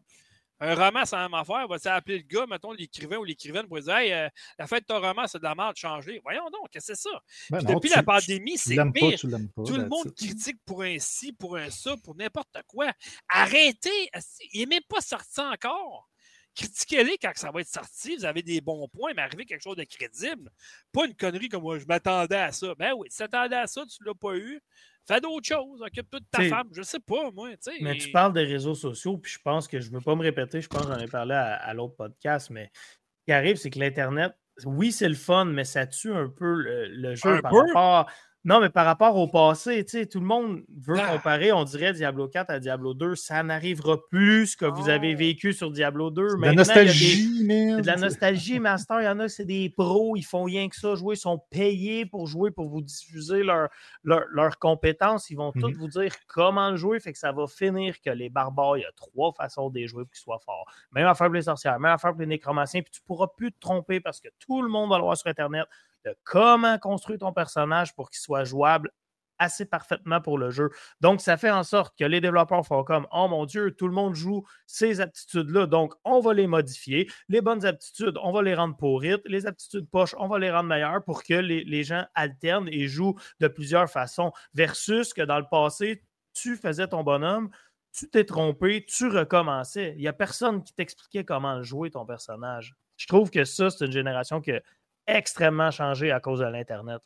Un 0.59 0.75
roman, 0.75 1.03
c'est 1.03 1.15
la 1.15 1.23
même 1.23 1.33
affaire. 1.33 1.67
Va-tu 1.67 1.87
appeler 1.89 2.17
le 2.19 2.23
gars, 2.23 2.45
mettons, 2.47 2.71
l'écrivain 2.71 3.17
ou 3.17 3.23
l'écrivaine 3.25 3.67
pour 3.67 3.79
dire 3.81 3.95
Hey, 3.97 4.13
euh, 4.13 4.29
la 4.57 4.67
fin 4.67 4.77
de 4.77 4.83
ton 4.85 5.01
roman, 5.01 5.27
c'est 5.27 5.39
de 5.39 5.43
la 5.43 5.55
merde, 5.55 5.75
change-les. 5.75 6.19
Voyons 6.23 6.49
donc, 6.51 6.69
qu'est-ce 6.71 6.93
que 6.93 6.95
c'est 6.95 7.09
ça? 7.09 7.21
Ben 7.49 7.59
non, 7.61 7.73
depuis 7.75 7.89
tu- 7.89 7.95
la 7.95 8.03
pandémie, 8.03 8.57
c'est 8.57 8.75
pas, 8.75 8.89
pire. 8.91 9.19
pas. 9.21 9.63
Tout 9.63 9.75
le 9.75 9.87
monde 9.87 10.05
it. 10.07 10.15
critique 10.15 10.57
pour 10.65 10.83
un 10.83 10.97
ci, 10.99 11.33
pour 11.33 11.57
un 11.57 11.69
ça, 11.69 11.95
pour 12.03 12.15
n'importe 12.15 12.55
quoi. 12.67 12.91
Arrêtez! 13.27 14.09
Il 14.53 14.61
n'est 14.61 14.65
même 14.67 14.83
pas 14.87 15.01
sorti 15.01 15.41
encore. 15.41 16.09
Critiquez-les 16.55 17.17
quand 17.17 17.31
ça 17.35 17.49
va 17.51 17.61
être 17.61 17.67
sorti. 17.67 18.15
Vous 18.15 18.25
avez 18.25 18.43
des 18.43 18.61
bons 18.61 18.87
points, 18.87 19.11
mais 19.15 19.23
arrivez 19.23 19.43
quelque 19.45 19.63
chose 19.63 19.75
de 19.75 19.83
crédible. 19.85 20.51
Pas 20.91 21.05
une 21.07 21.15
connerie 21.15 21.49
comme 21.49 21.63
moi, 21.63 21.79
je 21.79 21.85
m'attendais 21.85 22.35
à 22.37 22.51
ça. 22.51 22.75
Ben 22.75 22.93
oui, 22.95 23.09
tu 23.09 23.17
t'attendais 23.17 23.55
à 23.55 23.65
ça, 23.67 23.83
tu 23.87 23.97
ne 24.03 24.07
l'as 24.07 24.13
pas 24.13 24.35
eu. 24.37 24.61
Fais 25.07 25.19
d'autres 25.19 25.47
choses. 25.47 25.81
Occupe-toi 25.81 26.19
de 26.19 26.25
ta 26.31 26.39
T'sais, 26.39 26.49
femme. 26.49 26.69
Je 26.73 26.81
sais 26.81 26.99
pas, 26.99 27.29
moi. 27.31 27.49
Mais 27.81 27.97
tu 27.97 28.11
parles 28.11 28.33
des 28.33 28.43
réseaux 28.45 28.75
sociaux, 28.75 29.17
puis 29.17 29.31
je 29.31 29.39
pense 29.43 29.67
que 29.67 29.79
je 29.79 29.89
ne 29.89 29.95
veux 29.95 30.01
pas 30.01 30.15
me 30.15 30.21
répéter, 30.21 30.61
je 30.61 30.67
pense 30.67 30.85
que 30.85 30.93
j'en 30.93 30.99
ai 30.99 31.07
parlé 31.07 31.33
à, 31.35 31.55
à 31.55 31.73
l'autre 31.73 31.95
podcast, 31.95 32.49
mais 32.49 32.71
ce 32.73 33.25
qui 33.25 33.31
arrive, 33.33 33.57
c'est 33.57 33.69
que 33.69 33.79
l'Internet, 33.79 34.33
oui, 34.65 34.91
c'est 34.91 35.09
le 35.09 35.15
fun, 35.15 35.45
mais 35.45 35.63
ça 35.65 35.87
tue 35.87 36.13
un 36.13 36.29
peu 36.29 36.53
le, 36.53 36.87
le 36.87 37.15
jeu 37.15 37.29
Un 37.37 37.41
par 37.41 37.51
peu? 37.51 37.57
rapport. 37.73 38.11
Non, 38.45 38.59
mais 38.59 38.69
par 38.69 38.85
rapport 38.85 39.15
au 39.15 39.27
passé, 39.29 39.85
tu 39.85 39.91
sais, 39.99 40.05
tout 40.05 40.19
le 40.19 40.25
monde 40.25 40.63
veut 40.75 40.97
Ah. 40.99 41.13
comparer, 41.13 41.53
on 41.53 41.63
dirait 41.63 41.93
Diablo 41.93 42.27
4 42.27 42.49
à 42.49 42.59
Diablo 42.59 42.93
2. 42.93 43.15
Ça 43.15 43.41
n'arrivera 43.41 43.97
plus 44.09 44.47
ce 44.47 44.57
que 44.57 44.65
vous 44.65 44.89
avez 44.89 45.13
Oh. 45.13 45.17
vécu 45.17 45.53
sur 45.53 45.71
Diablo 45.71 46.09
2. 46.09 46.27
C'est 46.27 46.35
de 46.35 46.39
Maintenant, 46.41 46.63
la 46.63 46.63
il 46.63 46.67
y 46.67 46.71
a 46.71 46.83
des- 46.83 46.87
nostalgie, 46.89 47.37
c'est 47.77 47.81
de 47.81 47.87
la 47.87 47.95
nostalgie, 47.95 48.59
Master. 48.59 49.01
Il 49.01 49.05
y 49.05 49.07
en 49.07 49.19
a, 49.19 49.29
c'est 49.29 49.45
des 49.45 49.69
pros, 49.69 50.17
ils 50.17 50.23
font 50.23 50.43
rien 50.43 50.67
que 50.67 50.75
ça 50.75 50.93
jouer, 50.95 51.15
ils 51.15 51.19
sont 51.19 51.41
payés 51.51 52.05
pour 52.05 52.27
jouer, 52.27 52.51
pour 52.51 52.67
vous 52.67 52.81
diffuser 52.81 53.43
leur- 53.43 53.69
leur- 54.03 54.25
leurs 54.29 54.59
compétences. 54.59 55.29
Ils 55.29 55.35
vont 55.37 55.53
Mhm. 55.55 55.61
tous 55.61 55.71
vous 55.77 55.87
dire 55.87 56.11
comment 56.27 56.69
le 56.71 56.75
jouer, 56.75 56.99
fait 56.99 57.13
que 57.13 57.19
ça 57.19 57.31
va 57.31 57.47
finir 57.47 57.95
que 58.01 58.09
les 58.09 58.27
barbares, 58.29 58.77
il 58.77 58.81
y 58.81 58.85
a 58.85 58.91
trois 58.97 59.31
façons 59.31 59.69
de 59.69 59.75
les 59.79 59.87
jouer 59.87 60.03
pour 60.03 60.11
qu'ils 60.11 60.19
soient 60.21 60.41
forts. 60.43 60.65
Même 60.91 61.07
affaire 61.07 61.27
pour 61.27 61.35
les 61.35 61.43
sorcières, 61.43 61.79
même 61.79 61.93
affaire 61.93 62.11
pour 62.11 62.19
les 62.19 62.27
nécromanciens, 62.27 62.81
puis 62.81 62.91
tu 62.91 62.99
ne 62.99 63.05
pourras 63.05 63.27
plus 63.37 63.53
te 63.53 63.59
tromper 63.61 64.01
parce 64.01 64.19
que 64.19 64.27
tout 64.39 64.61
le 64.61 64.67
monde 64.67 64.89
va 64.89 64.97
le 64.97 65.03
voir 65.03 65.15
sur 65.15 65.27
Internet 65.29 65.65
de 66.05 66.15
comment 66.23 66.77
construire 66.77 67.19
ton 67.19 67.33
personnage 67.33 67.95
pour 67.95 68.09
qu'il 68.09 68.19
soit 68.19 68.43
jouable 68.43 68.91
assez 69.39 69.65
parfaitement 69.65 70.21
pour 70.21 70.37
le 70.37 70.49
jeu. 70.49 70.69
Donc, 71.01 71.21
ça 71.21 71.37
fait 71.37 71.51
en 71.51 71.63
sorte 71.63 71.97
que 71.97 72.05
les 72.05 72.21
développeurs 72.21 72.65
font 72.65 72.83
comme 72.83 73.07
Oh 73.11 73.27
mon 73.27 73.45
Dieu, 73.45 73.75
tout 73.75 73.87
le 73.87 73.93
monde 73.93 74.15
joue 74.15 74.43
ces 74.65 75.01
aptitudes-là, 75.01 75.67
donc 75.67 75.93
on 76.03 76.19
va 76.19 76.33
les 76.33 76.47
modifier. 76.47 77.09
Les 77.29 77.41
bonnes 77.41 77.65
aptitudes, 77.65 78.17
on 78.21 78.31
va 78.31 78.41
les 78.41 78.55
rendre 78.55 78.75
pourrites. 78.75 79.21
Les 79.25 79.45
aptitudes 79.45 79.89
poches, 79.89 80.15
on 80.17 80.27
va 80.27 80.39
les 80.39 80.51
rendre 80.51 80.69
meilleures 80.69 81.03
pour 81.03 81.23
que 81.23 81.33
les, 81.33 81.83
gens 81.83 82.05
alternent 82.15 82.69
et 82.69 82.87
jouent 82.87 83.15
de 83.39 83.47
plusieurs 83.47 83.89
façons. 83.89 84.31
Versus 84.53 85.13
que 85.13 85.21
dans 85.21 85.39
le 85.39 85.45
passé, 85.49 86.03
tu 86.33 86.55
faisais 86.55 86.87
ton 86.87 87.03
bonhomme, 87.03 87.49
tu 87.91 88.09
t'es 88.09 88.23
trompé, 88.23 88.85
tu 88.87 89.07
recommençais. 89.07 89.93
Il 89.97 90.01
n'y 90.01 90.07
a 90.07 90.13
personne 90.13 90.63
qui 90.63 90.73
t'expliquait 90.73 91.25
comment 91.25 91.61
jouer 91.61 91.91
ton 91.91 92.05
personnage. 92.05 92.73
Je 92.95 93.07
trouve 93.07 93.29
que 93.29 93.43
ça, 93.43 93.69
c'est 93.69 93.85
une 93.85 93.91
génération 93.91 94.39
qui 94.39 94.51
a 94.51 94.61
extrêmement 95.07 95.71
changé 95.71 96.11
à 96.11 96.19
cause 96.19 96.39
de 96.39 96.45
l'Internet. 96.45 97.01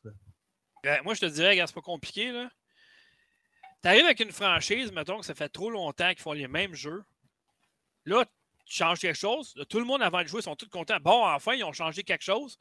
Ben, 0.83 1.01
moi, 1.03 1.13
je 1.13 1.21
te 1.21 1.25
dirais, 1.25 1.57
c'est 1.65 1.75
pas 1.75 1.81
compliqué. 1.81 2.31
là. 2.31 2.49
T'arrives 3.81 4.05
avec 4.05 4.19
une 4.19 4.31
franchise, 4.31 4.91
mettons 4.91 5.19
que 5.19 5.25
ça 5.25 5.35
fait 5.35 5.49
trop 5.49 5.69
longtemps 5.69 6.09
qu'ils 6.09 6.21
font 6.21 6.33
les 6.33 6.47
mêmes 6.47 6.73
jeux. 6.73 7.03
Là, 8.05 8.25
tu 8.65 8.75
changes 8.75 8.99
quelque 8.99 9.17
chose. 9.17 9.53
Tout 9.69 9.79
le 9.79 9.85
monde 9.85 10.01
avant 10.01 10.21
de 10.21 10.27
jouer 10.27 10.41
sont 10.41 10.55
tous 10.55 10.69
contents. 10.69 10.99
Bon, 10.99 11.25
enfin, 11.25 11.53
ils 11.53 11.63
ont 11.63 11.73
changé 11.73 12.03
quelque 12.03 12.23
chose. 12.23 12.57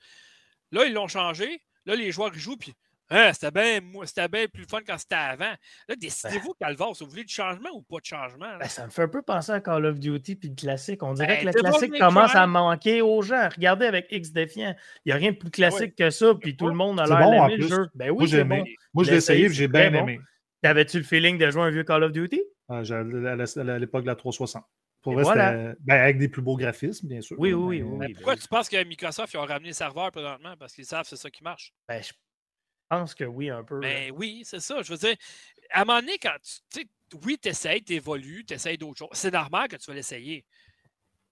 Là, 0.72 0.84
ils 0.84 0.92
l'ont 0.92 1.08
changé. 1.08 1.62
Là, 1.84 1.96
les 1.96 2.12
joueurs 2.12 2.34
jouent, 2.34 2.56
puis 2.56 2.74
Hein, 3.08 3.32
c'était 3.32 3.50
bien 4.28 4.46
plus 4.48 4.64
fun 4.64 4.80
quand 4.86 4.98
c'était 4.98 5.14
avant. 5.14 5.52
Là, 5.88 5.96
décidez-vous, 5.96 6.54
Calvas, 6.60 6.92
vous 7.00 7.06
voulez 7.06 7.24
du 7.24 7.32
changement 7.32 7.70
ou 7.74 7.82
pas 7.82 8.00
de 8.00 8.04
changement? 8.04 8.58
Ben, 8.58 8.68
ça 8.68 8.84
me 8.86 8.90
fait 8.90 9.02
un 9.02 9.08
peu 9.08 9.22
penser 9.22 9.52
à 9.52 9.60
Call 9.60 9.86
of 9.86 10.00
Duty 10.00 10.36
puis 10.36 10.48
le 10.48 10.54
classique. 10.56 11.02
On 11.02 11.12
dirait 11.14 11.44
Ben, 11.44 11.52
que 11.52 11.56
le 11.58 11.62
classique 11.62 11.98
commence 11.98 12.34
à 12.34 12.40
Ryan. 12.40 12.48
manquer 12.48 13.02
aux 13.02 13.22
gens. 13.22 13.48
Regardez 13.54 13.86
avec 13.86 14.08
X 14.10 14.32
Défiant. 14.32 14.74
Il 15.04 15.10
n'y 15.10 15.12
a 15.12 15.16
rien 15.16 15.30
de 15.30 15.36
plus 15.36 15.50
classique 15.50 15.94
que 15.94 16.10
ça, 16.10 16.34
puis 16.34 16.56
tout 16.56 16.66
le 16.66 16.74
monde 16.74 16.98
a 16.98 17.06
l'air 17.06 17.18
bon, 17.18 17.30
d'aimer 17.30 17.56
le 17.56 17.58
plus. 17.58 17.68
jeu. 17.68 17.88
Ben 17.94 18.12
Moi, 18.12 18.24
oui, 18.24 18.44
bon. 18.44 18.64
Moi, 18.94 19.04
je 19.04 19.10
l'ai 19.10 19.16
essayé 19.18 19.48
j'ai 19.50 19.68
bien 19.68 19.90
bon. 19.90 19.98
aimé. 19.98 20.20
T'avais-tu 20.62 20.98
le 20.98 21.04
feeling 21.04 21.38
de 21.38 21.48
jouer 21.50 21.62
un 21.62 21.70
vieux 21.70 21.84
Call 21.84 22.02
of 22.02 22.12
Duty? 22.12 22.42
Ah, 22.68 22.78
à 22.78 23.78
l'époque 23.78 24.02
de 24.02 24.06
la 24.08 24.16
360. 24.16 24.64
Pour 25.02 25.12
vrai, 25.12 25.22
voilà. 25.22 25.74
ben, 25.80 26.00
avec 26.00 26.18
des 26.18 26.28
plus 26.28 26.42
beaux 26.42 26.56
graphismes, 26.56 27.06
bien 27.06 27.20
sûr. 27.20 27.36
Oui, 27.38 27.52
oui, 27.52 27.80
oui, 27.82 27.98
ben 27.98 28.12
pourquoi 28.14 28.32
oui. 28.32 28.40
tu 28.40 28.48
penses 28.48 28.68
que 28.68 28.82
Microsoft 28.82 29.32
ils 29.34 29.36
ont 29.36 29.44
ramené 29.44 29.68
le 29.68 29.74
serveur 29.74 30.10
présentement? 30.10 30.56
Parce 30.58 30.72
qu'ils 30.74 30.84
savent 30.84 31.02
que 31.02 31.10
c'est 31.10 31.16
ça 31.16 31.30
qui 31.30 31.44
marche. 31.44 31.72
Ben, 31.88 32.02
je 32.02 32.10
pense 32.88 33.14
que 33.14 33.24
oui, 33.24 33.50
un 33.50 33.64
peu. 33.64 33.80
Ben 33.80 34.12
oui, 34.14 34.42
c'est 34.44 34.60
ça. 34.60 34.82
Je 34.82 34.92
veux 34.92 34.98
dire, 34.98 35.16
à 35.70 35.82
un 35.82 35.84
moment 35.84 36.00
donné, 36.00 36.18
quand 36.18 36.36
tu. 36.72 36.88
Oui, 37.24 37.38
tu 37.40 37.48
essayes, 37.48 37.82
tu 37.84 37.92
évolues, 37.94 38.44
tu 38.44 38.54
essayes 38.54 38.76
d'autres 38.78 38.98
choses. 38.98 39.08
C'est 39.12 39.30
normal 39.32 39.68
que 39.68 39.76
tu 39.76 39.86
vas 39.90 39.94
l'essayer. 39.94 40.44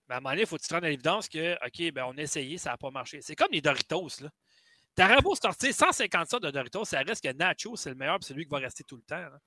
Mais 0.08 0.14
à 0.14 0.18
un 0.18 0.20
moment 0.20 0.30
donné, 0.30 0.42
il 0.42 0.46
faut 0.46 0.56
que 0.56 0.62
tu 0.62 0.68
te 0.68 0.74
rendes 0.74 0.84
à 0.84 0.88
l'évidence 0.88 1.28
que, 1.28 1.54
OK, 1.66 1.92
ben, 1.92 2.04
on 2.04 2.16
a 2.16 2.22
essayé, 2.22 2.58
ça 2.58 2.70
n'a 2.70 2.76
pas 2.76 2.90
marché. 2.90 3.20
C'est 3.22 3.34
comme 3.34 3.50
les 3.50 3.60
Doritos, 3.60 4.08
là. 4.20 4.30
T'aurais 4.94 5.20
beau 5.20 5.34
sortir 5.34 5.74
150 5.74 6.28
sortes 6.30 6.44
de 6.44 6.50
Doritos, 6.52 6.84
ça 6.84 7.00
reste 7.00 7.24
que 7.24 7.32
Nacho, 7.32 7.74
c'est 7.74 7.90
le 7.90 7.96
meilleur, 7.96 8.18
puis 8.20 8.26
c'est 8.28 8.34
lui 8.34 8.44
qui 8.44 8.50
va 8.50 8.58
rester 8.58 8.84
tout 8.84 8.96
le 8.96 9.02
temps. 9.02 9.16
là. 9.18 9.38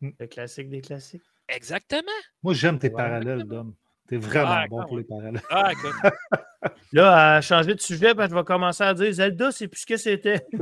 Le 0.00 0.26
classique 0.26 0.68
des 0.68 0.80
classiques. 0.80 1.22
Exactement. 1.48 2.02
Moi, 2.42 2.54
j'aime 2.54 2.78
tes 2.78 2.88
Ouais. 2.88 2.94
parallèles, 2.94 3.42
Dom. 3.44 3.74
T'es 4.08 4.16
vraiment 4.18 4.46
Ah, 4.50 4.66
bon 4.68 4.84
pour 4.84 4.98
les 4.98 5.04
parallèles. 5.04 5.40
Ah, 5.50 5.72
écoute. 5.72 5.92
Là, 6.92 7.36
à 7.36 7.40
changer 7.40 7.74
de 7.74 7.80
sujet, 7.80 8.14
ben, 8.14 8.28
je 8.28 8.34
vais 8.34 8.44
commencer 8.44 8.82
à 8.84 8.94
dire 8.94 9.12
Zelda, 9.12 9.50
c'est 9.52 9.68
plus 9.68 9.80
ce 9.80 9.86
que 9.86 9.96
c'était. 9.96 10.46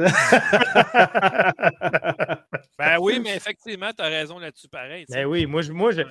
Ben 2.78 2.98
oui, 3.00 3.20
mais 3.20 3.36
effectivement, 3.36 3.90
tu 3.96 4.02
as 4.02 4.06
raison 4.08 4.38
là-dessus, 4.38 4.68
pareil. 4.68 5.04
Ben 5.08 5.24
oui, 5.26 5.46
moi, 5.46 5.62
je- 5.62 5.72
moi 5.72 5.92
je- 5.92 6.02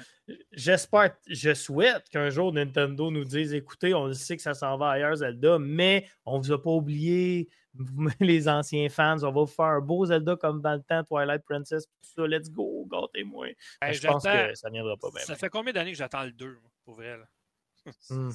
j'espère, 0.53 1.11
je 1.27 1.53
souhaite 1.53 2.07
qu'un 2.09 2.29
jour 2.29 2.53
Nintendo 2.53 3.11
nous 3.11 3.25
dise 3.25 3.53
écoutez, 3.53 3.93
on 3.93 4.05
le 4.05 4.13
sait 4.13 4.37
que 4.37 4.41
ça 4.41 4.53
s'en 4.53 4.77
va 4.77 4.91
ailleurs, 4.91 5.15
Zelda, 5.17 5.57
mais 5.59 6.07
on 6.25 6.39
vous 6.39 6.51
a 6.53 6.61
pas 6.61 6.69
oublié, 6.69 7.49
les 8.21 8.47
anciens 8.47 8.87
fans, 8.89 9.17
on 9.23 9.31
va 9.31 9.41
vous 9.41 9.47
faire 9.47 9.65
un 9.65 9.81
beau 9.81 10.05
Zelda 10.05 10.35
comme 10.37 10.61
dans 10.61 10.73
le 10.75 10.81
temps, 10.81 11.03
Twilight 11.03 11.43
Princess, 11.43 11.85
tout 11.87 11.91
ça, 12.21 12.27
let's 12.27 12.49
go, 12.49 12.87
gâtez-moi. 12.89 13.47
Ben, 13.81 13.91
je 13.91 14.07
pense 14.07 14.23
que 14.23 14.55
ça 14.55 14.69
viendra 14.69 14.95
pas 14.95 15.09
bien. 15.13 15.21
Ça 15.23 15.35
fait 15.35 15.49
combien 15.49 15.73
d'années 15.73 15.91
que 15.91 15.97
j'attends 15.97 16.23
le 16.23 16.31
2, 16.31 16.57
pour 16.85 16.95
vrai? 16.95 17.17
Là? 17.17 17.91
Hmm. 18.09 18.29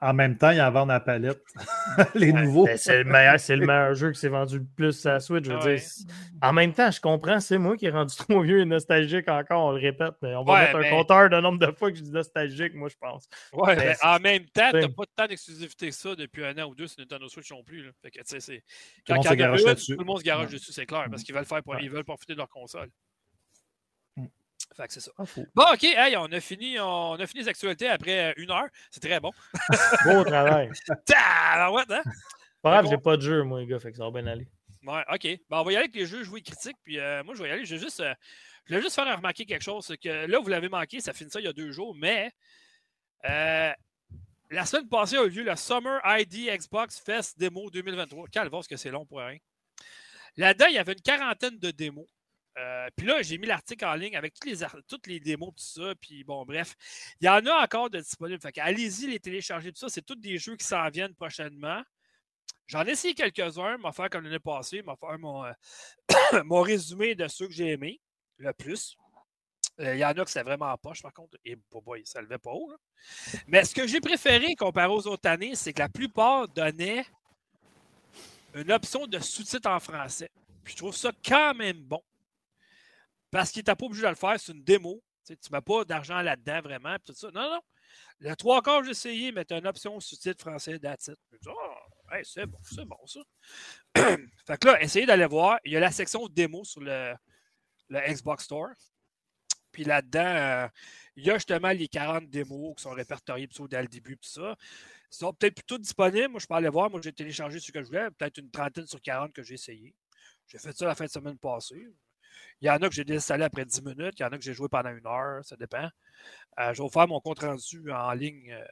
En, 0.00 0.14
même 0.14 0.36
temps, 0.38 0.50
il 0.50 0.56
y 0.56 0.62
en 0.62 0.70
vend 0.70 0.88
à 0.88 0.94
la 0.94 1.00
palette. 1.00 1.42
les 2.14 2.32
nouveaux. 2.32 2.64
Ben, 2.64 2.76
c'est 2.78 2.98
le 2.98 3.04
meilleur, 3.04 3.38
c'est 3.38 3.54
le 3.56 3.66
meilleur 3.66 3.94
jeu 3.94 4.10
qui 4.10 4.18
s'est 4.18 4.28
vendu 4.28 4.58
le 4.58 4.64
plus 4.64 5.06
à 5.06 5.12
la 5.14 5.20
Switch. 5.20 5.44
Je 5.44 5.52
veux 5.52 5.58
Ah 5.60 5.64
ouais. 5.64 5.76
dire, 5.76 6.14
en 6.42 6.52
même 6.54 6.72
temps, 6.72 6.90
je 6.90 7.00
comprends, 7.00 7.38
c'est 7.40 7.58
moi 7.58 7.76
qui 7.76 7.86
ai 7.86 7.90
rendu 7.90 8.16
trop 8.16 8.40
vieux 8.40 8.60
et 8.60 8.64
nostalgique 8.64 9.28
encore, 9.28 9.66
on 9.66 9.70
le 9.72 9.80
répète, 9.80 10.14
mais 10.22 10.34
on 10.34 10.44
va 10.44 10.52
Ouais, 10.54 10.60
mettre 10.62 10.78
mais- 10.78 10.88
un 10.88 10.90
compteur 10.90 11.28
de 11.30 11.40
nombre 11.40 11.58
de 11.58 11.70
fois 11.72 11.90
que 11.92 11.98
je 11.98 12.02
dis 12.02 12.10
nostalgique, 12.10 12.74
moi, 12.74 12.88
je 12.88 12.96
pense. 12.98 13.28
Ouais, 13.52 13.76
mais 13.76 13.94
en 14.02 14.18
même 14.18 14.46
temps, 14.46 14.70
t'as 14.72 14.88
pas 14.88 15.04
tant 15.14 15.26
d'exclusivité 15.26 15.88
que 15.90 15.94
ça 15.94 16.16
depuis 16.16 16.44
un 16.44 16.56
an 16.58 16.68
ou 16.68 16.74
deux 16.74 16.86
sur 16.88 17.00
Nintendo 17.00 17.28
Switch 17.28 17.50
non 17.52 17.62
plus. 17.62 17.84
Là. 17.84 17.90
Fait 18.02 18.10
que, 18.10 18.18
tu 18.18 18.24
sais, 18.26 18.40
c'est. 18.40 18.64
Tout 19.04 19.12
le 19.12 19.14
Quand 19.16 19.22
tout 19.22 19.34
le 19.34 20.04
monde 20.04 20.20
se 20.20 20.24
Ouais. 20.30 20.46
dessus, 20.46 20.72
c'est 20.72 20.86
clair, 20.86 21.06
parce 21.10 21.22
qu'ils 21.22 21.34
veulent 21.34 21.44
faire, 21.44 21.60
Ouais. 21.66 21.78
ils 21.82 21.90
veulent 21.90 22.04
profiter 22.04 22.32
de 22.32 22.38
leur 22.38 22.48
console. 22.48 22.88
Fait 24.74 24.86
que 24.86 24.92
c'est 24.92 25.00
ça. 25.00 25.10
Fou. 25.24 25.46
Bon, 25.54 25.64
ok, 25.72 25.84
hey, 25.84 26.16
on 26.16 26.26
a 26.26 26.40
fini, 26.40 26.78
on 26.80 27.14
a 27.14 27.26
fini 27.26 27.42
les 27.42 27.48
actualités 27.48 27.88
après 27.88 28.30
euh, 28.30 28.34
une 28.36 28.50
heure. 28.50 28.68
C'est 28.90 29.00
très 29.00 29.20
bon. 29.20 29.32
Beau 30.04 30.24
travail. 30.24 30.70
Alors, 31.52 31.74
ouais, 31.74 31.84
hein? 31.90 32.02
Pas 32.62 32.70
grave, 32.72 32.86
j'ai 32.90 32.98
pas 32.98 33.16
de 33.16 33.22
jeu, 33.22 33.42
moi, 33.42 33.60
les 33.60 33.66
gars, 33.66 33.78
fait 33.78 33.90
que 33.92 33.96
ça 33.96 34.04
va 34.04 34.10
bien 34.10 34.26
aller. 34.26 34.48
Ouais, 34.86 35.02
OK. 35.12 35.26
Bon, 35.48 35.60
on 35.60 35.62
va 35.64 35.72
y 35.72 35.76
aller 35.76 35.84
avec 35.84 35.94
les 35.94 36.06
jeux 36.06 36.24
joués 36.24 36.42
critiques. 36.42 36.76
Puis 36.82 36.98
euh, 36.98 37.22
moi, 37.24 37.34
je 37.34 37.42
vais 37.42 37.48
y 37.48 37.52
aller. 37.52 37.64
Je 37.64 37.74
vais 37.74 37.80
juste, 37.80 38.00
euh, 38.00 38.14
je 38.66 38.80
juste 38.80 38.94
faire 38.94 39.16
remarquer 39.16 39.46
quelque 39.46 39.62
chose. 39.62 39.86
c'est 39.86 39.96
que 39.98 40.26
là, 40.26 40.38
vous 40.38 40.48
l'avez 40.48 40.68
manqué, 40.68 41.00
ça 41.00 41.12
finit 41.12 41.30
ça 41.30 41.40
il 41.40 41.44
y 41.44 41.48
a 41.48 41.52
deux 41.52 41.72
jours, 41.72 41.94
mais 41.94 42.32
Euh, 43.24 43.72
la 44.50 44.64
semaine 44.64 44.88
passée 44.88 45.16
a 45.16 45.24
eu 45.24 45.30
lieu 45.30 45.42
le 45.42 45.56
Summer 45.56 46.00
ID 46.04 46.48
Xbox 46.56 47.00
Fest 47.00 47.38
Demo 47.38 47.70
2023. 47.70 48.28
Quel 48.30 48.48
ce 48.62 48.68
que 48.68 48.76
c'est 48.76 48.90
long 48.90 49.04
pour 49.06 49.18
rien. 49.18 49.38
Là-dedans, 50.36 50.66
il 50.68 50.74
y 50.74 50.78
avait 50.78 50.92
une 50.92 51.00
quarantaine 51.00 51.58
de 51.58 51.70
démos. 51.70 52.06
Euh, 52.58 52.88
puis 52.96 53.06
là, 53.06 53.20
j'ai 53.22 53.36
mis 53.36 53.46
l'article 53.46 53.84
en 53.84 53.94
ligne 53.94 54.16
avec 54.16 54.34
toutes 54.34 54.46
les, 54.46 54.66
toutes 54.88 55.06
les 55.06 55.20
démos, 55.20 55.50
tout 55.50 55.82
ça. 55.82 55.94
Puis 56.00 56.24
bon, 56.24 56.44
bref, 56.44 56.74
il 57.20 57.26
y 57.26 57.28
en 57.28 57.44
a 57.46 57.62
encore 57.62 57.90
de 57.90 58.00
disponibles. 58.00 58.40
Fait 58.40 58.58
allez-y 58.58 59.08
les 59.08 59.20
télécharger, 59.20 59.72
tout 59.72 59.80
ça. 59.80 59.88
C'est 59.88 60.04
tous 60.04 60.16
des 60.16 60.38
jeux 60.38 60.56
qui 60.56 60.66
s'en 60.66 60.88
viennent 60.88 61.14
prochainement. 61.14 61.82
J'en 62.66 62.84
ai 62.84 62.90
essayé 62.90 63.14
quelques-uns, 63.14 63.78
m'a 63.78 63.92
fait 63.92 64.08
comme 64.10 64.24
l'année 64.24 64.38
passée, 64.38 64.82
m'a 64.82 64.96
fait 64.96 65.18
mon, 65.18 65.44
euh, 65.44 65.52
mon 66.44 66.62
résumé 66.62 67.14
de 67.14 67.28
ceux 67.28 67.46
que 67.46 67.52
j'ai 67.52 67.72
aimés 67.72 68.00
le 68.38 68.52
plus. 68.52 68.96
Euh, 69.80 69.94
il 69.94 69.98
y 69.98 70.04
en 70.04 70.10
a 70.10 70.24
que 70.24 70.30
c'est 70.30 70.42
vraiment 70.42 70.72
en 70.72 70.78
poche, 70.78 71.02
par 71.02 71.12
contre. 71.12 71.36
Et 71.44 71.56
boy, 71.70 72.02
ça 72.04 72.22
levait 72.22 72.38
pas 72.38 72.52
haut. 72.52 72.72
Mais 73.46 73.64
ce 73.64 73.74
que 73.74 73.86
j'ai 73.86 74.00
préféré 74.00 74.54
comparé 74.54 74.88
aux 74.88 75.06
autres 75.06 75.28
années, 75.28 75.54
c'est 75.54 75.72
que 75.72 75.80
la 75.80 75.88
plupart 75.88 76.48
donnaient 76.48 77.04
une 78.54 78.72
option 78.72 79.06
de 79.06 79.18
sous-titres 79.18 79.68
en 79.68 79.78
français. 79.78 80.30
Puis 80.64 80.72
je 80.72 80.78
trouve 80.78 80.96
ça 80.96 81.12
quand 81.24 81.54
même 81.54 81.78
bon. 81.82 82.02
Parce 83.36 83.50
qu'il 83.50 83.60
n'était 83.60 83.74
pas 83.74 83.84
obligé 83.84 84.04
de 84.04 84.08
le 84.08 84.14
faire, 84.14 84.40
c'est 84.40 84.52
une 84.52 84.64
démo. 84.64 85.04
Tu 85.26 85.34
ne 85.34 85.56
mets 85.56 85.60
pas 85.60 85.84
d'argent 85.84 86.22
là-dedans 86.22 86.62
vraiment. 86.62 86.96
Tout 87.04 87.12
ça. 87.12 87.30
Non, 87.34 87.50
non. 87.50 87.60
Le 88.20 88.34
trois 88.34 88.62
quarts, 88.62 88.82
j'ai 88.82 88.92
essayé, 88.92 89.30
mettre 89.30 89.52
une 89.52 89.66
option 89.66 90.00
sous-titre 90.00 90.40
français 90.40 90.78
d'attitude. 90.78 91.18
Oh, 91.46 92.14
c'est 92.22 92.46
bon, 92.46 92.58
c'est 92.62 92.86
bon 92.86 92.96
ça. 93.04 93.20
fait 94.46 94.56
que 94.56 94.66
là, 94.68 94.80
essayez 94.80 95.04
d'aller 95.04 95.26
voir. 95.26 95.58
Il 95.66 95.72
y 95.72 95.76
a 95.76 95.80
la 95.80 95.90
section 95.90 96.26
démo 96.28 96.64
sur 96.64 96.80
le, 96.80 97.12
Xbox 97.90 98.44
Store. 98.44 98.70
Puis 99.70 99.84
là-dedans, 99.84 100.24
euh, 100.24 100.68
il 101.16 101.26
y 101.26 101.30
a 101.30 101.34
justement 101.34 101.72
les 101.72 101.88
40 101.88 102.30
démos 102.30 102.74
qui 102.74 102.84
sont 102.84 102.92
répertoriées 102.92 103.50
dès 103.68 103.82
le 103.82 103.88
début. 103.88 104.18
Ils 104.18 104.56
sont 105.10 105.34
peut-être 105.34 105.56
plutôt 105.56 105.76
disponibles. 105.76 106.28
Moi, 106.28 106.40
je 106.40 106.46
peux 106.46 106.54
aller 106.54 106.70
voir. 106.70 106.88
Moi, 106.88 107.02
j'ai 107.04 107.12
téléchargé 107.12 107.60
ce 107.60 107.70
que 107.70 107.82
je 107.82 107.86
voulais. 107.88 108.10
Peut-être 108.12 108.38
une 108.38 108.50
trentaine 108.50 108.86
sur 108.86 109.02
40 109.02 109.34
que 109.34 109.42
j'ai 109.42 109.54
essayé. 109.54 109.94
J'ai 110.46 110.56
fait 110.56 110.74
ça 110.74 110.86
la 110.86 110.94
fin 110.94 111.04
de 111.04 111.10
semaine 111.10 111.36
passée. 111.36 111.86
Il 112.60 112.66
y 112.66 112.70
en 112.70 112.76
a 112.76 112.88
que 112.88 112.94
j'ai 112.94 113.04
désinstallé 113.04 113.44
après 113.44 113.64
10 113.64 113.82
minutes. 113.82 114.14
Il 114.18 114.22
y 114.22 114.24
en 114.24 114.28
a 114.28 114.38
que 114.38 114.44
j'ai 114.44 114.54
joué 114.54 114.68
pendant 114.68 114.90
une 114.90 115.06
heure. 115.06 115.44
Ça 115.44 115.56
dépend. 115.56 115.88
Euh, 116.58 116.72
je 116.72 116.78
vais 116.78 116.84
vous 116.84 116.88
faire 116.88 117.08
mon 117.08 117.20
compte 117.20 117.40
rendu 117.40 117.90
en 117.92 118.12
ligne 118.12 118.52
euh, 118.52 118.64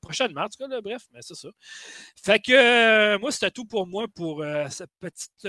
prochainement, 0.00 0.42
en 0.42 0.48
tout 0.48 0.58
cas, 0.58 0.80
bref, 0.80 1.02
mais 1.12 1.20
c'est 1.22 1.34
ça. 1.34 1.48
Fait 2.22 2.40
que 2.40 3.16
moi, 3.18 3.32
c'était 3.32 3.50
tout 3.50 3.64
pour 3.64 3.86
moi 3.86 4.06
pour 4.14 4.44
cette 4.68 4.90
petite 5.00 5.46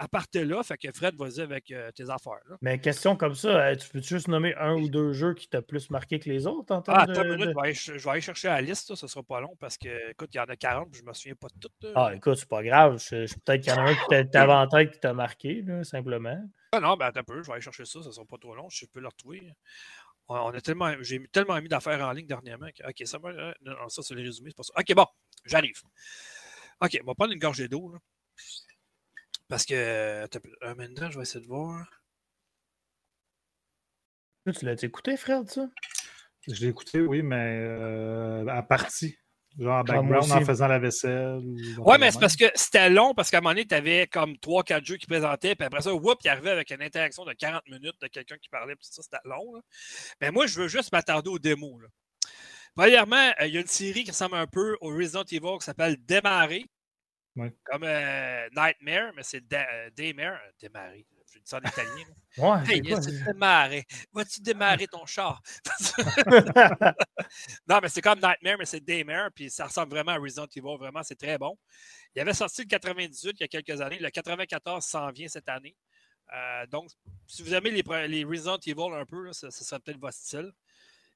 à 0.00 0.08
partir 0.08 0.46
là, 0.46 0.62
fait 0.62 0.78
que 0.78 0.90
Fred, 0.92 1.14
vas-y 1.14 1.40
avec 1.40 1.70
euh, 1.70 1.90
tes 1.92 2.08
affaires. 2.08 2.40
Mais 2.62 2.80
question 2.80 3.16
comme 3.16 3.34
ça, 3.34 3.48
euh, 3.48 3.76
tu 3.76 3.86
peux 3.90 4.00
juste 4.00 4.28
nommer 4.28 4.54
un 4.56 4.74
ou 4.74 4.88
deux 4.88 5.12
jeux 5.12 5.34
qui 5.34 5.46
t'ont 5.46 5.60
plus 5.60 5.90
marqué 5.90 6.18
que 6.18 6.30
les 6.30 6.46
autres 6.46 6.74
en 6.74 6.82
Ah, 6.88 7.02
attends 7.02 7.22
une 7.22 7.36
minute, 7.36 7.54
je, 7.74 7.92
vais 7.92 8.10
aller, 8.10 8.20
chercher 8.22 8.48
la 8.48 8.62
liste, 8.62 8.94
ça, 8.94 9.04
ne 9.06 9.08
sera 9.10 9.22
pas 9.22 9.42
long 9.42 9.54
parce 9.60 9.76
que, 9.76 10.10
écoute, 10.10 10.30
il 10.32 10.38
y 10.38 10.40
en 10.40 10.44
a 10.44 10.56
40, 10.56 10.88
je 10.92 11.02
ne 11.02 11.06
me 11.06 11.12
souviens 11.12 11.34
pas 11.34 11.48
de 11.48 11.60
toutes. 11.60 11.92
Ah, 11.94 12.12
écoute, 12.14 12.36
c'est 12.36 12.48
pas 12.48 12.62
grave. 12.62 12.96
Peut-être 13.10 13.60
qu'il 13.60 13.72
y 13.72 13.76
en 13.76 13.84
a 13.84 13.90
un 13.90 13.94
qui 13.94 14.30
t'a 14.30 14.48
en 14.48 14.66
tête 14.68 14.92
qui 14.92 15.00
t'a 15.00 15.12
marqué, 15.12 15.60
là, 15.60 15.84
simplement. 15.84 16.48
Ah 16.72 16.80
non, 16.80 16.96
ben 16.96 17.06
attends 17.06 17.20
un 17.20 17.24
peu, 17.24 17.42
je 17.42 17.48
vais 17.48 17.52
aller 17.52 17.62
chercher 17.62 17.84
ça, 17.84 18.00
ça 18.00 18.08
ne 18.08 18.12
sera 18.14 18.24
pas 18.24 18.38
trop 18.38 18.54
long, 18.54 18.70
je 18.70 18.86
peux 18.86 19.00
le 19.00 19.08
retrouver. 19.08 19.52
On 20.28 20.48
a 20.48 20.60
tellement, 20.62 20.94
j'ai 21.00 21.20
tellement 21.30 21.60
mis 21.60 21.68
d'affaires 21.68 22.00
en 22.00 22.12
ligne 22.12 22.26
dernièrement. 22.26 22.68
ok, 22.88 23.02
ça, 23.04 23.18
non, 23.60 23.88
ça 23.88 24.02
c'est 24.02 24.14
le 24.14 24.22
résumé, 24.22 24.50
c'est 24.50 24.56
pas 24.56 24.62
ça. 24.62 24.72
Ok, 24.78 24.94
bon, 24.94 25.06
j'arrive. 25.44 25.82
Ok, 26.80 26.98
on 27.02 27.06
va 27.06 27.14
prendre 27.14 27.32
une 27.34 27.38
gorgée 27.38 27.68
d'eau. 27.68 27.92
Parce 29.50 29.66
que. 29.66 30.26
Un 30.62 30.74
maintenant, 30.76 31.10
je 31.10 31.18
vais 31.18 31.22
essayer 31.22 31.44
de 31.44 31.48
voir. 31.48 31.86
Tu 34.58 34.64
l'as 34.64 34.82
écouté, 34.82 35.16
Fred, 35.16 35.50
ça? 35.50 35.68
Je 36.48 36.60
l'ai 36.60 36.68
écouté, 36.68 37.00
oui, 37.00 37.22
mais 37.22 37.58
euh, 37.60 38.46
à 38.46 38.62
partie. 38.62 39.16
Genre 39.58 39.74
en 39.74 39.80
ah, 39.80 39.82
background, 39.82 40.32
en 40.32 40.44
faisant 40.44 40.68
la 40.68 40.78
vaisselle. 40.78 41.42
Ouais, 41.78 41.98
mais 41.98 42.10
c'est 42.10 42.20
parce 42.20 42.36
que 42.36 42.46
c'était 42.54 42.88
long, 42.88 43.12
parce 43.14 43.30
qu'à 43.30 43.38
un 43.38 43.40
moment 43.40 43.50
donné, 43.50 43.66
tu 43.66 43.74
avais 43.74 44.06
comme 44.06 44.34
3-4 44.34 44.86
jeux 44.86 44.96
qui 44.96 45.06
présentaient, 45.06 45.56
puis 45.56 45.66
après 45.66 45.82
ça, 45.82 45.92
whoop, 45.92 46.18
il 46.24 46.28
arrivait 46.28 46.50
avec 46.50 46.70
une 46.70 46.80
interaction 46.80 47.24
de 47.24 47.32
40 47.32 47.62
minutes 47.68 47.96
de 48.00 48.06
quelqu'un 48.06 48.36
qui 48.38 48.48
parlait, 48.48 48.76
puis 48.76 48.86
ça, 48.88 49.02
c'était 49.02 49.18
long. 49.24 49.60
Mais 50.20 50.30
moi, 50.30 50.46
je 50.46 50.60
veux 50.60 50.68
juste 50.68 50.92
m'attarder 50.92 51.28
aux 51.28 51.40
démos. 51.40 51.82
Là. 51.82 51.88
Premièrement, 52.76 53.32
euh, 53.40 53.46
il 53.46 53.54
y 53.54 53.58
a 53.58 53.60
une 53.60 53.66
série 53.66 54.04
qui 54.04 54.12
ressemble 54.12 54.36
un 54.36 54.46
peu 54.46 54.76
au 54.80 54.88
Resident 54.88 55.24
Evil 55.24 55.58
qui 55.58 55.64
s'appelle 55.64 55.96
Démarrer. 56.06 56.64
Comme 57.36 57.84
euh, 57.84 58.48
Nightmare, 58.54 59.12
mais 59.14 59.22
c'est 59.22 59.42
euh, 59.52 59.90
Daymare. 59.96 60.34
Euh, 60.34 60.50
démarrer. 60.60 61.06
Je 61.32 61.38
dis 61.38 61.44
ça 61.44 61.58
en 61.58 61.60
italien. 61.60 62.04
ouais, 62.38 62.74
hey, 62.74 62.80
démarrer. 62.80 63.84
Vas-tu 64.12 64.40
démarrer 64.40 64.86
ton 64.88 65.06
char? 65.06 65.40
non, 67.68 67.78
mais 67.80 67.88
c'est 67.88 68.02
comme 68.02 68.18
Nightmare, 68.18 68.58
mais 68.58 68.64
c'est 68.64 68.80
Daymare. 68.80 69.30
Puis 69.32 69.48
ça 69.48 69.66
ressemble 69.66 69.90
vraiment 69.90 70.12
à 70.12 70.18
Resident 70.18 70.46
Evil. 70.56 70.76
Vraiment, 70.78 71.02
c'est 71.04 71.18
très 71.18 71.38
bon. 71.38 71.56
Il 72.16 72.20
avait 72.20 72.34
sorti 72.34 72.62
le 72.62 72.66
98 72.66 73.36
il 73.38 73.40
y 73.40 73.44
a 73.44 73.48
quelques 73.48 73.80
années. 73.80 74.00
Le 74.00 74.10
94 74.10 74.84
s'en 74.84 75.10
vient 75.10 75.28
cette 75.28 75.48
année. 75.48 75.76
donc, 76.70 76.90
si 77.28 77.44
vous 77.44 77.54
aimez 77.54 77.70
les, 77.70 78.08
les 78.08 78.24
Resident 78.24 78.58
Evil 78.66 78.92
un 78.92 79.06
peu, 79.06 79.32
ça, 79.32 79.52
ça 79.52 79.64
serait 79.64 79.80
peut-être 79.80 80.00
votre 80.00 80.16
style. 80.16 80.52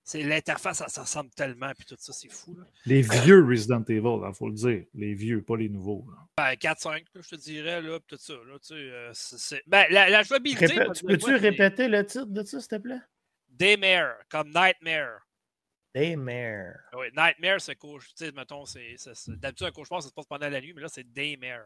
C'est 0.06 0.22
l'interface, 0.22 0.82
ça, 0.86 1.00
ressemble 1.00 1.30
tellement, 1.30 1.72
puis 1.74 1.86
tout 1.86 1.96
ça, 1.98 2.12
c'est 2.12 2.28
fou. 2.28 2.54
Les 2.84 3.00
vieux 3.00 3.42
Resident 3.42 3.82
Evil, 3.88 4.20
il 4.28 4.34
faut 4.34 4.48
le 4.48 4.54
dire. 4.54 4.84
Les 4.92 5.14
vieux, 5.14 5.42
pas 5.42 5.56
les 5.56 5.70
nouveaux. 5.70 6.04
Ben, 6.36 6.52
4-5, 6.52 7.04
je 7.14 7.26
te 7.26 7.36
dirais, 7.36 7.80
là, 7.80 7.98
tout 8.06 8.18
ça. 8.18 8.34
Là, 8.34 8.58
tu 8.58 8.74
sais, 9.14 9.56
euh, 9.56 9.60
ben, 9.66 9.86
la, 9.88 10.10
la 10.10 10.22
jouabilité. 10.22 10.74
Peux-tu 11.06 11.34
répéter 11.36 11.88
le 11.88 12.04
titre 12.04 12.26
de 12.26 12.42
ça, 12.44 12.60
s'il 12.60 12.68
te 12.68 12.76
plaît? 12.76 13.00
Daymare, 13.48 14.16
comme 14.28 14.48
Nightmare. 14.48 15.20
Daymare. 15.94 16.74
Oui, 16.92 17.06
Nightmare, 17.16 17.62
c'est 17.62 17.76
couche. 17.76 18.08
Tu 18.14 18.26
sais, 18.26 18.32
mettons, 18.32 18.66
c'est, 18.66 18.96
d'habitude, 19.28 19.68
un 19.68 19.70
cauchemar, 19.70 20.02
ça 20.02 20.10
se 20.10 20.14
passe 20.14 20.26
pendant 20.26 20.50
la 20.50 20.60
nuit, 20.60 20.74
mais 20.74 20.82
là, 20.82 20.88
c'est 20.88 21.10
Daymare. 21.10 21.64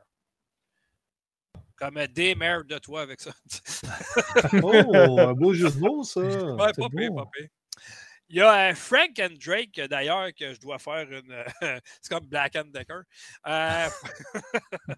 Comme 1.74 1.96
un 1.96 2.06
Daymare 2.06 2.64
de 2.64 2.78
toi 2.78 3.02
avec 3.02 3.20
ça. 3.20 3.32
oh, 4.62 5.18
un 5.18 5.32
beau 5.32 5.52
de 5.52 5.78
mots, 5.80 6.04
ça. 6.04 6.20
Ouais, 6.20 6.72
pas 6.76 6.88
pire, 6.88 7.14
pas 7.14 7.28
pire. 7.32 7.48
Il 8.30 8.36
y 8.36 8.40
a 8.42 8.70
euh, 8.70 8.74
Frank 8.74 9.18
and 9.18 9.36
Drake, 9.42 9.80
d'ailleurs, 9.88 10.34
que 10.34 10.52
je 10.52 10.60
dois 10.60 10.78
faire 10.78 11.10
une. 11.10 11.44
c'est 12.02 12.10
comme 12.10 12.26
Black 12.26 12.56
and 12.56 12.66
Decker. 12.74 13.02
Euh, 13.46 13.88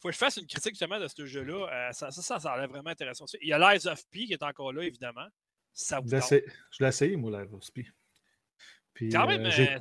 faut 0.00 0.08
que 0.08 0.12
je 0.12 0.18
fasse 0.18 0.36
une 0.38 0.46
critique 0.46 0.72
justement 0.72 0.98
de 0.98 1.06
ce 1.06 1.24
jeu-là. 1.24 1.68
Euh, 1.70 1.92
ça, 1.92 2.10
ça, 2.10 2.40
ça, 2.40 2.50
a 2.50 2.58
l'air 2.58 2.68
vraiment 2.68 2.90
intéressant. 2.90 3.24
Il 3.40 3.48
y 3.48 3.52
a 3.52 3.58
Lies 3.58 3.86
of 3.86 4.02
P 4.10 4.24
qui 4.24 4.32
est 4.32 4.42
encore 4.42 4.72
là, 4.72 4.82
évidemment. 4.82 5.26
Ça 5.72 6.00
vous 6.00 6.08
je 6.08 6.42
l'ai 6.80 6.88
essayé, 6.88 7.16
moi, 7.16 7.30
Lies 7.30 7.52
of 7.52 7.72
P. 7.72 7.86
Puis, 8.94 9.12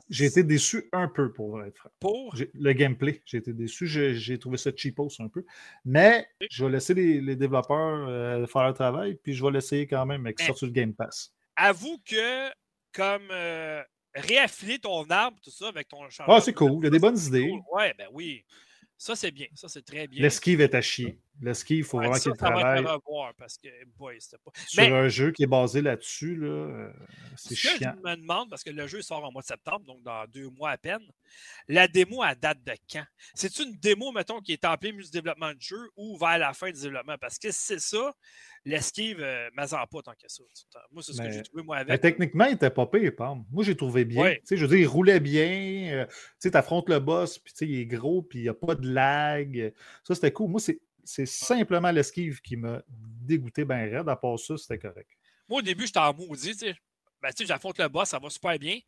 j'ai 0.09 0.25
été 0.25 0.43
déçu 0.43 0.89
un 0.91 1.07
peu, 1.07 1.31
pour 1.31 1.63
être 1.63 1.77
franc. 1.77 1.89
Pour? 2.01 2.35
Le 2.53 2.73
gameplay, 2.73 3.23
j'ai 3.25 3.37
été 3.37 3.53
déçu. 3.53 3.87
J'ai 3.87 4.37
trouvé 4.37 4.57
ça 4.57 4.71
cheapos 4.75 5.07
un 5.19 5.29
peu. 5.29 5.45
Mais 5.85 6.27
je 6.51 6.65
vais 6.65 6.71
laisser 6.71 6.93
les, 6.93 7.35
développeurs 7.37 8.49
faire 8.49 8.63
leur 8.63 8.73
travail, 8.73 9.15
puis 9.15 9.33
je 9.33 9.43
vais 9.43 9.51
l'essayer 9.51 9.87
quand 9.87 10.05
même 10.05 10.25
avec 10.25 10.39
ça 10.39 10.53
sur 10.53 10.67
le 10.67 10.73
Game 10.73 10.93
Pass. 10.93 11.33
Avoue 11.55 11.97
que 12.05 12.51
comme 12.95 13.27
euh, 13.31 13.83
réaffiler 14.13 14.79
ton 14.79 15.03
arbre, 15.09 15.37
tout 15.43 15.51
ça, 15.51 15.67
avec 15.67 15.87
ton 15.87 16.09
champ. 16.09 16.23
Ah, 16.27 16.39
c'est 16.39 16.53
cool. 16.53 16.79
Il 16.81 16.85
y 16.85 16.87
a 16.87 16.91
des 16.91 16.99
bonnes 16.99 17.19
idées. 17.19 17.51
Ouais, 17.71 17.93
ben 17.97 18.07
oui. 18.11 18.45
Ça, 18.97 19.15
c'est 19.15 19.31
bien. 19.31 19.47
Ça, 19.53 19.67
c'est 19.67 19.83
très 19.83 20.07
bien. 20.07 20.21
L'esquive 20.21 20.61
est 20.61 20.73
à 20.73 20.81
chier. 20.81 21.19
L'esquive, 21.41 21.79
il 21.79 21.83
faut 21.83 21.97
vraiment 21.97 22.17
qu'il 22.17 22.31
travaille. 22.33 22.79
revoir 22.85 23.33
parce 23.37 23.57
que, 23.57 23.67
boy, 23.97 24.17
pas... 24.43 24.51
Sur 24.67 24.95
un 24.95 25.07
jeu 25.09 25.31
qui 25.31 25.43
est 25.43 25.47
basé 25.47 25.81
là-dessus, 25.81 26.35
là, 26.35 26.47
euh, 26.47 26.93
c'est 27.35 27.55
chiant. 27.55 27.93
je 28.03 28.09
me 28.09 28.15
demande, 28.15 28.49
parce 28.49 28.63
que 28.63 28.69
le 28.69 28.87
jeu 28.87 29.01
sort 29.01 29.23
en 29.23 29.31
mois 29.31 29.41
de 29.41 29.47
septembre, 29.47 29.85
donc 29.85 30.01
dans 30.03 30.25
deux 30.27 30.49
mois 30.49 30.71
à 30.71 30.77
peine, 30.77 31.01
la 31.67 31.87
démo 31.87 32.23
à 32.23 32.35
date 32.35 32.63
de 32.63 32.73
quand? 32.89 33.03
C'est 33.33 33.59
une 33.59 33.75
démo, 33.75 34.11
mettons, 34.11 34.39
qui 34.39 34.53
est 34.53 34.63
en 34.65 34.77
plein 34.77 34.93
du 34.93 35.09
développement 35.11 35.53
de 35.53 35.59
jeu 35.59 35.89
ou 35.97 36.17
vers 36.17 36.37
la 36.37 36.53
fin 36.53 36.71
du 36.71 36.81
développement? 36.81 37.17
Parce 37.19 37.37
que 37.37 37.49
c'est 37.51 37.79
ça, 37.79 38.13
l'esquive, 38.63 39.19
euh, 39.19 39.49
mais 39.57 39.65
pas 39.67 40.01
tant 40.01 40.13
que 40.13 40.27
ça. 40.27 40.43
Moi, 40.91 41.03
c'est 41.03 41.13
ce 41.13 41.21
que 41.21 41.31
j'ai 41.31 41.43
trouvé, 41.43 41.63
moi, 41.63 41.77
avec. 41.77 41.99
techniquement, 42.01 42.45
il 42.45 42.53
était 42.53 42.69
pas 42.69 42.85
pire, 42.85 43.11
Moi, 43.51 43.63
j'ai 43.63 43.75
trouvé 43.75 44.05
bien. 44.05 44.35
Je 44.49 44.55
veux 44.55 44.67
dire, 44.67 44.79
il 44.79 44.87
roulait 44.87 45.19
bien. 45.19 45.89
Euh, 45.91 46.05
tu 46.41 46.49
affrontes 46.53 46.89
le 46.89 46.99
boss, 46.99 47.39
puis 47.39 47.53
il 47.61 47.79
est 47.79 47.85
gros, 47.85 48.21
puis 48.21 48.39
il 48.39 48.43
n'y 48.43 48.49
a 48.49 48.53
pas 48.53 48.75
de 48.75 48.87
lag. 48.87 49.73
Ça, 50.03 50.15
c'était 50.15 50.31
cool. 50.31 50.49
Moi, 50.49 50.59
c'est 50.59 50.79
simplement 51.05 51.91
l'esquive 51.91 52.41
qui 52.41 52.57
m'a 52.57 52.81
dégoûté 52.87 53.65
bien 53.65 53.77
raide. 53.77 54.09
À 54.09 54.15
part 54.15 54.39
ça, 54.39 54.57
c'était 54.57 54.79
correct. 54.79 55.09
Moi, 55.47 55.59
au 55.59 55.61
début, 55.61 55.85
j'étais 55.85 55.99
en 55.99 56.13
maudit. 56.13 56.51
Tu 56.51 56.67
sais, 56.67 56.75
ben, 57.21 57.31
j'affronte 57.39 57.77
le 57.79 57.87
boss, 57.87 58.09
ça 58.09 58.19
va 58.19 58.29
super 58.29 58.57
bien. 58.59 58.79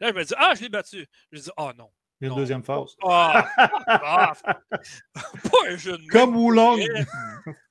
Là, 0.00 0.08
je 0.10 0.14
me 0.14 0.24
dis, 0.24 0.34
ah, 0.36 0.54
je 0.54 0.62
l'ai 0.62 0.68
battu. 0.68 1.06
Je 1.32 1.40
dis, 1.40 1.50
oh 1.56 1.70
non. 1.76 1.90
Il 2.20 2.26
y 2.26 2.30
a 2.30 2.32
une 2.32 2.38
deuxième 2.38 2.62
phase. 2.62 2.96
Ah, 3.02 3.46
ah, 3.86 4.32
pas 4.72 5.58
un 5.68 5.76
jeu 5.76 5.98
de 5.98 6.06
Comme 6.08 6.36
Wulong. 6.36 6.80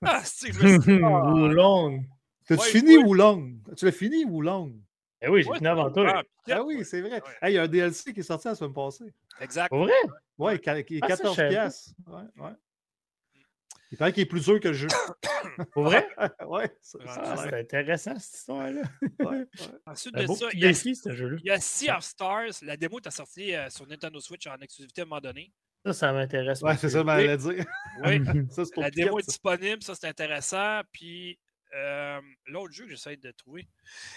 Ah, 0.05 0.21
c'est. 0.23 0.51
T'as-tu 2.47 2.69
fini 2.69 2.97
Wulong? 2.97 3.57
Tu 3.75 3.85
l'as 3.85 3.91
fini 3.91 4.23
Wulong? 4.23 4.79
Eh 5.21 5.29
oui, 5.29 5.43
j'ai 5.43 5.51
fini 5.55 5.67
avant 5.67 5.91
toi. 5.91 6.23
Ah 6.49 6.63
oui, 6.63 6.85
c'est 6.85 7.01
vrai. 7.01 7.21
Il 7.43 7.49
y 7.49 7.57
a 7.57 7.63
un 7.63 7.67
DLC 7.67 8.13
qui 8.13 8.19
est 8.19 8.23
sorti 8.23 8.47
la 8.47 8.55
semaine 8.55 8.73
passée. 8.73 9.11
Exact. 9.41 9.69
Pour 9.69 9.79
vrai? 9.79 9.93
Oui, 10.37 10.59
qui 10.59 10.97
est 10.97 11.01
14 11.01 11.35
pièces. 11.35 11.95
Ouais, 12.07 12.43
ouais. 12.43 12.51
Il 13.91 13.97
paraît 13.97 14.13
qu'il 14.13 14.23
est 14.23 14.27
plus 14.27 14.45
dur 14.45 14.59
que 14.59 14.69
le 14.69 14.73
jeu. 14.73 14.87
Pour 15.71 15.83
vrai? 15.83 16.07
ouais, 16.47 16.75
Ah, 17.07 17.35
c'est 17.37 17.53
intéressant, 17.53 18.17
cette 18.19 18.39
histoire-là. 18.39 18.81
Ouais, 19.19 19.25
ouais. 19.25 19.45
Ensuite 19.85 20.15
de 20.15 20.25
ça, 20.27 20.47
il 20.53 20.59
y 20.59 20.65
a, 20.65 20.69
défi, 20.69 20.95
ce 20.95 21.13
jeu-là. 21.13 21.37
il 21.39 21.47
y 21.47 21.51
a 21.51 21.59
Sea 21.59 21.91
of 21.91 22.03
Stars. 22.03 22.51
La 22.63 22.77
démo 22.77 22.99
est 22.99 23.11
sortie 23.11 23.55
euh, 23.55 23.69
sur 23.69 23.87
Nintendo 23.87 24.19
Switch 24.19 24.47
en 24.47 24.57
exclusivité 24.57 25.01
à 25.01 25.03
un 25.03 25.07
moment 25.07 25.21
donné. 25.21 25.51
Ça, 25.85 25.93
ça 25.93 26.13
m'intéresse. 26.13 26.61
Ouais, 26.61 26.75
c'est 26.77 26.89
ça, 26.89 27.01
elle 27.01 27.09
allait 27.09 27.37
dire. 27.37 27.65
Oui, 28.03 28.19
Ça, 28.49 28.63
la 28.77 28.89
démo 28.89 29.19
est 29.19 29.27
disponible, 29.27 29.83
ça 29.83 29.93
c'est 29.93 30.07
intéressant. 30.07 30.81
Puis 30.91 31.37
euh, 31.75 32.19
l'autre 32.47 32.73
jeu 32.73 32.85
que 32.85 32.91
j'essaie 32.91 33.17
de 33.17 33.31
trouver, 33.31 33.67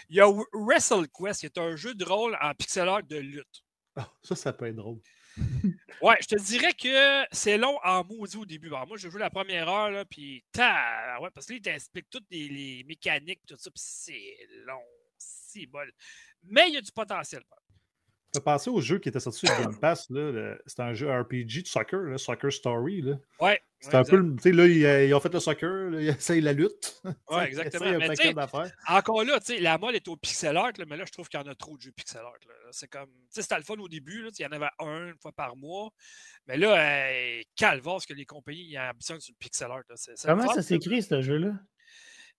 il 0.09 0.17
y 0.17 0.21
a 0.21 0.27
WrestleQuest, 0.55 1.41
qui 1.41 1.47
est 1.47 1.59
un 1.59 1.77
jeu 1.77 1.95
de 1.95 2.05
rôle 2.05 2.39
en 2.41 2.55
pixel 2.55 2.89
art 2.89 3.03
de 3.03 3.17
lutte. 3.17 3.65
Ah, 3.97 4.09
ça, 4.23 4.35
ça 4.35 4.53
peut 4.53 4.67
être 4.67 4.77
drôle. 4.77 4.99
Ouais, 6.01 6.17
je 6.21 6.29
te 6.29 6.41
dirais 6.41 6.73
que 6.75 7.27
c'est 7.33 7.59
long 7.59 7.77
en 7.83 8.05
maudit 8.05 8.37
au 8.37 8.47
début. 8.47 8.69
Moi, 8.69 8.97
j'ai 8.97 9.11
joué 9.11 9.19
la 9.19 9.31
première 9.31 9.69
heure, 9.69 9.91
là, 9.91 10.05
puis 10.05 10.45
ouais, 10.57 11.31
parce 11.35 11.47
que 11.47 11.55
là, 11.55 11.57
il 11.57 11.63
t'explique 11.63 12.09
toutes 12.09 12.27
les, 12.31 12.85
mécaniques, 12.87 13.41
tout 13.47 13.57
ça, 13.59 13.69
puis 13.71 13.83
c'est 13.85 14.39
long, 14.65 14.85
si 15.19 15.67
bol. 15.67 15.93
Mais 16.45 16.69
il 16.69 16.75
y 16.75 16.77
a 16.77 16.81
du 16.81 16.93
potentiel. 16.93 17.43
As 18.37 18.41
pensé 18.41 18.69
au 18.69 18.81
jeu 18.81 18.99
qui 18.99 19.09
était 19.09 19.21
sorti 19.21 19.47
sur 19.47 19.59
Game 19.59 19.77
Pass. 19.81 20.09
C'était 20.67 20.83
un 20.83 20.93
jeu 20.93 21.11
RPG 21.11 21.63
de 21.63 21.67
soccer, 21.67 22.01
là, 22.03 22.19
Soccer 22.19 22.53
Story. 22.53 23.01
Là. 23.01 23.15
Ouais. 23.41 23.61
C'était 23.81 23.97
un 23.97 24.05
peu. 24.05 24.23
Tu 24.37 24.43
sais, 24.43 24.53
là, 24.53 24.67
ils, 24.67 25.09
ils 25.09 25.15
ont 25.15 25.21
fait 25.21 25.33
le 25.33 25.41
soccer, 25.41 25.91
là, 25.91 26.01
ils 26.01 26.09
essayent 26.19 26.41
la 26.41 26.53
lutte. 26.53 27.01
Ouais, 27.31 27.47
exactement. 27.47 27.87
Il 27.87 27.91
y 27.91 27.95
a 27.95 27.97
un 27.97 27.99
Mais 28.09 28.17
tu 28.17 28.35
paquet. 28.35 28.71
Encore 28.89 29.25
là, 29.25 29.39
tu 29.41 29.47
sais, 29.55 29.61
la 29.61 29.79
mode 29.79 29.95
est 29.95 30.07
au 30.09 30.17
pixel 30.17 30.57
art, 30.57 30.73
là, 30.77 30.85
mais 30.87 30.97
là, 30.97 31.05
je 31.07 31.13
trouve 31.13 31.29
qu'il 31.29 31.41
y 31.41 31.43
en 31.43 31.47
a 31.47 31.55
trop 31.55 31.77
de 31.77 31.83
jeux 31.83 31.93
pixel 31.93 32.21
art. 32.21 32.35
C'est 32.73 32.89
comme. 32.89 33.09
Tu 33.09 33.15
sais, 33.31 33.43
c'était 33.43 33.57
le 33.57 33.63
fun 33.63 33.77
au 33.79 33.89
début, 33.89 34.23
là, 34.23 34.29
tu 34.31 34.37
sais, 34.37 34.43
il 34.43 34.47
y 34.47 34.49
en 34.49 34.53
avait 34.53 34.71
un 34.81 35.09
une 35.09 35.19
fois 35.21 35.33
par 35.33 35.57
mois. 35.57 35.91
Mais 36.47 36.57
là, 36.57 36.77
euh, 37.11 37.41
calvaire, 37.57 38.01
ce 38.03 38.07
que 38.07 38.15
les 38.15 38.27
compagnies 38.27 38.69
ils 38.71 38.79
ambitionnent 38.79 39.21
sur 39.21 39.33
le 39.33 39.39
pixel 39.39 39.71
art. 39.71 39.83
C'est- 39.95 40.13
c'est 40.17 40.29
Comment 40.29 40.45
fun, 40.47 40.55
ça 40.55 40.63
s'écrit, 40.63 41.03
ce 41.03 41.21
jeu-là? 41.23 41.53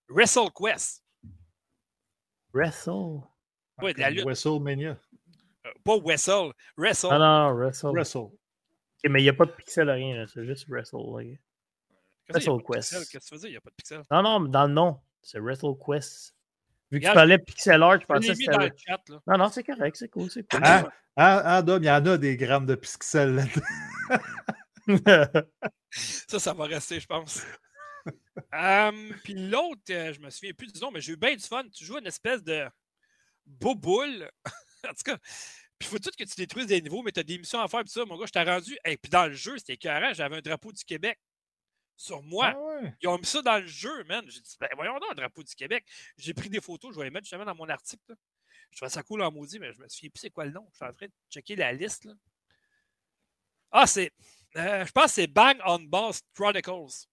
WrestleQuest. 0.08 1.02
Wrestle. 2.52 3.20
Ouais, 3.80 3.94
de 3.94 4.00
la 4.00 4.10
lutte. 4.10 4.24
WrestleMania. 4.24 4.98
Euh, 5.66 5.70
pas 5.84 5.96
Wrestle. 5.98 6.52
Wrestle. 6.76 7.08
Ah 7.10 7.18
non, 7.18 7.52
Wrestle. 7.54 7.88
Wrestle. 7.92 8.28
Mais 9.08 9.20
il 9.20 9.24
n'y 9.24 9.28
a 9.28 9.32
pas 9.34 9.46
de 9.46 9.52
pixel 9.52 9.88
à 9.90 9.94
rien, 9.94 10.26
c'est 10.26 10.44
juste 10.44 10.66
Wrestle. 10.68 10.96
là. 10.96 11.36
WrestleQuest. 12.30 12.90
pixel? 12.90 13.06
Qu'est-ce 13.10 13.12
que 13.12 13.18
tu 13.28 13.34
veux 13.34 13.40
dire? 13.40 13.48
Il 13.48 13.52
n'y 13.52 13.56
a 13.56 13.60
pas 13.60 13.70
de 13.70 13.74
pixel? 13.74 14.02
Non, 14.10 14.22
non, 14.22 14.40
mais 14.40 14.48
dans 14.50 14.66
le 14.66 14.72
nom, 14.72 15.00
c'est 15.22 15.38
WrestleQuest. 15.40 16.34
Vu 16.92 17.00
que 17.00 17.06
tu 17.06 17.12
parlais 17.12 17.38
pixel 17.38 17.82
art, 17.82 18.00
je 18.00 18.06
pensais 18.06 18.28
que 18.28 18.34
c'était. 18.34 18.50
dans 18.52 18.58
le- 18.58 18.66
le 18.66 18.72
chat. 18.76 19.00
Là. 19.08 19.20
Non, 19.26 19.38
non, 19.38 19.48
c'est 19.48 19.62
correct, 19.64 19.96
c'est 19.96 20.08
cool, 20.08 20.30
c'est 20.30 20.48
cool. 20.50 20.60
Hein? 20.64 20.88
Ah, 21.16 21.42
ah, 21.44 21.62
Dom, 21.62 21.82
il 21.82 21.86
y 21.86 21.90
en 21.90 22.04
a 22.06 22.18
des 22.18 22.36
grammes 22.36 22.66
de 22.66 22.74
pixels 22.74 23.34
là-dedans. 24.86 25.46
Ça, 25.90 26.38
ça 26.38 26.52
va 26.52 26.64
rester, 26.66 27.00
je 27.00 27.06
pense. 27.06 27.42
Hum, 28.52 29.12
Puis 29.24 29.34
l'autre, 29.34 29.82
euh, 29.90 30.12
je 30.12 30.20
me 30.20 30.30
souviens 30.30 30.52
plus 30.54 30.72
du 30.72 30.80
nom, 30.80 30.90
mais 30.90 31.00
j'ai 31.00 31.12
eu 31.12 31.16
bien 31.16 31.34
du 31.34 31.42
fun. 31.44 31.62
Tu 31.72 31.84
joues 31.84 31.98
une 31.98 32.06
espèce 32.06 32.42
de 32.42 32.64
boboule. 33.46 34.30
en 34.88 34.94
tout 34.94 35.02
cas, 35.04 35.18
puis 35.78 35.88
il 35.88 35.92
faut 35.92 35.98
tout 35.98 36.10
que 36.10 36.24
tu 36.24 36.34
détruises 36.36 36.66
des 36.66 36.80
niveaux, 36.82 37.02
mais 37.02 37.12
tu 37.12 37.20
as 37.20 37.22
des 37.22 37.38
missions 37.38 37.60
à 37.60 37.68
faire. 37.68 37.80
Puis 37.80 37.90
ça, 37.90 38.04
mon 38.04 38.18
gars, 38.18 38.26
je 38.26 38.32
t'ai 38.32 38.42
rendu. 38.42 38.76
Et 38.84 38.96
puis 38.98 39.08
dans 39.10 39.26
le 39.26 39.32
jeu, 39.32 39.56
c'était 39.58 39.74
écœurant. 39.74 40.12
J'avais 40.12 40.36
un 40.36 40.40
drapeau 40.42 40.72
du 40.72 40.84
Québec 40.84 41.18
sur 41.96 42.22
moi. 42.22 42.52
Ah 42.54 42.58
ouais? 42.60 42.94
Ils 43.02 43.08
ont 43.08 43.18
mis 43.18 43.26
ça 43.26 43.40
dans 43.42 43.58
le 43.58 43.66
jeu, 43.66 44.04
man. 44.04 44.24
J'ai 44.28 44.40
dit, 44.40 44.56
ben 44.60 44.68
voyons 44.74 44.98
donc, 44.98 45.10
un 45.12 45.14
drapeau 45.14 45.42
du 45.42 45.54
Québec. 45.54 45.84
J'ai 46.18 46.34
pris 46.34 46.50
des 46.50 46.60
photos, 46.60 46.92
je 46.94 46.98
vais 46.98 47.04
les 47.04 47.10
mettre 47.10 47.24
justement 47.24 47.44
dans 47.44 47.54
mon 47.54 47.68
article. 47.68 48.02
là. 48.08 48.14
Je 48.70 48.76
trouvais 48.76 48.90
ça 48.90 49.02
cool 49.02 49.22
en 49.22 49.32
maudit, 49.32 49.58
mais 49.58 49.72
je 49.72 49.78
me 49.80 49.88
souviens 49.88 50.10
plus 50.10 50.20
c'est 50.20 50.30
quoi 50.30 50.44
le 50.44 50.52
nom. 50.52 50.66
Je 50.72 50.76
suis 50.76 50.84
en 50.84 50.92
train 50.92 51.06
de 51.06 51.12
checker 51.30 51.56
la 51.56 51.72
liste. 51.72 52.04
là. 52.04 52.12
Ah, 53.72 53.86
c'est. 53.86 54.10
euh, 54.56 54.84
je 54.84 54.92
pense 54.92 55.06
que 55.06 55.10
c'est 55.12 55.26
Bang 55.26 55.58
on 55.64 55.80
Boss 55.80 56.20
Chronicles. 56.34 57.06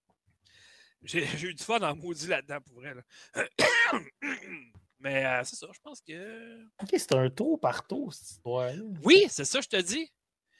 J'ai 1.02 1.24
j'ai 1.38 1.48
eu 1.48 1.54
du 1.54 1.62
fun 1.64 1.80
en 1.80 1.96
maudit 1.96 2.26
là-dedans 2.26 2.60
pour 2.60 2.76
vrai. 2.76 2.94
là. 2.94 3.44
mais 5.00 5.24
euh, 5.24 5.42
c'est 5.44 5.56
ça, 5.56 5.66
je 5.72 5.78
pense 5.80 6.00
que. 6.00 6.62
ok, 6.82 6.88
c'est 6.92 7.12
un 7.14 7.30
tour 7.30 7.58
par 7.60 7.86
tour, 7.86 8.12
cette 8.12 8.30
histoire 8.30 8.72
Oui, 9.04 9.26
c'est 9.28 9.44
ça, 9.44 9.60
je 9.60 9.68
te 9.68 9.80
dis. 9.80 10.10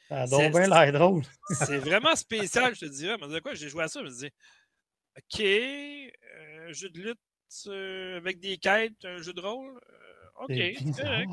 Ça 0.07 0.21
a 0.21 0.27
C'est- 0.27 0.31
donc 0.49 0.51
bien 0.53 0.67
l'air 0.67 0.91
drôle. 0.93 1.23
C'est 1.51 1.77
vraiment 1.79 2.15
spécial, 2.15 2.73
je 2.75 2.81
te 2.81 2.85
dirais. 2.85 3.17
Mais 3.21 3.27
de 3.27 3.39
quoi, 3.39 3.53
j'ai 3.53 3.69
joué 3.69 3.83
à 3.83 3.87
ça, 3.87 3.99
je 3.99 4.05
me 4.05 4.09
disais, 4.09 4.31
OK, 5.17 5.39
euh, 5.41 6.73
jeu 6.73 6.89
de 6.89 6.99
lutte 7.01 7.19
euh, 7.67 8.17
avec 8.17 8.39
des 8.39 8.57
quêtes, 8.57 9.03
un 9.05 9.21
jeu 9.21 9.33
de 9.33 9.41
rôle. 9.41 9.79
euh, 9.89 10.43
OK, 10.45 10.53
C'est 10.95 11.03
correct. 11.03 11.29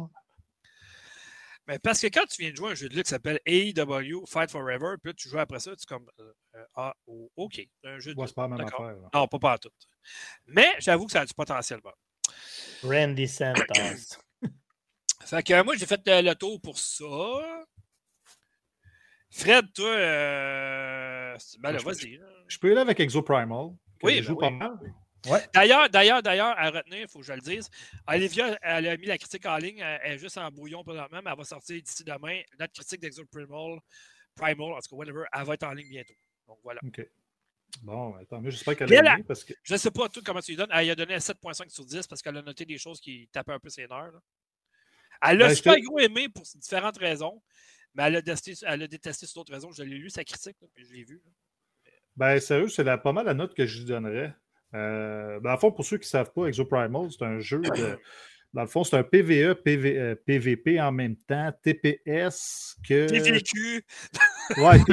Mais 1.69 1.79
parce 1.81 2.01
que 2.01 2.07
quand 2.07 2.25
tu 2.27 2.43
viens 2.43 2.53
de 2.53 2.57
jouer 2.57 2.69
à 2.69 2.73
un 2.73 2.75
jeu 2.77 2.89
de 2.89 2.95
lutte 2.95 3.07
qui 3.07 3.11
s'appelle 3.11 3.41
AEW 3.45 4.25
Fight 4.27 4.51
Forever, 4.53 4.95
puis 5.03 5.11
là, 5.11 5.15
tu 5.15 5.29
joues 5.29 5.39
après 5.41 5.59
ça, 5.59 5.75
tu 5.75 5.83
es 5.83 5.87
comme 5.87 6.09
euh, 6.21 6.65
Ah, 6.77 6.95
oh, 7.07 7.29
OK, 7.37 7.61
un 7.83 7.99
jeu 7.99 8.15
de 8.15 8.19
Ouais, 8.21 8.25
lutte. 8.25 8.29
c'est 8.29 8.35
pas 8.37 8.43
la 8.43 8.57
même 8.57 8.61
affaire. 8.67 8.97
Non, 9.13 9.27
pas 9.27 9.39
pas 9.41 9.59
tout. 9.59 9.71
Mais 10.47 10.69
j'avoue 10.79 11.07
que 11.07 11.13
ça 11.13 11.23
a 11.23 11.27
du 11.27 11.35
potentiel. 11.35 11.81
bon. 11.81 11.91
Randy 12.83 13.29
Santos. 13.29 14.19
Fait 15.25 15.43
que 15.43 15.53
euh, 15.55 15.65
moi, 15.65 15.75
j'ai 15.77 15.87
fait 15.87 16.07
euh, 16.09 16.23
le 16.23 16.35
tour 16.35 16.61
pour 16.61 16.79
ça. 16.79 17.05
Fred, 19.31 19.73
toi, 19.75 19.91
euh... 19.91 21.37
ben 21.59 21.77
vas-y. 21.79 22.21
Je 22.47 22.59
peux 22.59 22.69
y 22.69 22.71
aller 22.71 22.81
avec 22.81 23.01
Exoprimal. 23.01 23.71
Oui, 24.03 24.15
je 24.15 24.19
ben 24.19 24.23
joue 24.23 24.35
oui. 24.35 24.41
pas 24.41 24.51
mal. 24.51 24.79
D'ailleurs, 25.53 25.91
d'ailleurs, 25.91 26.23
d'ailleurs, 26.23 26.55
à 26.57 26.71
retenir, 26.71 27.01
il 27.01 27.09
faut 27.09 27.19
que 27.19 27.27
je 27.27 27.33
le 27.33 27.41
dise. 27.41 27.69
Olivia, 28.07 28.57
elle 28.63 28.87
a 28.87 28.97
mis 28.97 29.07
la 29.07 29.19
critique 29.19 29.45
en 29.47 29.57
ligne. 29.57 29.79
Elle 29.79 30.13
est 30.13 30.19
juste 30.19 30.39
en 30.39 30.51
brouillon 30.51 30.85
présentement, 30.85 31.21
mais 31.25 31.31
elle 31.31 31.37
va 31.37 31.45
sortir 31.45 31.83
d'ici 31.83 32.05
demain. 32.05 32.41
Notre 32.59 32.73
critique 32.73 33.01
d'Exo 33.01 33.25
Primal, 33.27 33.81
Primal, 34.35 34.73
en 34.73 34.81
tout 34.81 34.91
cas, 34.91 34.97
whatever, 34.97 35.25
elle 35.33 35.45
va 35.45 35.55
être 35.55 35.65
en 35.65 35.73
ligne 35.73 35.89
bientôt. 35.89 36.15
Donc 36.47 36.59
voilà. 36.63 36.81
OK. 36.87 37.01
Bon, 37.83 38.15
attends, 38.17 38.41
mais 38.41 38.51
j'espère 38.51 38.77
qu'elle 38.77 38.93
a 39.07 39.19
parce 39.27 39.45
que. 39.45 39.53
Je 39.63 39.75
ne 39.75 39.79
sais 39.79 39.91
pas 39.91 40.09
tout 40.09 40.23
comment 40.25 40.41
tu 40.41 40.53
lui 40.53 40.57
donnes. 40.57 40.71
Elle 40.73 40.91
a 40.91 40.95
donné 40.95 41.15
un 41.15 41.19
7.5 41.19 41.69
sur 41.69 41.85
10 41.85 42.07
parce 42.07 42.23
qu'elle 42.23 42.37
a 42.37 42.43
noté 42.43 42.65
des 42.65 42.79
choses 42.79 43.01
qui 43.01 43.29
tapaient 43.33 43.53
un 43.53 43.59
peu 43.59 43.69
ses 43.69 43.83
nerfs. 43.87 44.13
là. 44.13 44.21
Elle 45.23 45.43
a 45.43 45.49
Ben, 45.49 45.55
super 45.55 45.79
gros 45.81 45.99
aimé 45.99 46.29
pour 46.29 46.43
différentes 46.57 46.99
raisons, 46.99 47.43
mais 47.95 48.05
elle 48.05 48.17
a 48.17 48.23
détesté, 48.23 48.55
elle 48.67 48.83
a 48.83 48.87
détesté 48.89 49.27
sur 49.27 49.41
d'autres 49.41 49.53
raisons. 49.55 49.71
Je 49.73 49.83
l'ai 49.83 49.97
lu, 49.97 50.11
sa 50.11 50.25
critique, 50.25 50.57
là, 50.61 50.69
puis 50.75 50.85
je 50.85 50.93
l'ai 50.93 51.05
vu. 51.05 51.21
là. 51.25 51.31
Ben, 52.17 52.41
sérieux, 52.41 52.69
c'est 52.69 52.85
la- 52.85 52.99
pas 52.99 53.13
mal 53.13 53.27
la 53.27 53.35
note 53.35 53.55
que 53.55 53.67
je 53.67 53.79
lui 53.79 53.85
donnerais. 53.87 54.35
Euh, 54.75 55.39
le 55.43 55.57
fond, 55.59 55.71
pour 55.73 55.85
ceux 55.85 55.99
qui 55.99 56.07
ne 56.07 56.11
savent 56.11 56.33
pas, 56.33 56.47
Exoprimal, 56.47 57.11
c'est 57.11 57.25
un 57.25 57.39
jeu 57.41 57.61
de. 57.61 57.99
Dans 58.53 58.63
le 58.63 58.69
fond, 58.69 58.85
c'est 58.85 58.97
un 58.97 59.03
PVE, 59.05 59.55
PV, 59.63 59.99
euh, 59.99 60.15
PVP 60.15 60.81
en 60.81 60.91
même 60.93 61.17
temps, 61.17 61.53
TPS 61.63 62.77
que. 62.89 63.07
Vécu. 63.33 63.85
Ouais, 64.59 64.79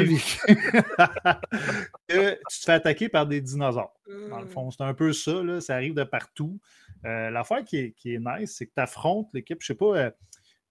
que 2.08 2.32
tu 2.50 2.60
te 2.60 2.66
fais 2.66 2.74
attaquer 2.74 3.10
par 3.10 3.28
des 3.28 3.42
dinosaures. 3.42 3.94
Dans 4.30 4.40
le 4.40 4.48
fond, 4.48 4.72
c'est 4.72 4.84
un 4.84 4.94
peu 4.94 5.14
ça, 5.14 5.44
là, 5.44 5.62
ça 5.62 5.76
arrive 5.76 5.94
de 5.94 6.04
partout. 6.04 6.60
Euh, 7.06 7.30
L'affaire 7.30 7.64
qui 7.64 7.78
est, 7.78 7.92
qui 7.94 8.14
est 8.16 8.20
nice, 8.20 8.56
c'est 8.58 8.68
que 8.68 8.74
tu 8.76 8.82
affrontes 8.82 9.30
l'équipe, 9.34 9.60
je 9.62 9.68
sais 9.68 9.76
pas, 9.76 9.98
euh, 9.98 10.12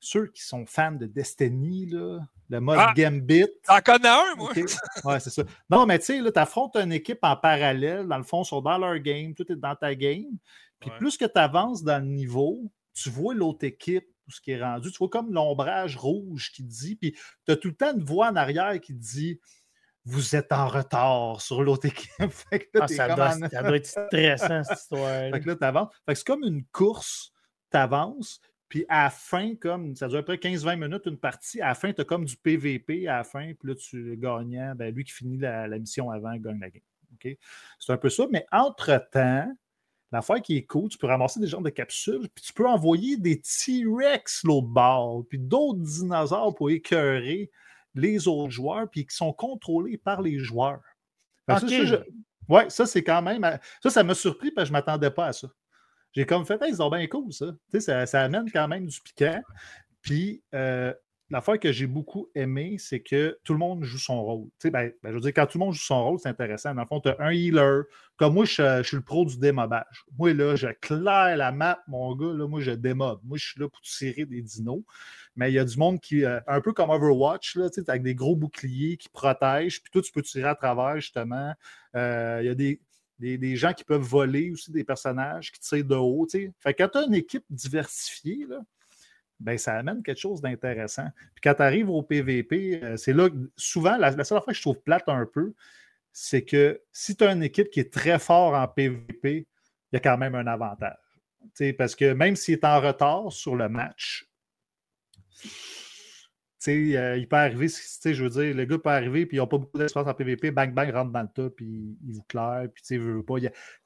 ceux 0.01 0.27
qui 0.29 0.43
sont 0.43 0.65
fans 0.67 0.93
de 0.93 1.07
Destiny, 1.07 1.87
là, 1.87 2.21
le 2.49 2.61
mode 2.61 2.79
Ah! 2.81 2.93
Gambit. 2.97 3.47
T'en 3.65 3.81
connais 3.81 4.09
un, 4.09 4.35
moi? 4.37 4.51
OK. 4.51 4.65
Ouais, 5.05 5.21
c'est 5.21 5.31
ça. 5.31 5.43
Non, 5.71 5.87
mais 5.87 5.99
tu 5.99 6.07
sais, 6.07 6.33
tu 6.33 6.39
affrontes 6.39 6.77
une 6.77 6.93
équipe 6.93 7.21
en 7.23 7.37
parallèle. 7.37 8.07
Dans 8.09 8.19
le 8.19 8.25
fond, 8.25 8.43
ils 8.43 8.47
sont 8.47 8.61
dans 8.63 8.79
leur 8.79 8.99
game, 8.99 9.35
tout 9.35 9.51
est 9.51 9.57
dans 9.57 9.77
ta 9.77 9.95
game. 9.95 10.25
Puis 10.81 10.91
Ouais. 10.91 10.97
plus 10.99 11.17
que 11.17 11.25
tu 11.25 11.39
avances 11.39 11.85
dans 11.85 12.03
le 12.03 12.09
niveau, 12.11 12.61
tu 12.95 13.09
vois 13.11 13.35
l'autre 13.35 13.65
équipe, 13.65 14.09
ce 14.33 14.41
qui 14.41 14.53
est 14.53 14.63
rendu. 14.63 14.91
Tu 14.91 14.99
vois 14.99 15.09
comme 15.09 15.33
l'ombrage 15.33 15.97
rouge 15.97 16.51
qui 16.53 16.63
dit. 16.63 16.97
Puis 16.97 17.13
tu 17.47 17.53
as 17.53 17.57
tout 17.57 17.69
le 17.69 17.75
temps 17.75 17.95
une 17.95 18.05
voix 18.05 18.29
en 18.29 18.37
arrière 18.37 18.81
qui 18.81 18.95
dit 18.95 19.41
Vous 20.05 20.35
êtes 20.35 20.53
en 20.53 20.67
retard 20.69 21.41
sur 21.41 21.63
l'autre 21.63 21.87
équipe. 21.87 22.11
fait 22.31 22.61
que 22.61 22.79
là, 22.79 22.85
Ah, 22.85 22.89
ça, 22.89 23.15
doit, 23.15 23.29
en- 23.37 23.49
ça 23.49 23.63
doit 23.63 23.77
être 23.77 23.87
stressant, 23.87 24.65
cette 24.65 24.79
histoire. 24.81 25.31
fait 25.33 25.41
que 25.41 25.51
là. 25.51 25.91
Fait 26.07 26.13
que 26.13 26.19
c'est 26.19 26.27
comme 26.27 26.43
une 26.45 26.65
course, 26.67 27.33
tu 27.71 27.77
avances, 27.79 28.41
puis 28.69 28.85
à 28.89 29.05
la 29.05 29.11
fin, 29.11 29.55
comme 29.57 29.95
ça 29.97 30.09
dure 30.09 30.19
à 30.19 30.23
peu 30.23 30.37
près 30.39 30.51
15-20 30.51 30.77
minutes 30.77 31.03
une 31.07 31.19
partie, 31.19 31.61
à 31.61 31.69
la 31.69 31.75
fin, 31.75 31.93
tu 31.93 32.01
as 32.01 32.05
comme 32.05 32.25
du 32.25 32.37
PVP 32.39 33.07
à 33.07 33.19
la 33.19 33.25
fin, 33.25 33.53
puis 33.53 33.69
là, 33.69 33.75
tu 33.75 34.17
gagnant, 34.17 34.75
ben, 34.75 34.95
lui 34.95 35.05
qui 35.05 35.13
finit 35.13 35.37
la, 35.39 35.69
la 35.69 35.79
mission 35.79 36.11
avant 36.11 36.35
gagne 36.37 36.59
la 36.59 36.71
game. 36.71 36.83
C'est 37.79 37.93
un 37.93 37.99
peu 37.99 38.09
ça, 38.09 38.27
mais 38.33 38.47
entre-temps, 38.51 39.53
l'affaire 40.13 40.41
qui 40.43 40.57
est 40.59 40.65
cool, 40.65 40.89
tu 40.91 40.99
peux 40.99 41.07
ramasser 41.07 41.41
des 41.41 41.47
genres 41.47 41.63
de 41.63 41.71
capsules, 41.71 42.29
puis 42.35 42.45
tu 42.45 42.53
peux 42.53 42.69
envoyer 42.69 43.17
des 43.17 43.41
T-Rex 43.41 44.45
l'autre 44.45 44.69
bord, 44.69 45.25
puis 45.29 45.39
d'autres 45.39 45.81
dinosaures 45.81 46.55
pour 46.55 46.71
écœurer 46.71 47.51
les 47.95 48.29
autres 48.29 48.51
joueurs, 48.51 48.89
puis 48.91 49.07
qui 49.07 49.15
sont 49.17 49.33
contrôlés 49.33 49.99
par 49.99 50.23
les 50.23 50.39
joueurs. 50.39 50.81
Que 51.49 51.55
ça, 51.61 51.67
ça, 51.69 51.85
je- 51.85 51.97
Ouais, 52.49 52.69
ça, 52.71 52.87
c'est 52.87 53.03
quand 53.05 53.23
même. 53.23 53.59
Ça, 53.83 53.91
ça 53.91 54.03
m'a 54.03 54.15
surpris 54.15 54.51
parce 54.51 54.65
que 54.65 54.69
je 54.69 54.73
ne 54.73 54.79
m'attendais 54.79 55.11
pas 55.11 55.27
à 55.27 55.33
ça. 55.33 55.49
J'ai 56.13 56.27
comme 56.27 56.45
fait, 56.45 56.61
hey, 56.63 56.71
ils 56.71 56.77
sont 56.77 56.91
bien 56.91 57.07
cool, 57.07 57.33
ça. 57.33 57.47
Ça. 57.79 58.05
ça 58.07 58.23
amène 58.23 58.51
quand 58.51 58.69
même 58.69 58.87
du 58.87 59.01
piquant. 59.01 59.41
Puis, 60.03 60.43
euh, 60.55 60.93
l'affaire 61.33 61.59
que 61.59 61.73
j'ai 61.73 61.87
beaucoup 61.87 62.29
aimé, 62.35 62.77
c'est 62.79 63.01
que 63.01 63.39
tout 63.43 63.55
le 63.55 63.59
monde 63.59 63.83
joue 63.85 63.99
son 63.99 64.23
rôle. 64.23 64.49
Ben, 64.65 64.93
ben, 65.03 65.11
je 65.11 65.15
veux 65.15 65.21
dire, 65.21 65.33
quand 65.35 65.47
tout 65.47 65.59
le 65.59 65.65
monde 65.65 65.75
joue 65.75 65.81
son 65.81 66.05
rôle, 66.05 66.19
c'est 66.19 66.29
intéressant. 66.29 66.75
Dans 66.75 66.83
le 66.83 66.87
fond, 66.87 67.01
tu 67.01 67.09
as 67.09 67.17
un 67.19 67.31
healer. 67.31 67.85
Comme 68.17 68.35
moi, 68.35 68.45
je, 68.45 68.83
suis 68.83 68.97
le 68.97 69.03
pro 69.03 69.25
du 69.25 69.39
démobage. 69.39 70.05
Moi, 70.19 70.35
là, 70.35 70.55
je 70.57 70.69
claire 70.69 71.37
la 71.37 71.51
map, 71.51 71.83
mon 71.89 72.15
gars. 72.15 72.35
Là, 72.35 72.47
moi, 72.47 72.61
je 72.61 72.73
démobe. 72.73 73.21
Moi, 73.25 73.39
je 73.39 73.47
suis 73.47 73.61
là 73.61 73.69
pour 73.69 73.81
tirer 73.81 74.27
des 74.27 74.43
dinos. 74.43 74.83
Mais 75.35 75.51
il 75.51 75.55
y 75.55 75.59
a 75.59 75.65
du 75.65 75.77
monde 75.79 76.01
qui, 76.01 76.23
euh, 76.25 76.39
un 76.47 76.61
peu 76.61 76.75
comme 76.75 76.91
Overwatch, 76.91 77.57
là, 77.57 77.69
avec 77.89 78.03
des 78.03 78.15
gros 78.15 78.37
boucliers 78.37 78.99
qui 78.99 79.09
protègent. 79.09 79.83
Puis 79.83 79.91
toi, 79.91 80.03
tu 80.03 80.13
peux 80.13 80.23
tirer 80.23 80.51
à 80.51 80.55
travers, 80.55 80.97
justement. 80.97 81.55
Euh, 81.97 82.41
il 82.43 82.47
y 82.47 82.51
a 82.51 82.55
des, 82.55 83.57
gens 83.57 83.73
qui 83.73 83.85
peuvent 83.85 84.03
voler 84.03 84.51
aussi 84.51 84.71
des 84.71 84.85
personnages 84.85 85.51
qui 85.51 85.61
tirent 85.61 85.85
de 85.85 85.95
haut. 85.95 86.27
Fait 86.31 86.75
que 86.75 86.83
quand 86.83 86.89
tu 86.89 86.99
as 86.99 87.05
une 87.05 87.15
équipe 87.15 87.45
diversifiée, 87.49 88.47
là, 88.47 88.61
ben, 89.43 89.59
ça 89.59 89.75
amène 89.75 90.03
quelque 90.03 90.21
chose 90.21 90.41
d'intéressant. 90.41 91.09
Puis 91.35 91.43
quand 91.43 91.55
tu 91.55 91.63
arrives 91.63 91.91
au 91.91 92.03
PVP, 92.03 92.81
euh, 92.83 92.97
c'est 92.97 93.13
là 93.13 93.29
souvent, 93.57 93.97
la, 93.97 94.13
seule 94.25 94.41
fois 94.41 94.53
que 94.53 94.55
je 94.55 94.63
trouve 94.63 94.81
plate 94.81 95.09
un 95.09 95.27
peu, 95.27 95.53
c'est 96.13 96.45
que 96.45 96.81
si 96.93 97.17
tu 97.17 97.25
as 97.25 97.33
une 97.33 97.43
équipe 97.43 97.71
qui 97.71 97.81
est 97.81 97.93
très 97.93 98.19
forte 98.19 98.55
en 98.55 98.69
PVP, 98.69 99.49
il 99.93 99.95
y 99.95 99.97
a 99.97 100.01
quand 100.01 100.17
même 100.17 100.35
un 100.35 100.47
avantage. 100.47 100.97
parce 101.77 101.97
que 101.97 102.13
même 102.13 102.37
s'il 102.37 102.55
est 102.55 102.65
en 102.65 102.81
retard 102.81 103.33
sur 103.33 103.57
le 103.57 103.69
match, 103.69 104.29
euh, 106.69 107.17
il 107.19 107.27
peut 107.27 107.37
arriver, 107.37 107.67
je 107.69 108.23
veux 108.23 108.31
dire, 108.31 108.55
le 108.55 108.65
gars 108.65 108.79
peut 108.79 108.91
arriver, 108.91 109.27
puis 109.27 109.39
il 109.39 109.41
n'a 109.41 109.47
pas 109.47 109.59
beaucoup 109.59 109.79
d'expérience 109.79 110.09
en 110.09 110.15
PVP, 110.15 110.53
bang, 110.53 110.73
bang, 110.73 110.93
rentre 110.93 111.11
dans 111.11 111.23
le 111.23 111.29
tas, 111.29 111.51
puis 111.51 111.99
il 112.07 112.13
vous 112.13 112.23
claire, 112.23 112.69
puis 112.73 112.85
il 112.91 113.01
veut 113.01 113.25
pas, 113.25 113.35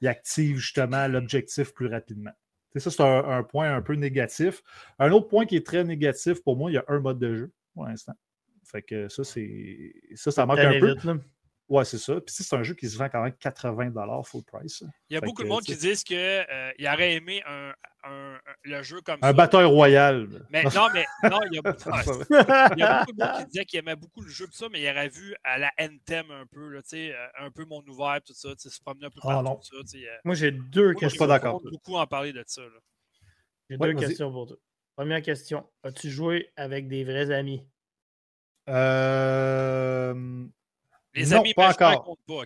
il 0.01 0.07
active 0.07 0.57
justement 0.57 1.07
l'objectif 1.07 1.73
plus 1.73 1.87
rapidement 1.87 2.33
ça, 2.79 2.91
c'est 2.91 3.01
un, 3.01 3.43
point 3.43 3.75
un 3.75 3.81
peu 3.81 3.93
négatif. 3.93 4.61
Un 4.99 5.11
autre 5.11 5.27
point 5.27 5.45
qui 5.45 5.55
est 5.55 5.65
très 5.65 5.83
négatif 5.83 6.43
pour 6.43 6.57
moi, 6.57 6.71
il 6.71 6.75
y 6.75 6.77
a 6.77 6.85
un 6.87 6.99
mode 6.99 7.19
de 7.19 7.35
jeu 7.35 7.51
pour 7.73 7.85
l'instant. 7.85 8.13
Fait 8.63 8.81
que 8.81 9.07
ça, 9.07 9.23
c'est. 9.23 9.93
Ça, 10.15 10.31
ça 10.31 10.45
manque 10.45 10.59
un 10.59 10.79
peu. 10.79 10.95
Ouais, 11.69 11.83
c'est 11.83 11.97
ça. 11.97 12.15
Puis 12.21 12.33
c'est 12.33 12.55
un 12.55 12.63
jeu 12.63 12.73
qui 12.73 12.89
se 12.89 12.97
vend 12.97 13.09
quand 13.09 13.21
même 13.21 13.33
80 13.33 13.91
full 14.23 14.43
price. 14.43 14.83
Il 15.09 15.15
y 15.15 15.17
a 15.17 15.21
beaucoup 15.21 15.43
de 15.43 15.47
monde 15.47 15.63
qui 15.63 15.75
disent 15.75 16.03
qu'il 16.03 16.17
euh, 16.17 16.71
aurait 16.81 17.13
aimé 17.13 17.43
un, 17.45 17.73
le 18.63 18.81
jeu 18.83 19.01
comme 19.01 19.19
ça. 19.21 19.27
Un 19.27 19.33
bataille 19.33 19.65
royal. 19.65 20.45
Mais 20.49 20.63
non, 20.63 20.87
mais 20.93 21.05
non, 21.29 21.39
il 21.51 21.55
y, 21.55 21.59
a, 21.59 22.71
il 22.75 22.79
y 22.79 22.83
a 22.83 22.99
beaucoup 22.99 23.11
de 23.11 23.23
monde 23.23 23.37
qui 23.39 23.45
disait 23.47 23.65
qu'il 23.65 23.79
aimait 23.79 23.95
beaucoup 23.95 24.21
le 24.21 24.29
jeu 24.29 24.45
comme 24.45 24.53
ça, 24.53 24.67
mais 24.71 24.81
il 24.81 24.89
aurait 24.89 25.09
vu 25.09 25.35
à 25.43 25.57
la 25.57 25.71
Anthem 25.79 26.31
un 26.31 26.45
peu, 26.45 26.69
là, 26.69 26.81
euh, 26.93 27.27
un 27.39 27.51
peu 27.51 27.65
mon 27.65 27.81
ouvert, 27.87 28.21
tout 28.25 28.33
ça, 28.33 28.49
se 28.57 28.81
promener 28.81 29.07
un 29.07 29.09
peu 29.09 29.19
ah, 29.23 29.41
partout. 29.43 29.73
Oh, 29.73 29.83
ça, 29.85 29.97
Moi, 30.23 30.35
j'ai 30.35 30.51
deux 30.51 30.93
questions. 30.93 31.07
Je 31.07 31.09
suis 31.09 31.19
pas 31.19 31.27
d'accord. 31.27 31.61
beaucoup 31.61 31.95
en 31.95 32.07
parler 32.07 32.33
de 32.33 32.43
ça. 32.47 32.61
J'ai 33.69 33.77
deux 33.77 33.93
questions 33.93 34.31
pour 34.31 34.47
toi. 34.47 34.57
Première 34.95 35.21
question. 35.21 35.67
As-tu 35.83 36.09
joué 36.09 36.51
avec 36.55 36.87
des 36.87 37.03
vrais 37.03 37.29
amis? 37.31 37.63
Euh... 38.69 40.47
Les 41.17 41.33
amis, 41.33 41.53
pas 41.53 41.71
encore. 41.71 42.17
Pas, 42.27 42.43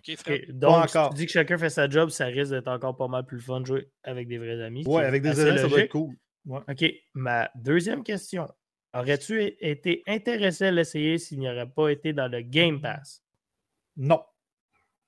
Donc, 0.49 0.89
si 0.89 0.97
tu 1.09 1.15
dis 1.15 1.25
que 1.25 1.31
chacun 1.31 1.57
fait 1.57 1.69
sa 1.69 1.89
job, 1.89 2.09
ça 2.09 2.25
risque 2.25 2.51
d'être 2.51 2.67
encore 2.67 2.95
pas 2.95 3.07
mal 3.07 3.25
plus 3.25 3.39
fun 3.39 3.61
de 3.61 3.65
jouer 3.65 3.89
avec 4.03 4.27
des 4.27 4.37
vrais 4.37 4.61
amis. 4.61 4.83
Oui, 4.87 5.03
avec 5.03 5.21
des 5.21 5.39
amis, 5.39 5.59
ça 5.59 5.67
doit 5.67 5.81
être 5.81 5.91
cool. 5.91 6.15
OK. 6.49 6.85
Ma 7.13 7.49
deuxième 7.55 8.03
question. 8.03 8.47
Aurais-tu 8.93 9.41
été 9.61 10.03
intéressé 10.05 10.65
à 10.65 10.71
l'essayer 10.71 11.17
s'il 11.17 11.39
n'y 11.39 11.49
aurait 11.49 11.69
pas 11.69 11.89
été 11.89 12.11
dans 12.11 12.27
le 12.27 12.41
Game 12.41 12.81
Pass? 12.81 13.23
Non. 13.95 14.21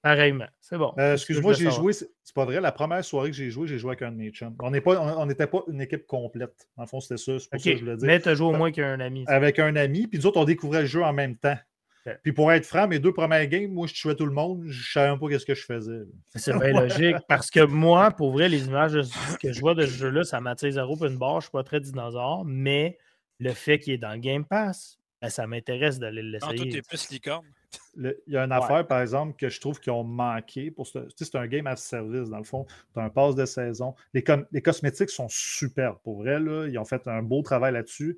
Pareillement. 0.01 0.47
C'est 0.59 0.77
bon. 0.77 0.93
Euh, 0.99 1.13
excuse-moi, 1.13 1.53
j'ai 1.53 1.71
joué. 1.71 1.93
C'est 1.93 2.09
pas 2.35 2.45
vrai. 2.45 2.61
La 2.61 2.71
première 2.71 3.03
soirée 3.03 3.31
que 3.31 3.35
j'ai 3.35 3.49
joué, 3.49 3.67
j'ai 3.67 3.77
joué 3.77 3.91
avec 3.91 4.01
un 4.01 4.11
de 4.11 4.17
mes 4.17 4.31
chums. 4.31 4.55
On 4.61 4.69
n'était 5.25 5.47
pas, 5.47 5.63
une 5.67 5.81
équipe 5.81 6.05
complète. 6.07 6.67
En 6.77 6.85
fond, 6.85 6.99
c'était 6.99 7.17
ça. 7.17 7.39
C'est 7.39 7.49
pour 7.49 7.59
ça 7.59 7.71
que 7.71 7.77
je 7.77 7.85
le 7.85 7.97
dis. 7.97 8.05
Mais 8.05 8.19
tu 8.19 8.29
as 8.29 8.35
joué 8.35 8.47
au 8.47 8.51
moins 8.51 8.71
qu'un 8.71 8.99
ami. 8.99 9.23
Avec 9.27 9.59
un 9.59 9.75
ami. 9.75 10.07
Puis 10.07 10.19
nous 10.19 10.27
autres, 10.27 10.39
on 10.39 10.45
découvrait 10.45 10.81
le 10.81 10.87
jeu 10.87 11.03
en 11.03 11.13
même 11.13 11.37
temps. 11.37 11.57
Puis 12.21 12.33
pour 12.33 12.51
être 12.51 12.65
franc, 12.65 12.87
mes 12.87 12.99
deux 12.99 13.13
premières 13.13 13.47
games, 13.47 13.71
moi, 13.71 13.87
je 13.87 13.93
tuais 13.93 14.15
tout 14.15 14.25
le 14.25 14.33
monde. 14.33 14.63
Je 14.65 14.79
ne 14.79 14.83
savais 14.83 15.09
même 15.09 15.19
pas 15.19 15.39
ce 15.39 15.45
que 15.45 15.55
je 15.55 15.63
faisais. 15.63 16.01
C'est 16.35 16.57
bien 16.57 16.73
logique. 16.73 17.15
Parce 17.27 17.49
que 17.49 17.65
moi, 17.65 18.11
pour 18.11 18.33
vrai, 18.33 18.49
les 18.49 18.65
images 18.65 18.97
que 19.41 19.53
je 19.53 19.59
vois 19.61 19.75
de 19.75 19.85
ce 19.85 19.91
jeu-là, 19.91 20.23
ça 20.23 20.41
m'attire 20.41 20.71
zéro 20.71 20.97
pour 20.97 21.05
une 21.05 21.17
barre. 21.17 21.33
Je 21.33 21.37
ne 21.37 21.41
suis 21.41 21.51
pas 21.51 21.63
très 21.63 21.79
dinosaure. 21.79 22.43
Mais 22.45 22.97
le 23.39 23.51
fait 23.53 23.79
qu'il 23.79 23.93
est 23.93 23.97
dans 23.97 24.11
le 24.11 24.19
Game 24.19 24.43
Pass, 24.43 24.99
ben, 25.21 25.29
ça 25.29 25.47
m'intéresse 25.47 25.99
d'aller 25.99 26.21
l'essayer. 26.21 26.57
tout 26.57 26.77
est 26.77 26.87
plus 26.87 27.09
licorne. 27.09 27.45
Il 27.95 28.13
y 28.27 28.37
a 28.37 28.43
une 28.43 28.51
affaire, 28.51 28.85
par 28.85 29.01
exemple, 29.01 29.35
que 29.37 29.49
je 29.49 29.59
trouve 29.61 29.79
qu'ils 29.79 29.93
ont 29.93 30.03
manqué. 30.03 30.71
Pour 30.71 30.85
ce... 30.85 30.99
C'est 31.15 31.35
un 31.35 31.47
game 31.47 31.65
as 31.67 31.77
service, 31.77 32.29
dans 32.29 32.37
le 32.37 32.43
fond. 32.43 32.65
Tu 32.93 32.99
as 32.99 33.03
un 33.03 33.09
pass 33.09 33.33
de 33.33 33.45
saison. 33.45 33.95
Les, 34.13 34.23
les 34.51 34.61
cosmétiques 34.61 35.09
sont 35.09 35.27
super. 35.29 35.97
Pour 35.99 36.17
vrai, 36.17 36.39
là. 36.39 36.67
ils 36.67 36.77
ont 36.77 36.85
fait 36.85 37.07
un 37.07 37.23
beau 37.23 37.41
travail 37.41 37.73
là-dessus 37.73 38.17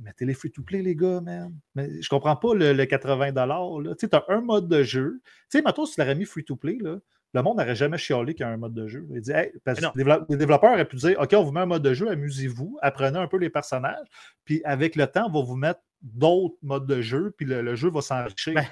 mettez 0.00 0.24
les 0.24 0.34
free-to-play, 0.34 0.82
les 0.82 0.96
gars, 0.96 1.20
man. 1.20 1.54
Mais 1.74 2.00
je 2.00 2.08
comprends 2.08 2.36
pas 2.36 2.54
le, 2.54 2.84
80 2.84 3.32
là. 3.32 3.94
Tu 3.98 4.06
sais, 4.06 4.14
as 4.14 4.24
un 4.28 4.40
mode 4.40 4.68
de 4.68 4.82
jeu. 4.82 5.20
Tu 5.24 5.58
sais, 5.58 5.62
maintenant, 5.62 5.86
si 5.86 5.94
tu 5.94 6.00
l'aurais 6.00 6.14
mis 6.14 6.24
free-to-play, 6.24 6.78
là, 6.80 6.98
le 7.34 7.42
monde 7.42 7.58
n'aurait 7.58 7.74
jamais 7.74 7.98
chialé 7.98 8.34
qu'il 8.34 8.46
y 8.46 8.48
a 8.48 8.52
un 8.52 8.56
mode 8.56 8.74
de 8.74 8.86
jeu. 8.86 9.06
Il 9.10 9.20
dit, 9.20 9.32
parce 9.64 9.80
que 9.80 9.86
les 10.30 10.36
développeurs 10.36 10.72
auraient 10.72 10.88
pu 10.88 10.96
dire, 10.96 11.20
OK, 11.20 11.34
on 11.34 11.42
vous 11.42 11.52
met 11.52 11.60
un 11.60 11.66
mode 11.66 11.82
de 11.82 11.92
jeu, 11.92 12.08
amusez-vous, 12.08 12.78
apprenez 12.80 13.18
un 13.18 13.28
peu 13.28 13.36
les 13.36 13.50
personnages, 13.50 14.06
puis 14.44 14.62
avec 14.64 14.96
le 14.96 15.06
temps, 15.06 15.26
on 15.28 15.40
va 15.40 15.44
vous 15.44 15.56
mettre 15.56 15.80
d'autres 16.00 16.56
modes 16.62 16.86
de 16.86 17.02
jeu, 17.02 17.34
puis 17.36 17.46
le, 17.46 17.74
jeu 17.74 17.90
va 17.90 18.00
s'enrichir. 18.00 18.54
Ben. 18.54 18.64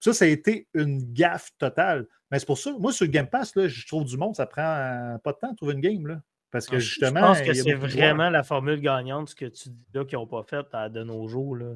ça, 0.00 0.12
ça 0.12 0.26
a 0.26 0.28
été 0.28 0.68
une 0.74 1.12
gaffe 1.12 1.50
totale. 1.58 2.06
Mais 2.30 2.38
c'est 2.38 2.46
pour 2.46 2.58
ça, 2.58 2.72
moi, 2.78 2.92
sur 2.92 3.04
le 3.04 3.10
Game 3.10 3.26
Pass, 3.26 3.56
là, 3.56 3.68
je 3.68 3.86
trouve 3.86 4.04
du 4.04 4.16
monde, 4.16 4.36
ça 4.36 4.46
prend 4.46 5.18
pas 5.22 5.32
de 5.32 5.38
temps 5.38 5.50
de 5.50 5.56
trouver 5.56 5.74
une 5.74 5.80
game. 5.80 6.06
Là. 6.06 6.20
Parce 6.54 6.66
que 6.66 6.78
justement. 6.78 7.34
Je 7.34 7.40
pense 7.40 7.42
que 7.42 7.52
c'est 7.52 7.74
vraiment 7.74 8.30
la 8.30 8.44
formule 8.44 8.80
gagnante, 8.80 9.30
ce 9.30 9.34
que 9.34 9.46
tu 9.46 9.70
dis 9.70 9.76
là, 9.92 10.04
qu'ils 10.04 10.18
n'ont 10.18 10.28
pas 10.28 10.44
fait 10.44 10.64
de 10.92 11.02
nos 11.02 11.26
jours. 11.26 11.56
Là. 11.56 11.74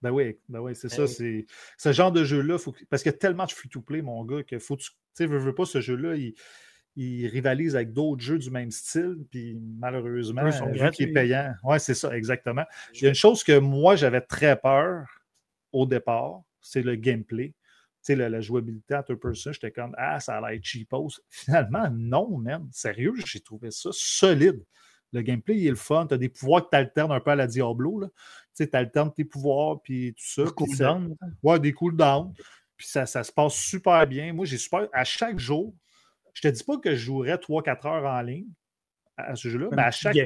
Ben 0.00 0.12
oui, 0.12 0.38
ben 0.48 0.60
oui 0.60 0.76
c'est 0.76 0.88
ça. 0.88 1.02
Ben 1.02 1.08
c'est 1.08 1.46
ce 1.76 1.92
genre 1.92 2.12
de 2.12 2.22
jeu-là, 2.22 2.56
faut... 2.56 2.72
parce 2.88 3.02
qu'il 3.02 3.10
y 3.10 3.14
a 3.16 3.18
tellement 3.18 3.46
de 3.46 3.50
free-to-play, 3.50 4.00
mon 4.00 4.24
gars, 4.24 4.44
qu'il 4.44 4.60
faut. 4.60 4.76
Tu 4.76 4.92
sais, 5.14 5.26
veux, 5.26 5.38
veux 5.38 5.56
pas, 5.56 5.64
ce 5.64 5.80
jeu-là, 5.80 6.14
il, 6.14 7.26
rivalise 7.26 7.74
avec 7.74 7.92
d'autres 7.92 8.22
jeux 8.22 8.38
du 8.38 8.52
même 8.52 8.70
style, 8.70 9.16
puis 9.28 9.58
malheureusement, 9.60 10.48
vu 10.48 10.90
qu'il 10.92 11.08
est 11.08 11.12
payant. 11.12 11.52
Oui, 11.64 11.80
c'est 11.80 11.94
ça, 11.94 12.16
exactement. 12.16 12.66
Il 12.94 13.02
y 13.02 13.06
a 13.06 13.08
une 13.08 13.16
chose 13.16 13.42
que 13.42 13.58
moi, 13.58 13.96
j'avais 13.96 14.20
très 14.20 14.54
peur 14.54 15.04
au 15.72 15.84
départ, 15.84 16.42
c'est 16.60 16.82
le 16.82 16.94
gameplay 16.94 17.54
sais, 18.02 18.16
la, 18.16 18.28
la, 18.28 18.40
jouabilité 18.40 18.94
à 18.94 19.02
person, 19.02 19.52
j'étais 19.52 19.70
comme 19.70 19.94
Ah, 19.98 20.20
ça 20.20 20.38
a 20.38 20.50
l'air 20.50 20.60
cheapos. 20.62 21.20
Finalement, 21.28 21.88
non, 21.90 22.38
même. 22.38 22.68
Sérieux, 22.72 23.14
j'ai 23.26 23.40
trouvé 23.40 23.70
ça 23.70 23.90
solide. 23.92 24.64
Le 25.12 25.22
gameplay, 25.22 25.56
il 25.56 25.66
est 25.66 25.70
le 25.70 25.76
fun. 25.76 26.06
Tu 26.06 26.14
as 26.14 26.18
des 26.18 26.28
pouvoirs 26.28 26.64
que 26.64 26.70
tu 26.70 26.76
alternes 26.76 27.12
un 27.12 27.20
peu 27.20 27.32
à 27.32 27.36
la 27.36 27.46
Diablo. 27.46 28.04
Tu 28.56 28.68
alternes 28.72 29.12
tes 29.12 29.24
pouvoirs, 29.24 29.82
puis 29.82 30.14
tout 30.14 30.24
ça. 30.24 30.44
Des 30.44 30.52
cooldowns. 30.52 31.16
Ouais, 31.42 31.58
des 31.58 31.72
cooldowns. 31.72 32.32
Puis 32.76 32.86
ça, 32.86 33.06
ça, 33.06 33.24
se 33.24 33.32
passe 33.32 33.54
super 33.54 34.06
bien. 34.06 34.32
Moi, 34.32 34.46
j'ai 34.46 34.56
super. 34.56 34.88
À 34.92 35.04
chaque 35.04 35.38
jour, 35.38 35.74
je 36.32 36.42
te 36.42 36.48
dis 36.48 36.64
pas 36.64 36.78
que 36.78 36.92
je 36.92 37.04
jouerais 37.04 37.36
3-4 37.36 37.86
heures 37.88 38.04
en 38.04 38.22
ligne 38.22 38.48
à 39.16 39.36
ce 39.36 39.48
jeu-là, 39.48 39.68
mais 39.72 39.82
à 39.82 39.90
chaque, 39.90 40.16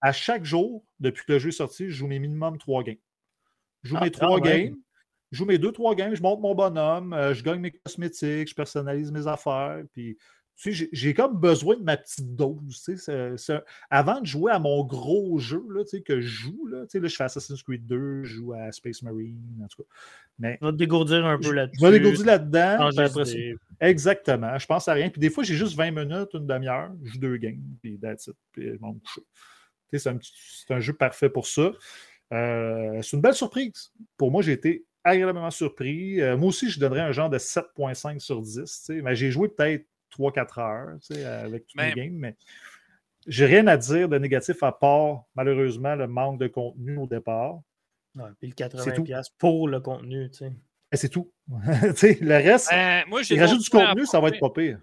à 0.00 0.12
chaque 0.12 0.44
jour, 0.44 0.84
depuis 1.00 1.24
que 1.24 1.32
le 1.32 1.38
jeu 1.38 1.48
est 1.48 1.52
sorti, 1.52 1.86
je 1.86 1.96
joue 1.96 2.06
mes 2.06 2.18
minimum 2.18 2.58
3 2.58 2.84
games. 2.84 2.96
Je 3.82 3.90
joue 3.90 3.96
ah, 3.98 4.04
mes 4.04 4.10
3 4.10 4.40
games 4.40 4.76
je 5.32 5.38
joue 5.38 5.44
mes 5.44 5.58
deux, 5.58 5.72
trois 5.72 5.94
games, 5.94 6.14
je 6.14 6.22
monte 6.22 6.40
mon 6.40 6.54
bonhomme, 6.54 7.12
euh, 7.12 7.34
je 7.34 7.42
gagne 7.42 7.60
mes 7.60 7.72
cosmétiques, 7.72 8.48
je 8.48 8.54
personnalise 8.54 9.10
mes 9.10 9.26
affaires. 9.26 9.82
Puis, 9.92 10.16
tu 10.56 10.74
sais, 10.74 10.88
j'ai 10.90 11.12
comme 11.12 11.38
besoin 11.38 11.76
de 11.76 11.82
ma 11.82 11.98
petite 11.98 12.34
dose. 12.34 12.82
Tu 12.82 12.96
sais, 12.96 13.60
avant 13.90 14.20
de 14.20 14.26
jouer 14.26 14.52
à 14.52 14.58
mon 14.58 14.84
gros 14.84 15.38
jeu 15.38 15.62
là, 15.68 15.84
tu 15.84 15.90
sais, 15.90 16.00
que 16.00 16.20
je 16.20 16.26
joue, 16.26 16.66
là, 16.66 16.82
tu 16.82 16.92
sais, 16.92 17.00
là, 17.00 17.08
je 17.08 17.16
fais 17.16 17.24
Assassin's 17.24 17.62
Creed 17.62 17.86
2, 17.86 18.24
je 18.24 18.36
joue 18.36 18.52
à 18.54 18.72
Space 18.72 19.02
Marine, 19.02 19.60
en 19.62 19.66
tout 19.66 19.82
cas. 19.82 19.88
Mais, 20.38 20.58
va 20.62 20.72
te 20.72 20.76
dégourdir 20.76 21.26
un 21.26 21.38
peu 21.38 21.52
là-dessus. 21.52 21.78
Je 21.80 21.86
vais 21.86 21.98
dégourdir 21.98 22.24
là-dedans. 22.24 22.90
Exactement. 23.80 24.58
Je 24.58 24.66
pense 24.66 24.88
à 24.88 24.94
rien. 24.94 25.10
Puis 25.10 25.20
des 25.20 25.28
fois, 25.28 25.44
j'ai 25.44 25.54
juste 25.54 25.76
20 25.76 25.90
minutes, 25.90 26.30
une 26.32 26.46
demi-heure, 26.46 26.90
je 27.04 27.12
joue 27.12 27.18
deux 27.18 27.36
games, 27.36 27.60
puis 27.82 27.98
that's 27.98 28.28
it, 28.28 28.36
puis 28.52 28.72
je 28.74 28.78
m'en. 28.80 28.96
C'est 29.92 30.08
un, 30.08 30.18
un, 30.70 30.80
jeu 30.80 30.92
parfait 30.94 31.28
pour 31.28 31.46
ça. 31.46 31.72
Euh, 32.32 33.00
c'est 33.02 33.16
une 33.16 33.22
belle 33.22 33.34
surprise. 33.34 33.92
Pour 34.16 34.30
moi, 34.30 34.42
j'ai 34.42 34.52
été 34.52 34.84
agréablement 35.06 35.50
surpris. 35.50 36.20
Euh, 36.20 36.36
moi 36.36 36.48
aussi, 36.48 36.68
je 36.68 36.80
donnerais 36.80 37.00
un 37.00 37.12
genre 37.12 37.30
de 37.30 37.38
7.5 37.38 38.18
sur 38.18 38.42
10. 38.42 38.90
Mais 39.02 39.14
j'ai 39.14 39.30
joué 39.30 39.48
peut-être 39.48 39.86
3-4 40.18 40.60
heures 40.60 40.98
avec 41.44 41.66
tous 41.66 41.78
les 41.78 41.92
games, 41.92 42.14
mais 42.14 42.36
j'ai 43.26 43.46
rien 43.46 43.66
à 43.66 43.76
dire 43.76 44.08
de 44.08 44.18
négatif 44.18 44.62
à 44.62 44.72
part, 44.72 45.24
malheureusement, 45.34 45.94
le 45.94 46.06
manque 46.06 46.38
de 46.38 46.46
contenu 46.46 46.96
au 46.96 47.06
départ. 47.06 47.60
Ouais, 48.14 48.30
puis 48.40 48.48
le 48.48 48.54
80$ 48.54 49.30
pour 49.38 49.68
le 49.68 49.80
contenu. 49.80 50.30
C'est 50.92 51.08
tout. 51.08 51.32
le 51.48 52.34
reste, 52.34 52.72
euh, 52.72 53.02
moi, 53.08 53.20
il 53.28 53.40
rajoute 53.40 53.62
du 53.62 53.70
contenu, 53.70 54.06
ça 54.06 54.20
va 54.20 54.28
être 54.28 54.40
pas 54.40 54.50
pire. 54.50 54.80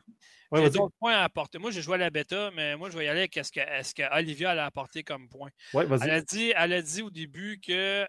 j'ai 0.54 0.70
d'autres 0.70 0.94
points 1.00 1.14
à 1.14 1.24
apporter. 1.24 1.58
Moi, 1.58 1.72
j'ai 1.72 1.82
joué 1.82 1.96
à 1.96 1.98
la 1.98 2.10
bêta, 2.10 2.52
mais 2.56 2.76
moi, 2.76 2.90
je 2.90 2.98
vais 2.98 3.06
y 3.06 3.08
aller 3.08 3.22
avec 3.22 3.40
ce 3.42 3.52
que, 3.52 3.62
ce 3.82 3.94
que 3.94 4.04
Olivia 4.16 4.52
a 4.52 4.66
apporté 4.66 5.04
comme 5.04 5.28
point. 5.30 5.50
elle, 5.74 6.12
a 6.12 6.22
dit, 6.22 6.54
elle 6.56 6.74
a 6.74 6.82
dit 6.82 7.02
au 7.02 7.10
début 7.10 7.60
que 7.66 8.06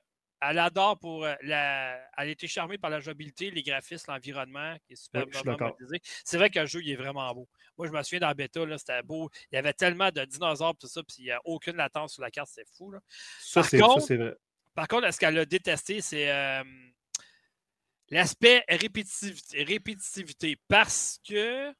elle 0.51 0.59
adore 0.59 0.99
pour 0.99 1.25
euh, 1.25 1.35
la. 1.43 1.97
Elle 2.17 2.29
a 2.29 2.31
été 2.31 2.47
charmée 2.47 2.79
par 2.79 2.91
la 2.91 3.01
jouabilité, 3.01 3.51
les 3.51 3.63
graphismes, 3.63 4.11
l'environnement, 4.11 4.77
qui 4.87 4.93
est 4.93 4.97
super 4.97 5.25
oui, 5.91 5.99
C'est 6.25 6.37
vrai 6.37 6.51
que 6.51 6.59
le 6.61 6.67
jeu, 6.67 6.83
il 6.83 6.91
est 6.91 6.97
vraiment 6.97 7.33
beau. 7.35 7.49
Moi, 7.77 7.87
je 7.87 7.93
me 7.93 8.03
souviens 8.03 8.21
dans 8.21 8.29
la 8.29 8.35
bêta, 8.35 8.61
c'était 8.79 9.03
beau. 9.03 9.31
Il 9.51 9.57
y 9.57 9.59
avait 9.59 9.73
tellement 9.73 10.11
de 10.11 10.25
dinosaures, 10.25 10.77
tout 10.77 10.87
ça, 10.87 11.03
puis 11.03 11.17
il 11.19 11.25
n'y 11.25 11.31
a 11.31 11.41
aucune 11.45 11.77
latence 11.77 12.15
sur 12.15 12.23
la 12.23 12.31
carte, 12.31 12.51
c'est 12.53 12.69
fou. 12.77 12.93
Ça, 13.39 13.63
c'est 13.63 14.17
vrai. 14.17 14.35
Par 14.75 14.89
contre, 14.89 15.13
ce 15.13 15.19
qu'elle 15.19 15.39
a 15.39 15.45
détesté, 15.45 16.01
c'est 16.01 16.31
euh, 16.31 16.65
l'aspect 18.11 18.65
répétitivité, 18.69 19.63
répétitivité? 19.63 20.57
Parce 20.69 21.21
que, 21.27 21.73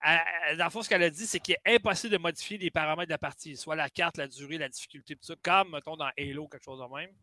à- 0.00 0.56
dans 0.56 0.64
le 0.64 0.70
fond, 0.70 0.82
ce 0.82 0.88
qu'elle 0.88 1.02
a 1.02 1.10
dit, 1.10 1.26
c'est 1.26 1.40
qu'il 1.40 1.54
est 1.64 1.74
impossible 1.74 2.12
de 2.12 2.18
modifier 2.18 2.56
les 2.56 2.70
paramètres 2.70 3.08
de 3.08 3.14
la 3.14 3.18
partie, 3.18 3.56
soit 3.56 3.76
la 3.76 3.90
carte, 3.90 4.16
la 4.16 4.28
durée, 4.28 4.58
la 4.58 4.68
difficulté, 4.68 5.16
tout 5.16 5.24
ça, 5.24 5.34
comme, 5.42 5.72
mettons, 5.72 5.96
dans 5.96 6.10
Halo, 6.16 6.48
quelque 6.48 6.64
chose 6.64 6.80
de 6.80 6.94
même. 6.94 7.14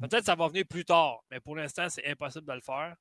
Peut-être 0.00 0.20
que 0.20 0.24
ça 0.26 0.34
va 0.34 0.48
venir 0.48 0.64
plus 0.66 0.84
tard, 0.84 1.22
mais 1.30 1.40
pour 1.40 1.56
l'instant, 1.56 1.88
c'est 1.88 2.04
impossible 2.06 2.46
de 2.46 2.52
le 2.52 2.60
faire. 2.60 2.96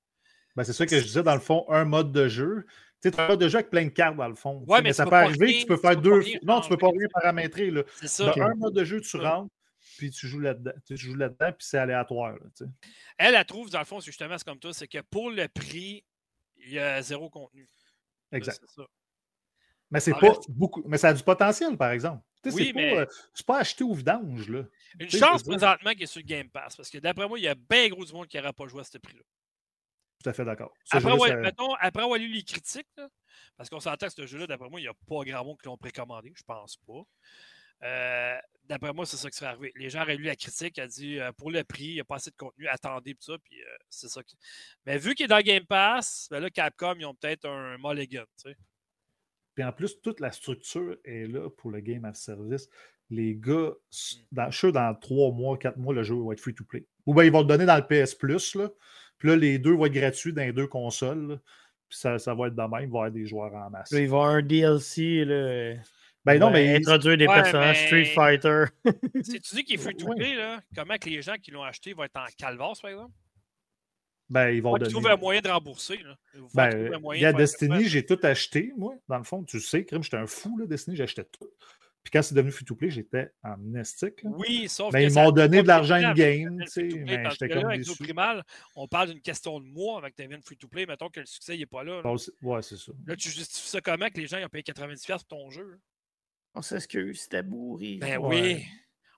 Ben, 0.55 0.63
c'est 0.63 0.73
ça 0.73 0.85
que 0.85 0.97
je 0.99 1.03
disais, 1.03 1.23
dans 1.23 1.33
le 1.33 1.39
fond, 1.41 1.65
un 1.69 1.83
mode 1.85 2.11
de 2.11 2.27
jeu. 2.27 2.65
Tu 3.01 3.09
sais, 3.09 3.19
un 3.19 3.27
mode 3.29 3.39
de 3.41 3.47
jeu 3.49 3.57
avec 3.57 3.69
plein 3.71 3.85
de 3.85 3.89
cartes, 3.89 4.15
dans 4.15 4.27
le 4.27 4.35
fond. 4.35 4.63
tu 4.67 4.73
sais, 4.73 4.81
mais 4.83 4.93
ça 4.93 5.05
peut 5.05 5.15
arriver 5.15 5.45
rien- 5.47 5.55
que 5.55 5.61
tu 5.61 5.65
peux 5.65 5.77
faire 5.77 5.97
deux. 5.97 6.19
rien 6.19 6.39
Non, 6.43 6.61
tu 6.61 6.69
peux 6.69 6.77
pas 6.77 6.89
rien 6.89 7.07
paramétrer. 7.11 7.71
Là. 7.71 7.83
C'est 7.95 8.07
ça. 8.07 8.31
Un 8.37 8.53
mode 8.55 8.75
de 8.75 8.83
jeu, 8.83 9.01
tu 9.01 9.17
Ouais. 9.17 9.27
rentres, 9.27 9.51
puis 9.97 10.11
tu 10.11 10.27
joues 10.27 10.39
là-dedans, 10.39 10.71
tu 10.85 10.95
joues 10.95 11.15
là-dedans, 11.15 11.51
puis 11.51 11.67
c'est 11.67 11.79
aléatoire. 11.79 12.33
là. 12.33 12.67
Elle, 13.17 13.33
elle 13.35 13.45
trouve, 13.45 13.69
dans 13.71 13.79
le 13.79 13.85
fond, 13.85 13.99
c'est 13.99 14.11
justement 14.11 14.35
comme 14.45 14.59
toi, 14.59 14.71
c'est 14.73 14.87
que 14.87 15.01
pour 15.01 15.31
le 15.31 15.47
prix, 15.47 16.05
il 16.57 16.73
y 16.73 16.79
a 16.79 17.01
zéro 17.01 17.29
contenu. 17.29 17.67
Exact. 18.31 18.61
Ça. 18.75 18.83
Mais 19.91 19.99
c'est 19.99 20.13
pas 20.13 20.33
beaucoup. 20.49 20.83
Mais 20.87 20.97
ça 20.97 21.09
a 21.09 21.13
du 21.13 21.23
potentiel, 21.23 21.75
par 21.77 21.91
exemple. 21.91 22.23
Oui, 22.51 22.65
c'est 22.67 22.73
mais- 22.73 22.91
pas, 22.95 23.01
euh, 23.01 23.05
c'est 23.33 23.45
pas 23.45 23.59
acheté 23.59 23.83
au 23.83 23.93
vidange, 23.93 24.49
là. 24.49 24.63
Une 24.99 25.09
chance 25.09 25.43
présentement 25.43 25.91
qu'il 25.91 26.03
est 26.03 26.07
sur 26.07 26.21
Game 26.23 26.49
Pass, 26.49 26.75
parce 26.75 26.89
que 26.89 26.97
d'après 26.97 27.27
moi, 27.27 27.39
il 27.39 27.43
y 27.43 27.47
a 27.47 27.55
bien 27.55 27.87
gros 27.89 28.03
du 28.05 28.11
monde 28.13 28.27
qui 28.27 28.37
n'aurait 28.37 28.53
pas 28.53 28.67
joué 28.67 28.81
à 28.81 28.83
ce 28.83 28.97
prix-là. 28.97 29.23
Tout 30.23 30.29
à 30.29 30.33
fait 30.33 30.45
d'accord. 30.45 30.73
Après, 30.91 31.11
ouais, 31.13 31.29
ça- 31.29 31.35
mettons, 31.37 31.73
après 31.75 32.03
avoir 32.03 32.17
lu 32.19 32.27
les 32.27 32.43
critiques, 32.43 32.87
là, 32.97 33.09
parce 33.57 33.69
qu'on 33.69 33.79
s'entend 33.79 34.07
que 34.07 34.13
ce 34.13 34.25
jeu-là, 34.25 34.47
d'après 34.47 34.69
moi, 34.69 34.79
il 34.79 34.83
n'y 34.83 34.89
a 34.89 34.93
pas 34.93 35.23
grand 35.25 35.43
monde 35.43 35.57
qui 35.59 35.65
l'ont 35.67 35.77
précommandé, 35.77 36.31
je 36.35 36.43
pense 36.43 36.77
pas. 36.87 37.01
Euh, 37.83 38.37
d'après 38.63 38.93
moi, 38.93 39.05
c'est 39.05 39.17
ça 39.17 39.29
qui 39.29 39.35
serait 39.37 39.47
arrivé. 39.49 39.73
Les 39.75 39.89
gens 39.89 40.03
auraient 40.03 40.15
lu 40.15 40.23
la 40.23 40.37
critique, 40.37 40.79
a 40.79 40.87
dit 40.87 41.19
euh, 41.19 41.33
pour 41.33 41.51
le 41.51 41.65
prix, 41.65 41.83
il 41.85 41.93
n'y 41.95 41.99
a 41.99 42.05
pas 42.05 42.15
assez 42.15 42.31
de 42.31 42.35
contenu, 42.37 42.65
attendez, 42.69 43.13
tout 43.15 43.23
ça, 43.23 43.33
puis 43.43 43.61
euh, 43.61 43.65
c'est 43.89 44.07
ça. 44.07 44.23
qui- 44.23 44.37
Mais 44.85 44.97
vu 44.97 45.13
qu'il 45.15 45.25
est 45.25 45.27
dans 45.27 45.41
Game 45.41 45.65
Pass, 45.65 46.27
ben 46.31 46.39
là, 46.39 46.49
Capcom, 46.49 46.95
ils 46.97 47.05
ont 47.05 47.13
peut-être 47.15 47.45
un 47.45 47.77
mulligan, 47.77 48.23
tu 48.41 48.49
sais. 48.51 48.57
Puis 49.55 49.63
en 49.63 49.71
plus, 49.71 50.01
toute 50.01 50.19
la 50.19 50.31
structure 50.31 50.97
est 51.05 51.27
là 51.27 51.49
pour 51.49 51.71
le 51.71 51.79
Game 51.79 52.05
as 52.05 52.13
Service. 52.15 52.69
Les 53.09 53.35
gars, 53.35 53.71
Mm. 53.71 54.17
dans, 54.31 54.45
je 54.45 54.51
suis 54.51 54.59
sûr, 54.59 54.71
dans 54.73 54.95
trois 54.95 55.31
mois, 55.31 55.57
quatre 55.57 55.77
mois, 55.77 55.93
le 55.93 56.03
jeu 56.03 56.15
va 56.15 56.33
être 56.33 56.39
free 56.39 56.55
to 56.55 56.63
play. 56.63 56.85
Ou 57.05 57.13
bien 57.13 57.25
ils 57.25 57.31
vont 57.31 57.41
le 57.41 57.45
donner 57.47 57.65
dans 57.65 57.75
le 57.77 57.83
PS 57.85 58.15
Plus. 58.15 58.55
Là. 58.55 58.69
Puis 59.19 59.29
là, 59.29 59.35
les 59.35 59.59
deux 59.59 59.73
vont 59.75 59.85
être 59.85 59.93
gratuits 59.93 60.33
dans 60.33 60.41
les 60.41 60.53
deux 60.53 60.67
consoles. 60.67 61.27
là. 61.27 61.35
Puis 61.89 61.99
ça, 61.99 62.17
ça 62.17 62.33
va 62.33 62.47
être 62.47 62.55
de 62.55 62.61
même. 62.61 62.71
Il 62.71 62.77
va 62.77 62.79
y 62.79 62.85
avoir 62.85 63.11
des 63.11 63.25
joueurs 63.27 63.53
en 63.53 63.69
masse. 63.69 63.91
Là, 63.91 63.99
il 63.99 64.07
va 64.09 64.15
y 64.17 64.19
avoir 64.19 64.29
un 64.35 64.41
DLC. 64.41 65.25
Là, 65.25 65.75
Ben 66.25 66.39
non, 66.39 66.49
mais 66.49 66.77
Introduire 66.77 67.17
des 67.17 67.27
Ouais, 67.27 67.35
personnages 67.35 67.77
mais- 67.81 67.85
Street 67.85 68.05
Fighter. 68.05 68.63
Si 69.23 69.41
tu 69.41 69.55
dis 69.55 69.63
qu'il 69.65 69.75
est 69.75 69.77
free 69.83 69.95
to 69.95 70.07
play, 70.15 70.35
là, 70.35 70.61
comment 70.75 70.95
que 70.97 71.09
les 71.09 71.21
gens 71.21 71.35
qui 71.35 71.51
l'ont 71.51 71.63
acheté 71.63 71.93
vont 71.93 72.05
être 72.05 72.15
en 72.17 72.25
calvasse, 72.37 72.81
par 72.81 72.91
exemple? 72.91 73.11
Ben, 74.29 74.49
ils 74.49 74.61
vont 74.61 74.77
donner. 74.77 74.91
trouvent 74.91 75.07
un 75.07 75.15
moyen 75.17 75.41
de 75.41 75.49
rembourser. 75.49 75.97
Là. 75.97 76.17
Ben, 76.53 76.69
trouvent 76.69 76.93
un 76.95 76.99
moyen 76.99 77.19
il 77.19 77.23
y 77.23 77.25
a 77.25 77.33
de 77.33 77.37
Destiny, 77.37 77.85
j'ai 77.85 78.05
tout 78.05 78.19
acheté, 78.23 78.71
moi. 78.77 78.95
Dans 79.07 79.17
le 79.17 79.23
fond, 79.23 79.43
tu 79.43 79.59
sais, 79.59 79.85
Crime, 79.85 80.03
j'étais 80.03 80.17
un 80.17 80.27
fou, 80.27 80.57
là, 80.57 80.65
Destiny, 80.65 80.95
j'achetais 80.95 81.25
tout. 81.25 81.49
Puis 82.03 82.11
quand 82.11 82.21
c'est 82.21 82.35
devenu 82.35 82.51
free 82.51 82.65
to 82.65 82.75
play, 82.75 82.89
j'étais 82.89 83.31
en 83.43 83.75
estique. 83.75 84.23
là. 84.23 84.29
Oui, 84.33 84.67
sauf 84.67 84.91
Ben, 84.91 85.07
que 85.07 85.09
ils 85.09 85.15
m'ont 85.15 85.31
donné 85.31 85.61
de 85.63 85.67
l'argent 85.69 85.95
in-game, 85.95 86.57
le 86.59 86.65
tu 86.65 86.71
sais, 86.71 86.81
free-to-play, 86.81 87.15
mais 87.17 87.23
parce 87.23 87.35
j'étais 87.39 87.53
comme 87.53 87.65
avec 87.65 87.79
déçu. 87.79 88.03
Primal, 88.03 88.43
on 88.75 88.87
parle 88.89 89.09
d'une 89.11 89.21
question 89.21 89.57
de 89.61 89.65
mois 89.65 89.99
avec 89.99 90.13
ta 90.13 90.25
free-to-play. 90.41 90.85
Mettons 90.85 91.07
que 91.09 91.21
le 91.21 91.25
succès 91.25 91.55
n'est 91.57 91.65
pas 91.65 91.83
là. 91.85 91.95
là. 91.97 92.01
Bon, 92.01 92.17
c'est- 92.17 92.33
Ouais, 92.41 92.61
c'est 92.61 92.75
ça. 92.75 92.91
Là, 93.07 93.15
tu 93.15 93.29
justifies 93.29 93.69
ça 93.69 93.79
comment 93.79 94.09
que 94.09 94.19
les 94.19 94.27
gens 94.27 94.37
ils 94.37 94.43
ont 94.43 94.49
payé 94.49 94.63
90$ 94.63 95.23
pour 95.23 95.37
ton 95.39 95.49
jeu? 95.49 95.79
On 96.55 96.61
s'excuse, 96.61 97.21
c'était 97.21 97.41
bourré. 97.41 97.99
Ben 98.01 98.17
Ouais. 98.17 98.41
oui. 98.57 98.65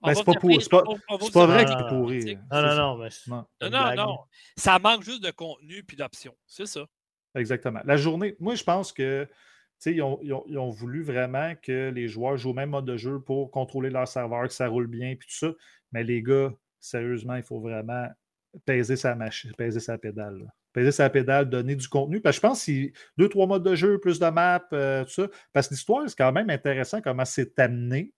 Ben, 0.03 0.13
c'est 0.13 0.23
pas 0.23 0.33
pour- 0.33 1.45
vrai 1.47 1.65
qu'il 1.65 1.73
est 1.75 1.81
non, 1.81 1.87
pourri. 1.89 2.21
c'est- 2.21 2.33
là. 2.33 2.39
Non, 2.51 2.61
non, 2.61 2.69
ça. 2.69 2.75
non, 2.75 2.97
mais 2.97 3.09
Non, 3.61 3.69
Non, 3.69 3.95
non, 3.95 4.05
non. 4.07 4.17
Ça 4.57 4.79
manque 4.79 5.03
juste 5.03 5.23
de 5.23 5.31
contenu 5.31 5.83
puis 5.83 5.97
d'options. 5.97 6.35
C'est 6.45 6.65
ça. 6.67 6.85
Exactement. 7.35 7.79
La 7.85 7.97
journée, 7.97 8.35
moi, 8.39 8.55
je 8.55 8.63
pense 8.63 8.91
que 8.93 9.25
tu 9.25 9.31
sais, 9.79 9.93
ils 9.93 10.01
ont, 10.01 10.19
ils 10.23 10.31
ont- 10.33 10.45
ils 10.47 10.57
ont 10.57 10.69
voulu 10.69 11.03
vraiment 11.03 11.53
que 11.61 11.89
les 11.93 12.07
joueurs 12.07 12.37
jouent 12.37 12.51
au 12.51 12.53
même 12.53 12.69
mode 12.69 12.85
de 12.85 12.95
jeu 12.97 13.19
pour 13.19 13.51
contrôler 13.51 13.89
leur 13.89 14.07
serveur, 14.07 14.43
que 14.47 14.53
ça 14.53 14.67
roule 14.69 14.87
bien, 14.87 15.15
puis 15.15 15.27
tout 15.27 15.35
ça. 15.35 15.53
Mais 15.91 16.03
les 16.03 16.21
gars, 16.23 16.53
sérieusement, 16.79 17.35
il 17.35 17.43
faut 17.43 17.59
vraiment 17.59 18.07
peser 18.65 18.95
sa 18.95 19.15
machine, 19.15 19.51
peser 19.57 19.79
sa 19.81 19.97
pédale. 19.97 20.37
là. 20.39 20.45
Peser 20.71 20.91
sa 20.91 21.09
pédale, 21.09 21.49
donner 21.49 21.75
du 21.75 21.87
contenu. 21.89 22.21
Parce 22.21 22.35
que 22.37 22.41
je 22.41 22.47
pense 22.47 22.63
qu'il 22.63 22.91
deux, 23.17 23.27
trois 23.29 23.47
modes 23.47 23.63
de 23.63 23.75
jeu, 23.75 23.97
plus 23.99 24.19
de 24.19 24.27
maps, 24.27 24.61
euh, 24.73 25.03
tout 25.05 25.09
ça. 25.11 25.27
Parce 25.53 25.67
que 25.67 25.73
l'histoire, 25.73 26.07
c'est 26.09 26.17
quand 26.17 26.31
même 26.33 26.49
intéressant 26.49 27.01
comment 27.01 27.25
c'est 27.25 27.57
amené. 27.59 28.13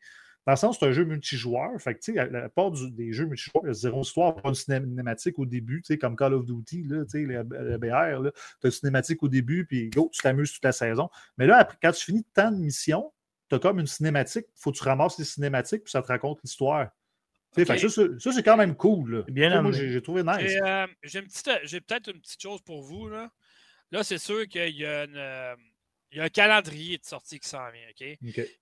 Dans 0.48 0.54
le 0.54 0.58
sens, 0.58 0.80
c'est 0.80 0.86
un 0.88 0.92
jeu 0.94 1.04
multijoueur. 1.04 1.72
Fait 1.80 1.94
que, 1.94 2.18
à 2.18 2.26
la 2.26 2.48
part 2.48 2.72
du- 2.72 2.90
des 2.90 3.12
jeux 3.12 3.26
multijoueurs, 3.26 3.64
il 3.66 3.68
y 3.68 3.70
a 3.70 3.74
zéro 3.74 4.02
histoire, 4.02 4.34
pas 4.34 4.48
une 4.50 4.56
cinématique 4.56 5.38
au 5.38 5.46
début, 5.46 5.84
comme 6.00 6.16
Call 6.16 6.34
of 6.34 6.46
Duty, 6.46 6.84
là, 6.84 7.04
le, 7.14 7.44
le 7.44 7.78
BR. 7.78 8.32
Tu 8.32 8.68
as 8.68 8.68
une 8.68 8.72
cinématique 8.72 9.22
au 9.24 9.28
début, 9.28 9.66
puis 9.66 9.90
go, 9.90 10.10
tu 10.14 10.22
t'amuses 10.22 10.54
toute 10.54 10.64
la 10.64 10.72
saison. 10.72 11.10
Mais 11.38 11.48
là, 11.48 11.58
après, 11.58 11.78
quand 11.82 11.92
tu 11.92 12.06
finis 12.06 12.24
tant 12.34 12.50
de 12.52 12.58
missions, 12.58 13.12
tu 13.50 13.56
as 13.56 13.60
comme 13.60 13.80
une 13.80 13.88
cinématique, 13.88 14.46
il 14.48 14.62
faut 14.62 14.72
que 14.72 14.78
tu 14.78 14.84
ramasses 14.86 15.20
les 15.20 15.26
cinématiques, 15.26 15.84
puis 15.84 15.92
ça 15.92 16.02
te 16.02 16.08
raconte 16.08 16.40
l'histoire. 16.44 16.90
Fait 17.54 17.66
que 17.66 17.78
ça, 17.90 17.90
c'est- 17.90 18.20
ça, 18.20 18.32
c'est 18.32 18.44
quand 18.44 18.56
même 18.58 18.76
cool. 18.76 19.16
là. 19.18 19.24
Bien 19.28 19.62
moi, 19.62 19.72
j'ai 19.74 20.02
trouvé 20.02 20.24
nice. 20.24 20.36
J'ai 20.48 20.62
euh, 20.62 20.88
j'ai 21.04 21.22
petite- 21.24 21.60
j'ai 21.64 21.82
peut-être 21.82 22.10
une 22.14 22.22
petite 22.22 22.42
chose 22.42 22.62
pour 22.62 22.84
vous. 22.84 23.10
Là, 23.10 23.30
là 23.92 24.02
c'est 24.04 24.18
sûr 24.18 24.48
qu'il 24.48 24.76
y, 24.78 24.86
a 24.86 25.04
une, 25.06 25.16
euh, 25.18 25.56
il 26.12 26.18
y 26.18 26.22
a 26.22 26.24
un 26.24 26.30
calendrier 26.30 26.98
de 26.98 27.06
sortie 27.06 27.40
qui 27.40 27.50
s'en 27.50 27.70
vient. 27.72 28.16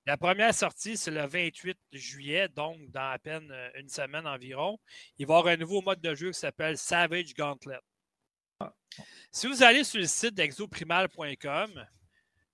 La 0.05 0.17
première 0.17 0.53
sortie, 0.53 0.97
c'est 0.97 1.11
le 1.11 1.25
28 1.25 1.77
juillet, 1.93 2.47
donc 2.49 2.89
dans 2.91 3.11
à 3.11 3.19
peine 3.19 3.49
euh, 3.51 3.69
une 3.75 3.89
semaine 3.89 4.25
environ. 4.25 4.79
Il 5.17 5.27
va 5.27 5.35
y 5.35 5.37
avoir 5.37 5.53
un 5.53 5.57
nouveau 5.57 5.81
mode 5.81 6.01
de 6.01 6.15
jeu 6.15 6.31
qui 6.31 6.39
s'appelle 6.39 6.77
Savage 6.77 7.33
Gauntlet. 7.33 7.79
Si 9.31 9.47
vous 9.47 9.63
allez 9.63 9.83
sur 9.83 9.99
le 9.99 10.07
site 10.07 10.33
d'exoprimal.com, 10.33 11.85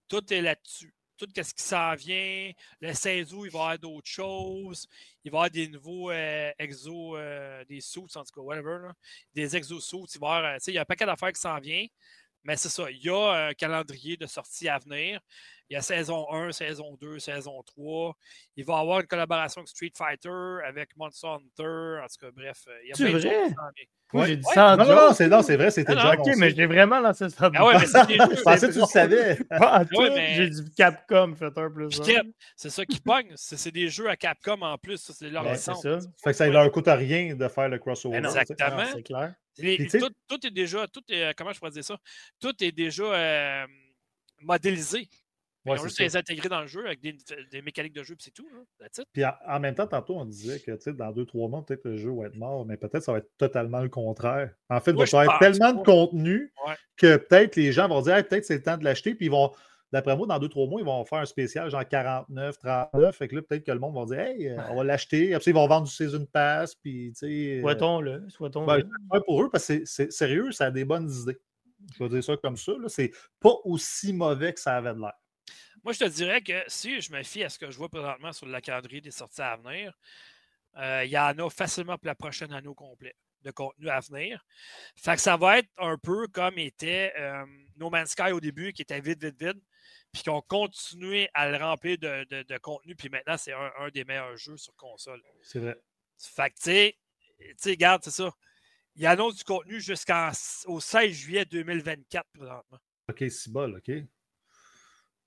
tout 0.07 0.33
est 0.33 0.41
là-dessus. 0.41 0.93
Tout 1.17 1.27
ce 1.35 1.53
qui 1.53 1.63
s'en 1.63 1.93
vient, 1.93 2.51
le 2.79 2.93
16 2.93 3.31
août, 3.35 3.45
il 3.45 3.51
va 3.51 3.59
y 3.59 3.61
avoir 3.61 3.79
d'autres 3.79 4.09
choses. 4.09 4.87
Il 5.23 5.31
va 5.31 5.35
y 5.35 5.39
avoir 5.39 5.49
des 5.51 5.67
nouveaux 5.67 6.09
euh, 6.09 6.51
exos, 6.57 7.15
euh, 7.15 7.63
des 7.65 7.79
suits, 7.79 8.01
en 8.15 8.23
tout 8.23 8.33
cas, 8.33 8.41
whatever. 8.41 8.87
là. 8.87 8.93
Des 9.35 9.55
exosuits. 9.55 10.05
Il 10.15 10.19
va 10.19 10.27
y 10.27 10.31
avoir, 10.31 10.53
euh, 10.55 10.57
il 10.65 10.73
y 10.73 10.77
a 10.79 10.81
un 10.81 10.85
paquet 10.85 11.05
d'affaires 11.05 11.31
qui 11.31 11.39
s'en 11.39 11.59
vient. 11.59 11.85
Mais 12.43 12.57
c'est 12.57 12.69
ça, 12.69 12.89
il 12.89 13.03
y 13.03 13.09
a 13.09 13.47
un 13.49 13.53
calendrier 13.53 14.17
de 14.17 14.25
sortie 14.25 14.67
à 14.67 14.79
venir. 14.79 15.19
Il 15.71 15.75
y 15.75 15.77
a 15.77 15.81
saison 15.81 16.27
1, 16.29 16.51
saison 16.51 16.97
2, 16.99 17.17
saison 17.19 17.63
3. 17.65 18.13
Il 18.57 18.65
va 18.65 18.73
y 18.73 18.81
avoir 18.81 18.99
une 18.99 19.07
collaboration 19.07 19.61
avec 19.61 19.69
Street 19.69 19.93
Fighter, 19.97 20.57
avec 20.67 20.89
Monster 20.97 21.27
Hunter. 21.27 22.01
En 22.03 22.07
tout 22.07 22.25
cas, 22.25 22.31
bref, 22.35 22.57
euh, 22.67 22.73
il 22.83 22.89
y 22.89 22.91
a 22.91 22.95
C'est 22.95 23.05
plein 23.05 23.13
de 23.13 23.19
vrai? 23.19 23.29
choses. 23.45 23.53
Moi, 24.11 24.23
Ouais. 24.23 24.27
j'ai 24.27 24.35
dit 24.35 24.45
Ouais. 24.45 24.53
ça 24.53 24.73
en 24.73 24.75
Non, 24.75 24.85
non, 24.85 25.13
c'est 25.13 25.27
non, 25.29 25.41
c'est 25.41 25.55
vrai, 25.55 25.71
c'était 25.71 25.93
Ah, 25.93 25.95
déjà 25.95 26.11
Ok, 26.19 26.35
mais 26.35 26.53
j'ai 26.53 26.65
vraiment 26.65 26.99
lancé 26.99 27.29
ça. 27.29 27.49
Ah 27.55 27.65
ouais, 27.65 27.79
mais 27.79 27.85
c'est 27.85 28.05
des 28.05 28.15
jeux. 28.17 28.35
Je 28.35 28.41
pensais 28.41 28.67
que 28.67 28.73
tu 28.73 28.79
le 28.79 28.85
savais. 28.85 29.35
Pas 29.45 29.79
en 29.79 29.85
tout, 29.85 29.95
Ouais, 29.97 30.09
mais- 30.09 30.35
J'ai 30.35 30.49
dit 30.49 30.73
Capcom, 30.75 31.35
fait 31.35 31.57
un 31.57 31.71
plus 31.71 32.01
C'est 32.57 32.69
ça 32.69 32.85
qui 32.85 32.99
pogne. 32.99 33.31
C'est 33.35 33.55
c'est 33.55 33.71
des 33.71 33.87
jeux 33.87 34.09
à 34.09 34.17
Capcom 34.17 34.61
en 34.63 34.77
plus. 34.77 34.97
ça, 34.97 35.13
C'est 35.13 35.29
leur 35.29 35.45
Ouais, 35.45 35.55
c'est 35.55 35.73
ça. 35.73 35.99
Fait 36.21 36.31
que 36.31 36.33
ça 36.33 36.47
ne 36.47 36.51
leur 36.51 36.69
coûte 36.69 36.87
rien 36.89 37.33
de 37.33 37.47
faire 37.47 37.69
le 37.69 37.79
crossover. 37.79 38.17
Sais. 38.21 38.25
Exactement. 38.41 38.83
C'est 38.93 39.03
clair. 39.03 39.33
Les- 39.57 39.77
Puis, 39.77 39.85
tu 39.85 39.91
sais- 39.91 39.99
tout, 39.99 40.11
tout 40.27 40.45
est 40.45 40.51
déjà, 40.51 40.85
tout 40.89 41.03
est, 41.07 41.23
euh, 41.23 41.31
comment 41.37 41.53
je 41.53 41.59
pourrais 41.59 41.71
dire 41.71 41.85
ça? 41.85 41.95
Tout 42.41 42.61
est 42.61 42.73
déjà 42.73 43.03
euh, 43.03 43.65
modélisé. 44.41 45.07
Ouais, 45.65 45.73
Ils 45.73 45.79
ont 45.79 45.83
c'est 45.83 45.83
juste 45.89 45.99
les 45.99 46.17
intégrer 46.17 46.49
dans 46.49 46.61
le 46.61 46.67
jeu 46.67 46.85
avec 46.85 47.01
des, 47.01 47.15
des 47.51 47.61
mécaniques 47.61 47.93
de 47.93 48.03
jeu, 48.03 48.15
puis 48.15 48.23
c'est 48.25 48.31
tout. 48.33 48.47
It. 48.83 49.03
Puis 49.13 49.23
en, 49.23 49.33
en 49.47 49.59
même 49.59 49.75
temps, 49.75 49.85
tantôt, 49.85 50.15
on 50.17 50.25
disait 50.25 50.59
que 50.59 50.71
tu 50.71 50.81
sais, 50.81 50.93
dans 50.93 51.11
deux, 51.11 51.25
trois 51.25 51.47
mois, 51.49 51.63
peut-être 51.63 51.85
le 51.85 51.97
jeu 51.97 52.11
va 52.11 52.25
être 52.27 52.35
mort, 52.35 52.65
mais 52.65 52.77
peut-être 52.77 53.03
ça 53.03 53.11
va 53.11 53.19
être 53.19 53.29
totalement 53.37 53.81
le 53.81 53.89
contraire. 53.89 54.51
En 54.69 54.79
fait, 54.79 54.91
il 54.91 54.97
va 54.97 55.03
y 55.05 55.15
avoir 55.15 55.39
tellement 55.39 55.73
de 55.73 55.83
contenu 55.83 56.51
Ouais. 56.67 56.73
que 56.97 57.17
peut-être 57.17 57.55
les 57.57 57.71
gens 57.71 57.87
vont 57.87 58.01
dire 58.01 58.15
Hey, 58.15 58.23
peut-être 58.23 58.45
c'est 58.45 58.55
le 58.57 58.63
temps 58.63 58.77
de 58.77 58.83
l'acheter, 58.83 59.13
puis 59.13 59.27
ils 59.27 59.31
vont. 59.31 59.51
D'après 59.93 60.15
moi, 60.15 60.25
dans 60.25 60.39
deux, 60.39 60.47
trois 60.47 60.67
mois, 60.67 60.79
ils 60.79 60.85
vont 60.85 61.03
faire 61.03 61.19
un 61.19 61.25
spécial 61.25 61.69
genre 61.69 61.85
49, 61.85 62.57
39. 62.59 63.13
Fait 63.15 63.27
que 63.27 63.35
là, 63.35 63.41
peut-être 63.41 63.65
que 63.65 63.71
le 63.73 63.79
monde 63.79 63.93
va 63.93 64.05
dire 64.05 64.25
Hey, 64.25 64.47
euh, 64.47 64.57
on 64.69 64.75
va 64.77 64.83
l'acheter. 64.85 65.33
Après, 65.35 65.51
ils 65.51 65.53
vont 65.53 65.67
vendre 65.67 65.85
du 65.85 65.91
Season 65.93 66.25
Pass. 66.31 66.75
Puis, 66.75 67.11
tu 67.11 67.19
sais. 67.27 67.57
euh, 67.57 67.61
Souhaitons-le. 67.61 68.23
Souhaitons-le. 68.29 68.83
ben, 69.11 69.21
pour 69.25 69.43
eux, 69.43 69.49
parce 69.51 69.67
que 69.67 69.83
c'est- 69.85 70.09
sérieux, 70.11 70.51
ça 70.53 70.67
a 70.67 70.71
des 70.71 70.85
bonnes 70.85 71.11
idées. 71.11 71.37
Je 71.97 72.03
vais 72.03 72.09
dire 72.09 72.23
ça 72.23 72.37
comme 72.37 72.55
ça. 72.55 72.71
là. 72.71 72.87
C'est 72.87 73.11
pas 73.41 73.53
aussi 73.65 74.13
mauvais 74.13 74.53
que 74.53 74.59
ça 74.61 74.77
avait 74.77 74.93
de 74.93 74.99
l'air. 75.01 75.11
Moi, 75.83 75.93
je 75.93 75.99
te 75.99 76.05
dirais 76.09 76.41
que 76.41 76.63
si 76.67 77.01
je 77.01 77.11
me 77.11 77.23
fie 77.23 77.43
à 77.43 77.49
ce 77.49 77.57
que 77.57 77.71
je 77.71 77.77
vois 77.77 77.89
présentement 77.89 78.31
sur 78.33 78.45
le 78.45 78.59
calendrier 78.61 79.01
des 79.01 79.11
sorties 79.11 79.41
à 79.41 79.55
venir, 79.57 79.97
euh, 80.77 81.03
il 81.05 81.11
y 81.11 81.17
en 81.17 81.37
a 81.39 81.49
facilement 81.49 81.97
pour 81.97 82.07
la 82.07 82.15
prochaine 82.15 82.53
année 82.53 82.67
au 82.67 82.75
complet 82.75 83.15
de 83.41 83.49
contenu 83.51 83.89
à 83.89 83.99
venir. 83.99 84.45
Fait 84.95 85.15
que 85.15 85.21
ça 85.21 85.35
va 85.35 85.57
être 85.59 85.69
un 85.77 85.97
peu 85.97 86.27
comme 86.27 86.59
était 86.59 87.11
euh, 87.17 87.43
No 87.77 87.89
Man's 87.89 88.11
Sky 88.11 88.31
au 88.31 88.39
début, 88.39 88.71
qui 88.71 88.83
était 88.83 89.01
vide, 89.01 89.23
vide, 89.23 89.35
vide, 89.39 89.61
puis 90.13 90.21
qu'on 90.23 90.41
continué 90.41 91.27
à 91.33 91.49
le 91.49 91.57
remplir 91.57 91.97
de, 91.97 92.23
de- 92.29 92.43
de 92.43 92.57
contenu, 92.59 92.95
puis 92.95 93.09
maintenant, 93.09 93.37
c'est 93.37 93.53
un, 93.53 93.71
un 93.79 93.89
des 93.89 94.03
meilleurs 94.05 94.37
jeux 94.37 94.57
sur 94.57 94.75
console. 94.75 95.21
C'est 95.41 95.57
vrai. 95.59 95.75
Fait 96.19 96.51
que, 96.51 96.55
tu 96.57 96.61
sais, 96.61 96.97
tu 97.39 97.53
sais, 97.57 97.69
regarde, 97.71 98.03
c'est 98.03 98.11
ça. 98.11 98.31
Il 98.95 99.07
annonce 99.07 99.37
du 99.37 99.43
contenu 99.43 99.81
jusqu'au 99.81 100.79
16 100.79 101.11
juillet 101.11 101.45
2024 101.45 102.27
présentement. 102.33 102.77
OK, 103.09 103.23
c'est 103.31 103.51
bol, 103.51 103.75
OK. 103.77 103.91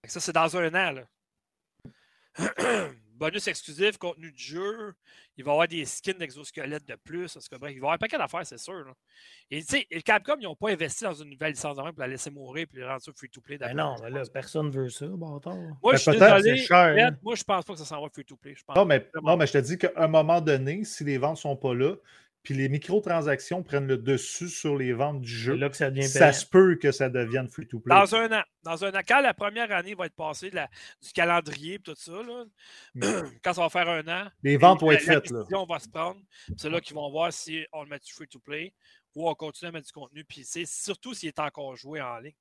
Que 0.04 0.12
ça, 0.12 0.20
c'est 0.20 0.32
dans 0.32 0.56
un 0.56 0.68
an, 0.74 0.92
là. 0.92 1.04
bonus 3.16 3.46
exclusif, 3.46 3.96
contenu 3.96 4.32
de 4.32 4.38
jeu. 4.38 4.92
Il 5.36 5.44
va 5.44 5.50
y 5.50 5.54
avoir 5.54 5.68
des 5.68 5.84
skins 5.84 6.18
d'exosquelettes 6.18 6.86
de 6.86 6.96
plus. 6.96 7.36
Bref, 7.36 7.48
il 7.52 7.60
va 7.60 7.70
y 7.70 7.76
avoir 7.76 7.92
un 7.94 7.98
paquet 7.98 8.18
d'affaires, 8.18 8.44
c'est 8.44 8.58
sûr. 8.58 8.84
là. 8.84 8.92
Et 9.50 9.60
tu 9.62 9.66
sais, 9.78 9.86
le 9.90 10.00
Capcom, 10.00 10.34
ils 10.40 10.44
n'ont 10.44 10.56
pas 10.56 10.70
investi 10.70 11.04
dans 11.04 11.14
une 11.14 11.30
nouvelle 11.30 11.52
licence 11.52 11.76
de 11.76 11.82
même 11.82 11.92
pour 11.92 12.00
la 12.00 12.08
laisser 12.08 12.30
mourir 12.30 12.66
et 12.74 12.84
rendre 12.84 13.00
ça 13.02 13.12
free-to-play. 13.16 13.56
Ben 13.58 13.68
d'après 13.74 13.82
non, 13.82 13.96
mais 14.02 14.10
là, 14.10 14.22
personne 14.32 14.70
veut 14.70 14.88
ça, 14.90 15.06
bâtard. 15.06 15.54
Moi, 15.54 15.76
Ben, 15.82 15.92
je 15.92 15.96
suis 15.98 16.10
désolé. 16.12 16.66
hein. 17.00 17.16
Moi, 17.22 17.34
je 17.36 17.44
pense 17.44 17.64
pas 17.64 17.72
que 17.72 17.78
ça 17.78 17.84
s'en 17.84 18.02
va 18.02 18.08
free-to-play. 18.10 18.54
Non, 18.74 18.84
mais, 18.84 19.08
non, 19.22 19.36
mais 19.36 19.46
je 19.46 19.52
te 19.52 19.58
dis 19.58 19.78
qu'à 19.78 19.92
un 19.96 20.08
moment 20.08 20.40
donné, 20.40 20.84
si 20.84 21.04
les 21.04 21.18
ventes 21.18 21.36
ne 21.36 21.40
sont 21.40 21.56
pas 21.56 21.74
là, 21.74 21.94
puis 22.44 22.54
les 22.54 22.68
microtransactions 22.68 23.62
prennent 23.64 23.88
le 23.88 23.96
dessus 23.98 24.48
sur 24.48 24.76
les 24.76 24.92
ventes 24.92 25.20
du 25.22 25.28
jeu, 25.28 25.54
là 25.56 25.68
que 25.68 25.76
ça 25.76 25.90
devient 25.90 26.06
ça 26.06 26.32
se 26.32 26.46
peut 26.46 26.76
que 26.76 26.92
ça 26.92 27.08
devienne 27.08 27.48
free-to-play. 27.48 27.92
Dans 27.94 28.14
un 28.14 28.30
an. 28.30 28.42
Dans 28.62 28.84
un 28.84 28.90
an. 28.94 29.00
Quand 29.06 29.20
la 29.20 29.34
première 29.34 29.72
année 29.72 29.94
va 29.94 30.06
être 30.06 30.14
passée, 30.14 30.50
la- 30.50 30.68
du 31.02 31.10
calendrier 31.12 31.74
et 31.74 31.78
tout 31.80 31.94
ça, 31.96 32.12
là, 32.12 32.44
quand 33.42 33.54
ça 33.54 33.62
va 33.62 33.68
faire 33.70 33.88
un 33.88 34.06
an, 34.06 34.30
Les 34.44 34.56
ventes 34.56 34.80
vont 34.82 34.90
la- 34.90 34.96
être 34.96 35.06
la 35.06 35.14
faites. 35.14 35.30
Là. 35.30 35.38
décision 35.40 35.64
va 35.66 35.78
se 35.80 35.88
prendre. 35.88 36.20
C'est 36.56 36.70
là 36.70 36.80
qu'ils 36.80 36.94
vont 36.94 37.10
voir 37.10 37.32
si 37.32 37.66
on 37.72 37.82
le 37.82 37.88
met 37.88 37.98
du 37.98 38.12
free-to-play 38.12 38.72
ou 39.16 39.28
on 39.28 39.34
continue 39.34 39.70
à 39.70 39.72
mettre 39.72 39.86
du 39.86 39.92
contenu. 39.92 40.24
Puis 40.24 40.44
c'est 40.44 40.66
surtout 40.66 41.14
s'il 41.14 41.28
est 41.30 41.38
encore 41.40 41.74
joué 41.76 42.00
en 42.00 42.18
ligne. 42.18 42.34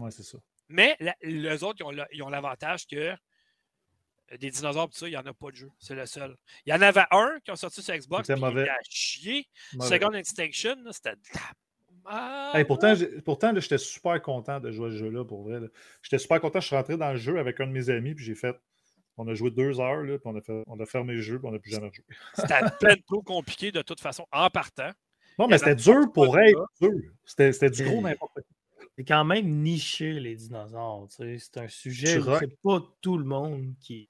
Ouais, 0.00 0.10
c'est 0.10 0.22
ça. 0.24 0.38
Mais 0.68 0.96
la- 0.98 1.14
les 1.22 1.62
autres, 1.62 1.84
ils 2.12 2.22
ont 2.22 2.28
l'avantage 2.30 2.86
que 2.86 3.14
des 4.40 4.50
dinosaures, 4.50 4.88
tout 4.88 4.96
ça, 4.98 5.06
il 5.06 5.10
n'y 5.10 5.16
en 5.16 5.24
a 5.26 5.32
pas 5.34 5.50
de 5.50 5.56
jeu. 5.56 5.70
C'est 5.78 5.94
le 5.94 6.04
seul. 6.06 6.36
Il 6.66 6.70
y 6.70 6.72
en 6.76 6.82
avait 6.82 7.04
un 7.10 7.38
qui 7.44 7.50
ont 7.50 7.56
sorti 7.56 7.82
sur 7.82 7.94
Xbox. 7.94 8.26
C'était 8.26 8.38
il 8.38 8.44
mauvais. 8.44 8.68
à 8.68 8.76
chier. 8.88 9.46
Mauvais. 9.74 9.88
Second 9.88 10.12
Extinction, 10.12 10.76
c'était 10.92 11.12
de 11.16 11.20
la 11.34 11.40
Hey, 12.08 12.54
merde. 12.58 12.66
pourtant, 12.68 12.94
pourtant 13.24 13.52
là, 13.52 13.58
j'étais 13.60 13.78
super 13.78 14.22
content 14.22 14.60
de 14.60 14.70
jouer 14.70 14.88
à 14.88 14.90
ce 14.92 14.96
jeu-là, 14.98 15.24
pour 15.24 15.42
vrai. 15.42 15.58
là. 15.60 15.66
J'étais 16.02 16.18
super 16.18 16.40
content. 16.40 16.60
Je 16.60 16.66
suis 16.68 16.76
rentré 16.76 16.96
dans 16.96 17.10
le 17.10 17.16
jeu 17.16 17.38
avec 17.38 17.58
un 17.60 17.66
de 17.66 17.72
mes 17.72 17.90
amis, 17.90 18.14
puis 18.14 18.24
j'ai 18.24 18.36
fait. 18.36 18.56
On 19.16 19.26
a 19.28 19.34
joué 19.34 19.50
deux 19.50 19.80
heures, 19.80 20.02
là, 20.04 20.18
puis 20.18 20.26
on 20.26 20.36
a, 20.36 20.40
fait- 20.40 20.62
on 20.66 20.78
a 20.78 20.86
fermé 20.86 21.14
le 21.14 21.20
jeu, 21.22 21.38
puis 21.38 21.48
on 21.48 21.52
n'a 21.52 21.58
plus 21.58 21.70
jamais 21.72 21.90
joué. 21.92 22.04
C'était 22.34 22.60
plein 22.78 22.94
de 22.94 23.02
trop 23.06 23.22
compliqué 23.22 23.72
de 23.72 23.82
toute 23.82 24.00
façon 24.00 24.26
en 24.30 24.50
partant. 24.50 24.90
Non, 25.38 25.46
Il 25.46 25.50
mais 25.50 25.58
c'était 25.58 25.74
dur 25.74 26.12
pour 26.14 26.38
être 26.38 26.64
dur. 26.80 26.92
C'était 27.24 27.52
c'était 27.52 27.70
du 27.70 27.84
gros 27.84 28.00
n'importe 28.02 28.34
quoi. 28.34 28.42
C'est 28.96 29.04
quand 29.04 29.24
même 29.24 29.46
niché, 29.62 30.12
les 30.20 30.36
dinosaures. 30.36 31.08
tu 31.10 31.16
sais. 31.16 31.38
C'est 31.38 31.60
un 31.60 31.68
sujet 31.68 32.18
où 32.18 32.38
c'est 32.38 32.60
pas 32.62 32.80
tout 33.02 33.18
le 33.18 33.24
monde 33.24 33.74
qui 33.80 34.08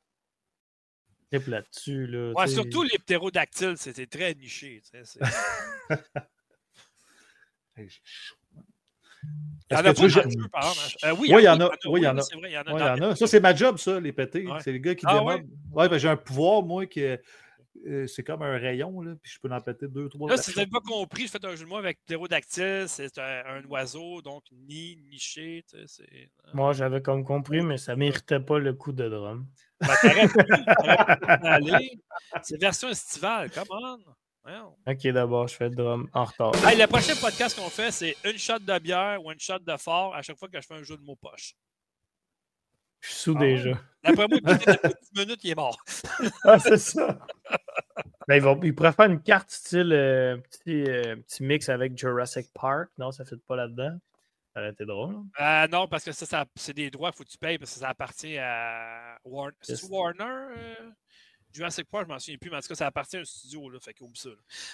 là-dessus. 1.33 2.07
Là, 2.07 2.33
Ouais, 2.33 2.47
surtout 2.47 2.83
les 2.83 2.99
ptérodactyles, 2.99 3.77
c'était 3.77 4.07
très 4.07 4.35
niché. 4.35 4.83
Hey, 7.79 7.89
j'ai 7.91 8.01
chaud. 8.05 8.37
Il 9.71 9.77
y 9.77 9.77
en 9.77 9.85
a 9.85 9.93
pas 9.93 10.09
jeu, 10.09 10.23
par 10.51 10.63
exemple. 10.71 10.97
Euh, 11.05 11.15
oui, 11.19 11.31
Ouais, 11.35 11.43
il 11.43 11.45
y 11.45 11.49
en 11.49 11.61
a. 11.61 11.71
Oui, 11.89 12.01
il 12.01 12.05
y 12.05 12.09
en 12.09 12.17
a. 12.17 12.23
C'est 12.23 12.37
vrai, 12.37 12.51
il 12.51 12.55
y 12.55 12.59
en 12.59 12.63
a. 12.63 12.73
Ouais, 12.73 12.79
dans 12.79 12.95
il 12.95 12.99
y 12.99 13.01
en 13.03 13.07
a. 13.07 13.11
les- 13.11 13.17
Ça, 13.17 13.27
c'est 13.27 13.41
ma 13.41 13.55
job, 13.55 13.77
ça, 13.79 14.01
les 14.01 14.13
péter. 14.13 14.47
Ouais. 14.47 14.61
C'est 14.63 14.73
le 14.73 14.79
gars 14.79 14.95
qui 14.95 15.05
Ah, 15.07 15.19
démob. 15.19 15.43
Ouais, 15.73 15.89
ben, 15.89 15.99
j'ai 15.99 16.09
un 16.09 16.17
pouvoir, 16.17 16.63
moi, 16.63 16.87
qui 16.87 17.01
est- 17.01 17.21
euh, 17.87 18.07
c'est 18.07 18.23
comme 18.23 18.41
un 18.43 18.57
rayon, 18.57 19.01
là, 19.03 19.15
puis 19.21 19.33
je 19.33 19.39
peux 19.41 19.53
en 19.53 19.61
péter 19.61 19.89
deux, 19.89 20.09
trois. 20.09 20.31
Là, 20.31 20.37
si 20.39 20.53
vous 20.53 20.59
n'avez 20.59 20.71
pas 20.71 20.81
compris, 20.81 21.27
je 21.27 21.33
fais 21.33 21.45
un 21.45 21.55
jeu 21.57 21.65
de 21.65 21.69
mots 21.69 21.77
avec 21.77 21.99
ptérodactyle, 22.07 22.85
c'est 22.87 23.19
un, 23.19 23.43
un 23.47 23.65
oiseau, 23.65 24.23
donc 24.23 24.45
ni, 24.53 24.97
niché. 25.11 25.65
tu 25.69 25.77
sais, 25.77 25.85
c'est- 25.87 26.31
Moi, 26.55 26.73
j'avais 26.73 27.03
comme 27.03 27.25
compris, 27.25 27.61
mais 27.61 27.77
ça 27.77 27.95
méritait 27.97 28.41
pas 28.41 28.59
le 28.59 28.73
coup 28.73 28.93
de 28.93 29.07
drum. 29.09 29.47
Ben. 29.81 30.29
C'est 32.43 32.61
version 32.61 32.89
estivale, 32.89 33.51
come 33.51 33.67
on. 33.71 33.99
Ok, 34.87 35.07
d'abord, 35.09 35.49
je 35.49 35.57
fais 35.57 35.69
le 35.69 35.75
drum 35.75 36.09
en 36.13 36.25
retard. 36.25 36.53
Hey, 36.65 36.79
le 36.79 36.87
prochain 36.87 37.15
podcast 37.21 37.59
qu'on 37.59 37.69
fait, 37.69 37.91
c'est 37.91 38.17
une 38.25 38.39
shot 38.39 38.61
de 38.61 38.79
bière 38.79 39.25
ou 39.25 39.33
une 39.33 39.41
shot 39.41 39.59
de 39.59 39.77
fort 39.77 40.15
à 40.15 40.23
chaque 40.23 40.39
fois 40.39 40.49
que 40.49 40.61
je 40.61 40.67
fais 40.67 40.75
un 40.75 40.83
jeu 40.83 40.97
de 40.97 41.03
mots 41.03 41.17
poche. 41.17 41.55
Je 43.01 43.09
suis 43.09 43.19
sous 43.19 43.35
Ah 43.37 43.41
déjà. 43.41 43.71
D'après 44.05 44.29
moi, 44.29 44.39
peut-être 44.43 44.69
après 44.69 44.95
10 45.15 45.21
minutes, 45.21 45.41
il 45.45 45.51
est 45.51 45.55
mort. 45.55 45.77
Ah, 46.45 46.59
c'est 46.59 46.79
ça. 46.79 47.19
Ben, 48.29 48.37
ils, 48.37 48.43
vont, 48.43 48.61
ils 48.63 48.75
pourraient 48.75 48.93
faire 48.93 49.07
une 49.07 49.23
carte 49.23 49.51
style 49.51 49.93
euh, 49.93 50.37
petit, 50.37 50.85
euh, 50.89 51.17
petit 51.17 51.43
mix 51.43 51.69
avec 51.69 51.97
Jurassic 51.97 52.49
Park. 52.53 52.91
Non, 52.99 53.13
ça 53.13 53.23
ne 53.25 53.29
fait 53.29 53.37
pas 53.37 53.57
là-dedans. 53.57 53.99
Ça 54.57 54.63
aurait 54.63 54.71
été 54.73 54.87
drôle. 54.87 55.15
hein. 55.39 55.65
Euh, 55.65 55.69
non, 55.69 55.87
parce 55.87 56.03
que 56.03 56.13
ça, 56.13 56.25
ça- 56.25 56.47
c'est 56.55 56.73
des 56.73 56.91
droits 56.91 57.11
qu'il 57.11 57.19
faut 57.19 57.25
que 57.25 57.29
tu 57.29 57.37
payes 57.37 57.59
parce 57.59 57.75
que 57.75 57.79
ça 57.81 57.91
appartient 57.91 58.39
à 58.39 59.19
Yes. 59.69 59.83
Warner 59.91 60.25
euh, 60.57 60.91
Jurassic 61.53 61.87
Park, 61.91 62.07
je 62.07 62.13
m'en 62.13 62.19
souviens 62.19 62.39
plus, 62.39 62.49
mais 62.51 62.57
en 62.57 62.61
tout 62.61 62.69
cas, 62.69 62.75
ça 62.75 62.87
appartient 62.87 63.19
à 63.19 63.21
un 63.21 63.25
studio, 63.27 63.69
là, 63.69 63.79
fait 63.81 63.93
qu'oublie 63.93 64.19
ça. 64.19 64.31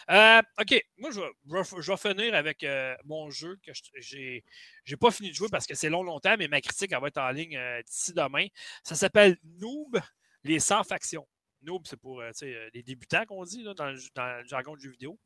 là. 0.08 0.38
Euh, 0.38 0.42
ok, 0.60 0.84
moi, 0.98 1.10
je 1.10 1.20
vais, 1.20 1.62
je 1.64 1.80
je 1.80 1.96
finir 1.96 2.32
avec 2.34 2.62
euh, 2.62 2.94
mon 3.04 3.28
jeu 3.30 3.58
que 3.66 3.72
je- 3.74 3.82
j'ai 3.96 4.44
j'ai 4.84 4.96
pas 4.96 5.10
fini 5.10 5.30
de 5.30 5.34
jouer 5.34 5.48
parce 5.50 5.66
que 5.66 5.74
c'est 5.74 5.90
long, 5.90 6.04
longtemps, 6.04 6.36
mais 6.38 6.46
ma 6.46 6.60
critique, 6.60 6.92
elle 6.92 7.00
va 7.00 7.08
être 7.08 7.18
en 7.18 7.30
ligne 7.30 7.56
euh, 7.56 7.82
d'ici 7.82 8.12
demain. 8.12 8.46
Ça 8.84 8.94
s'appelle 8.94 9.36
Noob, 9.58 9.98
les 10.44 10.60
100 10.60 10.84
factions. 10.84 11.26
Noob, 11.62 11.82
c'est 11.88 11.96
pour 11.98 12.22
les 12.22 12.82
débutants 12.84 13.24
qu'on 13.26 13.42
dit 13.44 13.64
là, 13.64 13.74
dans, 13.74 13.86
le, 13.90 13.98
dans 14.14 14.38
le 14.40 14.44
jargon 14.46 14.76
du 14.76 14.84
jeu 14.84 14.90
vidéo. 14.92 15.18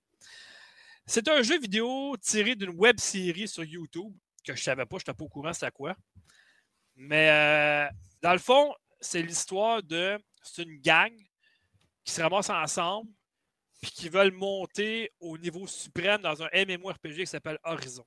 C'est 1.04 1.28
un 1.28 1.42
jeu 1.42 1.58
vidéo 1.58 2.16
tiré 2.22 2.54
d'une 2.56 2.70
web 2.70 2.98
série 2.98 3.48
sur 3.48 3.62
YouTube 3.64 4.14
que 4.52 4.58
je 4.58 4.64
savais 4.64 4.86
pas, 4.86 4.96
je 4.98 5.02
n'étais 5.02 5.14
pas 5.14 5.24
au 5.24 5.28
courant 5.28 5.52
c'était 5.52 5.70
quoi. 5.70 5.96
Mais 6.96 7.30
euh, 7.30 7.88
dans 8.22 8.32
le 8.32 8.38
fond, 8.38 8.74
c'est 9.00 9.22
l'histoire 9.22 9.82
de. 9.82 10.18
C'est 10.42 10.62
une 10.62 10.80
gang 10.80 11.12
qui 12.04 12.12
se 12.12 12.22
ramasse 12.22 12.50
ensemble 12.50 13.10
puis 13.80 13.90
qui 13.90 14.08
veulent 14.08 14.32
monter 14.32 15.12
au 15.20 15.36
niveau 15.38 15.66
suprême 15.66 16.22
dans 16.22 16.42
un 16.42 16.48
MMORPG 16.52 17.18
qui 17.18 17.26
s'appelle 17.26 17.58
Horizon. 17.64 18.06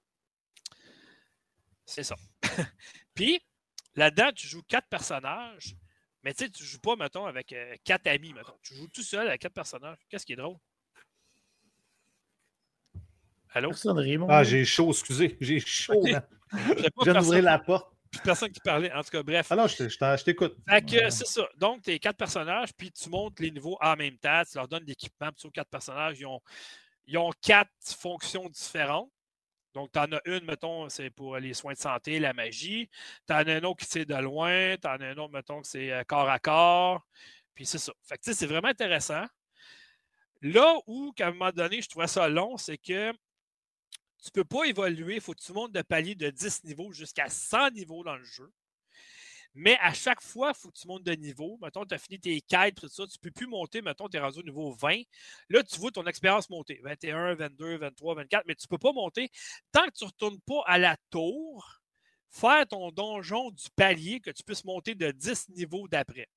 C'est 1.85 2.03
ça. 2.03 2.15
puis, 3.13 3.39
là-dedans, 3.95 4.31
tu 4.31 4.47
joues 4.47 4.63
quatre 4.63 4.87
personnages, 4.87 5.75
mais 6.23 6.33
tu 6.33 6.45
sais, 6.45 6.49
tu 6.49 6.63
joues 6.63 6.79
pas, 6.79 6.95
mettons, 6.95 7.25
avec 7.25 7.51
euh, 7.53 7.75
quatre 7.83 8.07
amis, 8.07 8.33
mettons. 8.33 8.57
Tu 8.61 8.75
joues 8.75 8.87
tout 8.87 9.03
seul 9.03 9.27
avec 9.27 9.41
quatre 9.41 9.53
personnages. 9.53 9.97
Qu'est-ce 10.09 10.25
qui 10.25 10.33
est 10.33 10.37
drôle? 10.37 10.57
Allô? 13.51 13.69
Personne 13.69 13.97
rit, 13.99 14.17
mon 14.17 14.27
Ah, 14.29 14.37
gars. 14.37 14.43
j'ai 14.43 14.65
chaud, 14.65 14.89
excusez. 14.91 15.37
J'ai 15.41 15.59
chaud. 15.59 16.03
Je 16.51 16.89
viens 17.03 17.13
d'ouvrir 17.21 17.43
la 17.43 17.59
porte. 17.59 17.93
personne 18.23 18.51
qui 18.51 18.59
parlait. 18.59 18.91
En 18.93 19.03
tout 19.03 19.09
cas, 19.11 19.21
bref. 19.21 19.51
Alors, 19.51 19.67
je 19.67 19.77
te- 19.77 19.89
je 19.89 20.23
t'écoute. 20.23 20.55
Fait 20.67 20.81
que 20.83 20.95
Ouais. 20.95 21.11
c'est 21.11 21.27
ça. 21.27 21.47
Donc, 21.57 21.83
tu 21.83 21.97
quatre 21.99 22.17
personnages, 22.17 22.73
puis 22.75 22.91
tu 22.91 23.07
montes 23.09 23.39
les 23.39 23.51
niveaux 23.51 23.77
en 23.81 23.95
même 23.95 24.17
temps. 24.17 24.41
Tu 24.49 24.57
leur 24.57 24.67
donnes 24.67 24.83
l'équipement. 24.85 25.27
Puis, 25.31 25.41
sur 25.41 25.51
quatre 25.51 25.69
personnages, 25.69 26.19
ils 26.19 26.25
ont, 26.25 26.39
ils 27.05 27.17
ont 27.19 27.29
quatre 27.41 27.69
fonctions 27.99 28.49
différentes. 28.49 29.11
Donc, 29.75 29.91
tu 29.91 29.99
en 29.99 30.11
as 30.11 30.21
une, 30.25 30.43
mettons, 30.45 30.89
c'est 30.89 31.11
pour 31.11 31.37
les 31.37 31.53
soins 31.53 31.73
de 31.73 31.77
santé, 31.77 32.17
la 32.19 32.33
magie. 32.33 32.89
Tu 33.27 33.33
en 33.33 33.37
as 33.37 33.53
un 33.53 33.63
autre 33.63 33.77
qui 33.83 33.85
c'est 33.85 34.05
de 34.05 34.15
loin. 34.15 34.75
Tu 34.81 34.87
en 34.87 34.93
as 34.99 35.05
un 35.09 35.17
autre, 35.17 35.31
mettons, 35.33 35.61
que 35.61 35.67
c'est 35.67 35.91
euh, 35.91 36.03
corps 36.03 36.29
à 36.29 36.39
corps. 36.39 37.01
Puis 37.53 37.67
c'est 37.67 37.77
ça. 37.77 37.93
Fait 38.01 38.17
que, 38.17 38.23
tu 38.23 38.31
sais, 38.31 38.37
c'est 38.39 38.47
vraiment 38.47 38.69
intéressant. 38.69 39.25
Là 40.41 40.75
où, 40.87 41.11
qu'à 41.15 41.27
un 41.27 41.31
moment 41.31 41.51
donné, 41.51 41.79
je 41.81 41.89
trouvais 41.89 42.07
ça 42.07 42.27
long, 42.27 42.57
c'est 42.57 42.77
que 42.79 43.13
tu 44.21 44.29
ne 44.29 44.31
peux 44.31 44.43
pas 44.43 44.65
évoluer. 44.65 45.15
Il 45.15 45.21
faut 45.21 45.33
que 45.33 45.41
tu 45.41 45.53
montes 45.53 45.71
de 45.71 45.81
palier 45.81 46.15
de 46.15 46.29
10 46.29 46.63
niveaux 46.65 46.91
jusqu'à 46.91 47.29
100 47.29 47.71
niveaux 47.71 48.03
dans 48.03 48.15
le 48.15 48.23
jeu. 48.23 48.51
Mais 49.55 49.77
à 49.81 49.93
chaque 49.93 50.21
fois, 50.21 50.51
il 50.55 50.59
faut 50.59 50.69
que 50.69 50.77
tu 50.77 50.87
montes 50.87 51.03
de 51.03 51.13
niveau. 51.13 51.57
Mettons, 51.61 51.85
tu 51.85 51.95
as 51.95 51.97
fini 51.97 52.19
tes 52.19 52.39
quêtes, 52.41 52.75
tout 52.75 52.87
ça. 52.87 53.07
Tu 53.07 53.17
ne 53.17 53.21
peux 53.21 53.31
plus 53.31 53.47
monter. 53.47 53.81
Mettons, 53.81 54.07
tu 54.07 54.17
es 54.17 54.19
rendu 54.19 54.39
au 54.39 54.43
niveau 54.43 54.71
20. 54.71 55.01
Là, 55.49 55.63
tu 55.63 55.79
vois 55.79 55.91
ton 55.91 56.05
expérience 56.05 56.49
monter. 56.49 56.79
21, 56.83 57.35
22, 57.35 57.77
23, 57.77 58.15
24. 58.15 58.45
Mais 58.47 58.55
tu 58.55 58.65
ne 58.65 58.69
peux 58.69 58.77
pas 58.77 58.93
monter 58.93 59.29
tant 59.71 59.85
que 59.85 59.91
tu 59.91 60.03
ne 60.03 60.09
retournes 60.09 60.39
pas 60.41 60.61
à 60.65 60.77
la 60.77 60.97
tour, 61.09 61.81
faire 62.29 62.67
ton 62.67 62.91
donjon 62.91 63.49
du 63.51 63.65
palier 63.75 64.19
que 64.19 64.29
tu 64.29 64.43
puisses 64.43 64.65
monter 64.65 64.93
de 64.95 65.11
10 65.11 65.49
niveaux 65.49 65.87
d'après. 65.87 66.29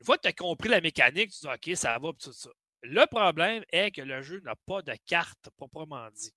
Une 0.00 0.06
fois 0.06 0.16
que 0.16 0.22
tu 0.22 0.28
as 0.28 0.32
compris 0.32 0.68
la 0.68 0.80
mécanique, 0.80 1.30
tu 1.30 1.46
dis 1.46 1.46
OK, 1.46 1.76
ça 1.76 1.96
va, 1.98 2.10
tout 2.18 2.32
ça. 2.32 2.50
Le 2.82 3.06
problème 3.06 3.64
est 3.70 3.92
que 3.92 4.02
le 4.02 4.22
jeu 4.22 4.40
n'a 4.40 4.56
pas 4.56 4.82
de 4.82 4.94
carte 5.06 5.50
proprement 5.56 6.10
dit. 6.10 6.34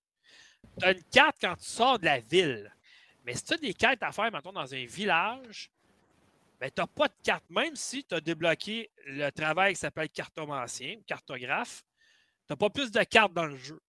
Tu 0.78 0.84
as 0.84 0.92
une 0.92 1.04
carte 1.04 1.36
quand 1.40 1.56
tu 1.56 1.64
sors 1.64 1.98
de 1.98 2.04
la 2.04 2.20
ville. 2.20 2.72
Mais 3.24 3.34
si 3.34 3.44
tu 3.44 3.54
as 3.54 3.56
des 3.56 3.74
cartes 3.74 4.02
à 4.02 4.12
faire, 4.12 4.30
mettons, 4.30 4.52
dans 4.52 4.72
un 4.72 4.86
village, 4.86 5.70
ben, 6.60 6.70
tu 6.70 6.80
n'as 6.80 6.86
pas 6.86 7.08
de 7.08 7.14
carte. 7.22 7.44
Même 7.50 7.74
si 7.74 8.04
tu 8.04 8.14
as 8.14 8.20
débloqué 8.20 8.90
le 9.06 9.30
travail 9.30 9.74
qui 9.74 9.80
s'appelle 9.80 10.08
cartomancien 10.08 10.96
ou 10.98 11.02
cartographe, 11.02 11.82
tu 12.46 12.52
n'as 12.52 12.56
pas 12.56 12.70
plus 12.70 12.92
de 12.92 13.02
cartes 13.02 13.32
dans 13.32 13.46
le 13.46 13.56
jeu. 13.56 13.80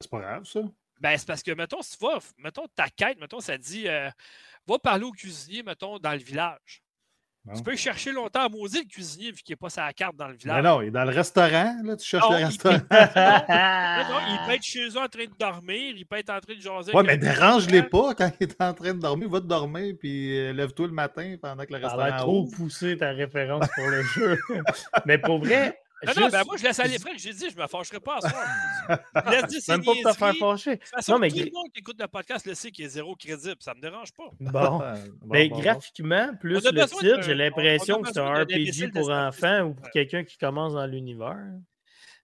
C'est 0.00 0.10
pas 0.10 0.20
grave, 0.20 0.44
ça. 0.44 0.60
Ben, 1.00 1.18
c'est 1.18 1.26
parce 1.26 1.42
que, 1.42 1.50
mettons, 1.50 1.82
si 1.82 1.98
tu 1.98 2.04
vas, 2.04 2.20
mettons, 2.38 2.68
ta 2.68 2.88
quête, 2.88 3.18
mettons, 3.18 3.40
ça 3.40 3.58
dit, 3.58 3.88
euh, 3.88 4.08
va 4.66 4.78
parler 4.78 5.04
au 5.04 5.10
cuisinier, 5.10 5.64
mettons, 5.64 5.98
dans 5.98 6.12
le 6.12 6.18
village. 6.18 6.83
Tu 7.54 7.62
peux 7.62 7.76
chercher 7.76 8.10
longtemps 8.12 8.46
à 8.46 8.48
maudire 8.48 8.80
le 8.82 8.88
cuisinier 8.88 9.30
vu 9.30 9.42
qu'il 9.42 9.52
n'est 9.52 9.56
pas 9.56 9.68
sa 9.68 9.92
carte 9.92 10.16
dans 10.16 10.26
le 10.28 10.32
Mais 10.32 10.38
village. 10.38 10.64
non, 10.64 10.80
il 10.80 10.88
est 10.88 10.90
dans 10.90 11.04
le 11.04 11.10
restaurant, 11.10 11.76
là, 11.84 11.96
tu 11.96 12.06
cherches 12.06 12.24
Non, 12.24 12.32
le 12.36 12.40
il- 12.40 12.44
restaurant. 12.46 12.76
Non, 12.90 14.14
non, 14.14 14.20
il 14.30 14.40
peut 14.46 14.52
être 14.54 14.62
chez 14.62 14.88
eux 14.88 14.96
en 14.98 15.08
train 15.08 15.24
de 15.24 15.34
dormir, 15.38 15.94
il 15.96 16.06
peut 16.06 16.16
être 16.16 16.30
en 16.30 16.40
train 16.40 16.54
de 16.54 16.60
jaser. 16.60 16.92
Ouais, 16.94 17.02
mais 17.02 17.18
dérange-les 17.18 17.82
pas 17.82 18.14
quand 18.14 18.30
il 18.40 18.48
est 18.48 18.62
en 18.62 18.72
train 18.72 18.94
de 18.94 19.00
dormir. 19.00 19.28
Va 19.28 19.40
te 19.40 19.46
dormir, 19.46 19.94
puis 20.00 20.38
euh, 20.38 20.52
lève-toi 20.54 20.86
le 20.86 20.92
matin 20.94 21.36
pendant 21.40 21.64
que 21.64 21.72
le 21.74 21.80
Ça 21.82 21.88
a 21.88 21.96
l'air 21.96 22.04
restaurant 22.14 22.22
trop 22.22 22.44
poussé 22.46 22.96
ta 22.96 23.10
référence 23.10 23.66
pour 23.74 23.88
le 23.88 24.02
jeu. 24.02 24.38
Mais 25.06 25.18
pour 25.18 25.38
vrai, 25.38 25.78
Non, 26.06 26.12
non, 26.22 26.28
ben 26.28 26.42
moi, 26.44 26.56
je 26.56 26.62
laisse 26.62 26.78
aller 26.80 26.98
Fred. 26.98 27.18
J'ai 27.18 27.32
dit, 27.32 27.50
je 27.50 27.56
me 27.60 27.66
fâcherai 27.66 28.00
pas 28.00 28.16
à 28.16 28.20
soir. 28.20 28.46
Je 28.88 29.30
laisse 29.54 29.68
Même 29.68 29.84
pas 29.84 29.92
pour 29.92 30.02
te 30.12 30.16
faire 30.18 30.34
fâcher. 30.36 30.70
De 30.76 30.80
toute 30.80 30.88
façon, 30.88 31.12
Non, 31.12 31.18
mais 31.18 31.30
tout 31.30 31.36
le 31.36 31.42
gr- 31.44 31.52
monde 31.52 31.72
qui 31.72 31.80
écoute 31.80 31.96
le 32.00 32.08
podcast 32.08 32.46
le 32.46 32.54
sait 32.54 32.70
qu'il 32.70 32.84
est 32.84 32.88
zéro 32.88 33.14
crédible. 33.16 33.56
Ça 33.60 33.74
me 33.74 33.80
dérange 33.80 34.12
pas. 34.12 34.24
Bon. 34.40 34.50
Bon, 35.20 35.32
Mais 35.32 35.48
bon, 35.48 35.56
bon. 35.56 35.62
graphiquement, 35.62 36.34
plus 36.40 36.54
le 36.64 36.86
titre, 36.86 37.22
j'ai 37.22 37.32
on- 37.32 37.36
l'impression 37.36 38.02
que 38.02 38.08
c'est 38.12 38.18
un 38.20 38.32
RPG 38.42 38.92
pour 38.92 39.10
enfants 39.10 39.60
ou 39.62 39.74
pour 39.74 39.90
quelqu'un 39.90 40.24
qui 40.24 40.36
commence 40.38 40.74
dans 40.74 40.86
l'univers. 40.86 41.38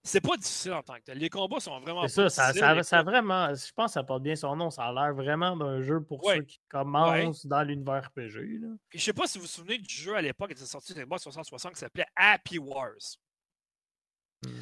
C'est 0.02 0.22
pas 0.22 0.34
difficile 0.38 0.72
en 0.72 0.82
tant 0.82 0.94
que 0.94 1.02
tel. 1.02 1.18
Les 1.18 1.28
combats 1.28 1.60
sont 1.60 1.78
vraiment 1.80 2.08
C'est 2.08 2.30
ça, 2.30 2.54
ça, 2.82 3.02
vraiment, 3.02 3.54
je 3.54 3.70
pense 3.76 3.88
que 3.88 3.92
ça 3.92 4.02
porte 4.02 4.22
bien 4.22 4.34
son 4.34 4.56
nom. 4.56 4.70
Ça 4.70 4.84
a 4.84 4.92
l'air 4.94 5.12
vraiment 5.14 5.54
d'un 5.58 5.82
jeu 5.82 6.00
pour 6.00 6.24
Ouais. 6.24 6.36
ceux 6.36 6.42
qui 6.44 6.58
commencent 6.70 7.44
dans 7.44 7.62
l'univers 7.62 8.06
RPG. 8.06 8.60
là. 8.62 8.68
Puis 8.88 8.98
Je 8.98 9.04
sais 9.04 9.12
pas 9.12 9.26
si 9.26 9.36
vous 9.36 9.42
vous 9.44 9.50
souvenez 9.50 9.76
du 9.76 9.92
jeu 9.94 10.14
à 10.16 10.22
l'époque 10.22 10.48
qui 10.48 10.54
était 10.54 10.64
sorti 10.64 10.94
sur 10.94 11.02
Xbox 11.02 11.20
360 11.20 11.74
qui 11.74 11.80
s'appelait 11.80 12.06
Happy 12.16 12.58
Wars. 12.58 12.94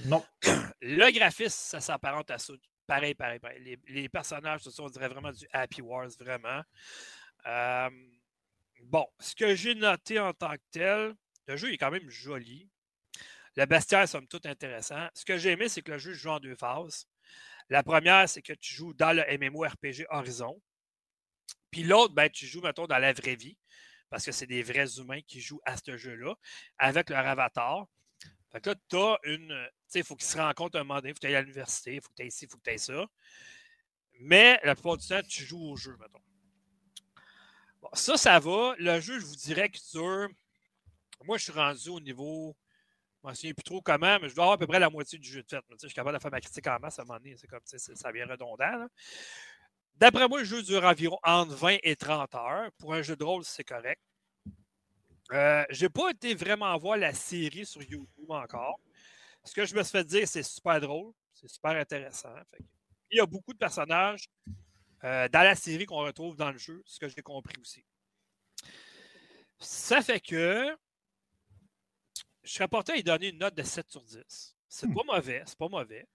Non. 0.07 0.25
Le 0.81 1.11
graphisme, 1.13 1.51
ça 1.51 1.81
s'apparente 1.81 2.31
à 2.31 2.39
ça. 2.39 2.53
Pareil, 2.87 3.15
pareil, 3.15 3.39
pareil. 3.39 3.79
Les, 3.87 4.09
personnages, 4.09 4.63
ça, 4.63 4.83
on 4.83 4.89
dirait 4.89 5.09
vraiment 5.09 5.31
du 5.31 5.47
Happy 5.53 5.83
Wars, 5.83 6.09
vraiment. 6.19 6.63
Euh, 7.47 7.91
bon, 8.85 9.07
ce 9.21 9.35
que 9.35 9.55
j'ai 9.55 9.75
noté 9.75 10.19
en 10.19 10.33
tant 10.33 10.53
que 10.53 10.63
tel, 10.71 11.15
le 11.47 11.57
jeu 11.57 11.73
est 11.73 11.77
quand 11.77 11.91
même 11.91 12.09
joli. 12.09 12.69
Le 13.57 13.67
bestiaire, 13.67 14.09
somme 14.09 14.27
toute, 14.27 14.47
intéressant. 14.47 15.09
Ce 15.15 15.25
que 15.25 15.37
j'ai 15.37 15.51
aimé, 15.51 15.69
c'est 15.69 15.83
que 15.83 15.93
le 15.93 15.99
jeu 15.99 16.13
joue 16.13 16.31
en 16.31 16.41
deux 16.41 16.55
phases. 16.55 17.07
La 17.69 17.83
première, 17.83 18.29
c'est 18.29 18.43
que 18.43 18.53
tu 18.55 18.75
joues 18.75 18.95
dans 18.95 19.13
le 19.13 19.25
MMORPG 19.39 20.07
Horizon. 20.11 20.61
Puis 21.71 21.83
l'autre, 21.83 22.15
ben, 22.15 22.31
tu 22.31 22.47
joues, 22.47 22.63
mettons, 22.63 22.87
dans 22.87 22.99
la 22.99 23.13
vraie 23.13 23.37
vie, 23.37 23.59
parce 24.11 24.25
que 24.25 24.33
c'est 24.33 24.47
des 24.47 24.63
vrais 24.63 24.99
humains 24.99 25.21
qui 25.27 25.41
jouent 25.41 25.61
à 25.67 25.77
ce 25.77 25.97
jeu-là, 25.97 26.35
avec 26.79 27.11
leur 27.11 27.27
avatar. 27.27 27.87
Fait 28.51 28.61
que 28.61 28.71
là, 28.71 28.77
tu 28.89 28.97
as 28.97 29.19
une. 29.25 29.49
Tu 29.49 29.85
sais, 29.89 29.99
il 30.01 30.05
faut 30.05 30.17
qu'ils 30.17 30.27
se 30.27 30.39
rencontrent 30.39 30.77
un 30.77 30.85
moment 30.85 30.97
donné, 30.97 31.11
il 31.11 31.13
faut 31.13 31.21
que 31.21 31.27
tu 31.27 31.35
à 31.35 31.41
l'université, 31.41 31.95
il 31.97 32.01
faut 32.01 32.09
que 32.09 32.15
tu 32.15 32.23
ailles 32.23 32.29
ici, 32.29 32.45
il 32.45 32.51
faut 32.51 32.57
que 32.57 32.63
tu 32.63 32.71
ailles 32.71 32.79
ça. 32.79 33.07
Mais 34.21 34.61
la 34.65 34.75
plupart 34.75 34.97
du 34.97 35.07
temps, 35.07 35.21
tu 35.29 35.45
joues 35.45 35.63
au 35.63 35.77
jeu, 35.77 35.97
mettons. 36.01 36.21
Bon, 37.81 37.89
ça, 37.93 38.17
ça 38.17 38.39
va. 38.39 38.75
Le 38.79 39.01
jeu, 39.01 39.21
je 39.21 39.25
vous 39.25 39.37
dirais 39.37 39.71
qu'il 39.71 39.83
dure. 39.93 40.29
Moi, 41.25 41.39
je 41.39 41.45
suis 41.45 41.53
rendu 41.53 41.89
au 41.91 42.01
niveau. 42.01 42.57
Je 43.23 43.27
ne 43.27 43.31
me 43.31 43.35
souviens 43.35 43.53
plus 43.53 43.65
trop 43.65 43.83
comment, 43.83 44.19
mais 44.21 44.29
je 44.29 44.35
dois 44.35 44.45
avoir 44.45 44.55
à 44.55 44.59
peu 44.59 44.67
près 44.67 44.79
la 44.79 44.91
moitié 44.91 45.19
du 45.19 45.29
jeu 45.29 45.43
de 45.43 45.49
fait. 45.49 45.63
Je 45.71 45.87
suis 45.87 45.95
capable 45.95 46.17
de 46.17 46.23
faire 46.23 46.31
ma 46.31 46.41
critique 46.41 46.67
en 46.67 46.79
masse 46.79 46.99
à 46.99 47.03
un 47.03 47.05
moment 47.05 47.19
donné. 47.19 47.37
C'est 47.37 47.49
comme 47.49 47.61
ça 47.65 48.13
vient 48.13 48.27
redondant. 48.27 48.87
D'après 49.97 50.29
moi, 50.29 50.39
le 50.39 50.45
jeu 50.45 50.63
dure 50.63 50.85
environ 50.85 51.19
entre 51.25 51.55
20 51.55 51.79
et 51.83 51.97
30 51.97 52.35
heures. 52.37 52.71
Pour 52.79 52.95
un 52.95 53.03
jeu 53.03 53.17
de 53.17 53.25
rôle, 53.25 53.45
c'est 53.45 53.65
correct. 53.65 54.01
Euh, 55.33 55.65
j'ai 55.71 55.89
pas 55.89 56.11
été 56.11 56.35
vraiment 56.35 56.77
voir 56.79 56.97
la 56.97 57.13
série 57.13 57.67
sur 57.67 57.83
YouTube 57.83 58.31
encore. 58.31 58.81
Ce 59.45 59.53
que 59.55 59.65
je 59.65 59.75
me 59.75 59.83
suis 59.83 59.93
fait 59.93 60.05
dire, 60.05 60.27
c'est 60.27 60.43
super 60.43 60.81
drôle, 60.81 61.13
c'est 61.33 61.49
super 61.49 61.73
intéressant. 61.73 62.35
Fait 62.51 62.65
il 63.11 63.17
y 63.17 63.21
a 63.21 63.27
beaucoup 63.27 63.53
de 63.55 63.59
personnages 63.59 64.27
euh, 65.05 65.29
dans 65.29 65.43
la 65.43 65.55
série 65.55 65.87
qu'on 65.87 65.99
retrouve 66.03 66.37
dans 66.37 66.51
le 66.51 66.59
jeu, 66.59 66.83
ce 66.85 66.99
que 66.99 67.09
j'ai 67.09 67.23
compris 67.23 67.55
aussi. 67.61 67.85
Ça 69.59 70.03
fait 70.03 70.21
que 70.21 70.77
je 72.43 72.53
serais 72.53 72.69
porté 72.69 72.93
à 72.93 72.97
y 72.97 73.03
donner 73.03 73.29
une 73.29 73.39
note 73.39 73.55
de 73.55 73.63
7 73.63 73.89
sur 73.91 74.03
10. 74.05 74.57
C'est 74.69 74.87
Hmm. 74.87 74.95
pas 74.95 75.03
mauvais, 75.05 75.43
c'est 75.47 75.59
pas 75.59 75.69
mauvais. 75.69 76.07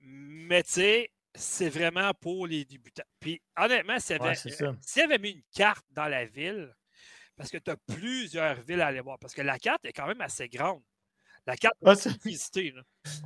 Mais 0.00 0.62
tu 0.62 0.70
sais, 0.72 1.10
c'est 1.34 1.68
vraiment 1.68 2.12
pour 2.14 2.46
les 2.46 2.64
débutants. 2.64 3.02
Puis 3.18 3.40
honnêtement, 3.56 3.98
s'il 3.98 4.16
Ouais, 4.20 4.28
avait, 4.28 4.34
ça. 4.36 4.74
s'il 4.80 5.00
y 5.02 5.04
avait 5.04 5.18
mis 5.18 5.30
une 5.30 5.42
carte 5.52 5.84
dans 5.90 6.06
la 6.08 6.24
ville, 6.24 6.74
parce 7.40 7.50
que 7.50 7.56
tu 7.56 7.70
as 7.70 7.76
plusieurs 7.96 8.60
villes 8.60 8.82
à 8.82 8.88
aller 8.88 9.00
voir, 9.00 9.18
parce 9.18 9.32
que 9.32 9.40
la 9.40 9.58
carte 9.58 9.82
est 9.86 9.94
quand 9.94 10.06
même 10.06 10.20
assez 10.20 10.46
grande. 10.50 10.82
La 11.46 11.56
carte 11.56 11.74
Ah, 11.82 11.94
visiter. 12.22 12.74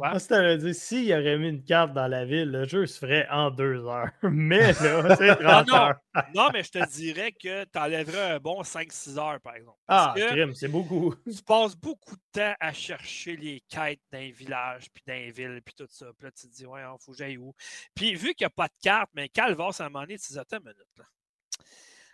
Ah, 0.00 0.20
ça 0.20 0.40
veut 0.40 0.56
dire, 0.56 0.72
s'il 0.72 1.06
y 1.06 1.12
aurait 1.12 1.36
mis 1.36 1.48
une 1.48 1.64
carte 1.64 1.92
dans 1.94 2.06
la 2.06 2.24
ville, 2.24 2.48
le 2.48 2.64
jeu 2.64 2.86
se 2.86 2.96
ferait 2.96 3.26
en 3.28 3.50
deux 3.50 3.84
heures. 3.84 4.12
Mais 4.22 4.72
là, 4.74 5.16
c'est 5.16 5.34
30 5.34 5.66
non. 5.66 5.74
heures. 5.74 5.94
Non, 6.32 6.48
mais 6.52 6.62
je 6.62 6.70
te 6.70 6.90
dirais 6.92 7.32
que 7.32 7.64
tu 7.64 7.76
enlèverais 7.76 8.34
un 8.34 8.38
bon 8.38 8.62
5-6 8.62 9.18
heures, 9.18 9.40
par 9.40 9.56
exemple. 9.56 9.78
Ah, 9.88 10.14
Parce 10.16 10.30
crime, 10.30 10.54
c'est 10.54 10.68
beaucoup. 10.68 11.12
tu 11.28 11.42
passes 11.42 11.74
beaucoup 11.74 12.14
de 12.14 12.22
temps 12.40 12.54
à 12.60 12.72
chercher 12.72 13.36
les 13.36 13.64
quêtes 13.68 14.00
d'un 14.12 14.30
village, 14.30 14.86
puis 14.94 15.02
d'un 15.08 15.28
ville, 15.32 15.60
puis 15.64 15.74
tout 15.76 15.88
ça. 15.90 16.06
Puis 16.16 16.26
là, 16.26 16.30
tu 16.30 16.46
te 16.48 16.54
dis, 16.54 16.66
ouais, 16.66 16.82
il 16.82 16.96
faut 17.04 17.10
que 17.10 17.18
j'aille 17.18 17.36
où? 17.36 17.52
Puis 17.96 18.14
vu 18.14 18.32
qu'il 18.34 18.44
n'y 18.44 18.46
a 18.46 18.50
pas 18.50 18.68
de 18.68 18.78
carte, 18.80 19.10
mais 19.14 19.28
Calvas, 19.28 19.78
à 19.80 19.86
un 19.86 19.88
moment 19.88 20.02
donné, 20.02 20.18
tu 20.20 20.28
te 20.28 20.32
dis, 20.34 20.38
attends 20.38 20.58
une 20.58 20.62
minute. 20.62 20.86
Là, 20.98 21.04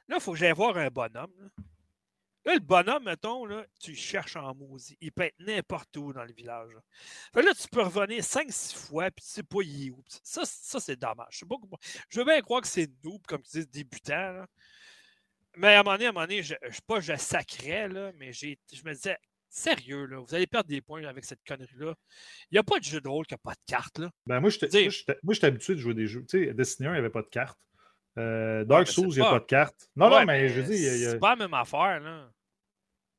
là 0.08 0.16
il 0.16 0.22
faut 0.22 0.32
que 0.32 0.38
j'aille 0.38 0.52
voir 0.52 0.74
un 0.78 0.88
bonhomme. 0.88 1.34
Là. 1.38 1.64
Là, 2.46 2.54
le 2.54 2.60
bonhomme, 2.60 3.04
mettons, 3.04 3.44
là, 3.44 3.66
tu 3.80 3.90
le 3.90 3.96
cherches 3.96 4.36
en 4.36 4.54
maudit. 4.54 4.96
Il 5.00 5.12
peut 5.12 5.24
être 5.24 5.38
n'importe 5.40 5.94
où 5.98 6.12
dans 6.12 6.24
le 6.24 6.32
village. 6.32 6.72
Là. 6.72 6.80
Fait 7.34 7.40
que 7.42 7.46
là, 7.46 7.54
tu 7.54 7.68
peux 7.68 7.82
revenir 7.82 8.22
5-6 8.22 8.74
fois, 8.74 9.10
puis 9.10 9.24
tu 9.24 9.30
sais 9.30 9.42
pas 9.42 9.58
il 9.62 9.88
est 9.88 9.90
où. 9.90 10.02
Ça, 10.22 10.42
ça 10.46 10.80
c'est 10.80 10.96
dommage. 10.98 11.28
Je, 11.32 11.38
sais 11.40 11.46
pas 11.46 11.56
comment- 11.60 11.78
je 12.08 12.18
veux 12.18 12.24
bien 12.24 12.40
croire 12.40 12.62
que 12.62 12.68
c'est 12.68 12.90
noob, 13.04 13.20
comme 13.26 13.42
tu 13.42 13.58
dis, 13.58 13.66
débutant. 13.66 14.32
là. 14.32 14.46
Mais 15.56 15.74
à 15.74 15.80
un 15.80 15.82
moment 15.82 15.96
donné, 15.96 16.06
à 16.06 16.08
un 16.10 16.12
moment 16.12 16.26
donné, 16.26 16.42
je, 16.42 16.54
je 16.68 16.74
sais 16.74 16.82
pas, 16.86 17.00
je 17.00 17.16
sacrais, 17.16 17.88
là, 17.88 18.12
mais 18.16 18.32
j'ai, 18.32 18.58
je 18.72 18.82
me 18.84 18.94
disais, 18.94 19.18
sérieux, 19.48 20.06
là, 20.06 20.20
vous 20.20 20.34
allez 20.34 20.46
perdre 20.46 20.68
des 20.68 20.80
points 20.80 21.04
avec 21.04 21.24
cette 21.24 21.44
connerie-là. 21.46 21.94
Il 22.50 22.54
n'y 22.54 22.58
a 22.58 22.62
pas 22.62 22.78
de 22.78 22.84
jeu 22.84 23.00
de 23.00 23.08
rôle 23.08 23.26
qui 23.26 23.34
n'a 23.34 23.38
pas 23.38 23.52
de 23.52 23.60
carte, 23.66 23.98
là. 23.98 24.10
Ben, 24.26 24.40
moi, 24.40 24.48
j'étais 24.50 25.46
habitué 25.46 25.74
de 25.74 25.80
jouer 25.80 25.94
des 25.94 26.06
jeux. 26.06 26.24
Tu 26.28 26.46
sais, 26.46 26.54
Destiny 26.54 26.88
1, 26.88 26.90
il 26.92 26.94
n'y 26.94 26.98
avait 27.00 27.10
pas 27.10 27.22
de 27.22 27.28
carte. 27.28 27.58
Euh, 28.20 28.64
Dark 28.64 28.86
Souls, 28.88 29.08
il 29.10 29.14
n'y 29.16 29.20
a 29.20 29.24
pas- 29.24 29.30
pas 29.32 29.38
de 29.40 29.44
carte. 29.44 29.90
Non, 29.96 30.10
Ouais, 30.10 30.20
non, 30.20 30.26
mais, 30.26 30.48
je 30.48 30.60
veux 30.60 30.74
dire, 30.74 30.92
a- 31.08 31.10
C'est 31.12 31.18
pas 31.18 31.30
la 31.30 31.36
même 31.36 31.54
affaire, 31.54 32.00
là. 32.00 32.30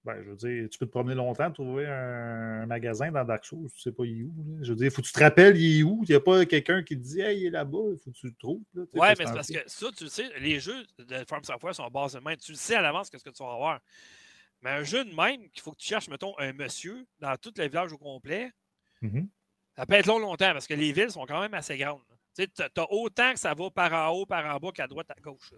ben, 0.04 0.16
je 0.24 0.30
veux 0.32 0.36
dire, 0.36 0.70
tu 0.70 0.80
peux 0.80 0.86
te 0.88 0.92
promener 0.92 1.14
longtemps, 1.16 1.52
trouver 1.52 1.86
un, 1.86 2.62
un 2.64 2.66
magasin 2.66 3.12
dans 3.12 3.24
Dark 3.24 3.46
Souls, 3.46 3.70
tu 3.74 3.80
sais 3.82 3.92
pas 3.92 4.04
il 4.06 4.22
est 4.22 4.24
où. 4.24 4.34
là. 4.58 4.64
Je 4.64 4.70
veux 4.72 4.76
dire, 4.76 4.88
il 4.88 4.92
faut 4.92 5.02
que 5.02 5.08
tu 5.08 5.14
te 5.14 5.20
rappelles 5.20 5.58
il 5.58 5.80
est 5.80 5.84
où. 5.84 6.02
Il 6.04 6.10
n'y 6.10 6.16
a 6.16 6.20
pas 6.20 6.44
quelqu'un 6.46 6.82
qui 6.84 6.96
te 6.98 7.04
dit, 7.04 7.22
hey, 7.22 7.40
il 7.42 7.46
est 7.48 7.50
là-bas, 7.52 7.78
il 7.92 7.98
faut 8.00 8.10
que 8.12 8.16
tu 8.18 8.28
le 8.28 8.34
trouves. 8.34 8.64
là. 8.74 8.84
Ouais, 8.94 9.14
mais 9.20 9.26
c'est 9.28 9.34
parce 9.34 9.48
que 9.52 9.60
ça, 9.68 9.88
tu 9.96 10.04
le 10.06 10.10
sais, 10.10 10.30
les 10.40 10.60
jeux 10.60 10.84
de 10.98 11.24
Farm 11.28 11.44
Software 11.44 11.76
sont 11.76 11.88
basés 11.90 12.18
de 12.20 12.24
même. 12.24 12.38
Tu 12.38 12.52
le 12.54 12.58
sais 12.58 12.76
à 12.76 12.82
l'avance 12.82 13.10
qu'est-ce 13.10 13.24
que 13.24 13.30
tu 13.30 13.44
vas 13.44 13.54
avoir. 13.54 13.80
Mais 14.64 14.70
un 14.72 14.84
jeu 14.84 15.04
de 15.06 15.14
même, 15.16 15.50
qu'il 15.50 15.62
faut 15.62 15.72
que 15.72 15.78
tu 15.78 15.88
cherches, 15.88 16.08
mettons, 16.10 16.34
un 16.40 16.54
monsieur 16.54 17.06
dans 17.20 17.36
tous 17.38 17.54
les 17.58 17.68
villages 17.68 17.94
au 17.94 17.98
complet, 17.98 18.52
Mhm. 19.02 19.28
ça 19.76 19.86
peut 19.88 19.94
être 19.96 20.06
long 20.08 20.20
longtemps 20.20 20.52
parce 20.54 20.68
que 20.68 20.74
les 20.76 20.92
villes 20.92 21.10
sont 21.12 21.26
quand 21.26 21.42
même 21.42 21.54
assez 21.56 21.78
grandes. 21.78 22.02
Tu 22.38 22.48
t'as 22.48 22.86
autant 22.90 23.34
que 23.34 23.40
ça 23.40 23.54
va 23.54 23.70
par 23.70 23.94
en 23.94 24.10
haut, 24.16 24.26
par 24.26 24.46
en 24.46 24.58
bas 24.58 24.72
qu'à 24.72 24.88
droite, 24.88 25.10
à 25.12 25.20
gauche. 25.20 25.52
là. 25.52 25.58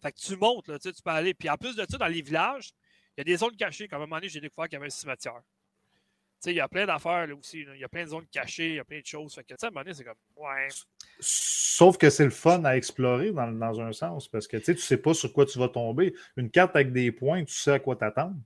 Fait 0.00 0.12
que 0.12 0.18
tu 0.18 0.36
montes, 0.36 0.68
là, 0.68 0.78
tu 0.78 0.90
peux 0.92 1.10
aller. 1.10 1.34
Puis 1.34 1.50
en 1.50 1.56
plus 1.56 1.74
de 1.74 1.84
ça, 1.88 1.98
dans 1.98 2.06
les 2.06 2.22
villages, 2.22 2.70
il 3.16 3.20
y 3.20 3.22
a 3.22 3.24
des 3.24 3.36
zones 3.36 3.56
cachées. 3.56 3.88
Comme 3.88 4.00
à 4.00 4.04
un 4.04 4.06
moment 4.06 4.16
donné, 4.16 4.28
j'ai 4.28 4.40
découvert 4.40 4.68
qu'il 4.68 4.74
y 4.74 4.76
avait 4.76 4.86
un 4.86 4.90
cimetière. 4.90 5.40
Tu 6.40 6.44
sais, 6.44 6.52
il 6.52 6.56
y 6.56 6.60
a 6.60 6.68
plein 6.68 6.86
d'affaires 6.86 7.26
là 7.26 7.34
aussi. 7.34 7.66
Il 7.74 7.80
y 7.80 7.84
a 7.84 7.88
plein 7.88 8.04
de 8.04 8.10
zones 8.10 8.26
cachées, 8.28 8.68
il 8.68 8.74
y 8.76 8.78
a 8.78 8.84
plein 8.84 9.00
de 9.00 9.06
choses. 9.06 9.34
Fait 9.34 9.42
que, 9.42 9.48
tu 9.48 9.56
sais, 9.58 9.66
à 9.66 9.68
un 9.68 9.70
moment 9.72 9.82
donné, 9.82 9.94
c'est 9.94 10.04
comme, 10.04 10.14
ouais. 10.36 10.68
Sauf 11.18 11.98
que 11.98 12.10
c'est 12.10 12.24
le 12.24 12.30
fun 12.30 12.64
à 12.64 12.76
explorer 12.76 13.32
dans, 13.32 13.50
dans 13.50 13.80
un 13.80 13.92
sens, 13.92 14.28
parce 14.28 14.46
que 14.46 14.56
tu 14.56 14.64
sais, 14.64 14.74
tu 14.76 14.80
sais 14.80 14.98
pas 14.98 15.14
sur 15.14 15.32
quoi 15.32 15.46
tu 15.46 15.58
vas 15.58 15.68
tomber. 15.68 16.14
Une 16.36 16.48
carte 16.50 16.76
avec 16.76 16.92
des 16.92 17.10
points, 17.10 17.44
tu 17.44 17.54
sais 17.54 17.72
à 17.72 17.78
quoi 17.80 17.96
t'attendre. 17.96 18.36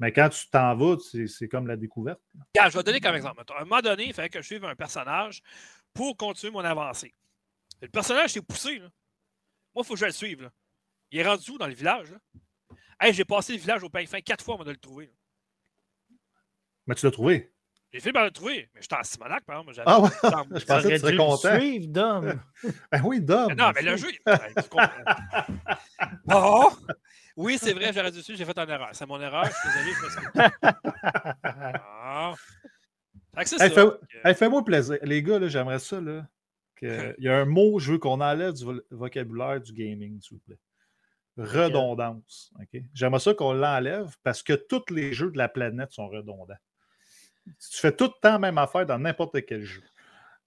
Mais 0.00 0.12
quand 0.12 0.28
tu 0.28 0.48
t'en 0.48 0.76
vas, 0.76 0.96
c'est 1.26 1.48
comme 1.48 1.66
la 1.66 1.76
découverte. 1.76 2.20
Regarde, 2.54 2.72
je 2.72 2.76
vais 2.76 2.82
te 2.82 2.86
donner 2.86 3.00
comme 3.00 3.16
exemple. 3.16 3.42
À 3.52 3.60
un 3.60 3.64
moment 3.64 3.80
donné, 3.80 4.06
il 4.06 4.14
fallait 4.14 4.28
que 4.28 4.40
je 4.40 4.46
suive 4.46 4.64
un 4.64 4.76
personnage 4.76 5.42
pour 5.94 6.16
continuer 6.16 6.52
mon 6.52 6.64
avancée. 6.64 7.14
Le 7.80 7.88
personnage 7.88 8.30
s'est 8.30 8.42
poussé. 8.42 8.78
Là. 8.78 8.88
Moi, 9.74 9.82
il 9.82 9.84
faut 9.84 9.94
que 9.94 10.00
je 10.00 10.06
le 10.06 10.12
suive. 10.12 10.42
là. 10.42 10.50
Il 11.10 11.18
est 11.20 11.26
rendu 11.26 11.50
où 11.52 11.58
dans 11.58 11.66
le 11.66 11.72
village? 11.74 12.10
Là? 12.10 12.18
Hey, 13.00 13.14
j'ai 13.14 13.24
passé 13.24 13.54
le 13.54 13.58
village 13.60 13.82
au 13.82 13.88
pain 13.88 14.04
fin 14.06 14.20
quatre 14.20 14.44
fois 14.44 14.54
avant 14.54 14.64
de 14.64 14.70
le 14.70 14.76
trouver. 14.76 15.06
là. 15.06 15.12
Mais 16.86 16.94
tu 16.94 17.06
l'as 17.06 17.12
trouvé. 17.12 17.52
J'ai 17.92 18.00
fait 18.00 18.12
par 18.12 18.24
le 18.24 18.30
trouver, 18.30 18.68
mais 18.74 18.82
j'étais 18.82 18.96
en 18.96 19.02
Simonac, 19.02 19.44
par 19.44 19.60
exemple. 19.60 19.82
Ah 19.86 20.00
ouais? 20.00 20.10
Je 20.22 20.64
pensais 20.66 20.88
que 20.90 20.94
tu 20.94 20.98
serais 21.00 21.16
content. 21.16 21.58
suivre, 21.58 21.86
Dom. 21.88 22.38
Ben 22.92 23.02
oui, 23.02 23.20
Dom. 23.20 23.52
non, 23.54 23.72
mais 23.74 23.82
le 23.82 23.96
jeu. 23.96 24.08
Oh! 26.30 26.70
Oui, 27.40 27.56
c'est 27.56 27.72
vrai, 27.72 27.92
j'aurais 27.92 28.10
dû 28.10 28.20
suivre, 28.20 28.36
j'ai 28.36 28.44
fait 28.44 28.58
une 28.58 28.68
erreur. 28.68 28.88
C'est 28.94 29.06
mon 29.06 29.20
erreur, 29.20 29.44
je 29.44 29.52
suis 29.52 29.68
désolé, 29.68 29.92
je 29.94 30.00
m'excuse. 30.02 30.32
Que 33.44 33.48
Hey, 33.62 33.70
fais- 33.70 34.34
Fais-moi 34.34 34.64
plaisir. 34.64 34.98
Les 35.02 35.22
gars, 35.22 35.38
là, 35.38 35.48
j'aimerais 35.48 35.78
ça. 35.78 36.00
Là, 36.00 36.26
que- 36.76 36.86
Il 37.18 37.24
y 37.24 37.28
a 37.28 37.36
un 37.38 37.44
mot, 37.44 37.78
je 37.78 37.92
veux 37.92 37.98
qu'on 37.98 38.20
enlève 38.20 38.52
du 38.54 38.64
vo- 38.64 38.80
vocabulaire 38.90 39.60
du 39.60 39.72
gaming, 39.72 40.20
s'il 40.20 40.36
vous 40.36 40.42
plaît. 40.44 40.58
Redondance. 41.36 42.52
ok? 42.60 42.82
J'aimerais 42.94 43.20
ça 43.20 43.32
qu'on 43.34 43.52
l'enlève 43.52 44.16
parce 44.24 44.42
que 44.42 44.54
tous 44.54 44.92
les 44.92 45.12
jeux 45.12 45.30
de 45.30 45.38
la 45.38 45.48
planète 45.48 45.92
sont 45.92 46.08
redondants. 46.08 46.56
Tu 47.46 47.78
fais 47.78 47.92
tout 47.92 48.04
le 48.04 48.20
temps 48.20 48.32
la 48.32 48.38
même 48.38 48.58
affaire 48.58 48.84
dans 48.84 48.98
n'importe 48.98 49.44
quel 49.46 49.62
jeu. 49.62 49.82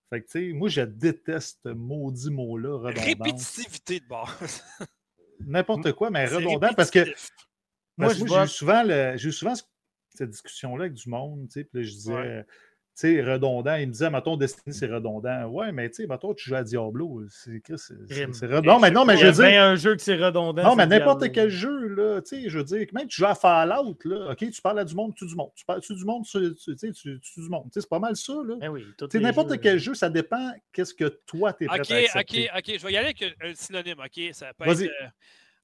Fait 0.10 0.22
que, 0.22 0.26
tu 0.26 0.50
sais, 0.52 0.54
moi, 0.54 0.68
je 0.68 0.82
déteste 0.82 1.60
ce 1.64 1.70
maudit 1.70 2.30
mot-là, 2.30 2.76
redondance. 2.78 3.06
Répétitivité 3.06 4.00
de 4.02 4.06
base. 4.08 4.64
N'importe 5.40 5.94
quoi, 5.94 6.10
mais 6.12 6.26
redondant 6.36 6.74
parce 6.76 6.92
que. 6.92 7.00
Moi, 7.98 8.10
j'ai 8.42 8.48
souvent, 8.48 8.84
le- 8.84 9.14
j'ai 9.18 9.30
eu 9.30 9.32
souvent 9.32 9.56
ce- 9.56 9.64
cette 10.14 10.30
discussion-là 10.30 10.84
avec 10.86 10.94
du 10.94 11.10
monde, 11.10 11.48
tu 11.48 11.54
sais, 11.54 11.64
puis 11.64 11.80
là, 11.80 11.88
je 11.88 11.92
disais, 11.94 12.14
Ouais. 12.14 12.46
Tu 12.94 13.16
sais, 13.16 13.24
redondant. 13.24 13.76
Il 13.76 13.88
me 13.88 13.92
disait, 13.94 14.10
mettons, 14.10 14.36
Destiny, 14.38 14.76
c'est 14.76 14.88
redondant. 14.88 15.46
Ouais, 15.48 15.72
mais 15.72 15.90
tu 15.90 15.96
sais, 15.98 16.08
mettons, 16.08 16.34
tu 16.34 16.50
joues 16.50 16.56
à 16.56 16.64
Diablo. 16.64 17.24
C'est 17.30 17.62
redondant. 18.46 18.74
Non, 18.74 18.80
mais 18.80 18.92
non, 18.92 19.06
mais 19.06 19.16
je 19.16 19.22
Il 19.22 19.26
y 19.26 19.28
a 19.28 19.32
veux 19.32 19.50
dire. 19.50 19.62
un 19.64 19.76
jeu 19.76 19.96
que 19.96 20.02
c'est 20.02 20.16
redondant. 20.18 20.62
Non, 20.64 20.76
mais 20.76 20.86
n'importe 20.86 21.32
quel 21.32 21.50
jeu, 21.50 21.88
là, 21.88 22.22
tu 22.22 22.42
sais, 22.44 22.50
je 22.50 22.58
veux 22.58 22.64
dire, 22.64 22.86
même 22.94 23.08
tu 23.08 23.18
joues 23.22 23.26
à 23.28 23.36
Fallout, 23.36 23.98
là, 24.06 24.32
OK, 24.32 24.38
tu 24.52 24.62
parles 24.62 24.80
à 24.80 24.86
du 24.86 24.94
monde, 24.94 25.16
tu 25.16 25.26
du 25.26 25.36
monde. 25.36 25.52
Tu 25.56 25.66
parles 25.66 25.82
tu 25.82 25.94
du 25.96 26.04
monde, 26.06 26.26
tu, 26.26 26.54
tu, 26.56 26.76
tu 26.76 26.92
tu, 26.92 27.20
tu 27.20 27.40
du 27.42 27.50
monde. 27.50 27.64
Tu 27.66 27.70
sais, 27.76 27.82
c'est 27.82 27.90
pas 27.90 28.00
mal 28.00 28.16
ça, 28.16 28.34
là. 28.46 28.56
Ben 28.60 28.70
oui, 28.70 28.86
Tu 29.10 29.20
n'importe 29.20 29.60
quel 29.62 29.80
jeu, 29.80 29.94
ça 29.94 30.10
dépend 30.10 30.52
qu'est-ce 30.74 30.94
que 30.94 31.06
toi, 31.26 31.54
t'es 31.54 31.66
prêt 31.68 31.80
OK, 31.80 31.92
à 31.92 32.20
accepter. 32.20 32.50
OK, 32.54 32.58
OK. 32.58 32.78
Je 32.80 32.86
vais 32.88 32.94
y 32.94 32.98
aller 32.98 33.14
avec 33.18 33.24
un, 33.42 33.54
synonyme. 33.56 34.00
OK, 34.00 34.22
ça 34.34 34.54
peut 34.54 34.66
Vas-y. 34.66 34.86
être. 34.86 34.92
euh, 35.02 35.08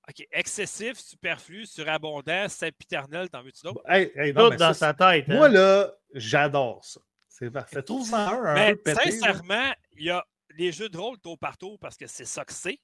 OK, 0.09 0.25
excessif, 0.31 0.97
superflu, 0.99 1.65
surabondant, 1.65 2.47
sempiternel, 2.47 3.29
t'en 3.29 3.43
veux-tu 3.43 3.61
d'autres? 3.63 3.81
Hey, 3.89 4.09
hey, 4.15 4.31
non, 4.33 4.49
Tout 4.49 4.55
dans 4.55 4.73
ça, 4.73 4.93
sa 4.93 4.93
tête. 4.93 5.27
Moi, 5.27 5.47
hein. 5.47 5.49
là, 5.49 5.91
j'adore 6.13 6.83
ça. 6.85 7.01
C'est 7.39 7.51
parfait. 7.51 7.83
Trouve-en 7.83 8.17
un, 8.17 8.45
un 8.45 8.53
Mais 8.55 8.75
peu 8.75 8.93
pété. 8.95 9.05
là. 9.05 9.11
sincèrement, 9.11 9.73
il 9.93 10.05
y 10.05 10.09
a 10.09 10.25
les 10.55 10.71
jeux 10.71 10.89
de 10.89 10.97
rôle 10.97 11.19
tour 11.19 11.37
par 11.37 11.57
tour 11.57 11.77
parce 11.79 11.95
que 11.95 12.07
c'est 12.07 12.25
ça 12.25 12.43
que 12.43 12.53
c'est. 12.53 12.79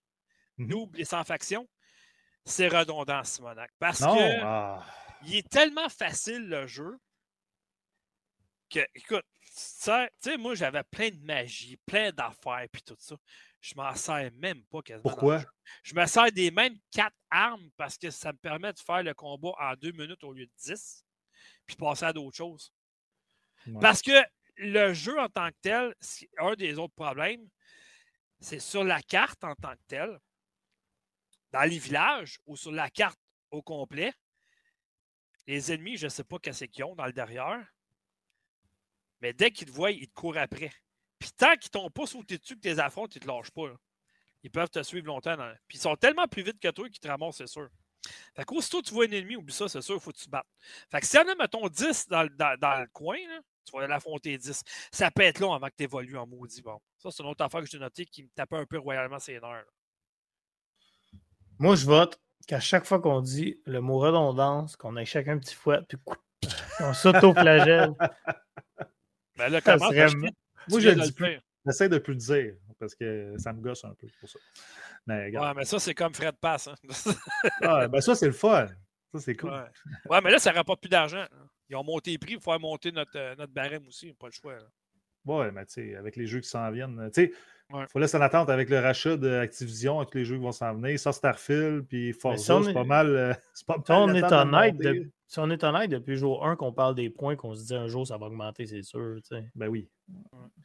Mhm. 0.57 0.67
Nous, 0.67 0.91
les 0.93 1.05
sans 1.05 1.23
faction, 1.23 1.67
c'est 2.45 2.67
redondant, 2.67 3.23
Simonac. 3.23 3.71
Parce 3.79 4.01
Non, 4.01 4.15
que 4.15 4.39
ah, 4.43 4.85
il 5.25 5.37
est 5.37 5.49
tellement 5.49 5.89
facile 5.89 6.47
le 6.47 6.67
jeu 6.67 6.99
que, 8.69 8.79
écoute, 8.93 9.25
tu 9.41 9.51
sais, 10.19 10.37
moi 10.37 10.53
j'avais 10.55 10.83
plein 10.83 11.09
de 11.09 11.19
magie, 11.23 11.77
plein 11.85 12.11
d'affaires 12.11 12.67
puis 12.71 12.81
tout 12.83 12.95
ça. 12.99 13.15
Je 13.61 13.73
m'en 13.75 13.95
sers 13.95 14.29
même 14.33 14.63
pas 14.65 14.81
quasiment. 14.81 15.09
pourquoi? 15.09 15.43
Je 15.83 15.95
me 15.95 16.05
sers 16.05 16.31
des 16.31 16.51
mêmes 16.51 16.77
quatre 16.91 17.15
armes 17.31 17.69
parce 17.77 17.97
que 17.97 18.11
ça 18.11 18.33
me 18.33 18.37
permet 18.37 18.73
de 18.73 18.79
faire 18.79 19.01
le 19.03 19.13
combat 19.13 19.53
en 19.59 19.73
deux 19.75 19.91
minutes 19.93 20.23
au 20.23 20.33
lieu 20.33 20.45
de 20.45 20.51
dix, 20.57 21.03
puis 21.65 21.75
passer 21.75 22.05
à 22.05 22.13
d'autres 22.13 22.35
choses. 22.35 22.73
Ouais. 23.65 23.79
Parce 23.79 24.01
que 24.01 24.11
le 24.55 24.93
jeu 24.93 25.19
en 25.19 25.29
tant 25.29 25.49
que 25.49 25.57
tel, 25.61 25.95
un 26.37 26.53
des 26.55 26.77
autres 26.77 26.93
problèmes, 26.95 27.47
c'est 28.39 28.59
sur 28.59 28.83
la 28.83 29.01
carte 29.01 29.43
en 29.43 29.55
tant 29.55 29.73
que 29.73 29.83
telle, 29.87 30.19
dans 31.51 31.63
les 31.63 31.77
villages 31.77 32.39
ou 32.45 32.55
sur 32.55 32.71
la 32.71 32.89
carte 32.89 33.19
au 33.51 33.61
complet, 33.61 34.13
les 35.47 35.71
ennemis, 35.71 35.97
je 35.97 36.05
ne 36.05 36.09
sais 36.09 36.23
pas 36.23 36.39
qu'est-ce 36.39 36.65
qu'ils 36.65 36.83
ont 36.83 36.95
dans 36.95 37.05
le 37.05 37.13
derrière, 37.13 37.65
mais 39.21 39.33
dès 39.33 39.51
qu'ils 39.51 39.67
te 39.67 39.71
voient, 39.71 39.91
ils 39.91 40.07
te 40.07 40.13
courent 40.13 40.37
après. 40.37 40.71
Puis 41.19 41.31
tant 41.31 41.55
qu'ils 41.55 41.69
t'ont 41.71 41.89
pas 41.89 42.05
sauté 42.05 42.37
dessus 42.37 42.55
que 42.55 42.61
tu 42.61 42.67
les 42.67 42.79
affrontes, 42.79 43.15
ils 43.15 43.21
te 43.21 43.27
lâchent 43.27 43.51
pas. 43.51 43.73
Ils 44.43 44.51
peuvent 44.51 44.69
te 44.69 44.83
suivre 44.83 45.07
longtemps. 45.07 45.37
Puis 45.67 45.77
ils 45.77 45.81
sont 45.81 45.95
tellement 45.95 46.27
plus 46.27 46.43
vite 46.43 46.59
que 46.59 46.67
toi 46.69 46.89
qu'ils 46.89 46.99
te 46.99 47.07
ramassent, 47.07 47.37
c'est 47.37 47.47
sûr. 47.47 47.69
Fait 48.35 48.43
qu'aussitôt 48.43 48.81
que 48.81 48.87
tu 48.87 48.93
vois 48.93 49.05
un 49.05 49.11
ennemi, 49.11 49.37
oublie 49.37 49.53
ça, 49.53 49.69
c'est 49.69 49.81
sûr, 49.81 49.95
il 49.95 50.01
faut 50.01 50.11
que 50.11 50.17
tu 50.17 50.25
te 50.25 50.29
battes. 50.29 50.47
Fait 50.91 50.99
que 50.99 51.05
s'il 51.05 51.19
y 51.21 51.23
en 51.23 51.29
a, 51.29 51.35
mettons, 51.35 51.69
10 51.69 52.07
dans, 52.09 52.23
le- 52.23 52.29
dans- 52.29 52.59
dans 52.59 52.81
le 52.81 52.87
coin, 52.87 53.17
là, 53.29 53.39
tu 53.65 53.75
vas 53.77 53.83
aller 53.83 53.93
affronter 53.93 54.37
10. 54.37 54.63
Ça 54.91 55.11
peut 55.11 55.21
être 55.23 55.39
long 55.39 55.53
avant 55.53 55.67
que 55.67 55.75
tu 55.77 55.83
évolues 55.83 56.17
en 56.17 56.27
maudit. 56.27 56.61
Bon, 56.61 56.79
ça, 56.97 57.09
c'est 57.11 57.23
une 57.23 57.29
autre 57.29 57.43
affaire 57.43 57.61
que 57.61 57.67
j'ai 57.67 57.79
notée 57.79 58.05
qui 58.05 58.23
me 58.23 58.29
tapait 58.35 58.57
un 58.57 58.65
peu 58.65 58.77
royalement 58.79 59.19
ses 59.19 59.33
nerfs. 59.33 59.43
là. 59.43 59.63
Moi, 61.59 61.75
je 61.75 61.85
vote 61.85 62.19
qu'à 62.47 62.59
chaque 62.59 62.85
fois 62.85 62.99
qu'on 62.99 63.21
dit 63.21 63.61
le 63.65 63.79
mot 63.79 63.99
redondance, 63.99 64.75
qu'on 64.75 64.97
ait 64.97 65.05
chacun 65.05 65.33
un 65.33 65.39
petit 65.39 65.55
fouet, 65.55 65.79
puis 65.87 65.97
on 66.79 66.93
s'auto-flagelle. 66.93 67.91
Ben 69.35 69.49
là, 69.49 69.61
Ça 69.61 69.73
comment 69.77 69.89
serait 69.89 70.07
tu 70.09 70.17
ma- 70.17 70.29
Moi, 70.69 70.79
je 70.79 70.89
le 70.89 70.95
de 70.95 71.01
dis 71.01 71.11
plus. 71.11 71.39
J'essaie 71.65 71.89
de 71.89 71.97
plus 71.97 72.13
le 72.13 72.19
dire 72.19 72.55
parce 72.79 72.93
que 72.93 73.33
ça 73.39 73.51
me 73.51 73.61
gosse 73.61 73.83
un 73.83 73.93
peu 73.95 74.07
pour 74.19 74.29
ça. 74.29 74.37
Mais 75.07 75.25
regarde. 75.25 75.47
Ouais, 75.47 75.53
mais 75.61 75.65
ça, 75.65 75.79
c'est 75.79 75.95
comme 75.95 76.13
Fred 76.13 76.35
Pass. 76.39 76.67
Hein? 76.67 76.75
Ah, 77.63 77.87
ben 77.87 77.99
ça, 77.99 78.13
c'est 78.13 78.27
le 78.27 78.31
fun. 78.33 78.67
Ça, 79.13 79.19
c'est 79.19 79.35
cool. 79.35 79.51
ouais. 79.51 79.59
Ouais, 80.09 80.21
mais 80.23 80.31
là, 80.31 80.39
ça 80.39 80.51
rapporte 80.51 80.81
plus 80.81 80.89
d'argent. 80.89 81.23
Ils 81.69 81.75
ont 81.75 81.83
monté 81.83 82.11
les 82.11 82.17
prix 82.17 82.35
pour 82.35 82.43
faire 82.45 82.59
monter 82.59 82.91
notre, 82.91 83.15
euh, 83.17 83.35
notre 83.37 83.53
barème 83.53 83.87
aussi. 83.87 84.13
Pas 84.13 84.27
le 84.27 84.31
choix. 84.33 84.53
là. 84.55 84.65
Ouais, 85.25 85.51
mais 85.51 85.65
tu 85.65 85.73
sais, 85.73 85.95
avec 85.95 86.15
les 86.17 86.27
jeux 86.27 86.41
qui 86.41 86.49
s'en 86.49 86.69
viennent, 86.71 87.09
tu 87.13 87.25
sais, 87.27 87.33
Ouais. 87.71 87.85
faut 87.89 87.97
laisser 87.97 88.17
en 88.17 88.21
attente 88.21 88.49
avec 88.49 88.69
le 88.69 88.77
rachat 88.79 89.15
d'Activision, 89.15 89.99
avec 90.01 90.13
les 90.13 90.25
jeux 90.25 90.35
qui 90.35 90.41
vont 90.43 90.51
s'en 90.51 90.73
venir. 90.75 90.99
Ça, 90.99 91.13
Starfield, 91.13 91.87
puis 91.87 92.11
Forza, 92.11 92.57
on 92.57 92.63
c'est 92.63 92.71
est- 92.71 92.73
pas 92.73 92.83
mal. 92.83 93.07
euh, 93.15 93.33
c'est 93.53 93.65
pas 93.65 93.75
Si 93.75 93.91
on 93.91 94.05
mal 94.07 94.09
le 94.11 94.17
est 94.17 94.71
de 94.73 94.99
de- 95.03 95.11
si 95.27 95.39
on 95.39 95.49
est 95.49 95.63
honnête, 95.63 95.89
depuis 95.89 96.17
jour 96.17 96.45
1 96.45 96.55
qu'on 96.57 96.73
parle 96.73 96.93
des 96.93 97.09
points, 97.09 97.35
qu'on 97.37 97.55
se 97.55 97.65
dit 97.65 97.73
un 97.73 97.87
jour 97.87 98.05
ça 98.05 98.17
va 98.17 98.25
augmenter, 98.27 98.65
c'est 98.67 98.83
sûr. 98.83 99.15
tu 99.27 99.35
sais. 99.35 99.45
Ben 99.55 99.67
oui. 99.69 99.89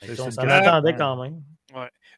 On 0.02 0.30
s'en 0.30 0.42
attendait 0.42 0.94
quand 0.96 1.22
même. 1.22 1.40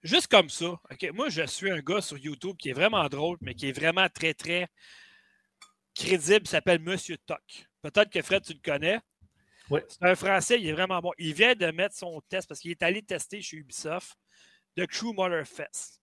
Juste 0.02 0.26
comme 0.28 0.48
ça. 0.48 0.70
ok, 0.70 1.10
Moi, 1.12 1.28
je 1.28 1.42
suis 1.46 1.70
un 1.70 1.80
gars 1.80 2.00
sur 2.00 2.16
YouTube 2.18 2.56
qui 2.58 2.70
est 2.70 2.74
vraiment 2.74 3.06
drôle, 3.08 3.36
mais 3.42 3.54
qui 3.54 3.68
est 3.68 3.72
vraiment 3.78 4.06
très, 4.08 4.32
très 4.34 4.66
crédible. 5.94 6.42
Il 6.44 6.48
s'appelle 6.48 6.80
Monsieur 6.80 7.16
Toc. 7.18 7.66
Peut-être 7.82 8.10
que 8.10 8.22
Fred, 8.22 8.42
tu 8.44 8.52
le 8.52 8.60
connais. 8.60 9.00
Ouais. 9.70 9.84
C'est 9.88 10.04
un 10.04 10.14
Français, 10.16 10.60
il 10.60 10.66
est 10.66 10.72
vraiment 10.72 11.00
bon. 11.00 11.12
Il 11.18 11.32
vient 11.32 11.54
de 11.54 11.66
mettre 11.70 11.94
son 11.94 12.20
test 12.28 12.48
parce 12.48 12.60
qu'il 12.60 12.72
est 12.72 12.82
allé 12.82 13.02
tester 13.02 13.40
chez 13.40 13.56
Ubisoft 13.56 14.16
de 14.76 14.84
True 14.84 15.12
Motor 15.14 15.46
Fest. 15.46 16.00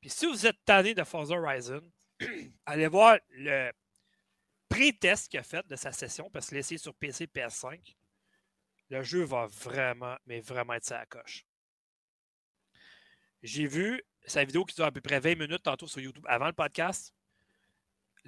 Puis 0.00 0.10
si 0.10 0.26
vous 0.26 0.46
êtes 0.46 0.58
tanné 0.64 0.94
de 0.94 1.04
Forza 1.04 1.34
Horizon, 1.34 1.82
allez 2.66 2.88
voir 2.88 3.18
le 3.30 3.70
pré-test 4.68 5.28
qu'il 5.28 5.40
a 5.40 5.42
fait 5.42 5.66
de 5.68 5.76
sa 5.76 5.92
session 5.92 6.28
parce 6.30 6.48
qu'il 6.48 6.56
l'a 6.56 6.60
essayé 6.60 6.78
sur 6.78 6.94
PC 6.94 7.26
PS5. 7.26 7.96
Le 8.88 9.02
jeu 9.02 9.22
va 9.22 9.46
vraiment, 9.46 10.16
mais 10.26 10.40
vraiment 10.40 10.74
être 10.74 10.84
sa 10.84 11.06
coche. 11.06 11.44
J'ai 13.42 13.66
vu 13.66 14.02
sa 14.26 14.44
vidéo 14.44 14.64
qui 14.64 14.74
dure 14.74 14.84
à 14.84 14.92
peu 14.92 15.00
près 15.00 15.20
20 15.20 15.36
minutes 15.36 15.62
tantôt 15.62 15.86
sur 15.86 16.00
YouTube 16.00 16.26
avant 16.28 16.46
le 16.46 16.52
podcast. 16.52 17.15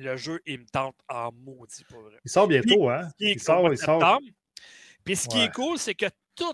Le 0.00 0.16
jeu, 0.16 0.40
il 0.46 0.60
me 0.60 0.66
tente 0.66 0.96
en 1.08 1.32
maudit 1.32 1.84
pour 1.84 2.02
vrai. 2.02 2.18
Il 2.24 2.30
sort 2.30 2.46
bientôt, 2.46 2.88
hein? 2.88 3.10
Il 3.18 3.40
sort, 3.40 3.70
il 3.72 3.76
sort. 3.78 4.20
Puis 5.04 5.16
ce 5.16 5.26
qui 5.28 5.38
Ouais. 5.38 5.44
est 5.46 5.52
cool, 5.54 5.76
c'est 5.78 5.94
que 5.96 6.06
tout 6.36 6.52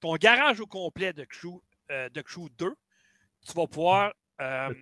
ton 0.00 0.16
garage 0.16 0.60
au 0.60 0.66
complet 0.66 1.12
de 1.12 1.24
Crew, 1.24 1.60
euh, 1.90 2.08
de 2.08 2.22
Crew 2.22 2.48
2, 2.56 2.74
tu 3.46 3.52
vas 3.52 3.66
pouvoir 3.66 4.14
euh, 4.40 4.72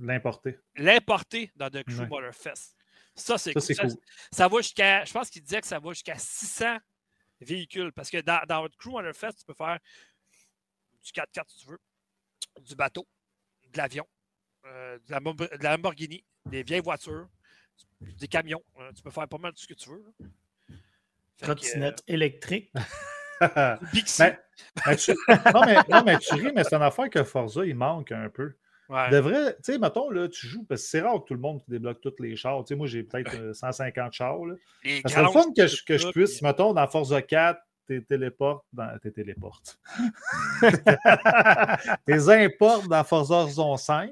L'importer. 0.00 0.58
l'importer 0.76 1.50
dans 1.56 1.70
The 1.70 1.84
Crew 1.84 2.00
Ouais. 2.10 2.52
Ça, 3.14 3.38
c'est 3.38 3.52
cool. 3.52 3.62
Ça, 3.62 3.74
cool. 3.84 3.96
ça 4.32 4.48
va 4.48 4.56
jusqu'à. 4.58 5.04
Je 5.04 5.12
pense 5.12 5.30
qu'il 5.30 5.42
disait 5.42 5.60
que 5.60 5.66
ça 5.66 5.78
va 5.78 5.90
jusqu'à 5.92 6.16
600 6.18 6.78
véhicules. 7.40 7.92
Parce 7.92 8.10
que 8.10 8.18
dans, 8.20 8.40
dans 8.48 8.62
votre 8.62 8.76
Crew 8.76 8.90
Motor 8.92 9.14
Fest, 9.14 9.38
tu 9.40 9.44
peux 9.44 9.54
faire 9.54 9.78
du 11.04 11.10
4x4 11.12 11.44
si 11.48 11.58
tu 11.64 11.70
veux, 11.70 11.78
du 12.60 12.74
bateau, 12.74 13.06
de 13.72 13.76
l'avion, 13.78 14.06
euh, 14.68 14.98
de, 15.06 15.12
la, 15.12 15.20
de 15.20 15.62
la 15.64 15.70
Lamborghini, 15.72 16.22
des 16.46 16.62
vieilles 16.62 16.80
voitures, 16.82 17.28
des 18.00 18.28
camions. 18.28 18.62
Euh, 18.80 18.90
tu 18.94 19.02
peux 19.02 19.10
faire 19.10 19.26
pas 19.28 19.38
mal 19.38 19.52
de 19.52 19.58
ce 19.58 19.66
que 19.66 19.74
tu 19.74 19.90
veux. 19.90 20.04
Trottinette 21.40 22.02
électrique. 22.08 22.72
euh, 23.56 23.76
Bixi. 23.92 24.22
Mais- 24.22 24.38
Mais 24.86 24.96
tu- 24.96 25.12
non, 25.54 25.60
mais, 25.64 25.76
non, 25.88 26.02
mais 26.04 26.18
tu 26.18 26.34
ris, 26.34 26.52
mais 26.54 26.64
c'est 26.64 26.74
une 26.74 26.82
affaire 26.82 27.08
que 27.10 27.22
Forza, 27.22 27.64
il 27.64 27.76
manque 27.76 28.10
un 28.12 28.28
peu. 28.28 28.54
Ouais. 28.88 29.10
De 29.10 29.18
vrai, 29.18 29.54
tu 29.56 29.72
sais, 29.74 29.78
mettons, 29.78 30.08
là, 30.10 30.28
tu 30.28 30.46
joues, 30.46 30.64
parce 30.64 30.82
que 30.82 30.88
c'est 30.88 31.00
rare 31.02 31.20
que 31.22 31.26
tout 31.28 31.34
le 31.34 31.40
monde 31.40 31.60
débloque 31.68 32.00
tous 32.00 32.14
les 32.20 32.34
chars. 32.36 32.64
Tu 32.64 32.68
sais, 32.68 32.74
moi, 32.74 32.86
j'ai 32.86 33.02
peut-être 33.02 33.34
euh, 33.36 33.52
150 33.52 34.12
chars. 34.14 34.44
Là. 34.46 34.54
Les 34.82 35.02
le 35.02 35.28
fun 35.30 35.52
que 35.54 35.66
je, 35.66 35.84
que 35.84 35.98
je 35.98 36.08
puisse, 36.10 36.38
puis- 36.38 36.46
mettons, 36.46 36.72
dans 36.72 36.88
Forza 36.88 37.20
4, 37.20 37.60
t'es 37.86 38.00
téléportes 38.00 38.64
dans. 38.72 38.98
T'es 38.98 39.10
téléportes. 39.10 39.78
t'es 42.06 42.28
importes 42.44 42.88
dans 42.88 43.04
Forza 43.04 43.34
Horizon 43.34 43.76
5. 43.76 44.10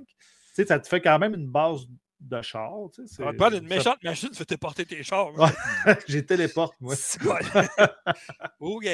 Tu 0.57 0.63
sais, 0.63 0.67
ça 0.69 0.81
te 0.81 0.89
fait 0.89 1.01
quand 1.03 1.19
même 1.19 1.35
une 1.35 1.47
base 1.51 1.87
de 2.19 2.41
chars. 2.41 2.73
Tu 2.95 3.07
sais, 3.07 3.23
On 3.23 3.31
te 3.33 3.51
d'une 3.51 3.69
ça- 3.69 3.75
méchante 3.77 4.03
machine 4.03 4.31
qui 4.31 4.37
fait 4.39 4.45
téléporter 4.47 4.87
tes 4.87 5.03
chars. 5.03 5.35
Ouais. 5.39 5.49
j'ai 6.09 6.25
téléporte, 6.25 6.75
moi. 6.81 6.97
C'est 6.97 7.21
quoi? 7.23 7.39
OK. 8.61 8.85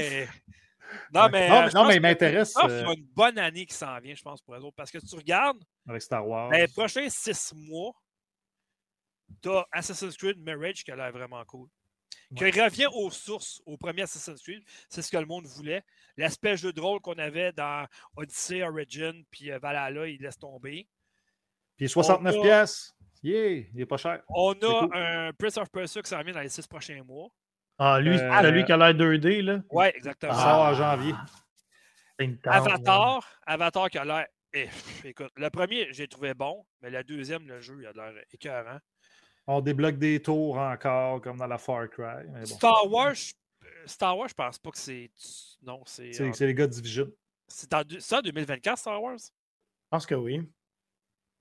Non, 1.15 1.23
Ouais. 1.23 1.29
mais, 1.31 1.49
Non, 1.49 1.63
euh, 1.63 1.71
non, 1.73 1.87
mais 1.87 1.97
il 1.97 2.03
m'intéresse, 2.03 2.55
euh, 2.57 2.67
Il 2.69 2.87
y 2.87 2.91
a 2.91 2.93
une 2.93 3.07
bonne 3.15 3.39
année 3.39 3.65
qui 3.65 3.75
s'en 3.75 3.99
vient, 4.01 4.15
je 4.15 4.23
pense, 4.23 4.43
pour 4.43 4.55
eux 4.57 4.59
autres. 4.61 4.77
Parce 4.77 4.91
que 4.91 4.99
tu 4.99 5.15
regardes, 5.15 5.63
Avec 5.89 6.03
Star 6.03 6.27
Wars. 6.27 6.51
les 6.51 6.67
prochains 6.69 7.09
six 7.09 7.55
mois, 7.55 7.93
tu 9.41 9.49
as 9.51 9.67
Assassin's 9.73 10.17
Creed 10.17 10.39
Mirage 10.39 10.85
qui 10.85 10.91
a 10.91 10.97
l'air 10.97 11.13
vraiment 11.13 11.43
cool. 11.47 11.69
Qui 12.37 12.45
revient 12.45 12.89
aux 12.95 13.11
sources, 13.11 13.63
au 13.67 13.77
premier 13.77 14.03
Assassin's 14.03 14.43
Creed. 14.43 14.63
C'est 14.89 15.03
ce 15.03 15.11
que 15.11 15.17
le 15.19 15.27
monde 15.27 15.47
voulait. 15.47 15.83
L'aspect 16.17 16.57
jeu 16.57 16.73
de 16.73 16.81
rôle 16.81 17.01
qu'on 17.01 17.13
avait 17.19 17.53
dans 17.53 17.87
Odyssey, 18.17 18.63
Origin, 18.63 19.23
puis 19.31 19.51
euh, 19.51 19.59
Valhalla, 19.59 20.07
il 20.09 20.21
laisse 20.21 20.39
tomber. 20.39 20.89
Puis 21.83 21.89
69 21.89 22.35
on 22.37 22.39
a- 22.39 22.43
pièces. 22.43 22.95
Yeah, 23.25 23.65
il 23.75 23.81
est 23.81 23.87
pas 23.87 23.97
cher. 23.97 24.23
On 24.29 24.53
a 24.53 24.55
cool. 24.55 24.91
un 24.97 25.33
Prince 25.39 25.57
of 25.57 25.69
Persia 25.71 26.01
qui 26.03 26.09
s'en 26.09 26.23
vient 26.23 26.33
dans 26.33 26.41
les 26.41 26.49
six 26.49 26.67
prochains 26.67 27.03
mois. 27.05 27.29
Ah, 27.79 27.99
lui, 28.01 28.15
Euh, 28.17 28.43
celui 28.43 28.65
qui 28.65 28.73
a 28.73 28.77
l'air 28.77 28.95
2D, 28.95 29.43
là. 29.43 29.61
Oui, 29.71 29.87
exactement. 29.95 30.33
Il 30.33 30.39
Ah. 30.39 30.43
sort 30.43 30.61
en 30.61 30.75
janvier. 30.75 31.15
Avatar, 32.45 33.27
Avatar 33.47 33.91
qui 33.91 33.99
a 33.99 34.05
l'air. 34.05 34.27
eh, 34.55 34.69
écoute, 35.05 35.33
le 35.37 35.51
premier, 35.51 35.89
j'ai 35.93 36.07
trouvé 36.07 36.35
bon, 36.35 36.65
mais 36.83 36.91
le 36.91 37.03
deuxième, 37.03 37.47
le 37.49 37.61
jeu, 37.61 37.79
il 37.81 37.87
a 37.87 37.93
l'air 37.93 38.23
écœurant. 38.33 38.79
On 39.47 39.61
débloque 39.61 39.97
des 39.99 40.21
tours 40.23 40.59
encore, 40.59 41.21
comme 41.21 41.39
dans 41.39 41.47
la 41.47 41.59
Far 41.59 41.89
Cry. 41.91 42.27
Mais 42.29 42.41
bon, 42.41 42.47
Star 42.47 42.91
Wars, 42.91 43.15
je- 43.15 43.33
Star 43.87 44.17
Wars, 44.17 44.29
je 44.29 44.35
pense 44.35 44.59
pas 44.59 44.71
que 44.71 44.79
c'est. 44.79 45.11
Non, 45.63 45.83
c'est. 45.87 46.13
c'est 46.13 46.29
en- 46.29 46.47
les 46.47 46.55
gars 46.55 46.67
de 46.67 46.73
Division. 46.73 47.09
C'est 47.49 47.73
en 47.75 47.83
deux- 47.83 47.99
ça, 48.01 48.23
2024, 48.23 48.79
Star 48.79 49.03
Wars? 49.03 49.17
Je 49.19 49.31
pense 49.91 50.07
que 50.07 50.15
oui. 50.15 50.49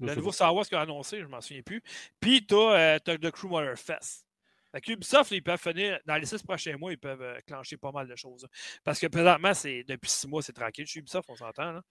Le 0.02 0.16
nouveau. 0.16 0.32
Star 0.32 0.54
Wars 0.54 0.66
qui 0.66 0.76
a 0.76 0.82
annoncé, 0.82 1.22
je 1.22 1.28
m'en 1.28 1.42
souviens 1.42 1.62
plus. 1.62 1.82
Puis, 2.20 2.46
tu 2.46 2.56
as, 2.56 3.00
The 3.00 3.32
Crew 3.32 3.48
Motor 3.48 3.78
Fest. 3.78 4.26
Fait 4.72 4.82
qu'Ubisoft, 4.82 5.32
là, 5.32 5.38
ils 5.38 5.44
peuvent 5.44 5.60
finir, 5.60 6.00
dans 6.06 6.16
les 6.16 6.26
six 6.26 6.42
prochains 6.42 6.78
mois, 6.78 6.94
ils 6.94 6.98
peuvent 6.98 7.22
euh, 7.22 7.38
clencher 7.46 7.76
pas 7.76 7.92
mal 7.92 8.08
de 8.08 8.16
choses. 8.16 8.44
là. 8.44 8.50
Parce 8.86 9.00
que 9.00 9.08
présentement, 9.08 9.54
c'est 9.54 9.84
depuis 9.84 10.10
six 10.10 10.28
mois, 10.28 10.42
c'est 10.42 10.54
tranquille 10.54 10.88
chez 10.88 11.00
Ubisoft, 11.00 11.30
on 11.30 11.36
s'entend. 11.36 11.74
Là. 11.74 11.82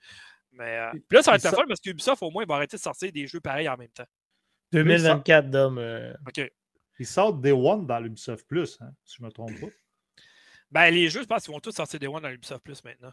Mais 0.52 0.78
euh, 0.78 0.90
puis 1.08 1.16
là, 1.16 1.22
ça 1.22 1.32
va 1.32 1.36
être 1.36 1.44
la 1.44 1.52
fun 1.52 1.64
parce 1.68 1.80
qu'Ubisoft, 1.80 2.22
au 2.22 2.30
moins, 2.30 2.42
il 2.42 2.48
va 2.48 2.54
arrêter 2.54 2.78
de 2.78 2.82
sortir 2.82 3.12
des 3.12 3.26
jeux 3.26 3.40
pareils 3.40 3.68
en 3.68 3.76
même 3.76 3.90
temps. 3.90 4.06
2024, 4.72 5.50
Dom. 5.50 5.78
euh, 5.78 6.14
OK. 6.26 6.50
Ils 6.98 7.06
sortent 7.06 7.40
Day 7.40 7.52
One 7.52 7.86
dans 7.86 7.98
l'Ubisoft 7.98 8.46
Plus, 8.46 8.78
hein, 8.80 8.90
si 9.04 9.16
je 9.18 9.22
ne 9.22 9.28
me 9.28 9.32
trompe 9.32 9.58
pas. 9.60 9.66
Ben, 10.70 10.90
les 10.90 11.08
jeux, 11.08 11.22
je 11.22 11.26
pense 11.26 11.44
qu'ils 11.44 11.52
vont 11.52 11.60
tous 11.60 11.72
sortir 11.72 11.98
des 11.98 12.06
One 12.06 12.22
dans 12.22 12.28
l'Ubisoft 12.28 12.62
Plus 12.62 12.82
maintenant. 12.84 13.12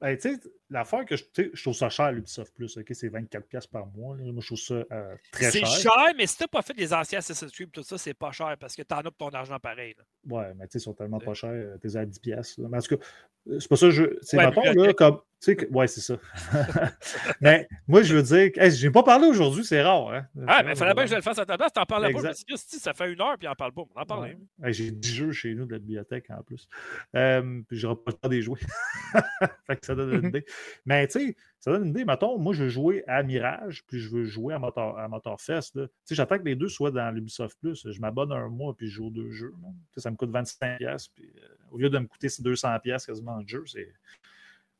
Ben, 0.00 0.16
tu 0.16 0.34
sais, 0.34 0.40
l'affaire 0.70 1.04
que 1.04 1.16
je, 1.16 1.60
trouve 1.60 1.74
ça 1.74 1.88
cher, 1.88 2.12
l'Ubisoft 2.12 2.54
Plus, 2.54 2.76
ok, 2.76 2.86
c'est 2.92 3.08
24$ 3.08 3.68
par 3.68 3.86
mois. 3.86 4.16
là. 4.16 4.24
Moi, 4.32 4.40
je 4.40 4.46
trouve 4.46 4.58
ça 4.58 4.74
euh, 4.92 5.16
très 5.32 5.50
C'est 5.50 5.60
cher. 5.60 5.92
cher, 5.92 6.14
mais 6.16 6.26
si 6.26 6.36
t'as 6.36 6.46
pas 6.46 6.62
fait 6.62 6.74
les 6.74 6.92
anciens 6.94 7.18
Assassin's 7.18 7.50
Creed, 7.50 7.72
tout 7.72 7.82
ça, 7.82 7.98
c'est 7.98 8.14
pas 8.14 8.30
cher 8.30 8.56
parce 8.60 8.76
que 8.76 8.82
t'en 8.82 8.98
as 8.98 9.10
pour 9.10 9.30
ton 9.30 9.30
argent 9.30 9.58
pareil. 9.58 9.94
là. 9.98 10.04
Ouais, 10.28 10.52
mais 10.56 10.66
tu 10.66 10.72
sais, 10.72 10.78
ils 10.78 10.82
sont 10.82 10.94
tellement 10.94 11.18
pas 11.18 11.34
chers, 11.34 11.50
euh, 11.50 11.76
t'es 11.78 11.96
à 11.96 12.04
10$. 12.04 12.58
là. 12.58 12.68
Mais 12.70 12.78
en 12.78 12.80
tout 12.80 12.96
cas, 12.96 13.04
euh, 13.48 13.58
c'est 13.60 13.68
pas 13.68 13.76
ça, 13.76 13.86
que 13.86 13.92
je. 13.92 14.04
C'est 14.22 14.36
Ouais, 14.36 14.46
mettons, 14.46 14.62
là, 14.72 14.92
comme. 14.92 15.16
Tu 15.40 15.44
sais, 15.52 15.56
que- 15.56 15.72
ouais, 15.72 15.86
c'est 15.86 16.00
ça. 16.00 16.16
mais 17.40 17.68
moi, 17.86 18.02
je 18.02 18.16
veux 18.16 18.22
dire, 18.22 18.50
hey, 18.56 18.70
j'ai 18.72 18.90
pas 18.90 19.04
parlé 19.04 19.26
aujourd'hui, 19.28 19.64
c'est 19.64 19.80
rare. 19.82 20.10
Hein? 20.12 20.26
Ah, 20.48 20.62
mais 20.64 20.72
il 20.72 20.76
fallait 20.76 20.94
bien 20.94 21.04
que 21.04 21.10
je 21.10 21.14
le 21.14 21.22
fasse 21.22 21.38
à 21.38 21.46
ta 21.46 21.56
place. 21.56 21.72
T'en 21.72 21.84
parlais 21.86 22.12
pas. 22.12 22.32
Je 22.48 22.56
si, 22.56 22.78
ça 22.80 22.92
fait 22.92 23.12
une 23.12 23.20
heure, 23.20 23.36
puis 23.38 23.46
on 23.46 23.52
en 23.52 23.54
parle 23.54 23.72
pas. 23.72 23.82
On 23.94 24.00
en 24.00 24.04
parle. 24.04 24.22
Ouais. 24.22 24.38
Hey, 24.64 24.72
J'ai 24.74 24.90
10 24.90 25.14
jeux 25.14 25.32
chez 25.32 25.54
nous 25.54 25.64
de 25.66 25.72
la 25.72 25.78
bibliothèque 25.78 26.26
en 26.30 26.42
plus. 26.42 26.68
Euh, 27.14 27.60
puis 27.68 27.78
j'aurai 27.78 27.94
pas 27.94 28.02
le 28.10 28.12
temps 28.14 28.28
de 28.28 28.34
les 28.34 28.42
jouer. 28.42 28.58
fait 29.66 29.76
que 29.76 29.86
ça 29.86 29.94
donne 29.94 30.12
une 30.12 30.26
idée. 30.28 30.44
Mais 30.86 31.06
tu 31.06 31.20
sais, 31.20 31.36
ça 31.60 31.72
donne 31.72 31.84
une 31.84 31.90
idée. 31.90 32.04
Mettons, 32.04 32.38
moi, 32.38 32.52
je 32.52 32.64
veux 32.64 32.68
jouer 32.68 33.04
à 33.06 33.22
Mirage, 33.22 33.84
puis 33.86 33.98
je 33.98 34.08
veux 34.08 34.24
jouer 34.24 34.54
à, 34.54 34.58
Motor, 34.58 34.98
à 34.98 35.08
Motorfest. 35.08 35.72
Tu 35.72 35.80
sais, 36.04 36.14
j'attends 36.14 36.38
que 36.38 36.44
les 36.44 36.54
deux 36.54 36.68
soient 36.68 36.90
dans 36.90 37.10
l'Ubisoft 37.10 37.58
Plus. 37.60 37.90
Je 37.90 38.00
m'abonne 38.00 38.32
un 38.32 38.48
mois, 38.48 38.74
puis 38.76 38.88
je 38.88 38.96
joue 38.96 39.10
deux 39.10 39.30
jeux. 39.32 39.54
ça 39.96 40.10
me 40.10 40.16
coûte 40.16 40.30
25$. 40.30 41.08
Puis, 41.14 41.24
euh, 41.24 41.48
au 41.72 41.78
lieu 41.78 41.90
de 41.90 41.98
me 41.98 42.06
coûter 42.06 42.28
ces 42.28 42.42
200$ 42.42 43.04
quasiment 43.04 43.40
de 43.40 43.48
jeu, 43.48 43.64
c'est 43.66 43.92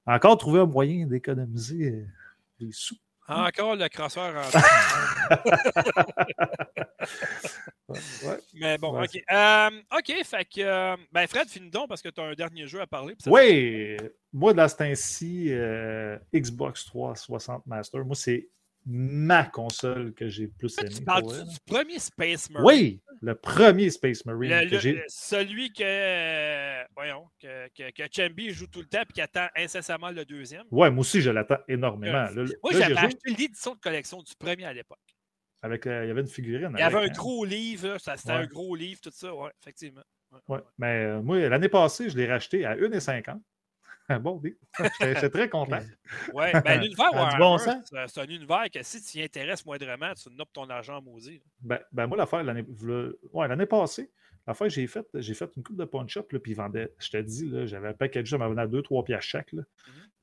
encore 0.07 0.39
trouver 0.39 0.61
un 0.61 0.67
moyen 0.67 1.07
d'économiser 1.07 1.91
euh, 1.91 2.07
des 2.61 2.73
sous. 2.73 2.97
Encore 3.29 3.77
le 3.77 3.89
crosseur 3.89 4.35
en 4.37 4.43
Ouais. 7.89 8.39
Mais 8.55 8.77
bon, 8.79 8.93
Ouais, 8.99 9.05
OK. 9.07 9.23
Euh, 9.33 9.71
OK, 9.97 10.13
fait 10.25 10.45
que. 10.45 10.61
euh, 10.61 10.97
ben, 11.11 11.27
Fred, 11.27 11.49
finis 11.49 11.71
donc 11.71 11.89
parce 11.89 12.03
que 12.03 12.11
tu 12.11 12.21
as 12.21 12.25
un 12.25 12.35
dernier 12.35 12.67
jeu 12.67 12.81
à 12.83 12.87
parler. 12.87 13.15
Oui, 13.27 13.97
moi, 14.33 14.53
dans 14.53 14.69
ce 14.69 14.77
temps-ci, 14.77 15.47
euh, 15.51 16.19
Xbox 16.35 16.85
360 16.87 17.67
Master, 17.67 18.05
moi, 18.05 18.15
c'est 18.15 18.49
ma 18.85 19.45
console 19.45 20.13
que 20.15 20.29
j'ai 20.29 20.45
le 20.45 20.51
plus 20.51 20.75
Tu 20.77 20.85
aimée. 20.87 20.95
parles 21.05 21.23
pour 21.23 21.33
du, 21.33 21.59
premier 21.67 21.99
Space 21.99 22.51
Marine. 22.51 22.67
Oui, 22.67 23.01
le 23.23 23.35
premier 23.35 23.89
Space 23.91 24.25
Marine 24.27 24.51
Le- 24.51 24.69
que 24.71 24.87
le- 24.89 25.03
celui 25.09 25.73
que. 25.73 26.78
Voyons, 26.95 27.29
que, 27.41 27.69
que, 27.69 27.91
que 27.91 28.03
Chambi 28.11 28.51
joue 28.51 28.67
tout 28.67 28.81
le 28.81 28.87
temps 28.87 29.03
et 29.03 29.13
qui 29.13 29.21
attend 29.21 29.47
incessamment 29.57 30.11
le 30.11 30.25
deuxième. 30.25 30.65
Ouais, 30.71 30.91
moi 30.91 31.01
aussi, 31.03 31.21
je 31.21 31.31
l'attends 31.31 31.59
énormément. 31.69 32.25
Là, 32.31 32.33
Moi, 32.63 32.73
j'avais 32.73 32.97
acheté 32.97 33.19
l'édition 33.31 33.75
de 33.75 33.81
collection 33.81 34.23
du 34.23 34.35
premier 34.37 34.65
à 34.65 34.73
l'époque. 34.73 34.99
avec, 35.63 35.87
euh, 35.87 36.05
il 36.05 36.09
y 36.09 36.11
avait 36.11 36.21
une 36.21 36.29
figurine. 36.29 36.71
Il 36.75 36.81
y 36.81 36.83
avait 36.83 36.99
un 36.99 37.03
hein. 37.03 37.13
gros 37.15 37.45
livre, 37.45 37.99
c'était 37.99 38.31
Ouais. 38.31 38.37
un 38.39 38.47
gros 38.47 38.75
livre, 38.77 39.01
tout 39.01 39.11
ça, 39.13 39.35
ouais, 39.35 39.51
effectivement. 39.61 40.03
Ouais, 40.47 40.61
mais 40.77 41.05
euh, 41.05 41.23
moi, 41.23 41.39
l'année 41.49 41.69
passée, 41.69 42.11
je 42.11 42.17
l'ai 42.17 42.27
racheté 42.27 42.65
à 42.65 42.77
1,50. 42.77 43.41
Un 44.11 44.21
bon 44.21 44.37
deal. 44.39 44.57
J'étais 45.01 45.29
très 45.29 45.49
content. 45.51 45.81
Ouais, 46.33 46.53
ben, 46.63 46.81
l'univers 46.81 47.13
Warhammer, 47.13 47.39
bon 47.39 47.59
c'est- 47.59 48.19
un 48.21 48.25
univers 48.27 48.65
que 48.73 48.83
si 48.83 49.03
tu 49.03 49.19
y 49.19 49.23
intéresses 49.23 49.67
moindrement, 49.67 50.15
tu 50.15 50.31
nopes 50.31 50.53
ton 50.53 50.69
argent 50.71 51.03
maudit. 51.03 51.43
Ben, 51.61 51.79
ben 51.93 52.07
moi, 52.07 52.17
l'affaire, 52.17 52.43
l'année 52.43 52.65
ouais, 53.33 53.49
l'année 53.49 53.67
passée, 53.67 54.11
l'affaire 54.49 54.67
que 54.69 54.73
j'ai 54.73 54.87
faite, 54.87 55.07
j'ai 55.15 55.35
fait 55.35 55.51
une 55.57 55.63
coupe 55.63 55.77
de 55.77 55.85
punch-up, 55.85 56.27
puis 56.27 56.53
ils 56.53 56.55
vendaient, 56.55 56.93
je 56.99 57.11
te 57.11 57.19
dis, 57.19 57.49
là, 57.49 57.67
j'avais 57.67 57.89
un 57.89 57.93
paquet 57.93 58.23
de 58.23 58.27
jeux, 58.27 58.39
ça 58.39 58.39
m'en 58.39 58.49
venait 58.49 58.63
à 58.63 58.67
2-3 58.67 59.05
piastres 59.05 59.29
chaque. 59.29 59.55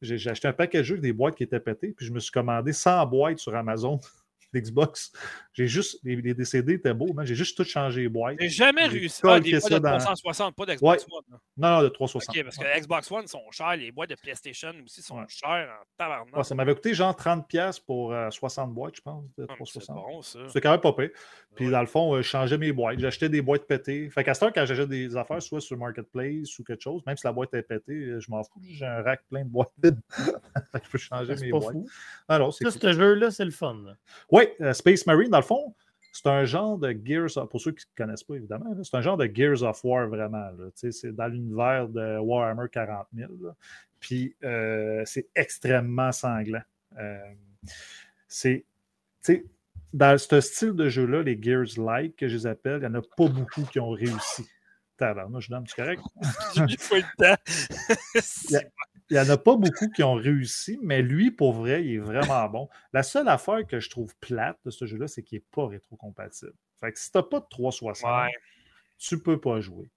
J'ai 0.02 0.18
j'ai 0.18 0.30
acheté 0.31 0.47
un 0.47 0.53
paquet 0.53 0.80
de 0.80 0.84
jeux 0.84 0.95
avec 0.95 1.03
des 1.03 1.14
boîtes 1.14 1.35
qui 1.35 1.43
étaient 1.43 1.60
pétées, 1.60 1.93
puis 1.95 2.07
je 2.07 2.11
me 2.11 2.19
suis 2.19 2.31
commandé 2.31 2.73
100 2.73 3.06
boîtes 3.06 3.38
sur 3.38 3.56
Amazon 3.56 3.99
d'Xbox. 4.60 5.11
J'ai 5.53 5.68
juste, 5.68 5.99
les, 6.03 6.15
les 6.18 6.34
DCD 6.34 6.73
étaient 6.73 6.94
beaux, 6.94 7.14
mais 7.14 7.26
j'ai 7.26 7.36
juste 7.36 7.56
tout 7.56 7.64
changé 7.64 8.02
les 8.02 8.10
boîtes. 8.10 8.36
J'ai 8.40 8.49
jamais 8.49 8.86
réussi. 8.88 9.22
collé 9.22 9.34
Ah, 9.36 9.40
des 9.40 9.52
boîtes 9.60 9.73
de 9.73 9.77
dans- 9.80 9.98
360, 9.98 10.56
pas 10.56 10.65
d'Xbox 10.65 11.06
One. 11.10 11.38
Non, 11.57 11.69
non, 11.77 11.82
de 11.84 11.88
360. 11.90 12.36
OK, 12.36 12.44
parce 12.44 12.57
que 12.57 12.80
Xbox 12.80 13.11
One 13.11 13.27
sont 13.27 13.41
chers, 13.52 13.76
les 13.77 13.91
boîtes 13.91 14.10
de 14.10 14.15
PlayStation 14.15 14.73
aussi 14.84 15.02
sont 15.02 15.19
Ouais. 15.19 15.26
chères 15.30 15.69
en 15.80 15.86
tabarnak. 15.98 16.36
Ouais, 16.36 16.44
ça 16.44 16.56
m'avait 16.56 16.73
coûté 16.73 16.94
genre 16.94 17.15
30$ 17.15 17.44
piastres 17.48 17.84
pour 17.86 18.11
euh, 18.14 18.30
60 18.30 18.73
boîtes, 18.73 18.95
je 18.98 19.02
pense, 19.02 19.23
de 19.38 19.45
Ah, 19.48 19.53
mais 19.60 19.65
C'est 19.65 19.80
360. 19.80 19.95
bon, 19.95 20.22
ça. 20.22 20.40
C'était 20.48 20.61
quand 20.61 20.72
même 20.72 20.82
pas 20.82 20.94
pire. 20.94 21.10
Puis 21.56 21.65
Ouais. 21.68 21.72
dans 21.72 21.80
le 21.82 21.88
fond, 21.88 22.14
euh, 22.15 22.22
je 22.22 22.27
changeais 22.27 22.57
mes 22.57 22.72
boîtes. 22.73 22.99
J'achetais 22.99 23.30
des 23.30 23.41
boîtes 23.41 23.65
pétées. 23.65 24.10
Fait 24.10 24.23
qu'à 24.23 24.34
ce 24.34 24.41
temps, 24.41 24.52
quand 24.53 24.65
j'achète 24.65 24.90
des 24.90 25.15
affaires, 25.15 25.41
soit 25.41 25.61
sur 25.61 25.77
Marketplace 25.77 26.60
ou 26.60 26.64
quelque 26.64 26.82
chose, 26.82 27.02
même 27.06 27.15
si 27.15 27.26
la 27.26 27.32
boîte 27.32 27.53
est 27.53 27.61
pétée, 27.64 27.94
euh, 27.94 28.19
je 28.19 28.30
m'en 28.30 28.44
fous. 28.44 28.60
J'ai 28.64 28.86
un 28.86 29.02
rack 29.02 29.22
plein 29.30 29.44
de 29.45 29.49
boîtes 29.49 29.72
vides. 29.84 29.99
Fait 30.72 30.80
que 30.80 30.86
je 30.86 30.90
peux 30.91 30.98
changer 30.98 31.38
C'est 31.38 31.45
mes 31.45 31.52
pas 31.52 31.60
boîtes. 31.60 31.73
fou. 31.73 31.88
Alors, 32.27 32.53
c'est 32.53 32.65
Ça, 32.65 32.72
cool. 32.72 32.82
ce 32.82 32.94
jeu-là, 32.94 33.32
c'est 33.32 33.45
le 33.45 33.52
fun. 33.52 33.76
là. 33.86 33.95
Oui, 34.45 34.65
euh, 34.65 34.73
Space 34.73 35.05
Marine, 35.05 35.30
dans 35.30 35.39
le 35.39 35.43
fond, 35.43 35.73
c'est 36.11 36.27
un 36.27 36.45
genre 36.45 36.77
de 36.77 36.97
Gears 37.03 37.38
of... 37.38 37.49
Pour 37.49 37.59
ceux 37.59 37.72
qui 37.72 37.85
ne 37.97 38.05
connaissent 38.05 38.23
pas, 38.23 38.35
évidemment, 38.35 38.73
c'est 38.84 38.95
un 38.95 39.01
genre 39.01 39.17
de 39.17 39.30
Gears 39.31 39.63
of 39.63 39.84
War, 39.84 40.07
vraiment. 40.07 40.49
Tu 40.80 40.91
C'est 40.91 41.11
dans 41.11 41.27
l'univers 41.27 41.89
de 41.89 42.17
Warhammer 42.19 42.67
40 42.72 43.07
000. 43.13 43.31
là. 43.41 43.55
Puis, 43.99 44.35
euh, 44.43 45.03
c'est 45.05 45.27
extrêmement 45.35 46.11
sanglant. 46.11 46.61
Euh, 46.97 47.17
c'est... 48.27 48.63
tu 49.23 49.45
Dans 49.93 50.17
ce 50.17 50.39
style 50.41 50.73
de 50.73 50.89
jeu-là, 50.89 51.22
les 51.22 51.41
Gears-like, 51.41 52.15
que 52.15 52.27
je 52.27 52.35
les 52.35 52.47
appelle, 52.47 52.77
il 52.84 52.89
n'y 52.89 52.95
en 52.95 52.99
a 52.99 53.01
pas 53.01 53.27
beaucoup 53.27 53.63
qui 53.63 53.80
ont 53.80 53.89
réussi. 53.89 54.45
Tabarnak, 54.97 55.41
je 55.41 55.49
donne, 55.49 55.65
c'est 55.67 55.76
correct? 55.76 56.01
J'ai 56.55 56.61
eu 56.61 57.01
le 57.01 57.17
temps. 57.17 58.61
Il 59.10 59.14
n'y 59.14 59.19
en 59.19 59.30
a 59.30 59.38
pas 59.38 59.56
beaucoup 59.56 59.90
qui 59.90 60.03
ont 60.03 60.15
réussi, 60.15 60.80
mais 60.82 61.02
lui, 61.03 61.30
pour 61.32 61.53
vrai, 61.53 61.84
il 61.86 61.95
est 61.95 61.98
vraiment 61.99 62.48
bon. 62.49 62.69
La 62.94 63.03
seule 63.03 63.27
affaire 63.27 63.65
que 63.68 63.80
je 63.80 63.90
trouve 63.90 64.15
plate 64.19 64.57
de 64.65 64.72
ce 64.72 64.86
jeu-là, 64.86 65.07
c'est 65.07 65.22
qu'il 65.23 65.38
n'est 65.40 65.45
pas 65.52 65.68
rétrocompatible. 65.68 66.53
Fait 66.80 66.91
que 66.91 66.99
si 66.99 67.11
tu 67.11 67.18
n'as 67.18 67.23
pas 67.23 67.40
de 67.40 67.45
360, 67.49 68.10
Ouais. 68.10 68.32
tu 68.98 69.15
ne 69.15 69.19
peux 69.22 69.40
pas 69.40 69.61
jouer. 69.61 69.91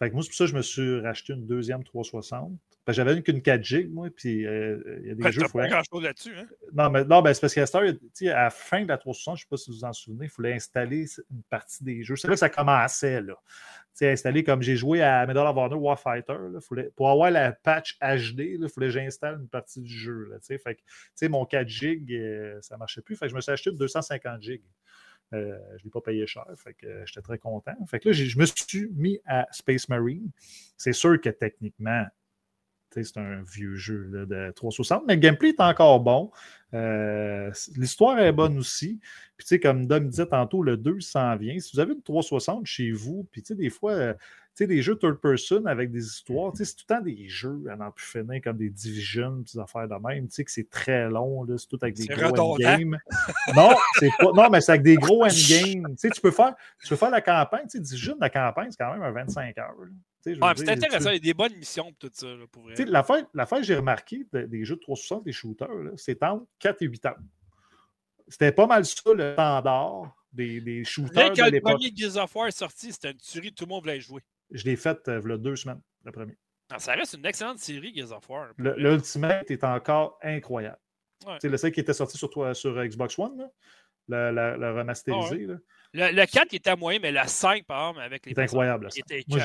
Fait 0.00 0.08
que 0.08 0.14
moi, 0.14 0.22
c'est 0.22 0.30
pour 0.30 0.36
ça 0.36 0.44
que 0.44 0.50
je 0.50 0.56
me 0.56 0.62
suis 0.62 1.00
racheté 1.00 1.34
une 1.34 1.46
deuxième 1.46 1.84
360. 1.84 2.50
Parce 2.86 2.96
que 2.96 3.04
J'avais 3.04 3.14
une 3.14 3.22
qu'une 3.22 3.42
4 3.42 3.62
GB, 3.62 3.88
moi, 3.88 4.08
puis 4.16 4.46
euh, 4.46 4.82
il 5.02 5.08
y 5.08 5.10
a 5.10 5.14
des 5.14 5.30
jeux. 5.30 5.42
Fallait- 5.46 5.68
pas 5.68 5.68
grand-chose 5.68 6.02
là-dessus. 6.02 6.32
Hein? 6.34 6.46
Non, 6.72 6.88
mais 6.88 7.04
non, 7.04 7.20
ben, 7.20 7.34
c'est 7.34 7.40
parce 7.42 7.54
qu'à 7.54 7.64
à 7.64 8.42
la 8.44 8.50
fin 8.50 8.82
de 8.82 8.88
la 8.88 8.96
360, 8.96 9.36
je 9.36 9.40
ne 9.40 9.44
sais 9.44 9.48
pas 9.50 9.56
si 9.58 9.70
vous 9.70 9.76
vous 9.76 9.84
en 9.84 9.92
souvenez, 9.92 10.24
il 10.24 10.30
fallait 10.30 10.54
installer 10.54 11.04
une 11.30 11.42
partie 11.50 11.84
des 11.84 12.02
jeux. 12.02 12.16
C'est 12.16 12.26
là 12.28 12.34
que 12.34 12.40
ça 12.40 12.48
commençait, 12.48 13.20
là. 13.20 13.34
Installer 14.00 14.42
comme 14.42 14.62
j'ai 14.62 14.76
joué 14.76 15.02
à 15.02 15.26
Medal 15.26 15.46
of 15.46 15.54
Honor 15.58 15.82
Warfighter, 15.82 16.32
là, 16.52 16.60
fallait- 16.60 16.90
pour 16.96 17.10
avoir 17.10 17.30
la 17.30 17.52
patch 17.52 17.98
HD, 18.00 18.56
il 18.58 18.68
fallait 18.70 18.86
que 18.86 18.92
j'installe 18.94 19.38
une 19.40 19.48
partie 19.48 19.82
du 19.82 19.92
jeu. 19.92 20.30
Là, 20.30 20.36
fait 20.40 20.76
que, 20.76 21.28
mon 21.28 21.44
4 21.44 21.68
GB, 21.68 22.14
euh, 22.18 22.58
ça 22.62 22.76
ne 22.76 22.78
marchait 22.78 23.02
plus. 23.02 23.14
Fait 23.14 23.26
que 23.26 23.30
je 23.32 23.36
me 23.36 23.42
suis 23.42 23.52
acheté 23.52 23.68
une 23.70 23.76
250 23.76 24.40
GB. 24.40 24.62
Euh, 25.32 25.58
je 25.76 25.82
ne 25.82 25.84
l'ai 25.84 25.90
pas 25.90 26.00
payé 26.00 26.26
cher, 26.26 26.44
fait 26.56 26.74
que 26.74 26.86
euh, 26.86 27.06
j'étais 27.06 27.22
très 27.22 27.38
content. 27.38 27.74
Fait 27.86 28.00
que 28.00 28.08
là, 28.08 28.12
je 28.12 28.38
me 28.38 28.44
suis 28.44 28.88
mis 28.94 29.20
à 29.26 29.46
Space 29.52 29.88
Marine. 29.88 30.30
C'est 30.76 30.92
sûr 30.92 31.20
que 31.20 31.28
techniquement, 31.28 32.04
c'est 32.90 33.16
un 33.16 33.42
vieux 33.42 33.76
jeu 33.76 34.26
de 34.26 34.50
360, 34.50 35.04
mais 35.06 35.14
le 35.14 35.20
gameplay 35.20 35.50
est 35.50 35.60
encore 35.60 36.00
bon. 36.00 36.32
Euh, 36.74 37.52
L'histoire 37.76 38.18
est 38.18 38.32
bonne 38.32 38.58
aussi. 38.58 38.98
Puis, 39.36 39.60
comme 39.60 39.86
Dom 39.86 40.08
disait 40.08 40.26
tantôt, 40.26 40.62
le 40.64 40.76
2 40.76 40.98
s'en 40.98 41.36
vient. 41.36 41.58
Si 41.60 41.70
vous 41.72 41.80
avez 41.80 41.92
une 41.92 42.02
360 42.02 42.66
chez 42.66 42.90
vous, 42.90 43.28
puis, 43.30 43.44
des 43.48 43.70
fois, 43.70 44.14
sais, 44.64 44.66
des 44.66 44.82
jeux 44.82 44.96
third 44.96 45.16
person 45.20 45.66
avec 45.66 45.90
des 45.90 46.04
histoires, 46.06 46.52
tu 46.52 46.58
sais, 46.58 46.64
c'est 46.64 46.76
tout 46.76 46.84
le 46.88 46.94
temps 46.96 47.00
des 47.02 47.28
jeux 47.28 47.62
à 47.70 47.76
n'en 47.76 47.90
plus 47.90 48.06
finir, 48.06 48.40
comme 48.42 48.56
des 48.56 48.70
Division, 48.70 49.42
puis 49.44 49.54
des 49.54 49.58
affaires 49.60 49.88
de 49.88 49.94
même, 50.06 50.28
tu 50.28 50.34
sais, 50.34 50.44
que 50.44 50.50
c'est 50.50 50.68
très 50.70 51.08
long, 51.08 51.44
là, 51.44 51.56
c'est 51.58 51.66
tout 51.68 51.78
avec 51.82 51.96
des 51.96 52.06
gros 52.30 52.34
endgames. 52.52 52.98
non, 53.56 53.70
c'est 53.98 54.10
pas, 54.18 54.32
non, 54.32 54.48
mais 54.50 54.60
c'est 54.60 54.72
avec 54.72 54.82
des 54.82 54.96
gros 54.96 55.24
endgames. 55.24 55.94
Tu 55.96 55.96
sais, 55.96 56.10
tu 56.10 56.20
peux 56.20 56.30
faire, 56.30 56.54
tu 56.82 56.88
peux 56.88 56.96
faire 56.96 57.10
la 57.10 57.20
campagne, 57.20 57.64
tu 57.64 57.70
sais, 57.78 57.80
Division, 57.80 58.16
la 58.20 58.30
campagne, 58.30 58.70
c'est 58.70 58.78
quand 58.78 58.92
même 58.92 59.02
un 59.02 59.10
25 59.12 59.58
heures. 59.58 59.74
Ouais, 60.26 60.52
c'est 60.56 60.68
intéressant. 60.68 61.10
tu- 61.10 61.16
Il 61.16 61.26
y 61.26 61.30
a 61.30 61.32
des 61.32 61.34
bonnes 61.34 61.56
missions 61.56 61.84
pour 61.92 61.96
tout 61.98 62.10
ça, 62.12 62.26
là, 62.26 62.44
pour 62.52 62.68
sais, 62.74 62.84
l'affaire, 62.84 63.24
l'affaire 63.32 63.58
que 63.58 63.64
j'ai 63.64 63.76
remarqué 63.76 64.26
de- 64.32 64.42
des 64.46 64.64
jeux 64.64 64.76
de 64.76 64.80
360, 64.80 65.24
des 65.24 65.32
shooters, 65.32 65.68
c'est 65.96 66.22
entre 66.22 66.44
4 66.58 66.82
et 66.82 66.86
8 66.86 67.06
ans. 67.06 67.14
C'était 68.28 68.52
pas 68.52 68.66
mal 68.66 68.84
ça 68.84 69.12
le 69.12 69.32
standard 69.32 70.14
des, 70.32 70.60
des 70.60 70.84
shooters 70.84 71.12
Dès 71.14 71.30
de 71.30 71.34
que 71.34 71.40
le 71.56 71.60
premier 71.60 71.92
Gears 71.96 72.22
of 72.22 72.36
War 72.36 72.46
est 72.46 72.50
sorti, 72.52 72.92
c'était 72.92 73.10
une 73.10 73.16
tuerie, 73.18 73.52
tout 73.52 73.64
le 73.64 73.70
monde 73.70 73.82
voulait 73.82 74.00
jouer. 74.00 74.22
Je 74.52 74.64
l'ai 74.64 74.76
fait 74.76 75.06
euh, 75.08 75.36
deux 75.38 75.56
semaines, 75.56 75.80
le 76.04 76.12
premier. 76.12 76.36
Non, 76.70 76.78
ça 76.78 76.92
reste 76.94 77.14
une 77.14 77.26
excellente 77.26 77.58
série, 77.58 77.92
Gears 77.94 78.12
of 78.12 78.28
War. 78.28 78.48
L'Ultimate 78.58 79.50
est 79.50 79.64
encore 79.64 80.18
incroyable. 80.22 80.78
Ouais. 81.26 81.36
Sais, 81.40 81.48
le 81.48 81.56
seul 81.56 81.72
qui 81.72 81.80
était 81.80 81.92
sorti 81.92 82.16
sur, 82.16 82.30
toi, 82.30 82.54
sur 82.54 82.76
euh, 82.78 82.86
Xbox 82.86 83.18
One, 83.18 83.36
là, 84.08 84.30
le, 84.30 84.34
le- 84.34 84.56
le 84.58 84.78
remasterisé, 84.78 85.46
là, 85.46 85.54
Le, 85.92 86.16
le 86.16 86.26
4 86.26 86.52
il 86.52 86.56
était 86.56 86.74
moyen, 86.76 86.98
mais 87.02 87.12
le 87.12 87.20
5, 87.26 87.64
par 87.66 87.88
exemple, 87.90 88.00
avec 88.06 88.24
les 88.26 88.34
c'est 88.34 88.42
incroyable. 88.42 88.88
était 88.96 89.24
Moi, 89.28 89.38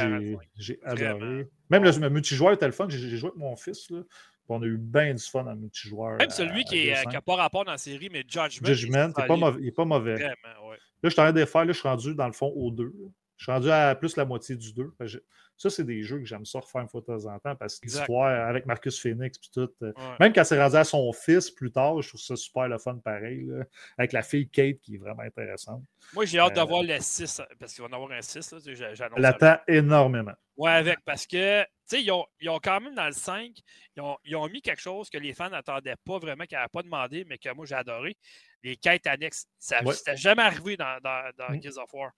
j'ai- 0.58 0.80
adoré. 0.84 1.48
Même 1.70 1.84
le, 1.84 1.92
le 2.00 2.10
multijoueur 2.10 2.54
était 2.54 2.66
le 2.68 2.72
fun. 2.72 2.88
J'ai 2.90 3.18
joué 3.18 3.30
avec 3.30 3.38
mon 3.40 3.56
fils. 3.56 3.90
Là, 3.90 4.02
on 4.48 4.62
a 4.62 4.66
eu 4.66 4.78
bien 4.78 5.14
du 5.14 5.24
fun 5.24 5.46
en 5.48 5.56
multijoueur. 5.56 6.18
Même 6.18 6.28
à- 6.30 6.34
celui 6.34 6.62
à 6.62 6.64
qui 6.64 6.88
n'a 6.90 7.04
2.5. 7.04 7.22
pas 7.22 7.36
rapport 7.36 7.66
dans 7.66 7.72
la 7.72 7.78
série, 7.80 8.10
mais 8.12 8.24
Judgment. 8.28 8.68
Judgment, 8.68 9.12
il 9.18 9.22
n'est 9.22 9.28
pas, 9.28 9.36
mauvais- 9.36 9.62
il 9.62 9.68
est 9.68 9.72
pas 9.72 9.86
mauvais. 9.86 10.14
Vraiment, 10.14 10.70
ouais. 10.70 10.76
Là, 10.78 10.80
je 11.04 11.10
suis 11.10 11.20
en 11.20 11.24
train 11.24 11.34
de 11.34 11.46
faire, 11.46 11.66
là, 11.66 11.74
je 11.74 11.78
suis 11.80 11.88
rendu 11.88 12.16
dans 12.16 12.28
le 12.28 12.34
fond 12.34 12.54
au 12.56 12.72
2. 12.72 12.94
Je 13.38 13.44
suis 13.44 13.52
rendu 13.52 13.70
à 13.70 13.96
plus 13.96 14.16
la 14.16 14.26
moitié 14.26 14.56
du 14.56 14.74
2. 14.74 14.92
Fait 14.98 15.06
que 15.06 15.08
je- 15.08 15.20
Ça, 15.58 15.70
c'est 15.70 15.86
des 15.86 16.04
jeux 16.04 16.20
que 16.20 16.26
j'aime 16.26 16.44
ça 16.46 16.60
refaire 16.60 16.82
une 16.82 16.90
fois 16.90 17.00
de 17.00 17.06
temps 17.06 17.26
en 17.34 17.40
temps 17.40 17.56
parce 17.56 17.80
que 17.80 17.86
l'histoire 17.86 18.46
avec 18.50 18.66
Marcus 18.66 19.00
Phoenix 19.00 19.38
puis 19.38 19.50
tout. 19.54 19.70
euh, 19.84 19.94
Ouais. 19.96 20.16
Même 20.20 20.34
quand 20.34 20.44
c'est 20.44 20.62
rendu 20.62 20.76
à 20.76 20.84
son 20.84 21.14
fils 21.14 21.50
plus 21.50 21.72
tard, 21.72 22.02
je 22.02 22.10
trouve 22.10 22.20
ça 22.20 22.36
super 22.36 22.68
le 22.68 22.78
fun 22.78 22.98
pareil. 22.98 23.46
là, 23.46 23.64
avec 23.98 24.12
la 24.12 24.22
fille 24.22 24.50
Kate 24.50 24.80
qui 24.82 24.96
est 24.96 24.98
vraiment 24.98 25.22
intéressante. 25.24 25.82
Moi, 26.14 26.26
j'ai 26.26 26.40
hâte 26.40 26.52
Euh, 26.52 26.56
d'avoir 26.56 26.84
le 26.84 26.98
6, 27.00 27.42
parce 27.58 27.74
qu'il 27.74 27.82
va 27.84 27.88
en 27.90 27.94
avoir 27.94 28.12
un 28.12 28.22
6. 28.22 28.52
Là, 28.52 28.58
tu 28.58 28.66
sais, 28.66 28.76
j'a- 28.76 28.94
j'annonce 28.96 29.18
l'attends 29.18 29.56
énormément. 29.70 30.34
Ouais, 30.58 30.72
avec, 30.72 31.00
parce 31.06 31.26
que, 31.26 31.64
tu 31.64 31.68
sais, 31.86 32.04
ils 32.04 32.12
ont, 32.12 32.26
ils 32.42 32.50
ont 32.50 32.60
quand 32.62 32.82
même 32.82 32.94
dans 32.96 33.06
le 33.08 33.14
5, 33.14 33.52
ils 33.96 34.02
ont, 34.02 34.18
ils 34.26 34.36
ont 34.36 34.50
mis 34.50 34.62
quelque 34.62 34.82
chose 34.82 35.10
que 35.10 35.18
les 35.18 35.34
fans 35.34 35.50
n'attendaient 35.50 35.96
pas 36.06 36.20
vraiment, 36.20 36.44
qu'ils 36.46 36.58
n'avaient 36.58 36.68
pas 36.68 36.84
demandé, 36.84 37.24
mais 37.30 37.38
que 37.38 37.54
moi 37.54 37.66
j'ai 37.66 37.76
adoré. 37.76 38.18
Les 38.62 38.76
quêtes 38.76 39.08
annexes. 39.08 39.46
Ça 39.58 39.82
Ouais. 39.84 39.94
n'était 39.94 40.18
jamais 40.18 40.42
arrivé 40.44 40.76
dans, 40.76 41.00
dans, 41.02 41.32
dans 41.38 41.54
Mm. 41.56 41.62
Gears 41.62 41.78
of 41.78 41.94
War. 41.94 42.12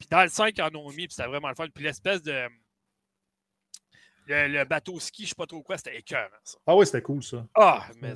Puis 0.00 0.08
dans 0.10 0.22
le 0.22 0.28
5, 0.28 0.54
ils 0.56 0.62
en 0.62 0.74
ont 0.74 0.88
mis, 0.90 1.06
puis 1.06 1.14
c'était 1.14 1.28
vraiment 1.28 1.50
le 1.50 1.54
fun. 1.54 1.68
Puis 1.72 1.84
l'espèce 1.84 2.22
de. 2.22 2.48
Le, 4.26 4.48
le 4.48 4.64
bateau 4.64 4.98
ski, 4.98 5.24
je 5.24 5.28
sais 5.30 5.34
pas 5.34 5.46
trop 5.46 5.62
quoi, 5.62 5.76
c'était 5.76 5.96
écœurant, 5.96 6.28
ça. 6.42 6.58
Ah 6.66 6.76
oui, 6.76 6.86
c'était 6.86 7.02
cool 7.02 7.22
ça. 7.22 7.46
Ah, 7.54 7.86
mais. 8.00 8.14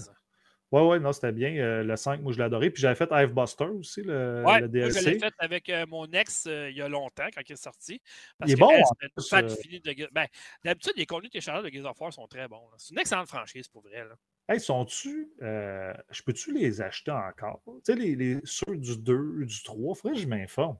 Ouais, 0.73 0.82
ouais, 0.82 0.98
non, 0.98 1.12
c'était 1.12 1.31
bien. 1.31 1.55
Euh, 1.56 1.85
le 1.85 1.94
5, 1.94 2.20
moi, 2.20 2.32
je 2.32 2.39
l'ai 2.39 2.44
adoré. 2.44 2.69
Puis 2.70 2.81
j'avais 2.81 2.97
fait 2.97 3.09
Hive 3.12 3.32
Buster 3.32 3.66
aussi, 3.66 4.02
le, 4.02 4.43
Ouais, 4.43 4.43
le 4.43 4.43
moi, 4.43 4.59
je 4.59 4.65
l'ai 4.65 4.69
DLC. 4.69 5.19
fait 5.20 5.35
avec 5.39 5.69
euh, 5.69 5.86
mon 5.86 6.06
ex 6.06 6.47
euh, 6.47 6.69
il 6.69 6.77
y 6.77 6.82
a 6.82 6.89
longtemps, 6.89 7.28
quand 7.32 7.43
il 7.48 7.52
est 7.52 7.56
sorti. 7.56 8.01
Parce 8.39 8.51
Il 8.51 8.55
est 8.55 8.56
que 8.56 8.61
bon, 8.61 8.70
elle, 8.73 9.44
plus, 9.44 9.56
finie 9.62 9.81
de 9.81 10.09
ben, 10.11 10.27
D'habitude, 10.65 10.94
les 10.97 11.06
contenus 11.06 11.31
téléchargeables 11.31 11.70
de 11.70 11.73
Gears 11.73 11.90
of 11.90 12.01
War 12.01 12.12
sont 12.12 12.27
très 12.27 12.48
bons. 12.48 12.62
C'est 12.78 12.93
une 12.93 12.98
excellente 12.98 13.28
franchise, 13.28 13.69
pour 13.69 13.82
vrai. 13.82 14.05
Là. 14.05 14.16
Hey, 14.48 14.59
sont-tu. 14.59 15.31
je 15.40 16.23
peux-tu 16.24 16.52
les 16.52 16.81
acheter 16.81 17.12
encore? 17.12 17.62
Tu 17.66 17.93
sais, 17.93 17.94
les, 17.94 18.16
les, 18.16 18.40
ceux 18.43 18.77
du 18.77 18.98
2, 18.98 19.44
du 19.44 19.62
3, 19.62 19.94
faudrait 19.94 20.16
que 20.16 20.23
je 20.23 20.27
m'informe. 20.27 20.78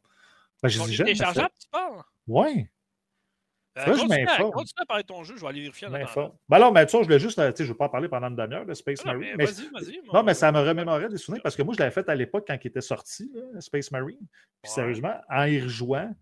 Ben, 0.69 0.97
téléchargeables, 0.97 1.55
tu 1.61 1.69
parles? 1.71 2.03
Euh, 3.77 3.81
Faudrait 3.87 4.07
que 4.07 4.15
je 4.15 4.21
m'informe. 4.21 4.53
continue 4.53 4.83
à 4.83 4.87
parler 4.87 5.03
de 5.03 5.09
ton 5.09 5.25
jeu, 5.25 5.35
je 5.37 5.41
vais 5.41 5.49
aller 5.49 5.61
vérifier. 5.63 5.89
Ben 5.89 6.07
alors, 6.53 6.73
mais 6.73 6.87
tu 6.87 6.93
sais, 6.93 6.99
je 6.99 7.03
voulais 7.05 7.19
juste. 7.19 7.39
euh, 7.41 7.51
Tu 7.51 7.57
sais, 7.59 7.65
je 7.65 7.69
ne 7.71 7.73
veux 7.73 7.77
pas 7.77 7.87
en 7.87 7.89
parler 7.89 8.09
pendant 8.09 8.29
une 8.29 8.37
demi-heure 8.37 8.65
de 8.65 8.73
Space 8.73 9.01
Ah, 9.05 9.09
non, 9.09 9.19
Marine. 9.19 9.35
mais 9.37 9.45
mais- 9.47 9.51
vas-y, 9.51 9.69
vas-y. 9.71 10.01
Non, 10.13 10.23
mais 10.23 10.35
ça 10.35 10.53
me 10.53 10.61
remémorait 10.61 11.09
des 11.09 11.17
souvenirs 11.17 11.43
parce 11.43 11.57
que 11.57 11.63
moi, 11.63 11.75
je 11.75 11.81
l'avais 11.81 11.91
fait 11.91 12.09
à 12.09 12.15
l'époque 12.15 12.45
quand 12.47 12.57
il 12.63 12.67
était 12.69 12.81
sorti, 12.81 13.33
là, 13.35 13.61
Space 13.61 13.91
Marine. 13.91 14.17
Puis 14.21 14.29
Ouais. 14.63 14.69
sérieusement, 14.71 15.15
en 15.29 15.45
y 15.47 15.61
rejouant, 15.61 16.15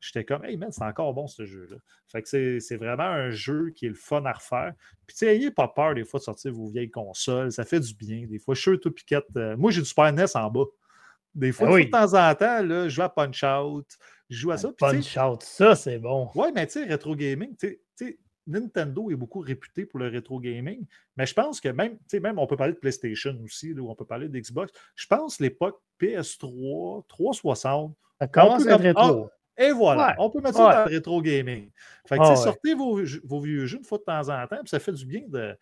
j'étais 0.00 0.24
comme, 0.24 0.42
hey 0.46 0.56
man, 0.56 0.72
c'est 0.72 0.84
encore 0.84 1.12
bon 1.12 1.26
ce 1.26 1.44
jeu-là. 1.44 1.76
Fait 2.08 2.22
que 2.22 2.28
c'est- 2.60 2.76
vraiment 2.76 3.02
un 3.04 3.28
jeu 3.28 3.72
qui 3.76 3.84
est 3.84 3.90
le 3.90 3.94
fun 3.94 4.24
à 4.24 4.32
refaire. 4.32 4.72
Puis, 5.06 5.16
tu 5.16 5.26
sais, 5.26 5.36
ayez 5.36 5.50
pas 5.50 5.68
peur 5.68 5.94
des 5.94 6.04
fois 6.04 6.18
de 6.18 6.24
sortir 6.24 6.50
vos 6.54 6.68
vieilles 6.68 6.90
consoles. 6.90 7.52
Ça 7.52 7.64
fait 7.66 7.80
du 7.80 7.92
bien. 7.94 8.26
Des 8.26 8.38
fois, 8.38 8.54
je 8.54 8.62
suis 8.62 8.80
toi, 8.80 8.90
Piquette. 8.94 9.26
euh, 9.36 9.54
moi, 9.58 9.70
j'ai 9.70 9.82
du 9.82 9.86
Super 9.86 10.06
NES 10.14 10.34
en 10.34 10.50
bas. 10.50 10.64
Des 11.36 11.52
fois, 11.52 11.68
Ah 11.68 11.72
oui. 11.74 11.84
de 11.86 11.90
temps 11.90 12.14
en 12.14 12.34
temps, 12.34 12.62
là, 12.64 12.84
je 12.88 12.94
joue 12.94 13.02
à 13.02 13.08
Punch 13.10 13.44
Out, 13.44 13.86
je 14.30 14.36
joue 14.38 14.50
à 14.50 14.56
ça. 14.56 14.68
Tu 14.68 14.74
sais, 14.74 14.92
Punch 15.14 15.16
Out, 15.18 15.42
ça, 15.42 15.74
c'est 15.76 15.98
bon. 15.98 16.28
Ouais, 16.34 16.50
mais 16.52 16.66
tu 16.66 16.72
sais, 16.72 16.84
rétro 16.84 17.14
gaming, 17.14 17.54
tu 17.56 17.78
sais- 17.94 18.18
Nintendo 18.48 19.10
est 19.10 19.16
beaucoup 19.16 19.40
réputé 19.40 19.86
pour 19.86 19.98
le 19.98 20.06
rétro 20.06 20.38
gaming, 20.38 20.86
mais 21.16 21.26
je 21.26 21.34
pense 21.34 21.60
que 21.60 21.68
même, 21.68 21.94
tu 21.98 22.04
sais, 22.06 22.20
même 22.20 22.38
on 22.38 22.46
peut 22.46 22.56
parler 22.56 22.74
de 22.74 22.78
PlayStation 22.78 23.36
aussi, 23.44 23.74
là, 23.74 23.82
ou 23.82 23.90
on 23.90 23.94
peut 23.96 24.04
parler 24.04 24.28
d'Xbox. 24.28 24.72
Je 24.94 25.04
pense 25.08 25.40
l'époque 25.40 25.80
PS3, 26.00 27.04
360, 27.08 27.96
Ça 28.20 28.28
commence 28.28 28.66
à 28.66 28.74
être 28.74 28.82
mettre- 28.82 29.00
rétro. 29.00 29.30
Et 29.58 29.70
voilà, 29.72 30.08
Ouais, 30.08 30.14
on 30.18 30.30
peut 30.30 30.40
mettre 30.40 30.56
ça 30.56 30.66
ouais. 30.68 30.74
dans 30.74 30.84
le 30.84 30.90
rétro 30.94 31.22
gaming. 31.22 31.70
Fait 32.08 32.16
que, 32.16 32.22
Ah 32.22 32.28
tu 32.30 32.36
sais, 32.36 32.38
ouais. 32.40 32.44
sortez 32.44 32.74
vos, 32.74 33.40
vieux 33.40 33.66
jeux 33.66 33.78
une 33.78 33.84
fois 33.84 33.98
de 33.98 34.04
temps 34.04 34.28
en 34.28 34.46
temps, 34.46 34.58
puis 34.58 34.68
ça 34.68 34.78
fait 34.78 34.92
du 34.92 35.06
bien 35.06 35.22
de. 35.26 35.56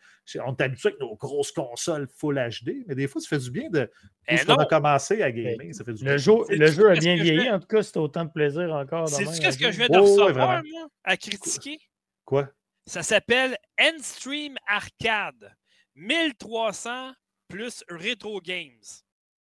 On 0.44 0.54
est 0.54 0.60
habitué 0.62 0.88
avec 0.90 1.00
nos 1.00 1.14
grosses 1.16 1.52
consoles 1.52 2.06
Full 2.18 2.36
HD, 2.36 2.84
mais 2.86 2.94
des 2.94 3.06
fois, 3.08 3.20
ça 3.20 3.28
fait 3.28 3.38
du 3.38 3.50
bien 3.50 3.70
de. 3.70 3.90
Eh 4.28 4.34
Puisqu'on 4.34 4.54
a 4.56 4.66
commencé 4.66 5.22
à 5.22 5.30
gaming, 5.32 5.72
ça 5.72 5.84
fait 5.84 5.92
du 5.94 6.02
bien. 6.04 6.12
Le 6.12 6.18
jeu, 6.18 6.32
C'est- 6.46 6.56
le 6.56 6.66
jeu 6.66 6.90
a 6.90 6.94
bien 6.94 7.16
je 7.16 7.22
vieilli? 7.22 7.50
En 7.50 7.60
tout 7.60 7.66
cas, 7.66 7.82
c'est 7.82 7.96
autant 7.98 8.24
de 8.24 8.30
plaisir 8.30 8.72
encore. 8.74 9.04
de 9.04 9.10
qu'est-ce 9.16 9.46
à 9.46 9.50
que 9.50 9.70
je 9.70 9.72
jouer. 9.72 9.86
viens 9.86 9.88
de 9.88 9.98
Oh, 9.98 10.16
ouais, 10.16 10.22
recevoir, 10.24 10.62
moi, 10.64 10.88
à 11.04 11.16
critiquer? 11.16 11.78
Quoi? 12.24 12.48
Ça 12.86 13.02
s'appelle 13.02 13.56
Endstream 13.80 14.56
Arcade. 14.66 15.54
1300 15.94 17.12
plus 17.48 17.84
Retro 17.88 18.40
Games. 18.40 18.82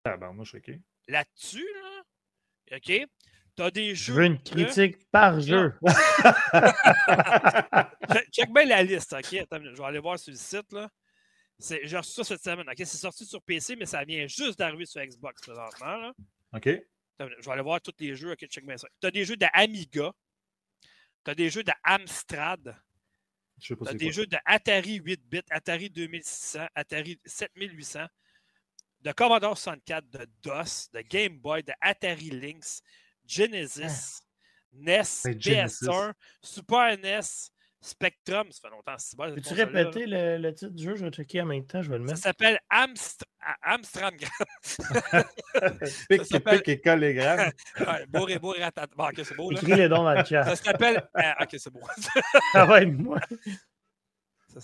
Ah, 0.04 0.16
ben, 0.16 0.32
moi, 0.32 0.44
je 0.44 0.50
suis 0.50 0.58
OK. 0.58 0.78
Là-dessus, 1.08 1.66
là, 1.74 2.76
OK, 2.76 3.06
t'as 3.58 3.70
des 3.72 3.94
Je 3.94 4.04
jeux. 4.04 4.12
veux 4.14 4.24
une 4.24 4.34
là. 4.34 4.38
critique 4.44 5.10
par 5.10 5.40
jeu. 5.40 5.74
Check, 8.32 8.52
bien 8.52 8.64
la 8.64 8.82
liste, 8.82 9.12
OK? 9.12 9.34
Attends, 9.34 9.60
je 9.62 9.76
vais 9.76 9.84
aller 9.84 9.98
voir 9.98 10.18
sur 10.18 10.32
le 10.32 10.36
site, 10.38 10.72
là. 10.72 10.88
C'est- 11.58 11.80
J'ai 11.84 11.96
reçu 11.96 12.12
ça 12.12 12.24
cette 12.24 12.42
semaine, 12.42 12.68
OK? 12.68 12.76
C'est 12.78 12.86
sorti 12.98 13.24
sur 13.26 13.42
PC, 13.42 13.76
mais 13.76 13.86
ça 13.86 14.04
vient 14.04 14.26
juste 14.26 14.58
d'arriver 14.58 14.86
sur 14.86 15.02
Xbox 15.04 15.42
présentement, 15.42 15.96
là. 15.96 16.12
OK? 16.54 16.66
Attends 17.18 17.30
Je 17.40 17.44
vais 17.46 17.52
aller 17.52 17.62
voir 17.62 17.80
tous 17.80 17.92
les 17.98 18.14
jeux, 18.14 18.32
OK? 18.32 18.46
Check 18.46 18.64
bien 18.64 18.76
ça. 18.76 18.88
T'as 19.00 19.10
des 19.10 19.24
jeux 19.24 19.36
d'Amiga. 19.36 20.12
T'as 21.24 21.34
des 21.34 21.50
jeux 21.50 21.64
d'Amstrad. 21.64 22.76
Je 23.60 23.66
sais 23.66 23.76
pas 23.76 23.86
T'as 23.86 23.94
des 23.94 24.06
quoi. 24.06 24.12
jeux 24.12 24.26
de 24.26 24.36
Atari 24.44 24.94
8 25.04 25.20
bits, 25.28 25.42
Atari 25.50 25.90
2600, 25.90 26.66
Atari 26.76 27.20
7800, 27.26 28.06
de 29.00 29.12
Commodore 29.12 29.58
64, 29.58 30.08
de 30.10 30.26
DOS, 30.42 30.90
de 30.92 31.00
Game 31.00 31.38
Boy, 31.38 31.64
de 31.64 31.72
Atari 31.80 32.30
Lynx, 32.30 32.82
Genesis, 33.28 34.22
NES, 34.72 35.04
Ben, 35.24 35.40
Genesis. 35.40 35.86
PS1, 35.86 36.12
Super 36.42 36.98
NES, 36.98 37.20
Spectrum, 37.80 38.50
ça 38.50 38.60
fait 38.62 38.70
longtemps, 38.74 38.96
c'est 38.98 39.16
bon. 39.16 39.32
Peux-tu 39.34 39.54
répéter 39.54 40.06
le, 40.06 40.36
le 40.38 40.52
titre 40.52 40.72
du 40.72 40.82
jeu? 40.82 40.96
Je 40.96 41.04
vais 41.04 41.10
checker 41.12 41.42
en 41.42 41.46
même 41.46 41.64
temps. 41.64 41.80
Je 41.80 41.90
vais 41.90 41.98
le 41.98 42.06
là. 42.06 42.16
Ça 42.16 42.30
mettre. 42.30 42.38
s'appelle 42.38 42.58
Amst 42.70 43.24
Amstrad. 43.62 44.14
Pic, 46.08 46.24
s'appelle- 46.26 46.58
pic 46.58 46.68
et 46.68 46.80
collégramme. 46.80 47.52
ouais, 47.80 48.06
beau 48.08 48.26
et 48.28 48.38
beau 48.38 48.52
ratat- 48.54 48.88
Bon, 48.96 49.06
ok, 49.08 49.20
c'est 49.24 49.36
beau, 49.36 49.50
là. 49.50 49.58
Écris 49.60 49.76
les 49.76 49.88
dons 49.88 50.02
dans 50.02 50.12
le 50.14 50.24
chat. 50.24 50.44
Ça 50.44 50.56
s'appelle. 50.56 51.08
ah, 51.14 51.36
ok, 51.42 51.54
c'est 51.56 51.70
beau. 51.70 51.80
Ah 52.54 52.66
ouais, 52.66 52.84
moi. 52.86 53.20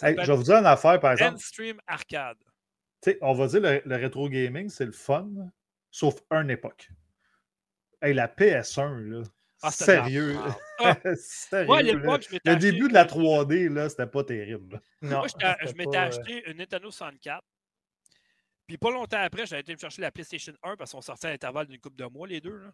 Hey, 0.02 0.16
je 0.20 0.26
vais 0.32 0.36
vous 0.36 0.42
dire 0.42 0.56
une 0.56 0.66
affaire, 0.66 0.98
par 0.98 1.12
exemple. 1.12 1.34
Endstream 1.34 1.78
Arcade. 1.86 2.38
Tu 3.00 3.10
sais, 3.12 3.18
on 3.20 3.32
va 3.34 3.46
dire 3.46 3.60
le, 3.60 3.82
le 3.84 3.96
rétro 3.96 4.28
gaming, 4.28 4.68
c'est 4.68 4.86
le 4.86 4.92
fun, 4.92 5.28
sauf 5.90 6.16
une 6.32 6.50
époque. 6.50 6.88
Hey, 8.04 8.12
la 8.14 8.28
PS1, 8.28 8.98
là. 9.08 9.22
Ah, 9.62 9.70
sérieux. 9.70 10.36
Ah, 10.80 10.96
Sérieux, 11.16 11.66
Moi, 11.66 11.78
à 11.78 11.82
là. 11.82 11.92
l'époque, 11.92 12.22
je 12.28 12.34
m'étais 12.34 12.50
Le 12.50 12.56
début 12.56 12.88
de 12.88 12.92
la 12.94 13.04
3D, 13.04 13.72
là, 13.72 13.88
c'était 13.88 14.08
pas 14.08 14.24
terrible. 14.24 14.80
Non, 15.00 15.18
Moi, 15.18 15.26
je 15.28 15.72
m'étais 15.74 15.84
pas, 15.84 16.04
euh, 16.04 16.08
acheté 16.08 16.50
une 16.50 16.58
Nintendo 16.58 16.90
64. 16.90 17.40
Puis 18.66 18.76
pas 18.76 18.90
longtemps 18.90 19.20
après, 19.20 19.46
j'avais 19.46 19.60
été 19.60 19.72
me 19.72 19.78
chercher 19.78 20.02
la 20.02 20.10
PlayStation 20.10 20.52
1 20.64 20.76
parce 20.76 20.90
qu'on 20.92 21.00
sortait 21.00 21.28
à 21.28 21.30
l'intervalle 21.30 21.68
d'une 21.68 21.80
couple 21.80 21.96
de 21.96 22.06
mois, 22.06 22.26
les 22.26 22.40
deux. 22.40 22.56
là. 22.58 22.72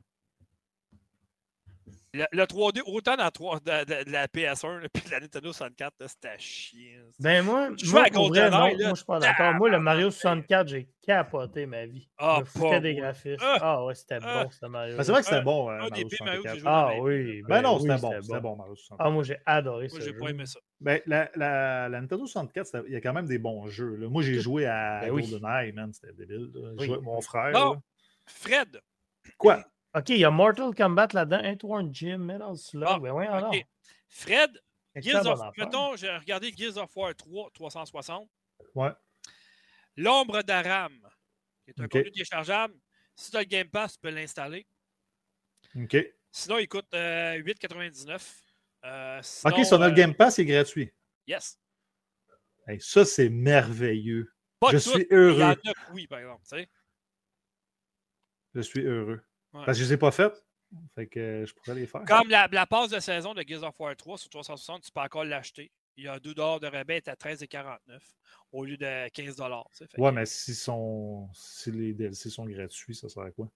Le, 2.12 2.24
le 2.32 2.42
3D, 2.42 2.82
autant 2.86 3.16
dans 3.16 3.22
la, 3.22 3.30
3 3.30 3.60
de, 3.60 3.84
de- 3.84 4.04
de 4.04 4.10
la 4.10 4.26
PS1 4.26 4.78
là, 4.80 4.88
puis 4.92 5.04
de 5.04 5.10
la 5.12 5.20
Nintendo 5.20 5.52
64, 5.52 5.94
là, 6.00 6.08
c'était 6.08 6.28
à 6.28 6.38
chier. 6.38 6.98
Ben 7.20 7.44
moi, 7.44 7.68
Je 7.78 7.84
joue 7.86 7.92
moi, 7.92 8.02
à 8.06 8.10
pour 8.10 8.28
vrai, 8.30 8.50
non, 8.50 8.56
GoldenEye, 8.58 8.74
moi 8.76 8.82
là. 8.82 8.90
je 8.90 8.94
suis 8.96 9.04
pas 9.04 9.18
d'accord. 9.20 9.54
Moi, 9.54 9.68
le 9.70 9.78
Mario 9.78 10.10
64, 10.10 10.66
j'ai 10.66 10.88
capoté 11.02 11.66
ma 11.66 11.86
vie. 11.86 12.08
Ah, 12.18 12.34
je 12.38 12.40
me 12.40 12.44
foutais 12.46 12.68
pas 12.70 12.80
des 12.80 12.92
moi. 12.94 13.02
graphismes. 13.02 13.36
Ah, 13.40 13.58
Ah, 13.60 13.84
ouais, 13.84 13.94
c'était 13.94 14.18
ah. 14.22 14.42
bon, 14.44 14.50
ce 14.50 14.66
Mario. 14.66 14.96
Mais 14.96 15.04
c'est 15.04 15.12
vrai 15.12 15.20
que 15.20 15.26
c'était 15.28 15.42
bon. 15.42 15.70
euh, 15.70 15.74
des 15.84 15.88
Mario 15.90 16.08
pires 16.08 16.24
Mario 16.26 16.42
que 16.42 16.48
j'ai 16.48 16.54
64. 16.54 16.58
joué 16.58 16.64
dans 16.64 16.70
Ah 16.98 17.00
oui. 17.00 17.42
Ben 17.48 17.62
non, 17.62 17.74
oui, 17.76 17.80
c'était 17.82 18.00
bon. 18.00 18.22
C'était 18.22 18.40
bon, 18.40 18.56
Mario 18.56 18.74
64. 18.74 19.06
Ah, 19.06 19.10
moi, 19.10 19.22
j'ai 19.22 19.36
adoré 19.46 19.86
Moi, 19.88 20.00
ce 20.00 20.04
j'ai 20.04 20.12
jeu. 20.12 20.18
pas 20.18 20.28
aimé 20.30 20.46
ça. 20.46 20.60
Ben, 20.80 21.00
la, 21.06 21.30
la, 21.36 21.88
la 21.88 22.00
Nintendo 22.00 22.26
64, 22.26 22.66
c'était- 22.66 22.84
il 22.88 22.92
y 22.92 22.96
a 22.96 23.00
quand 23.00 23.12
même 23.12 23.26
des 23.26 23.38
bons 23.38 23.68
jeux. 23.68 23.94
là. 23.94 24.08
Moi, 24.08 24.24
j'ai 24.24 24.40
joué 24.40 24.66
à 24.66 24.98
Ben. 25.02 25.10
GoldenEye, 25.10 25.72
man. 25.74 25.92
C'était 25.92 26.12
débile. 26.12 26.50
là. 26.54 26.70
J'ai 26.76 26.86
joué 26.86 26.94
avec 26.94 27.04
mon 27.04 27.20
frère. 27.20 27.50
Là. 27.52 27.72
Fred, 28.26 28.80
Quoi? 29.38 29.62
Ok, 29.94 30.08
il 30.10 30.18
y 30.18 30.24
a 30.24 30.30
Mortal 30.30 30.74
Kombat 30.74 31.08
là-dedans, 31.12 31.40
Intworn 31.42 31.92
Gym, 31.94 32.24
Metal 32.24 32.56
Slug. 32.56 32.84
Ah, 32.88 32.98
ben 32.98 33.10
oui, 33.12 33.26
alors. 33.26 33.52
Fred, 34.08 34.50
Gears 34.96 35.26
of, 35.26 35.40
mettons, 35.56 35.96
j'ai 35.96 36.10
regardé 36.16 36.52
Gears 36.56 36.76
of 36.78 36.96
War 36.96 37.14
3 37.14 37.50
360. 37.52 38.28
Ouais. 38.74 38.90
L'ombre 39.96 40.42
d'Aram, 40.42 40.92
qui 41.64 41.70
est 41.70 41.80
un 41.80 41.84
Ok. 41.84 41.90
contenu 41.92 42.10
téléchargeable. 42.12 42.74
Si 43.16 43.30
tu 43.30 43.36
as 43.36 43.40
le 43.40 43.46
Game 43.46 43.68
Pass, 43.68 43.94
tu 43.94 43.98
peux 44.00 44.10
l'installer. 44.10 44.66
OK. 45.76 45.96
Sinon, 46.30 46.58
il 46.58 46.68
coûte 46.68 46.92
euh, 46.94 47.34
8,99. 47.42 48.42
Euh, 48.84 49.20
sinon, 49.22 49.54
OK, 49.56 49.64
si 49.64 49.74
on 49.74 49.80
a 49.82 49.86
euh, 49.86 49.88
le 49.88 49.94
Game 49.94 50.14
Pass, 50.14 50.36
c'est 50.36 50.44
gratuit. 50.44 50.92
Yes. 51.26 51.58
Hey, 52.66 52.80
ça, 52.80 53.04
c'est 53.04 53.28
merveilleux. 53.28 54.32
Pas 54.60 54.70
Je 54.70 54.76
tout, 54.76 54.90
suis 54.90 54.98
mais 54.98 55.06
Il 55.10 55.16
y 55.16 55.16
en 55.16 55.18
heureux. 55.18 55.42
a 55.42 55.56
oui, 55.92 56.06
par 56.06 56.18
exemple. 56.20 56.42
Je 58.54 58.60
suis 58.60 58.82
heureux. 58.82 59.20
Ouais. 59.52 59.64
Parce 59.64 59.78
que 59.78 59.84
je 59.84 59.84
ne 59.84 59.88
les 59.88 59.92
ai 59.94 59.96
pas 59.96 60.10
faites. 60.10 60.44
Fait 60.94 61.06
que 61.08 61.44
je 61.46 61.52
pourrais 61.54 61.74
les 61.74 61.86
faire. 61.86 62.04
Comme 62.04 62.28
la, 62.28 62.46
la 62.52 62.64
passe 62.66 62.90
de 62.90 63.00
saison 63.00 63.34
de 63.34 63.42
Gears 63.46 63.64
of 63.64 63.74
War 63.80 63.96
3 63.96 64.18
sur 64.18 64.30
360, 64.30 64.82
tu 64.84 64.92
peux 64.92 65.00
encore 65.00 65.24
l'acheter. 65.24 65.72
Il 65.96 66.04
y 66.04 66.08
a 66.08 66.20
2 66.20 66.32
de 66.32 66.66
rabais, 66.66 66.98
est 66.98 67.08
à 67.08 67.14
13,49 67.14 67.76
au 68.52 68.64
lieu 68.64 68.76
de 68.76 69.08
15 69.08 69.34
tu 69.36 69.42
sais. 69.72 69.86
Fait 69.88 70.00
Ouais, 70.00 70.10
que- 70.10 70.14
mais 70.14 70.26
si, 70.26 70.54
sont... 70.54 71.28
si 71.34 71.72
les 71.72 71.92
DLC 71.92 72.30
sont 72.30 72.46
gratuits, 72.46 72.94
ça 72.94 73.08
sert 73.08 73.24
à 73.24 73.30
quoi? 73.32 73.48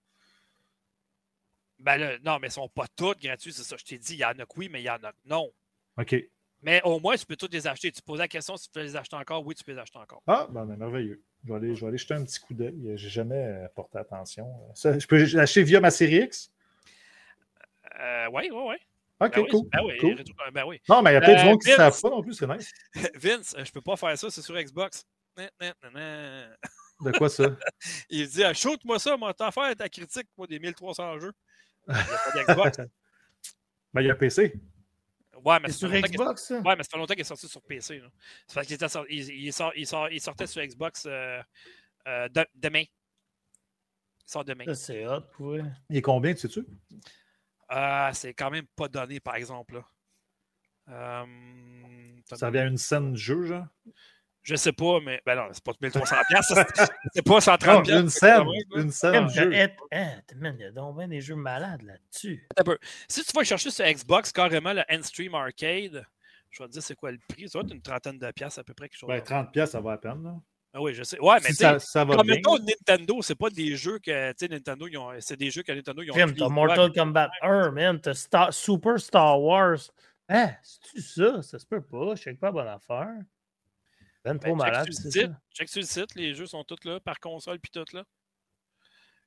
Ben 1.78 1.96
là, 1.96 2.18
non, 2.24 2.38
mais 2.40 2.48
ils 2.48 2.52
sont 2.52 2.68
pas 2.68 2.86
toutes 2.96 3.20
gratuits, 3.20 3.52
c'est 3.52 3.62
ça. 3.62 3.76
Je 3.76 3.84
t'ai 3.84 3.98
dit, 3.98 4.14
il 4.14 4.20
y 4.20 4.24
en 4.24 4.30
a 4.30 4.46
que 4.46 4.56
oui, 4.56 4.68
mais 4.68 4.80
il 4.80 4.84
y 4.86 4.90
en 4.90 5.02
a 5.02 5.12
que 5.12 5.18
non. 5.26 5.52
OK. 5.98 6.16
Mais 6.64 6.80
au 6.82 6.98
moins, 6.98 7.14
tu 7.14 7.26
peux 7.26 7.36
toutes 7.36 7.52
les 7.52 7.66
acheter. 7.66 7.92
Tu 7.92 8.00
poses 8.00 8.18
la 8.18 8.26
question 8.26 8.56
si 8.56 8.66
tu 8.66 8.72
peux 8.72 8.80
les 8.80 8.96
acheter 8.96 9.16
encore. 9.16 9.46
Oui, 9.46 9.54
tu 9.54 9.62
peux 9.62 9.72
les 9.72 9.78
acheter 9.78 9.98
encore. 9.98 10.22
Ah, 10.26 10.46
ben, 10.50 10.64
ben, 10.64 10.76
merveilleux. 10.76 11.22
Je 11.44 11.50
vais, 11.50 11.56
aller, 11.56 11.74
je 11.76 11.80
vais 11.82 11.88
aller 11.88 11.98
jeter 11.98 12.14
un 12.14 12.24
petit 12.24 12.40
coup 12.40 12.54
d'œil. 12.54 12.94
J'ai 12.96 13.10
jamais 13.10 13.36
euh, 13.36 13.68
porté 13.74 13.98
attention. 13.98 14.50
Ça, 14.74 14.98
je 14.98 15.06
peux 15.06 15.22
l'acheter 15.22 15.62
via 15.62 15.78
ma 15.80 15.90
série 15.90 16.24
X? 16.24 16.50
Euh, 18.00 18.26
oui, 18.32 18.48
oui, 18.50 18.60
oui. 18.68 18.76
Ok, 19.20 19.32
Ben 19.34 19.42
oui, 19.42 19.48
cool. 19.50 19.68
ben 19.70 19.80
oui, 19.84 19.98
cool. 19.98 20.24
ben 20.52 20.64
oui. 20.66 20.80
Non, 20.88 21.02
mais 21.02 21.10
il 21.10 21.14
y 21.14 21.16
a 21.16 21.20
peut-être 21.20 21.38
Euh, 21.38 21.42
du 21.42 21.48
monde 21.50 21.60
qui 21.60 21.70
ne 21.70 21.76
savent 21.76 22.00
pas 22.00 22.10
non 22.10 22.22
plus, 22.22 22.32
c'est 22.32 22.46
nice. 22.46 22.72
Vince, 23.14 23.54
euh, 23.56 23.64
je 23.64 23.70
peux 23.70 23.82
pas 23.82 23.96
faire 23.96 24.18
ça, 24.18 24.30
c'est 24.30 24.42
sur 24.42 24.54
Xbox. 24.56 25.06
De 25.36 27.10
quoi 27.18 27.28
ça? 27.28 27.44
Il 28.08 28.26
dit 28.26 28.42
ah, 28.42 28.54
shoot-moi 28.54 28.98
ça, 28.98 29.16
moi, 29.18 29.34
t'en 29.34 29.50
faire 29.50 29.76
ta 29.76 29.88
critique, 29.88 30.28
moi, 30.36 30.46
des 30.46 30.58
1300 30.58 31.20
jeux. 31.20 31.32
Il 31.88 31.94
n'y 31.94 32.00
a 32.00 32.04
pas 32.04 32.54
d'Xbox. 32.54 32.78
Ben, 33.92 34.00
il 34.00 34.08
y 34.08 34.10
a 34.10 34.16
PC. 34.16 34.52
Ouais, 35.44 35.60
mais 35.60 35.68
C'est 35.68 35.74
sur 35.78 35.88
fait 35.90 35.96
longtemps 35.96 36.08
qu'il- 36.08 36.16
Xbox, 36.18 36.42
ça? 36.46 36.60
Ouais, 36.60 36.76
mais 36.76 36.82
ça 36.82 36.88
fait 36.90 36.96
longtemps 36.98 37.12
qu'il 37.14 37.20
est 37.20 37.24
sorti 37.24 37.48
sur 37.48 37.62
PC. 37.62 37.98
là. 37.98 38.08
C'est 38.46 38.54
parce 38.54 38.66
qu'il 38.66 38.76
était 38.76 38.88
sorti- 38.88 39.12
il, 39.14 39.30
il 39.44 39.52
sort- 39.52 39.72
il 39.76 39.86
sort- 39.86 40.08
il 40.10 40.20
sortait 40.20 40.46
sur 40.46 40.62
Xbox 40.62 41.04
euh, 41.06 41.42
euh, 42.08 42.28
de- 42.28 42.46
demain. 42.54 42.82
Il 42.82 44.30
sort 44.30 44.44
demain. 44.44 44.64
Ça, 44.66 44.74
c'est 44.74 45.06
hot, 45.06 45.22
ouais. 45.40 45.60
Il 45.90 45.96
est 45.98 46.02
combien, 46.02 46.32
tu 46.32 46.40
sais-tu? 46.40 46.64
Ah, 47.68 48.10
c'est 48.14 48.32
quand 48.34 48.50
même 48.50 48.66
pas 48.74 48.88
donné, 48.88 49.20
par 49.20 49.36
exemple. 49.36 49.74
là. 49.74 49.84
Euh, 50.88 51.26
Ça 52.34 52.50
vient 52.50 52.62
à 52.62 52.66
une 52.66 52.76
scène 52.78 53.12
de 53.12 53.16
jeu, 53.16 53.44
genre? 53.44 53.66
Je 54.44 54.54
sais 54.56 54.72
pas, 54.72 55.00
mais 55.00 55.22
ben 55.24 55.36
non, 55.36 55.48
c'est 55.52 55.64
pas 55.64 55.72
1300 55.80 56.16
piastres, 56.28 56.54
ça, 56.54 56.66
c'est- 56.74 56.92
c'est 57.14 57.22
pas 57.26 57.40
130 57.40 57.76
Non, 57.78 57.82
piastres, 57.82 58.02
une 58.02 58.10
scène. 58.10 58.46
Une 58.76 58.90
scène 58.90 59.28
eh, 59.52 59.68
hein, 59.96 60.10
man, 60.36 60.54
il 60.58 60.62
y 60.62 60.66
a 60.66 60.70
donc 60.70 60.98
bien 60.98 61.08
des 61.08 61.20
jeux 61.22 61.34
malades 61.34 61.80
là-dessus. 61.82 62.46
Si 63.08 63.24
tu 63.24 63.32
vas 63.34 63.42
chercher 63.42 63.70
sur 63.70 63.84
Xbox 63.86 64.32
carrément 64.32 64.74
le 64.74 64.82
Endstream 64.90 65.34
Arcade, 65.34 66.04
je 66.50 66.62
vais 66.62 66.68
te 66.68 66.72
dire 66.74 66.82
c'est 66.82 66.94
quoi 66.94 67.10
le 67.10 67.18
prix. 67.26 67.48
Ça 67.48 67.58
va 67.58 67.64
être 67.64 67.72
une 67.74 67.80
trentaine 67.82 68.18
de 68.18 68.30
piastres 68.32 68.60
à 68.60 68.64
peu 68.64 68.74
près. 68.74 68.88
Quelque 68.90 68.98
chose 68.98 69.08
Ben, 69.08 69.18
comme 69.20 69.26
ça. 69.26 69.34
30 69.42 69.52
pièces, 69.52 69.70
ça 69.70 69.80
va 69.80 69.92
à 69.92 69.96
peine. 69.98 70.22
Là. 70.22 70.34
Ah 70.74 70.82
oui, 70.82 70.92
je 70.92 71.04
sais. 71.04 71.18
Ouais, 71.20 71.36
mais 71.42 71.48
si 71.50 71.54
ça, 71.54 71.78
ça 71.78 72.04
va 72.04 72.14
comme 72.16 72.26
bien. 72.26 72.34
mettons 72.36 72.58
Nintendo, 72.58 73.22
c'est 73.22 73.36
pas 73.38 73.48
des 73.48 73.76
jeux 73.76 73.98
que 73.98 74.30
tu 74.32 74.36
sais, 74.40 74.48
Nintendo, 74.48 74.86
ils 74.88 74.98
ont- 74.98 75.12
c'est 75.20 75.36
des 75.38 75.50
jeux 75.50 75.62
que 75.62 75.72
Nintendo 75.72 76.02
ils 76.02 76.10
ont. 76.10 76.14
Pris 76.14 76.34
t'as 76.34 76.48
Mortal. 76.48 76.92
Kombat 76.92 77.30
1, 77.42 77.70
man. 77.70 77.98
T'as 78.00 78.12
Star- 78.14 78.52
Super 78.52 78.98
Star 79.00 79.40
Wars. 79.40 79.78
Hein, 80.28 80.50
c'est-tu 80.62 81.00
ça? 81.00 81.40
Ça 81.42 81.58
se 81.58 81.64
peut 81.66 81.80
pas. 81.80 82.14
Je 82.16 82.22
sais 82.24 82.34
pas 82.34 82.50
bonne 82.52 82.68
affaire. 82.68 83.08
Ben 84.24 84.38
trop 84.38 84.56
Ben, 84.56 84.64
check 84.64 84.72
malade, 84.72 84.92
sur 84.92 85.04
le 85.04 85.10
c'est 85.10 85.20
site. 85.20 85.30
ça. 85.30 85.40
Check 85.52 85.68
sur 85.68 85.80
le 85.80 85.86
site, 85.86 86.14
les 86.14 86.34
jeux 86.34 86.46
sont 86.46 86.64
tous 86.64 86.82
là, 86.84 87.00
par 87.00 87.20
console 87.20 87.60
puis 87.60 87.70
tout 87.70 87.84
là. 87.94 88.04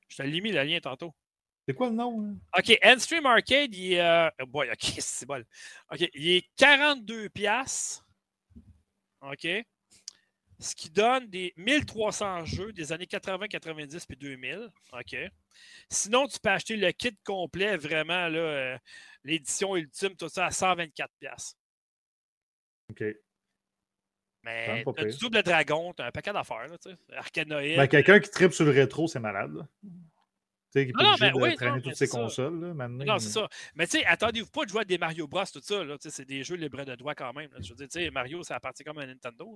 Je 0.08 0.16
te 0.16 0.22
l'ai 0.22 0.40
mis 0.40 0.52
le 0.52 0.62
lien 0.62 0.80
tantôt. 0.80 1.14
C'est 1.66 1.74
quoi 1.74 1.88
le 1.88 1.94
nom? 1.94 2.22
hein? 2.24 2.36
OK, 2.58 2.78
Endstream 2.82 3.26
Arcade, 3.26 3.74
il 3.74 3.92
est. 3.94 4.00
euh, 4.00 4.30
oh 4.42 4.46
boy, 4.46 4.70
OK, 4.72 4.94
c'est 4.98 5.26
bon. 5.26 5.44
OK, 5.92 6.08
il 6.14 6.28
est 6.30 6.48
42 6.56 7.28
piastres. 7.28 8.04
OK. 9.20 9.46
Ce 10.60 10.74
qui 10.74 10.90
donne 10.90 11.28
des 11.28 11.52
1300 11.56 12.44
jeux 12.46 12.72
des 12.72 12.90
années 12.92 13.06
80, 13.06 13.46
90 13.48 14.06
puis 14.06 14.16
2000. 14.16 14.68
OK. 14.92 15.16
Sinon, 15.90 16.26
tu 16.26 16.40
peux 16.40 16.48
acheter 16.48 16.76
le 16.76 16.90
kit 16.90 17.16
complet, 17.24 17.76
vraiment, 17.76 18.28
là, 18.28 18.38
euh, 18.40 18.78
l'édition 19.22 19.76
ultime, 19.76 20.16
tout 20.16 20.28
ça, 20.28 20.46
à 20.46 20.50
124 20.50 21.12
piastres. 21.20 21.56
OK. 22.90 23.04
Mais 24.44 24.84
t'as 24.96 25.04
du 25.04 25.18
double 25.18 25.42
dragon, 25.42 25.92
t'as 25.94 26.06
un 26.06 26.10
paquet 26.10 26.32
d'affaires, 26.32 26.66
là, 26.68 26.78
tu 26.78 26.90
sais. 26.90 26.96
Arcanoïde. 27.16 27.76
Ben, 27.76 27.88
quelqu'un 27.88 28.20
qui 28.20 28.30
tripe 28.30 28.52
sur 28.52 28.64
le 28.64 28.70
rétro, 28.70 29.06
c'est 29.08 29.20
malade. 29.20 29.52
là. 29.54 29.66
Tu 30.70 30.80
sais, 30.80 30.86
qui 30.86 30.92
peut 30.92 31.02
Non, 31.02 31.14
mais 31.18 31.30
de 31.30 31.36
oui, 31.36 31.54
traîner 31.56 31.76
non, 31.76 31.80
toutes 31.80 31.94
ses 31.96 32.06
ça. 32.06 32.18
consoles. 32.18 32.60
Là, 32.60 32.74
maintenant. 32.74 33.02
Non, 33.06 33.18
c'est 33.18 33.30
ça. 33.30 33.48
Mais 33.74 33.86
tu 33.86 33.98
sais, 33.98 34.04
attendez-vous 34.04 34.50
pas 34.50 34.64
de 34.66 34.68
jouer 34.68 34.82
à 34.82 34.84
des 34.84 34.98
Mario 34.98 35.26
Bros, 35.26 35.42
tout 35.50 35.60
ça. 35.62 35.82
là. 35.82 35.96
Tu 35.96 36.10
sais, 36.10 36.10
C'est 36.14 36.24
des 36.26 36.44
jeux 36.44 36.56
libres 36.56 36.84
de 36.84 36.94
droit 36.94 37.14
quand 37.14 37.32
même. 37.32 37.50
là. 37.52 37.56
Je 37.62 37.70
veux 37.70 37.74
dire, 37.74 37.88
tu 37.88 38.00
sais, 38.04 38.10
Mario, 38.10 38.42
ça 38.42 38.56
appartient 38.56 38.84
comme 38.84 38.98
à 38.98 39.06
Nintendo. 39.06 39.46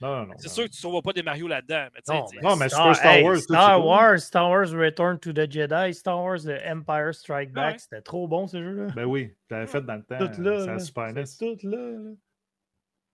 là. 0.00 0.08
Non, 0.08 0.16
non, 0.16 0.26
non. 0.26 0.34
C'est 0.36 0.48
sûr 0.48 0.64
que 0.64 0.70
tu 0.70 0.78
ne 0.78 0.80
sauves 0.92 1.00
pas 1.00 1.12
des 1.12 1.22
Mario 1.22 1.46
là-dedans. 1.46 1.86
Mais 1.94 2.00
tu 2.02 2.12
sais, 2.12 2.40
Non, 2.42 2.50
Non, 2.50 2.56
mais 2.56 2.68
Star, 2.68 2.92
Super 2.92 2.96
Star 2.96 3.12
hey, 3.14 3.22
Wars, 3.24 3.34
tout, 3.36 3.40
Star. 3.42 3.84
Wars, 3.86 4.18
Star 4.20 4.50
Wars 4.50 4.70
Return 4.72 5.18
to 5.20 5.32
the 5.32 5.48
Jedi, 5.50 5.94
Star 5.94 6.20
Wars 6.20 6.42
The 6.42 6.58
Empire 6.66 7.14
Strike 7.14 7.52
Back, 7.52 7.74
Ouais. 7.74 7.78
c'était 7.78 8.02
trop 8.02 8.26
bon 8.26 8.48
ce 8.48 8.60
jeu-là. 8.60 8.86
Ben 8.96 9.04
oui, 9.04 9.28
tu 9.46 9.54
l'avais 9.54 9.68
fait 9.68 9.80
dans 9.82 9.94
le 9.94 10.02
temps. 10.02 10.18
tout 10.18 10.40
là, 10.42 10.76
C'est 10.78 10.86
Super 10.86 11.12
NES. 11.12 11.22
Tout 11.38 11.56
là. 11.62 12.14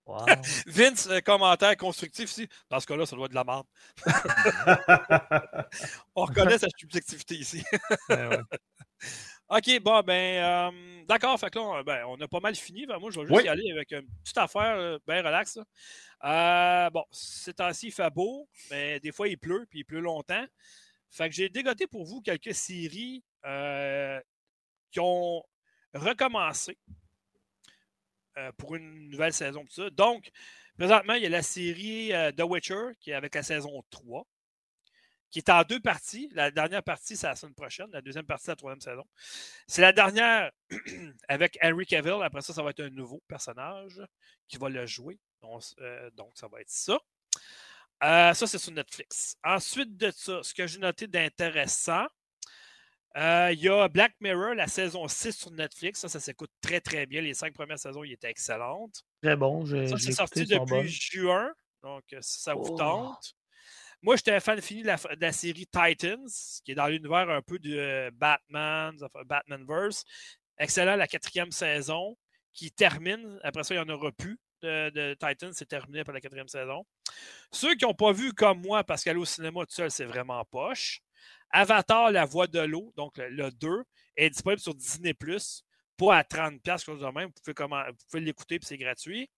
Wow. 0.06 0.26
Vince, 0.66 1.06
euh, 1.08 1.20
commentaire 1.20 1.76
constructif 1.76 2.30
ici. 2.30 2.48
Dans 2.68 2.78
ce 2.80 2.86
cas-là, 2.86 3.06
ça 3.06 3.16
doit 3.16 3.24
être 3.26 3.30
de 3.32 3.36
la 3.36 3.44
merde. 3.44 3.66
On 6.14 6.24
reconnaît 6.24 6.58
sa 6.58 6.68
subjectivité 6.78 7.36
ici. 7.36 7.64
Ben 8.08 8.28
ouais. 8.28 8.40
OK, 9.48 9.80
bon, 9.82 10.00
ben, 10.00 10.72
euh, 10.72 11.04
d'accord. 11.06 11.38
Fait 11.38 11.50
que 11.50 11.58
là, 11.58 11.64
on, 11.64 11.82
ben, 11.82 12.04
on 12.06 12.18
a 12.20 12.26
pas 12.28 12.40
mal 12.40 12.54
fini. 12.54 12.86
Ben, 12.86 12.98
moi, 12.98 13.10
je 13.10 13.20
vais 13.20 13.26
juste 13.26 13.36
Oui. 13.36 13.44
y 13.44 13.48
aller 13.48 13.70
avec 13.70 13.92
une 13.92 14.06
petite 14.22 14.38
affaire 14.38 14.76
euh, 14.76 14.98
bien 15.06 15.18
relax. 15.18 15.58
Euh, 16.24 16.90
bon, 16.90 17.04
ces 17.10 17.52
temps-ci, 17.52 17.88
il 17.88 17.92
fait 17.92 18.10
beau, 18.10 18.48
mais 18.70 19.00
des 19.00 19.12
fois, 19.12 19.28
il 19.28 19.36
pleut, 19.36 19.66
puis 19.68 19.80
il 19.80 19.84
pleut 19.84 20.00
longtemps. 20.00 20.44
Fait 21.10 21.28
que 21.28 21.34
j'ai 21.34 21.48
dégoté 21.50 21.86
pour 21.86 22.04
vous 22.06 22.22
quelques 22.22 22.54
séries 22.54 23.22
euh, 23.44 24.18
qui 24.90 25.00
ont 25.00 25.42
recommencé 25.92 26.78
euh, 28.38 28.52
pour 28.52 28.74
une 28.74 29.10
nouvelle 29.10 29.32
saison. 29.32 29.64
ça. 29.70 29.90
Donc, 29.90 30.30
présentement, 30.76 31.14
il 31.14 31.22
y 31.22 31.26
a 31.26 31.30
la 31.30 31.42
série 31.42 32.12
euh, 32.12 32.32
The 32.32 32.42
Witcher 32.42 32.90
qui 33.00 33.10
est 33.10 33.14
avec 33.14 33.34
la 33.34 33.42
saison 33.42 33.82
3 33.90 34.26
qui 35.30 35.40
est 35.40 35.50
en 35.50 35.62
deux 35.64 35.80
parties. 35.80 36.28
La 36.32 36.52
dernière 36.52 36.82
partie, 36.82 37.16
c'est 37.16 37.26
la 37.26 37.34
semaine 37.34 37.54
prochaine. 37.54 37.88
La 37.92 38.00
deuxième 38.00 38.24
partie, 38.24 38.44
c'est 38.44 38.52
la 38.52 38.56
troisième 38.56 38.80
saison. 38.80 39.04
C'est 39.66 39.82
la 39.82 39.92
dernière 39.92 40.52
avec 41.28 41.58
Henry 41.60 41.86
Cavill. 41.86 42.22
Après 42.22 42.40
ça, 42.40 42.52
ça 42.52 42.62
va 42.62 42.70
être 42.70 42.84
un 42.84 42.90
nouveau 42.90 43.20
personnage 43.26 44.00
qui 44.46 44.58
va 44.58 44.68
le 44.68 44.86
jouer. 44.86 45.18
Donc, 45.42 45.62
euh, 45.80 46.08
ça 46.34 46.46
va 46.46 46.60
être 46.60 46.70
ça. 46.70 46.98
Ça, 48.00 48.46
c'est 48.46 48.58
sur 48.58 48.72
Netflix. 48.72 49.36
Ensuite 49.42 49.96
de 49.96 50.10
ça, 50.12 50.40
ce 50.42 50.54
que 50.54 50.66
j'ai 50.66 50.78
noté 50.78 51.06
d'intéressant, 51.08 52.06
il 53.16 53.58
y 53.60 53.68
a 53.68 53.88
Black 53.88 54.14
Mirror, 54.20 54.54
la 54.54 54.66
saison 54.66 55.06
6 55.08 55.32
sur 55.36 55.50
Netflix. 55.52 56.00
Ça, 56.00 56.08
ça 56.08 56.20
s'écoute 56.20 56.50
très, 56.60 56.80
très 56.80 57.06
bien. 57.06 57.20
Les 57.20 57.34
cinq 57.34 57.52
premières 57.54 57.78
saisons, 57.78 58.02
il 58.04 58.12
étaient 58.12 58.30
excellentes. 58.30 59.02
Très 59.22 59.36
bon. 59.36 59.64
je- 59.64 59.86
Ça, 59.86 59.96
c'est 59.98 60.12
sorti 60.12 60.44
depuis 60.46 60.88
juin. 60.88 61.50
Donc, 61.82 62.02
euh, 62.12 62.18
si 62.20 62.40
ça 62.40 62.54
vous 62.54 62.70
Oh. 62.72 62.76
tente. 62.76 63.34
Moi, 64.02 64.16
j'étais 64.16 64.32
un 64.32 64.40
fan 64.40 64.60
fini 64.60 64.82
de 64.82 64.88
la, 64.88 64.96
de 64.96 65.20
la 65.20 65.32
série 65.32 65.66
Titans, 65.66 66.26
qui 66.64 66.72
est 66.72 66.74
dans 66.74 66.88
l'univers 66.88 67.28
un 67.30 67.40
peu 67.40 67.58
de 67.58 67.74
euh, 67.76 68.10
Batman, 68.12 68.94
Batmanverse. 69.26 70.04
Excellent, 70.58 70.96
la 70.96 71.06
quatrième 71.06 71.50
saison, 71.52 72.16
qui 72.52 72.70
termine. 72.70 73.38
Après 73.42 73.64
ça, 73.64 73.74
il 73.74 73.78
n'y 73.80 73.84
en 73.90 73.94
aura 73.94 74.12
plus 74.12 74.38
de, 74.62 74.90
de 74.90 75.14
Titans. 75.14 75.52
C'est 75.54 75.66
terminé 75.68 76.04
pour 76.04 76.12
la 76.12 76.20
quatrième 76.20 76.48
saison. 76.48 76.84
Ceux 77.52 77.74
qui 77.76 77.84
n'ont 77.84 77.94
pas 77.94 78.12
vu 78.12 78.32
comme 78.32 78.60
moi, 78.60 78.84
parce 78.84 79.02
qu'aller 79.04 79.18
au 79.20 79.24
cinéma 79.24 79.60
tout 79.66 79.74
seul, 79.74 79.90
c'est 79.90 80.04
vraiment 80.04 80.44
poche. 80.44 81.00
Avatar, 81.50 82.10
La 82.10 82.24
Voix 82.24 82.46
de 82.46 82.60
l'eau, 82.60 82.92
donc 82.96 83.16
le, 83.18 83.28
le 83.28 83.50
2, 83.50 83.84
est 84.16 84.30
disponible 84.30 84.60
sur 84.60 84.74
Disney+, 84.74 85.14
pas 85.14 86.16
à 86.16 86.22
30$, 86.22 86.60
quelque 86.60 86.78
chose 86.78 87.00
de 87.00 87.06
même. 87.06 87.28
Vous 87.28 87.52
pouvez, 87.52 87.66
vous 87.66 88.06
pouvez 88.10 88.22
l'écouter, 88.22 88.58
puis 88.58 88.66
c'est 88.66 88.78
gratuit. 88.78 89.30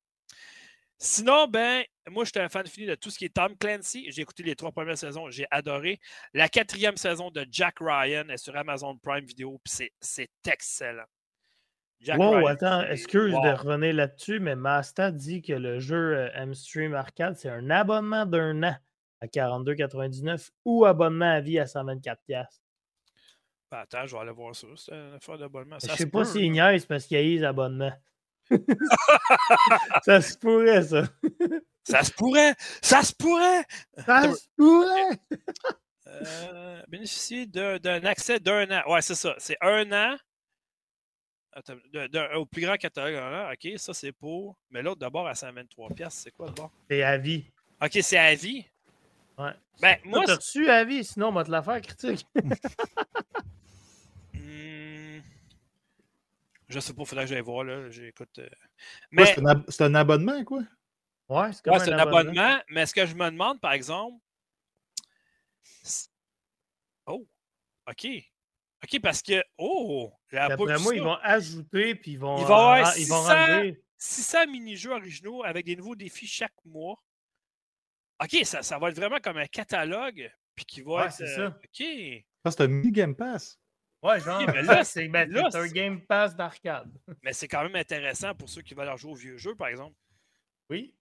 Sinon, 0.98 1.46
ben, 1.46 1.84
moi, 2.08 2.24
j'étais 2.24 2.40
un 2.40 2.48
fan 2.48 2.66
fini 2.66 2.86
de 2.86 2.94
tout 2.94 3.10
ce 3.10 3.18
qui 3.18 3.26
est 3.26 3.34
Tom 3.34 3.54
Clancy. 3.58 4.06
J'ai 4.10 4.22
écouté 4.22 4.42
les 4.42 4.56
trois 4.56 4.72
premières 4.72 4.96
saisons, 4.96 5.28
j'ai 5.30 5.46
adoré. 5.50 6.00
La 6.32 6.48
quatrième 6.48 6.96
saison 6.96 7.30
de 7.30 7.46
Jack 7.50 7.76
Ryan 7.80 8.28
est 8.30 8.38
sur 8.38 8.56
Amazon 8.56 8.96
Prime 8.96 9.24
Video, 9.24 9.60
puis 9.62 9.90
c'est- 10.00 10.30
excellent. 10.46 11.04
Jack 12.00 12.18
Wow, 12.18 12.36
Ryan, 12.36 12.46
attends, 12.46 12.82
excuse 12.84 13.34
wow. 13.34 13.42
de 13.42 13.48
revenir 13.50 13.94
là-dessus, 13.94 14.40
mais 14.40 14.56
Masta 14.56 15.10
dit 15.10 15.42
que 15.42 15.52
le 15.52 15.80
jeu 15.80 16.16
euh, 16.16 16.30
M-Stream 16.34 16.94
Arcade, 16.94 17.36
c'est 17.36 17.48
un 17.50 17.68
abonnement 17.70 18.24
d'un 18.24 18.62
an 18.62 18.76
à 19.20 19.26
42,99 19.26 20.50
ou 20.64 20.84
abonnement 20.84 21.30
à 21.32 21.40
vie 21.40 21.58
à 21.58 21.64
124$. 21.64 22.16
piastres. 22.26 22.62
Ben, 23.70 23.78
attends, 23.78 24.06
je 24.06 24.14
vais 24.14 24.22
aller 24.22 24.32
voir 24.32 24.54
ça. 24.54 24.66
C'est 24.76 24.92
une 24.92 25.14
affaire 25.14 25.38
d'abonnement. 25.38 25.78
Je 25.82 25.86
Ça 25.88 25.96
sais 25.96 26.06
pas 26.06 26.20
peut, 26.20 26.24
s'il 26.24 26.54
là. 26.54 26.72
niaise 26.72 26.86
parce 26.86 27.06
qu'il 27.06 27.16
y 27.16 27.20
a 27.20 27.22
les 27.22 27.42
abonnements. 27.44 27.92
ça 30.04 30.20
se 30.20 30.38
pourrait, 30.38 30.82
ça. 30.82 31.02
Ça 31.82 32.02
se 32.02 32.12
pourrait! 32.12 32.54
Ça 32.82 33.02
se 33.02 33.12
pourrait! 33.14 33.64
Ça 34.04 34.32
se 34.32 34.46
pourrait! 34.56 35.18
Euh, 36.06 36.82
bénéficier 36.88 37.46
d'un 37.46 38.04
accès 38.04 38.38
d'un 38.40 38.70
an. 38.70 38.92
Ouais, 38.92 39.02
c'est 39.02 39.14
ça. 39.16 39.34
C'est 39.38 39.56
un 39.60 39.90
an. 39.92 40.16
Attends, 41.52 41.74
au 42.36 42.46
plus 42.46 42.62
grand 42.62 42.76
catalogue. 42.76 43.52
OK, 43.52 43.78
ça 43.78 43.94
c'est 43.94 44.12
pour. 44.12 44.56
Mais 44.70 44.82
l'autre 44.82 45.00
d'abord 45.00 45.26
à 45.26 45.32
123$. 45.32 45.94
piastres, 45.94 46.20
C'est 46.24 46.30
quoi 46.30 46.46
d'abord? 46.46 46.70
C'est 46.90 47.02
à 47.02 47.16
vie. 47.18 47.44
OK, 47.82 47.98
c'est 48.02 48.18
à 48.18 48.34
vie? 48.34 48.64
Ouais. 49.38 49.52
Ben, 49.80 49.98
Moi, 50.04 50.18
moi, 50.18 50.24
t'as 50.26 50.36
reçu 50.36 50.68
à 50.70 50.84
vie, 50.84 51.04
sinon 51.04 51.28
on 51.28 51.32
va 51.32 51.44
te 51.44 51.50
la 51.50 51.62
faire 51.62 51.80
critique. 51.82 52.26
Hmm. 54.32 55.20
Je 56.68 56.80
sais 56.80 56.92
pas, 56.92 57.04
faudrait 57.04 57.24
que 57.24 57.30
j'aille 57.30 57.40
voir, 57.42 57.64
là. 57.64 57.90
J'écoute. 57.90 58.38
euh. 58.38 58.48
Mais, 59.10 59.26
c'est 59.26 59.40
un, 59.40 59.46
ab- 59.46 59.70
un 59.78 59.94
abonnement, 59.94 60.44
quoi? 60.44 60.62
Ouais, 61.28 61.52
c'est 61.52 61.62
comme 61.62 61.74
ouais, 61.74 61.80
c'est 61.80 61.92
un 61.92 61.98
abonnement. 61.98 62.58
Mais 62.70 62.86
ce 62.86 62.94
que 62.94 63.06
je 63.06 63.14
me 63.14 63.30
demande, 63.30 63.60
par 63.60 63.72
exemple. 63.72 64.16
Oh, 67.06 67.26
OK. 67.88 68.06
OK, 68.84 69.00
parce 69.00 69.22
que. 69.22 69.42
Oh, 69.58 70.12
vu 70.30 70.38
moi, 70.38 70.76
ça. 70.78 70.94
ils 70.94 71.02
vont 71.02 71.18
ajouter 71.22 71.94
puis 71.94 72.12
ils 72.12 72.18
vont, 72.18 72.36
Il 72.38 72.44
va 72.44 72.48
y 72.48 72.52
avoir 72.52 72.88
euh, 72.88 72.98
ils 72.98 73.06
vont 73.08 73.22
600 73.22 73.32
enlever. 73.32 73.82
600 73.98 74.46
mini-jeux 74.48 74.90
originaux 74.92 75.42
avec 75.44 75.64
des 75.66 75.76
nouveaux 75.76 75.96
défis 75.96 76.26
chaque 76.26 76.54
mois. 76.64 77.02
OK, 78.22 78.44
ça, 78.44 78.62
ça 78.62 78.78
va 78.78 78.88
être 78.90 78.96
vraiment 78.96 79.18
comme 79.20 79.36
un 79.38 79.46
catalogue. 79.46 80.30
Puis 80.54 80.64
qui 80.64 80.80
va 80.82 80.90
Ouais, 80.92 81.04
être. 81.06 81.12
c'est 81.12 81.24
euh, 81.24 81.36
ça. 81.36 81.46
OK. 81.48 82.24
Ça, 82.44 82.50
c'est 82.50 82.60
un 82.62 82.68
mini 82.68 82.90
Game 82.90 83.14
Pass. 83.14 83.58
Ouais, 84.02 84.20
genre, 84.20 84.40
mais 84.46 84.52
mais 84.54 84.62
là, 84.62 84.84
c'est 84.84 85.06
là, 85.08 85.48
c'est 85.50 85.58
un 85.58 85.66
c'est- 85.66 85.72
Game 85.74 86.00
Pass 86.06 86.34
d'arcade. 86.36 86.90
Mais 87.22 87.32
c'est 87.32 87.48
quand 87.48 87.62
même 87.62 87.76
intéressant 87.76 88.34
pour 88.34 88.48
ceux 88.48 88.62
qui 88.62 88.74
veulent 88.74 88.86
leur 88.86 88.96
jouer 88.96 89.12
aux 89.12 89.16
vieux 89.16 89.36
jeux, 89.36 89.54
par 89.54 89.68
exemple. 89.68 89.94
Oui. 90.70 90.94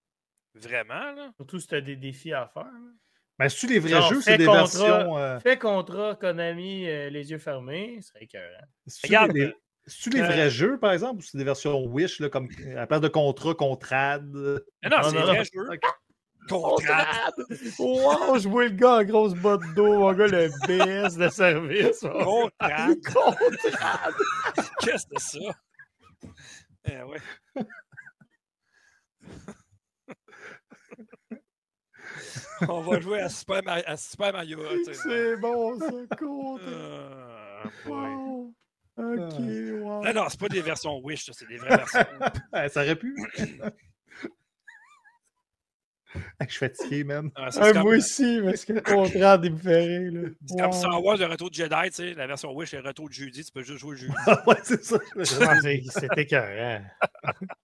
Vraiment, 0.56 1.12
là. 1.14 1.32
Surtout 1.38 1.60
si 1.60 1.68
tu 1.68 1.76
as 1.76 1.82
des 1.82 1.96
défis 1.96 2.34
à 2.34 2.48
faire. 2.54 2.64
là. 2.64 2.92
Ben, 3.38 3.50
c'est-tu 3.50 3.68
les 3.68 3.80
vrais 3.80 3.90
Genre, 3.92 4.14
jeux, 4.14 4.22
c'est 4.22 4.38
des 4.38 4.46
contrat. 4.46 4.62
versions. 4.64 5.18
euh, 5.18 5.40
Fais 5.40 5.58
contrat 5.60 6.16
Konami, 6.16 6.88
euh, 6.88 7.10
les 7.10 7.32
yeux 7.32 7.38
fermés, 7.38 8.00
ce 8.02 8.08
serait 8.10 8.24
écœurant. 8.24 8.66
c'est-tu 8.88 9.08
Regarde, 9.08 9.32
les- 9.34 9.54
C'est-tu 9.88 10.10
les 10.12 10.22
euh, 10.22 10.26
vrais 10.28 10.50
jeux, 10.50 10.80
par 10.80 10.94
exemple, 10.94 11.20
ou 11.20 11.22
c'est 11.22 11.38
des 11.38 11.44
versions 11.44 11.84
Wish, 11.86 12.20
là, 12.20 12.30
comme 12.30 12.48
à 12.66 12.74
la 12.74 12.88
place 12.88 13.02
de 13.02 13.08
contrat, 13.10 13.54
contrad? 13.54 14.26
Mais 14.34 14.90
non, 14.90 14.98
Non, 15.02 15.10
c'est 15.10 15.16
non. 15.16 15.22
vrai 15.26 15.44
jeu. 15.44 15.70
Contrat. 16.50 17.32
Wow, 17.80 18.38
je 18.40 18.48
vois 18.48 18.66
le 18.66 18.72
gars 18.72 18.98
en 18.98 19.04
grosse 19.04 19.34
botte 19.34 19.64
d'eau, 19.76 19.98
mon 20.00 20.14
gars, 20.14 20.28
le 20.28 20.50
BS 20.68 21.18
de 21.18 21.30
service. 21.30 22.00
Contrat. 22.02 22.88
Contrat. 23.14 24.10
Qu'est-ce 24.82 25.06
que 25.08 25.20
c'est 25.20 25.40
ça? 25.40 25.56
Eh 26.88 27.04
ouais. 27.04 27.20
On 32.70 32.82
va 32.82 33.00
jouer 33.00 33.20
à 33.20 33.30
Super, 33.30 33.64
Mario, 33.64 33.84
à 33.86 33.98
Super 33.98 34.34
Mario. 34.34 34.60
tu 34.86 34.86
sais. 34.86 34.94
C'est 34.94 35.38
bon, 35.38 35.78
ça. 35.80 35.88
Ah, 36.68 37.64
boy. 37.86 38.16
Wow. 38.16 38.54
Ok, 38.98 39.40
wow. 39.40 40.04
Non, 40.06 40.14
non, 40.14 40.26
c'est 40.30 40.40
pas 40.40 40.48
des 40.48 40.62
versions 40.62 41.00
Wish, 41.00 41.26
ça, 41.26 41.34
c'est 41.34 41.48
des 41.48 41.58
vraies 41.58 41.76
versions. 41.76 42.00
Ça 42.70 42.82
aurait 42.82 42.96
pu. 42.96 43.14
je 46.42 46.48
suis 46.50 46.60
fatigué, 46.60 47.04
même. 47.04 47.32
Ah, 47.36 47.52
ça, 47.52 47.60
Ah, 47.62 47.66
c'est 47.68 47.74
comme, 47.74 47.84
moi 47.84 47.96
aussi, 47.96 48.40
parce 48.44 48.66
que 48.66 48.74
le 48.74 48.82
fait 49.58 49.78
rire. 49.78 50.12
Là. 50.14 50.30
c'est 50.48 50.58
comme 50.58 50.66
Wow. 50.68 50.72
Star 50.74 51.04
Wars, 51.04 51.18
le 51.18 51.26
retour 51.26 51.50
de 51.50 51.56
Jedi, 51.56 51.76
tu 51.86 51.92
sais. 51.92 52.14
La 52.14 52.28
version 52.28 52.52
Wish, 52.54 52.70
c'est 52.72 52.82
le 52.82 52.88
retour 52.88 53.08
de 53.10 53.14
jeudi. 53.14 53.44
Tu 53.44 53.52
peux 53.52 53.62
juste 53.64 53.80
jouer 53.80 53.92
le 53.92 53.98
jeudi. 53.98 54.14
ouais, 54.48 54.56
c'est 54.64 54.84
ça. 54.84 54.98
Ah, 55.42 55.60
c'est- 55.62 55.82
C'est 55.90 56.18
écœurant. 56.18 56.84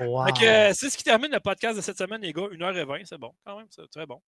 Wow. 0.00 0.26
Fait 0.26 0.32
que 0.32 0.44
euh, 0.44 0.72
c'est 0.72 0.88
ce 0.88 0.96
qui 0.96 1.02
termine 1.04 1.30
le 1.32 1.40
podcast 1.40 1.76
de 1.76 1.82
cette 1.82 1.98
semaine, 1.98 2.22
les 2.22 2.32
gars. 2.32 2.46
1h20, 2.52 3.04
c'est 3.04 3.18
bon, 3.18 3.34
quand 3.44 3.58
même. 3.58 3.66
C'est 3.70 3.86
très 3.90 4.06
bon. 4.06 4.22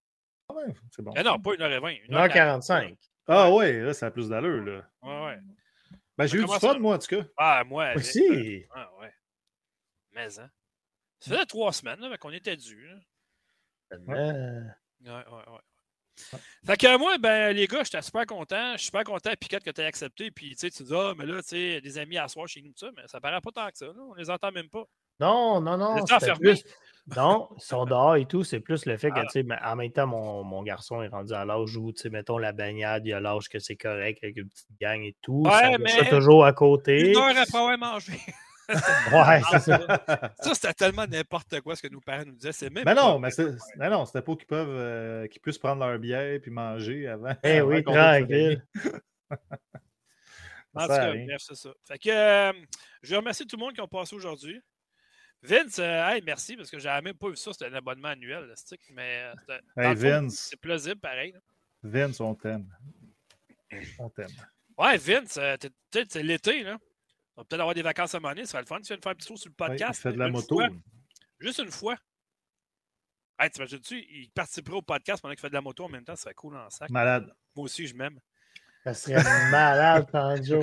Ouais, 0.52 0.64
c'est 0.90 1.00
bon. 1.00 1.12
Mais 1.14 1.22
non, 1.22 1.38
pas 1.38 1.52
1h20. 1.52 2.08
1h45. 2.10 2.96
Ah 3.28 3.50
ouais, 3.52 3.72
là, 3.80 3.94
ça 3.94 4.06
a 4.06 4.10
plus 4.10 4.28
d'allure, 4.28 4.64
là. 4.64 4.82
Ouais, 5.02 5.26
ouais. 5.26 5.38
Ben, 6.18 6.26
j'ai 6.26 6.38
eu 6.38 6.40
du 6.42 6.46
fun, 6.48 6.58
ça? 6.58 6.78
moi, 6.78 6.96
en 6.96 6.98
tout 6.98 7.06
cas. 7.16 7.24
Ah, 7.38 7.62
moi. 7.64 7.92
Aussi. 7.94 8.64
Ah, 8.74 8.90
ouais. 9.00 9.12
Mais, 10.10 10.38
hein. 10.40 10.50
Ça 11.20 11.30
faisait 11.30 11.46
trois 11.46 11.72
semaines 11.72 12.00
là, 12.00 12.18
qu'on 12.18 12.32
était 12.32 12.56
dû. 12.56 12.90
Ouais, 14.06 15.10
ouais, 15.10 15.12
ouais. 15.52 15.60
Fait 16.66 16.76
que 16.76 16.98
moi, 16.98 17.16
ben, 17.18 17.56
les 17.56 17.66
gars, 17.66 17.82
j'étais 17.84 18.02
super 18.02 18.26
content. 18.26 18.72
Je 18.72 18.78
suis 18.78 18.86
super 18.86 19.02
content, 19.02 19.30
Piquette, 19.40 19.64
que 19.64 19.70
tu 19.70 19.80
aies 19.80 19.86
accepté. 19.86 20.30
Puis, 20.30 20.50
tu 20.50 20.56
sais, 20.58 20.70
tu 20.70 20.82
dis, 20.84 20.92
ah, 20.94 21.14
mais 21.16 21.24
là, 21.26 21.42
tu 21.42 21.48
sais, 21.48 21.80
des 21.80 21.98
amis 21.98 22.18
à 22.18 22.28
soir 22.28 22.46
chez 22.46 22.60
nous, 22.62 22.68
tout 22.70 22.86
ça, 22.86 22.90
mais 22.96 23.02
ça 23.06 23.20
paraît 23.20 23.40
pas 23.40 23.50
tant 23.50 23.66
que 23.70 23.78
ça. 23.78 23.86
là. 23.86 23.92
On 24.10 24.14
les 24.14 24.28
entend 24.30 24.52
même 24.52 24.68
pas. 24.68 24.84
Non, 25.20 25.60
non, 25.60 25.76
non. 25.78 25.94
Plus- 26.38 26.62
Non, 27.16 27.48
ils 27.56 27.62
sont 27.62 27.84
dehors 27.86 28.16
et 28.16 28.26
tout. 28.26 28.44
C'est 28.44 28.60
plus 28.60 28.84
le 28.86 28.96
fait 28.98 29.10
que, 29.10 29.18
Ah. 29.18 29.22
tu 29.22 29.28
sais, 29.30 29.42
mais 29.42 29.56
en 29.64 29.74
même 29.74 29.90
temps, 29.90 30.06
mon, 30.06 30.44
mon 30.44 30.62
garçon 30.62 31.02
est 31.02 31.08
rendu 31.08 31.32
à 31.32 31.44
l'âge 31.44 31.76
où, 31.76 31.92
tu 31.92 32.02
sais, 32.02 32.10
mettons, 32.10 32.38
la 32.38 32.52
bagnade, 32.52 33.06
il 33.06 33.12
a 33.14 33.20
l'âge 33.20 33.48
que 33.48 33.58
c'est 33.58 33.76
correct 33.76 34.18
avec 34.22 34.36
une 34.36 34.48
petite 34.48 34.68
gang 34.80 35.00
et 35.02 35.16
tout. 35.22 35.42
Ouais, 35.44 35.50
ça, 35.50 35.78
mais- 35.78 35.88
ça 35.88 36.04
toujours 36.04 36.44
à 36.44 36.52
côté. 36.52 37.10
Une 37.10 37.16
heure 37.16 37.24
après 37.36 37.58
avoir 37.58 37.78
mangé. 37.78 38.12
Ouais, 38.68 39.40
c'est 39.50 39.58
ça. 39.60 40.32
ça, 40.40 40.54
c'était 40.54 40.72
tellement 40.74 41.06
n'importe 41.06 41.60
quoi 41.60 41.74
ce 41.76 41.82
que 41.82 41.88
nos 41.88 42.00
parents 42.00 42.24
nous 42.24 42.34
disaient. 42.36 42.52
C'est 42.52 42.70
même 42.70 42.84
Mais 42.86 42.94
pas 42.94 43.02
non, 43.02 43.18
mais 43.18 43.88
non, 43.90 44.04
c'était 44.06 44.22
pas 44.22 44.36
qu'ils 44.36 44.46
peuvent 44.46 44.68
euh, 44.70 45.26
qu'ils 45.26 45.40
puissent 45.40 45.58
prendre 45.58 45.84
leur 45.86 45.98
bière 45.98 46.38
puis 46.40 46.50
manger 46.50 47.08
avant. 47.08 47.34
Eh 47.42 47.58
avant 47.58 47.68
oui, 47.68 47.82
tranquille. 47.82 48.64
En 50.74 50.82
tout 50.82 50.88
cas, 50.88 51.12
bref, 51.12 51.36
c'est 51.40 51.54
ça. 51.54 51.70
Fait 51.86 51.98
que 51.98 52.08
euh, 52.10 52.52
je 53.02 53.14
remercie 53.14 53.46
tout 53.46 53.56
le 53.56 53.60
monde 53.64 53.74
qui 53.74 53.80
ont 53.80 53.88
passé 53.88 54.14
aujourd'hui. 54.16 54.60
Vince, 55.42 55.78
euh, 55.80 56.08
hey, 56.08 56.22
merci, 56.24 56.56
parce 56.56 56.70
que 56.70 56.78
j'avais 56.78 57.02
même 57.02 57.16
pas 57.16 57.28
vu 57.28 57.36
ça, 57.36 57.52
c'était 57.52 57.66
un 57.66 57.74
abonnement 57.74 58.08
annuel, 58.08 58.44
le 58.44 58.54
stick, 58.56 58.80
mais 58.94 59.32
euh, 59.50 59.58
Hey, 59.76 60.30
c'est 60.30 60.56
plausible, 60.60 61.00
pareil. 61.00 61.32
là. 61.32 61.40
Vince, 61.82 62.20
on 62.20 62.34
t'aime. 62.34 62.66
On 63.98 64.08
t'aime. 64.08 64.28
Ouais, 64.78 64.96
Vince, 64.98 65.36
euh, 65.38 65.56
t'es- 65.56 66.04
c'est 66.08 66.22
l'été, 66.22 66.62
là. 66.62 66.78
On 67.36 67.40
va 67.40 67.44
peut-être 67.44 67.60
avoir 67.60 67.74
des 67.74 67.82
vacances 67.82 68.14
à 68.14 68.20
monnaie, 68.20 68.44
ça 68.44 68.58
va 68.58 68.60
le 68.62 68.66
fun. 68.66 68.78
Tu 68.80 68.88
viens 68.88 68.96
de 68.96 69.02
faire 69.02 69.12
un 69.12 69.14
petit 69.14 69.26
tour 69.28 69.38
sur 69.38 69.48
le 69.50 69.62
Ouais, 69.64 69.68
podcast. 69.70 69.98
il 70.00 70.02
fait 70.02 70.12
de 70.12 70.18
la 70.18 70.26
une 70.26 70.32
moto. 70.32 70.54
fois. 70.56 70.68
juste 71.40 71.58
une 71.60 71.70
fois. 71.70 71.96
Hey, 73.38 73.50
t'imagines-tu, 73.50 73.98
il 73.98 74.30
participerait 74.30 74.76
au 74.76 74.82
podcast 74.82 75.20
pendant 75.22 75.34
qu'il 75.34 75.40
fait 75.40 75.48
de 75.48 75.54
la 75.54 75.60
moto 75.62 75.84
en 75.84 75.88
même 75.88 76.04
temps, 76.04 76.14
ça 76.14 76.22
serait 76.24 76.34
cool 76.34 76.56
en 76.56 76.68
sac. 76.70 76.90
Malade. 76.90 77.32
Moi 77.56 77.64
aussi, 77.64 77.86
je 77.86 77.94
m'aime. 77.94 78.20
Ça 78.84 78.94
serait 78.94 79.22
malade, 79.50 80.08
Tanjo. 80.12 80.60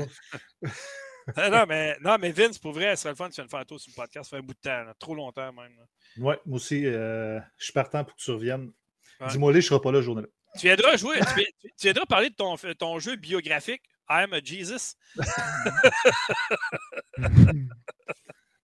Non, 1.38 1.66
mais, 1.68 1.98
non, 2.02 2.18
mais 2.20 2.32
Vince, 2.32 2.58
pour 2.58 2.72
vrai, 2.74 2.96
ce 2.96 3.04
serait 3.04 3.12
le 3.12 3.16
fun 3.16 3.26
si 3.26 3.32
tu 3.32 3.36
viens 3.42 3.46
de 3.46 3.50
faire 3.50 3.60
un 3.60 3.66
tour 3.66 3.80
sur 3.80 3.92
le 3.92 3.96
podcast. 3.96 4.30
Ça 4.30 4.38
fait 4.38 4.42
un 4.44 4.46
bout 4.46 4.54
de 4.54 4.60
temps, 4.60 4.84
là, 4.84 4.94
trop 4.98 5.14
longtemps 5.16 5.52
même. 5.54 5.74
Ouais, 6.18 6.40
moi 6.46 6.56
aussi, 6.56 6.86
euh, 6.86 7.40
je 7.58 7.66
suis 7.66 7.74
partant 7.74 8.04
pour 8.04 8.16
que 8.16 8.22
tu 8.22 8.32
reviennes. 8.32 8.72
Ouais. 9.20 9.28
Dis-moi 9.28 9.54
je 9.54 9.60
serai 9.62 9.82
pas 9.82 9.92
là 9.92 10.02
journée-là. 10.02 10.28
Tu 10.56 10.66
viendras 10.68 10.96
jouer, 10.98 11.20
tu, 11.36 11.44
tu 11.62 11.70
viendras 11.84 12.06
parler 12.08 12.30
de 12.32 12.36
ton, 12.36 12.56
ton 12.78 12.98
jeu 13.00 13.16
biographique, 13.16 13.84
I 14.10 14.24
am 14.24 14.34
a 14.34 14.42
Jesus. 14.44 14.96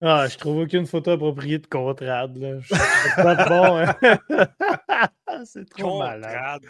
Ah, 0.02 0.28
je 0.28 0.38
trouve 0.38 0.58
aucune 0.58 0.86
photo 0.86 1.12
appropriée 1.12 1.58
de 1.58 1.66
Contrad. 1.68 2.36
Là. 2.38 2.60
C'est 2.68 3.16
pas 3.24 3.46
bon. 3.48 3.78
hein. 3.78 3.96
C'est 5.46 5.68
trop 5.70 6.00
malade. 6.00 6.62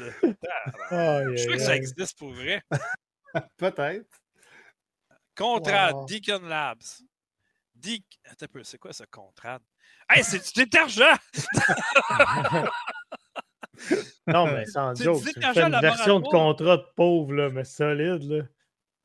Conrad. 0.89 1.31
Je 1.31 1.35
suis 1.35 1.39
sûr 1.49 1.52
que 1.53 1.60
ça 1.60 1.76
existe 1.76 2.18
pour 2.18 2.31
vrai. 2.31 2.61
Peut-être. 3.57 4.06
Contrad, 5.35 5.93
Wow. 5.95 6.06
Deacon 6.06 6.47
Labs. 6.47 6.84
Deacon. 7.73 8.06
Attends 8.26 8.45
un 8.45 8.47
peu, 8.47 8.64
c'est 8.64 8.77
quoi 8.77 8.93
ce 8.93 9.03
Contrad? 9.06 9.61
Hey, 10.10 10.23
c'est 10.23 10.39
du 10.56 10.64
détergent! 10.64 11.02
Non, 14.27 14.45
mais 14.53 14.65
sans 14.65 14.95
C'est 14.95 15.03
joke. 15.03 15.22
fais 15.23 15.61
une 15.61 15.80
version 15.81 16.19
de 16.22 16.27
contrat 16.27 16.77
de 16.77 16.85
pauvre, 16.95 17.34
là, 17.34 17.49
mais 17.49 17.65
solide. 17.65 18.23
Là. 18.23 18.43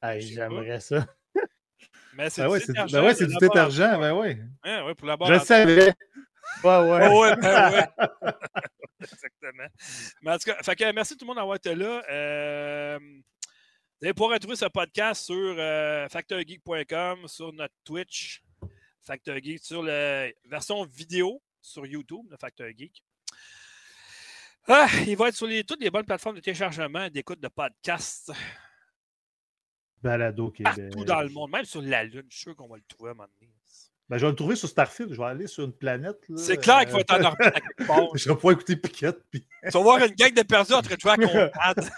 Sais 0.03 0.21
J'aimerais 0.21 0.81
ça. 0.81 1.07
Mais 2.15 2.29
c'est 2.31 2.43
Ben 2.43 2.49
ouais, 2.51 2.61
c'est 2.61 2.67
du, 2.67 2.73
détergent. 2.73 2.93
ben 2.93 3.05
ouais, 3.05 3.15
c'est 3.15 3.25
de 3.27 3.29
du 3.29 3.35
laboratoire. 3.41 3.69
détergent. 3.69 4.01
Ben 4.01 4.13
ouais. 4.15 4.83
Ouais, 4.85 4.95
pour 4.95 5.07
la 5.07 5.17
Je 5.27 5.33
le 5.33 5.39
savais. 5.41 5.95
Ouais, 6.65 6.79
ouais. 6.91 7.09
Oh, 7.11 7.21
ouais, 7.23 7.37
ben 7.37 7.71
ouais. 7.73 7.87
Exactement. 9.01 9.67
Mais 10.23 10.31
en 10.33 10.39
tout 10.39 10.51
cas, 10.51 10.63
fait 10.63 10.75
que, 10.77 10.93
merci 10.93 11.17
tout 11.17 11.25
le 11.25 11.29
monde 11.29 11.37
d'avoir 11.37 11.57
été 11.57 11.75
là. 11.75 12.03
Euh, 12.11 12.99
vous 13.01 14.05
allez 14.07 14.15
pouvoir 14.15 14.33
retrouver 14.35 14.57
ce 14.57 14.67
podcast 14.67 15.25
sur 15.27 15.35
euh, 15.37 16.09
factorgeek.com, 16.09 17.27
sur 17.29 17.53
notre 17.53 17.75
Twitch, 17.85 18.43
Factor 19.03 19.37
Geek, 19.43 19.63
sur 19.65 19.83
la 19.83 20.29
version 20.47 20.85
vidéo 20.85 21.43
sur 21.63 21.87
YouTube 21.87 22.27
de 22.31 22.37
Factor 22.37 22.67
Geek. 22.77 23.03
Ah, 24.69 24.89
il 25.07 25.17
va 25.17 25.29
être 25.29 25.37
sur 25.37 25.47
les- 25.47 25.65
toutes 25.65 25.83
les 25.83 25.91
bonnes 25.91 26.05
plateformes 26.05 26.37
de 26.37 26.41
téléchargement 26.41 27.05
et 27.05 27.11
d'écoute 27.11 27.41
de 27.41 27.49
podcasts 27.49 28.33
Balado 30.03 30.51
Québec. 30.51 30.75
partout 30.77 31.05
dans 31.05 31.21
le 31.23 31.29
monde, 31.29 31.51
même 31.51 31.65
sur 31.65 31.83
la 31.83 32.05
Lune. 32.05 32.25
Je 32.29 32.35
suis 32.35 32.43
sûr 32.45 32.57
qu'on 32.57 32.69
va 32.69 32.77
le 32.77 32.83
trouver 32.89 33.11
à 33.11 33.13
un 33.13 33.15
moment 33.17 33.29
donné. 33.41 33.53
Ben, 34.09 34.19
je 34.19 34.25
vais 34.27 34.31
le 34.31 34.37
trouver 34.37 34.57
sur 34.57 34.69
Starfield. 34.69 35.13
Je 35.13 35.19
vais 35.19 35.25
aller 35.25 35.47
sur 35.47 35.63
une 35.65 35.73
planète. 35.73 36.17
là, 36.29 36.37
C'est 36.37 36.57
clair 36.57 36.81
qu'il 36.81 36.91
va 36.95 36.99
être 36.99 37.15
en 37.15 37.23
orbite 37.27 37.47
à 37.47 37.51
quelque 37.53 37.87
part. 37.87 38.09
Je 38.17 38.29
vais 38.29 38.35
pouvoir 38.35 38.55
écouter 38.55 38.75
Piquette. 38.75 39.19
Puis... 39.31 39.47
Tu 39.63 39.71
vas 39.71 39.81
voir 39.81 39.99
une 39.99 40.13
gang 40.17 40.35
de 40.35 40.43
perdus 40.43 40.73
en 40.73 40.83
train 40.83 40.97
de 40.97 41.01
jouer 41.01 41.13
à 41.13 41.17
Conrad. 41.77 41.91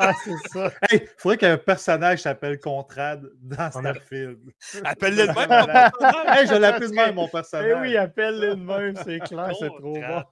Ah, 0.00 0.12
c'est 0.24 0.48
ça. 0.48 0.72
Hey, 0.90 1.00
il 1.02 1.08
faudrait 1.18 1.36
qu'un 1.36 1.58
personnage 1.58 2.20
s'appelle 2.20 2.58
Contrad 2.58 3.28
dans 3.42 3.70
Starfield. 3.70 4.38
Appelle-le 4.84 5.26
de 5.26 5.32
même. 5.32 5.48
Personnage. 6.00 6.38
hey, 6.38 6.46
je 6.46 6.54
l'appelle 6.54 6.88
de 6.90 6.94
même, 6.94 7.14
mon 7.16 7.26
Eh 7.26 7.30
personnage. 7.30 7.78
oui, 7.82 7.96
appelle-le 7.98 8.54
de 8.54 8.62
même, 8.62 8.96
c'est 9.04 9.18
clair, 9.20 9.50
c'est 9.60 9.66
trop 9.68 9.80
bon. 10.00 10.22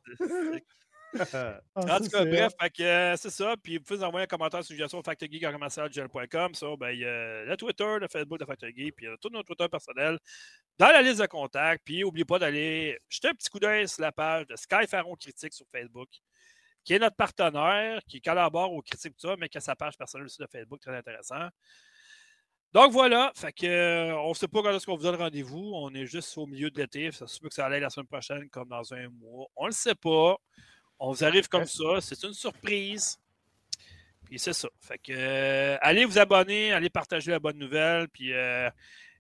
Ah, 1.35 1.61
En 1.77 1.99
tout 1.99 2.09
cas, 2.09 2.25
bref, 2.25 2.53
euh, 2.81 3.17
c'est 3.17 3.31
ça. 3.31 3.55
Puis 3.63 3.79
vous 3.79 3.85
pouvez 3.85 3.99
nous 3.99 4.05
envoyer 4.05 4.25
un 4.25 4.27
commentaire, 4.27 4.65
suggestion 4.65 4.99
au 4.99 5.03
factorgeek.com. 5.03 6.55
Ça, 6.55 6.67
ben, 6.79 6.91
il 6.91 7.01
y 7.01 7.05
a 7.05 7.45
le 7.45 7.57
Twitter, 7.57 7.97
le 8.01 8.09
Facebook 8.09 8.39
de 8.39 8.45
Factorgeek, 8.45 8.95
puis 8.95 9.07
il 9.07 9.11
y 9.11 9.13
a 9.13 9.17
tous 9.19 9.31
nos 9.31 9.43
Twitter 9.43 9.69
personnels 9.69 10.19
dans 10.79 10.89
la 10.89 11.03
liste 11.03 11.21
de 11.21 11.27
contacts. 11.27 11.83
Puis 11.85 12.01
n'oubliez 12.01 12.25
pas 12.25 12.39
d'aller 12.39 12.99
jeter 13.09 13.29
un 13.29 13.35
petit 13.35 13.49
coup 13.49 13.61
d'œil 13.61 13.89
sur 13.89 14.03
la 14.03 14.13
page 14.13 14.47
de 14.47 14.57
Sky 14.57 14.87
Faron 14.89 15.15
Critique 15.17 15.53
sur 15.53 15.67
Facebook, 15.71 16.09
qui 16.85 16.95
est 16.95 16.99
notre 16.99 17.17
partenaire, 17.17 18.01
qui 18.09 18.21
collabore 18.21 18.73
aux 18.73 18.83
critiques, 18.83 19.17
tout 19.17 19.29
ça, 19.29 19.37
mais 19.39 19.49
qui 19.49 19.59
a 19.59 19.61
sa 19.61 19.77
page 19.77 19.97
personnelle 19.97 20.27
aussi 20.27 20.41
de 20.41 20.47
Facebook, 20.51 20.81
très 20.81 20.97
intéressant. 20.97 21.49
Donc 22.77 22.93
voilà, 22.93 23.33
fait 23.35 23.53
que, 23.55 23.67
euh, 23.67 24.19
on 24.19 24.31
ne 24.31 24.35
sait 24.35 24.49
pas 24.49 24.61
quand 24.63 24.71
est-ce 24.71 24.85
qu'on 24.85 24.97
vous 24.97 25.03
donne 25.03 25.17
rendez-vous. 25.17 25.73
On 25.75 25.95
est 25.95 26.05
juste 26.05 26.37
au 26.37 26.47
milieu 26.47 26.71
de 26.71 26.79
l'été. 26.79 27.11
Ça 27.11 27.27
se 27.27 27.41
peut 27.41 27.49
que 27.49 27.55
ça 27.55 27.65
allait 27.65 27.81
la 27.81 27.89
semaine 27.89 28.07
prochaine 28.07 28.51
comme 28.51 28.69
dans 28.69 28.93
un 28.93 29.09
mois. 29.09 29.47
On 29.57 29.65
ne 29.65 29.69
le 29.69 29.75
sait 29.75 29.95
pas. 29.95 30.37
On 30.99 31.13
vous 31.13 31.25
arrive 31.25 31.49
comme 31.49 31.67
ça. 31.67 32.01
C'est 32.01 32.23
une 32.25 32.33
surprise. 32.35 33.19
Puis 34.25 34.39
c'est 34.39 34.53
ça. 34.53 34.69
Fait 34.81 34.99
que 34.99 35.13
euh, 35.15 35.77
allez 35.81 36.05
vous 36.05 36.19
abonner, 36.19 36.73
allez 36.73 36.91
partager 36.91 37.31
la 37.31 37.39
bonne 37.39 37.59
nouvelle, 37.59 38.09
puis 38.09 38.33
euh, 38.33 38.69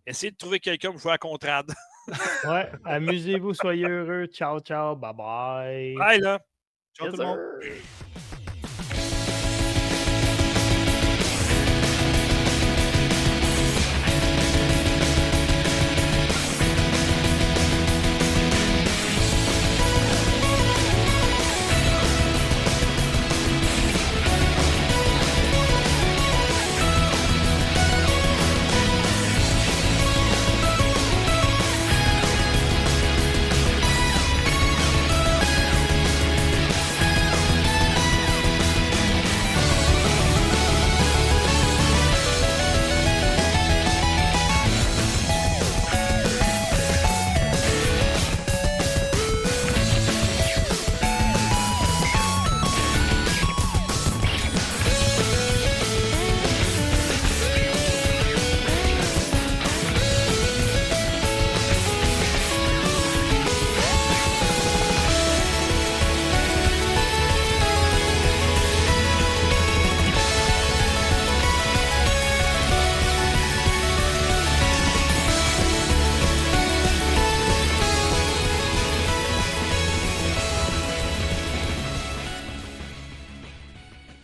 essayez 0.04 0.32
de 0.32 0.36
trouver 0.36 0.58
quelqu'un 0.58 0.90
pour 0.90 1.00
jouer 1.00 1.12
à 1.12 1.18
Contrad. 1.18 1.72
Ouais, 2.44 2.70
amusez-vous, 2.84 3.52
soyez 3.52 3.84
heureux. 3.88 4.26
Ciao, 4.28 4.60
ciao, 4.60 4.94
bye 4.94 5.12
bye. 5.12 5.94
Bye 5.96 6.20
là! 6.20 6.38
Ciao 6.96 7.08
Yes, 7.08 7.16
tout 7.16 7.20
le 7.20 7.26
monde. 7.26 7.40
sir. 7.60 8.25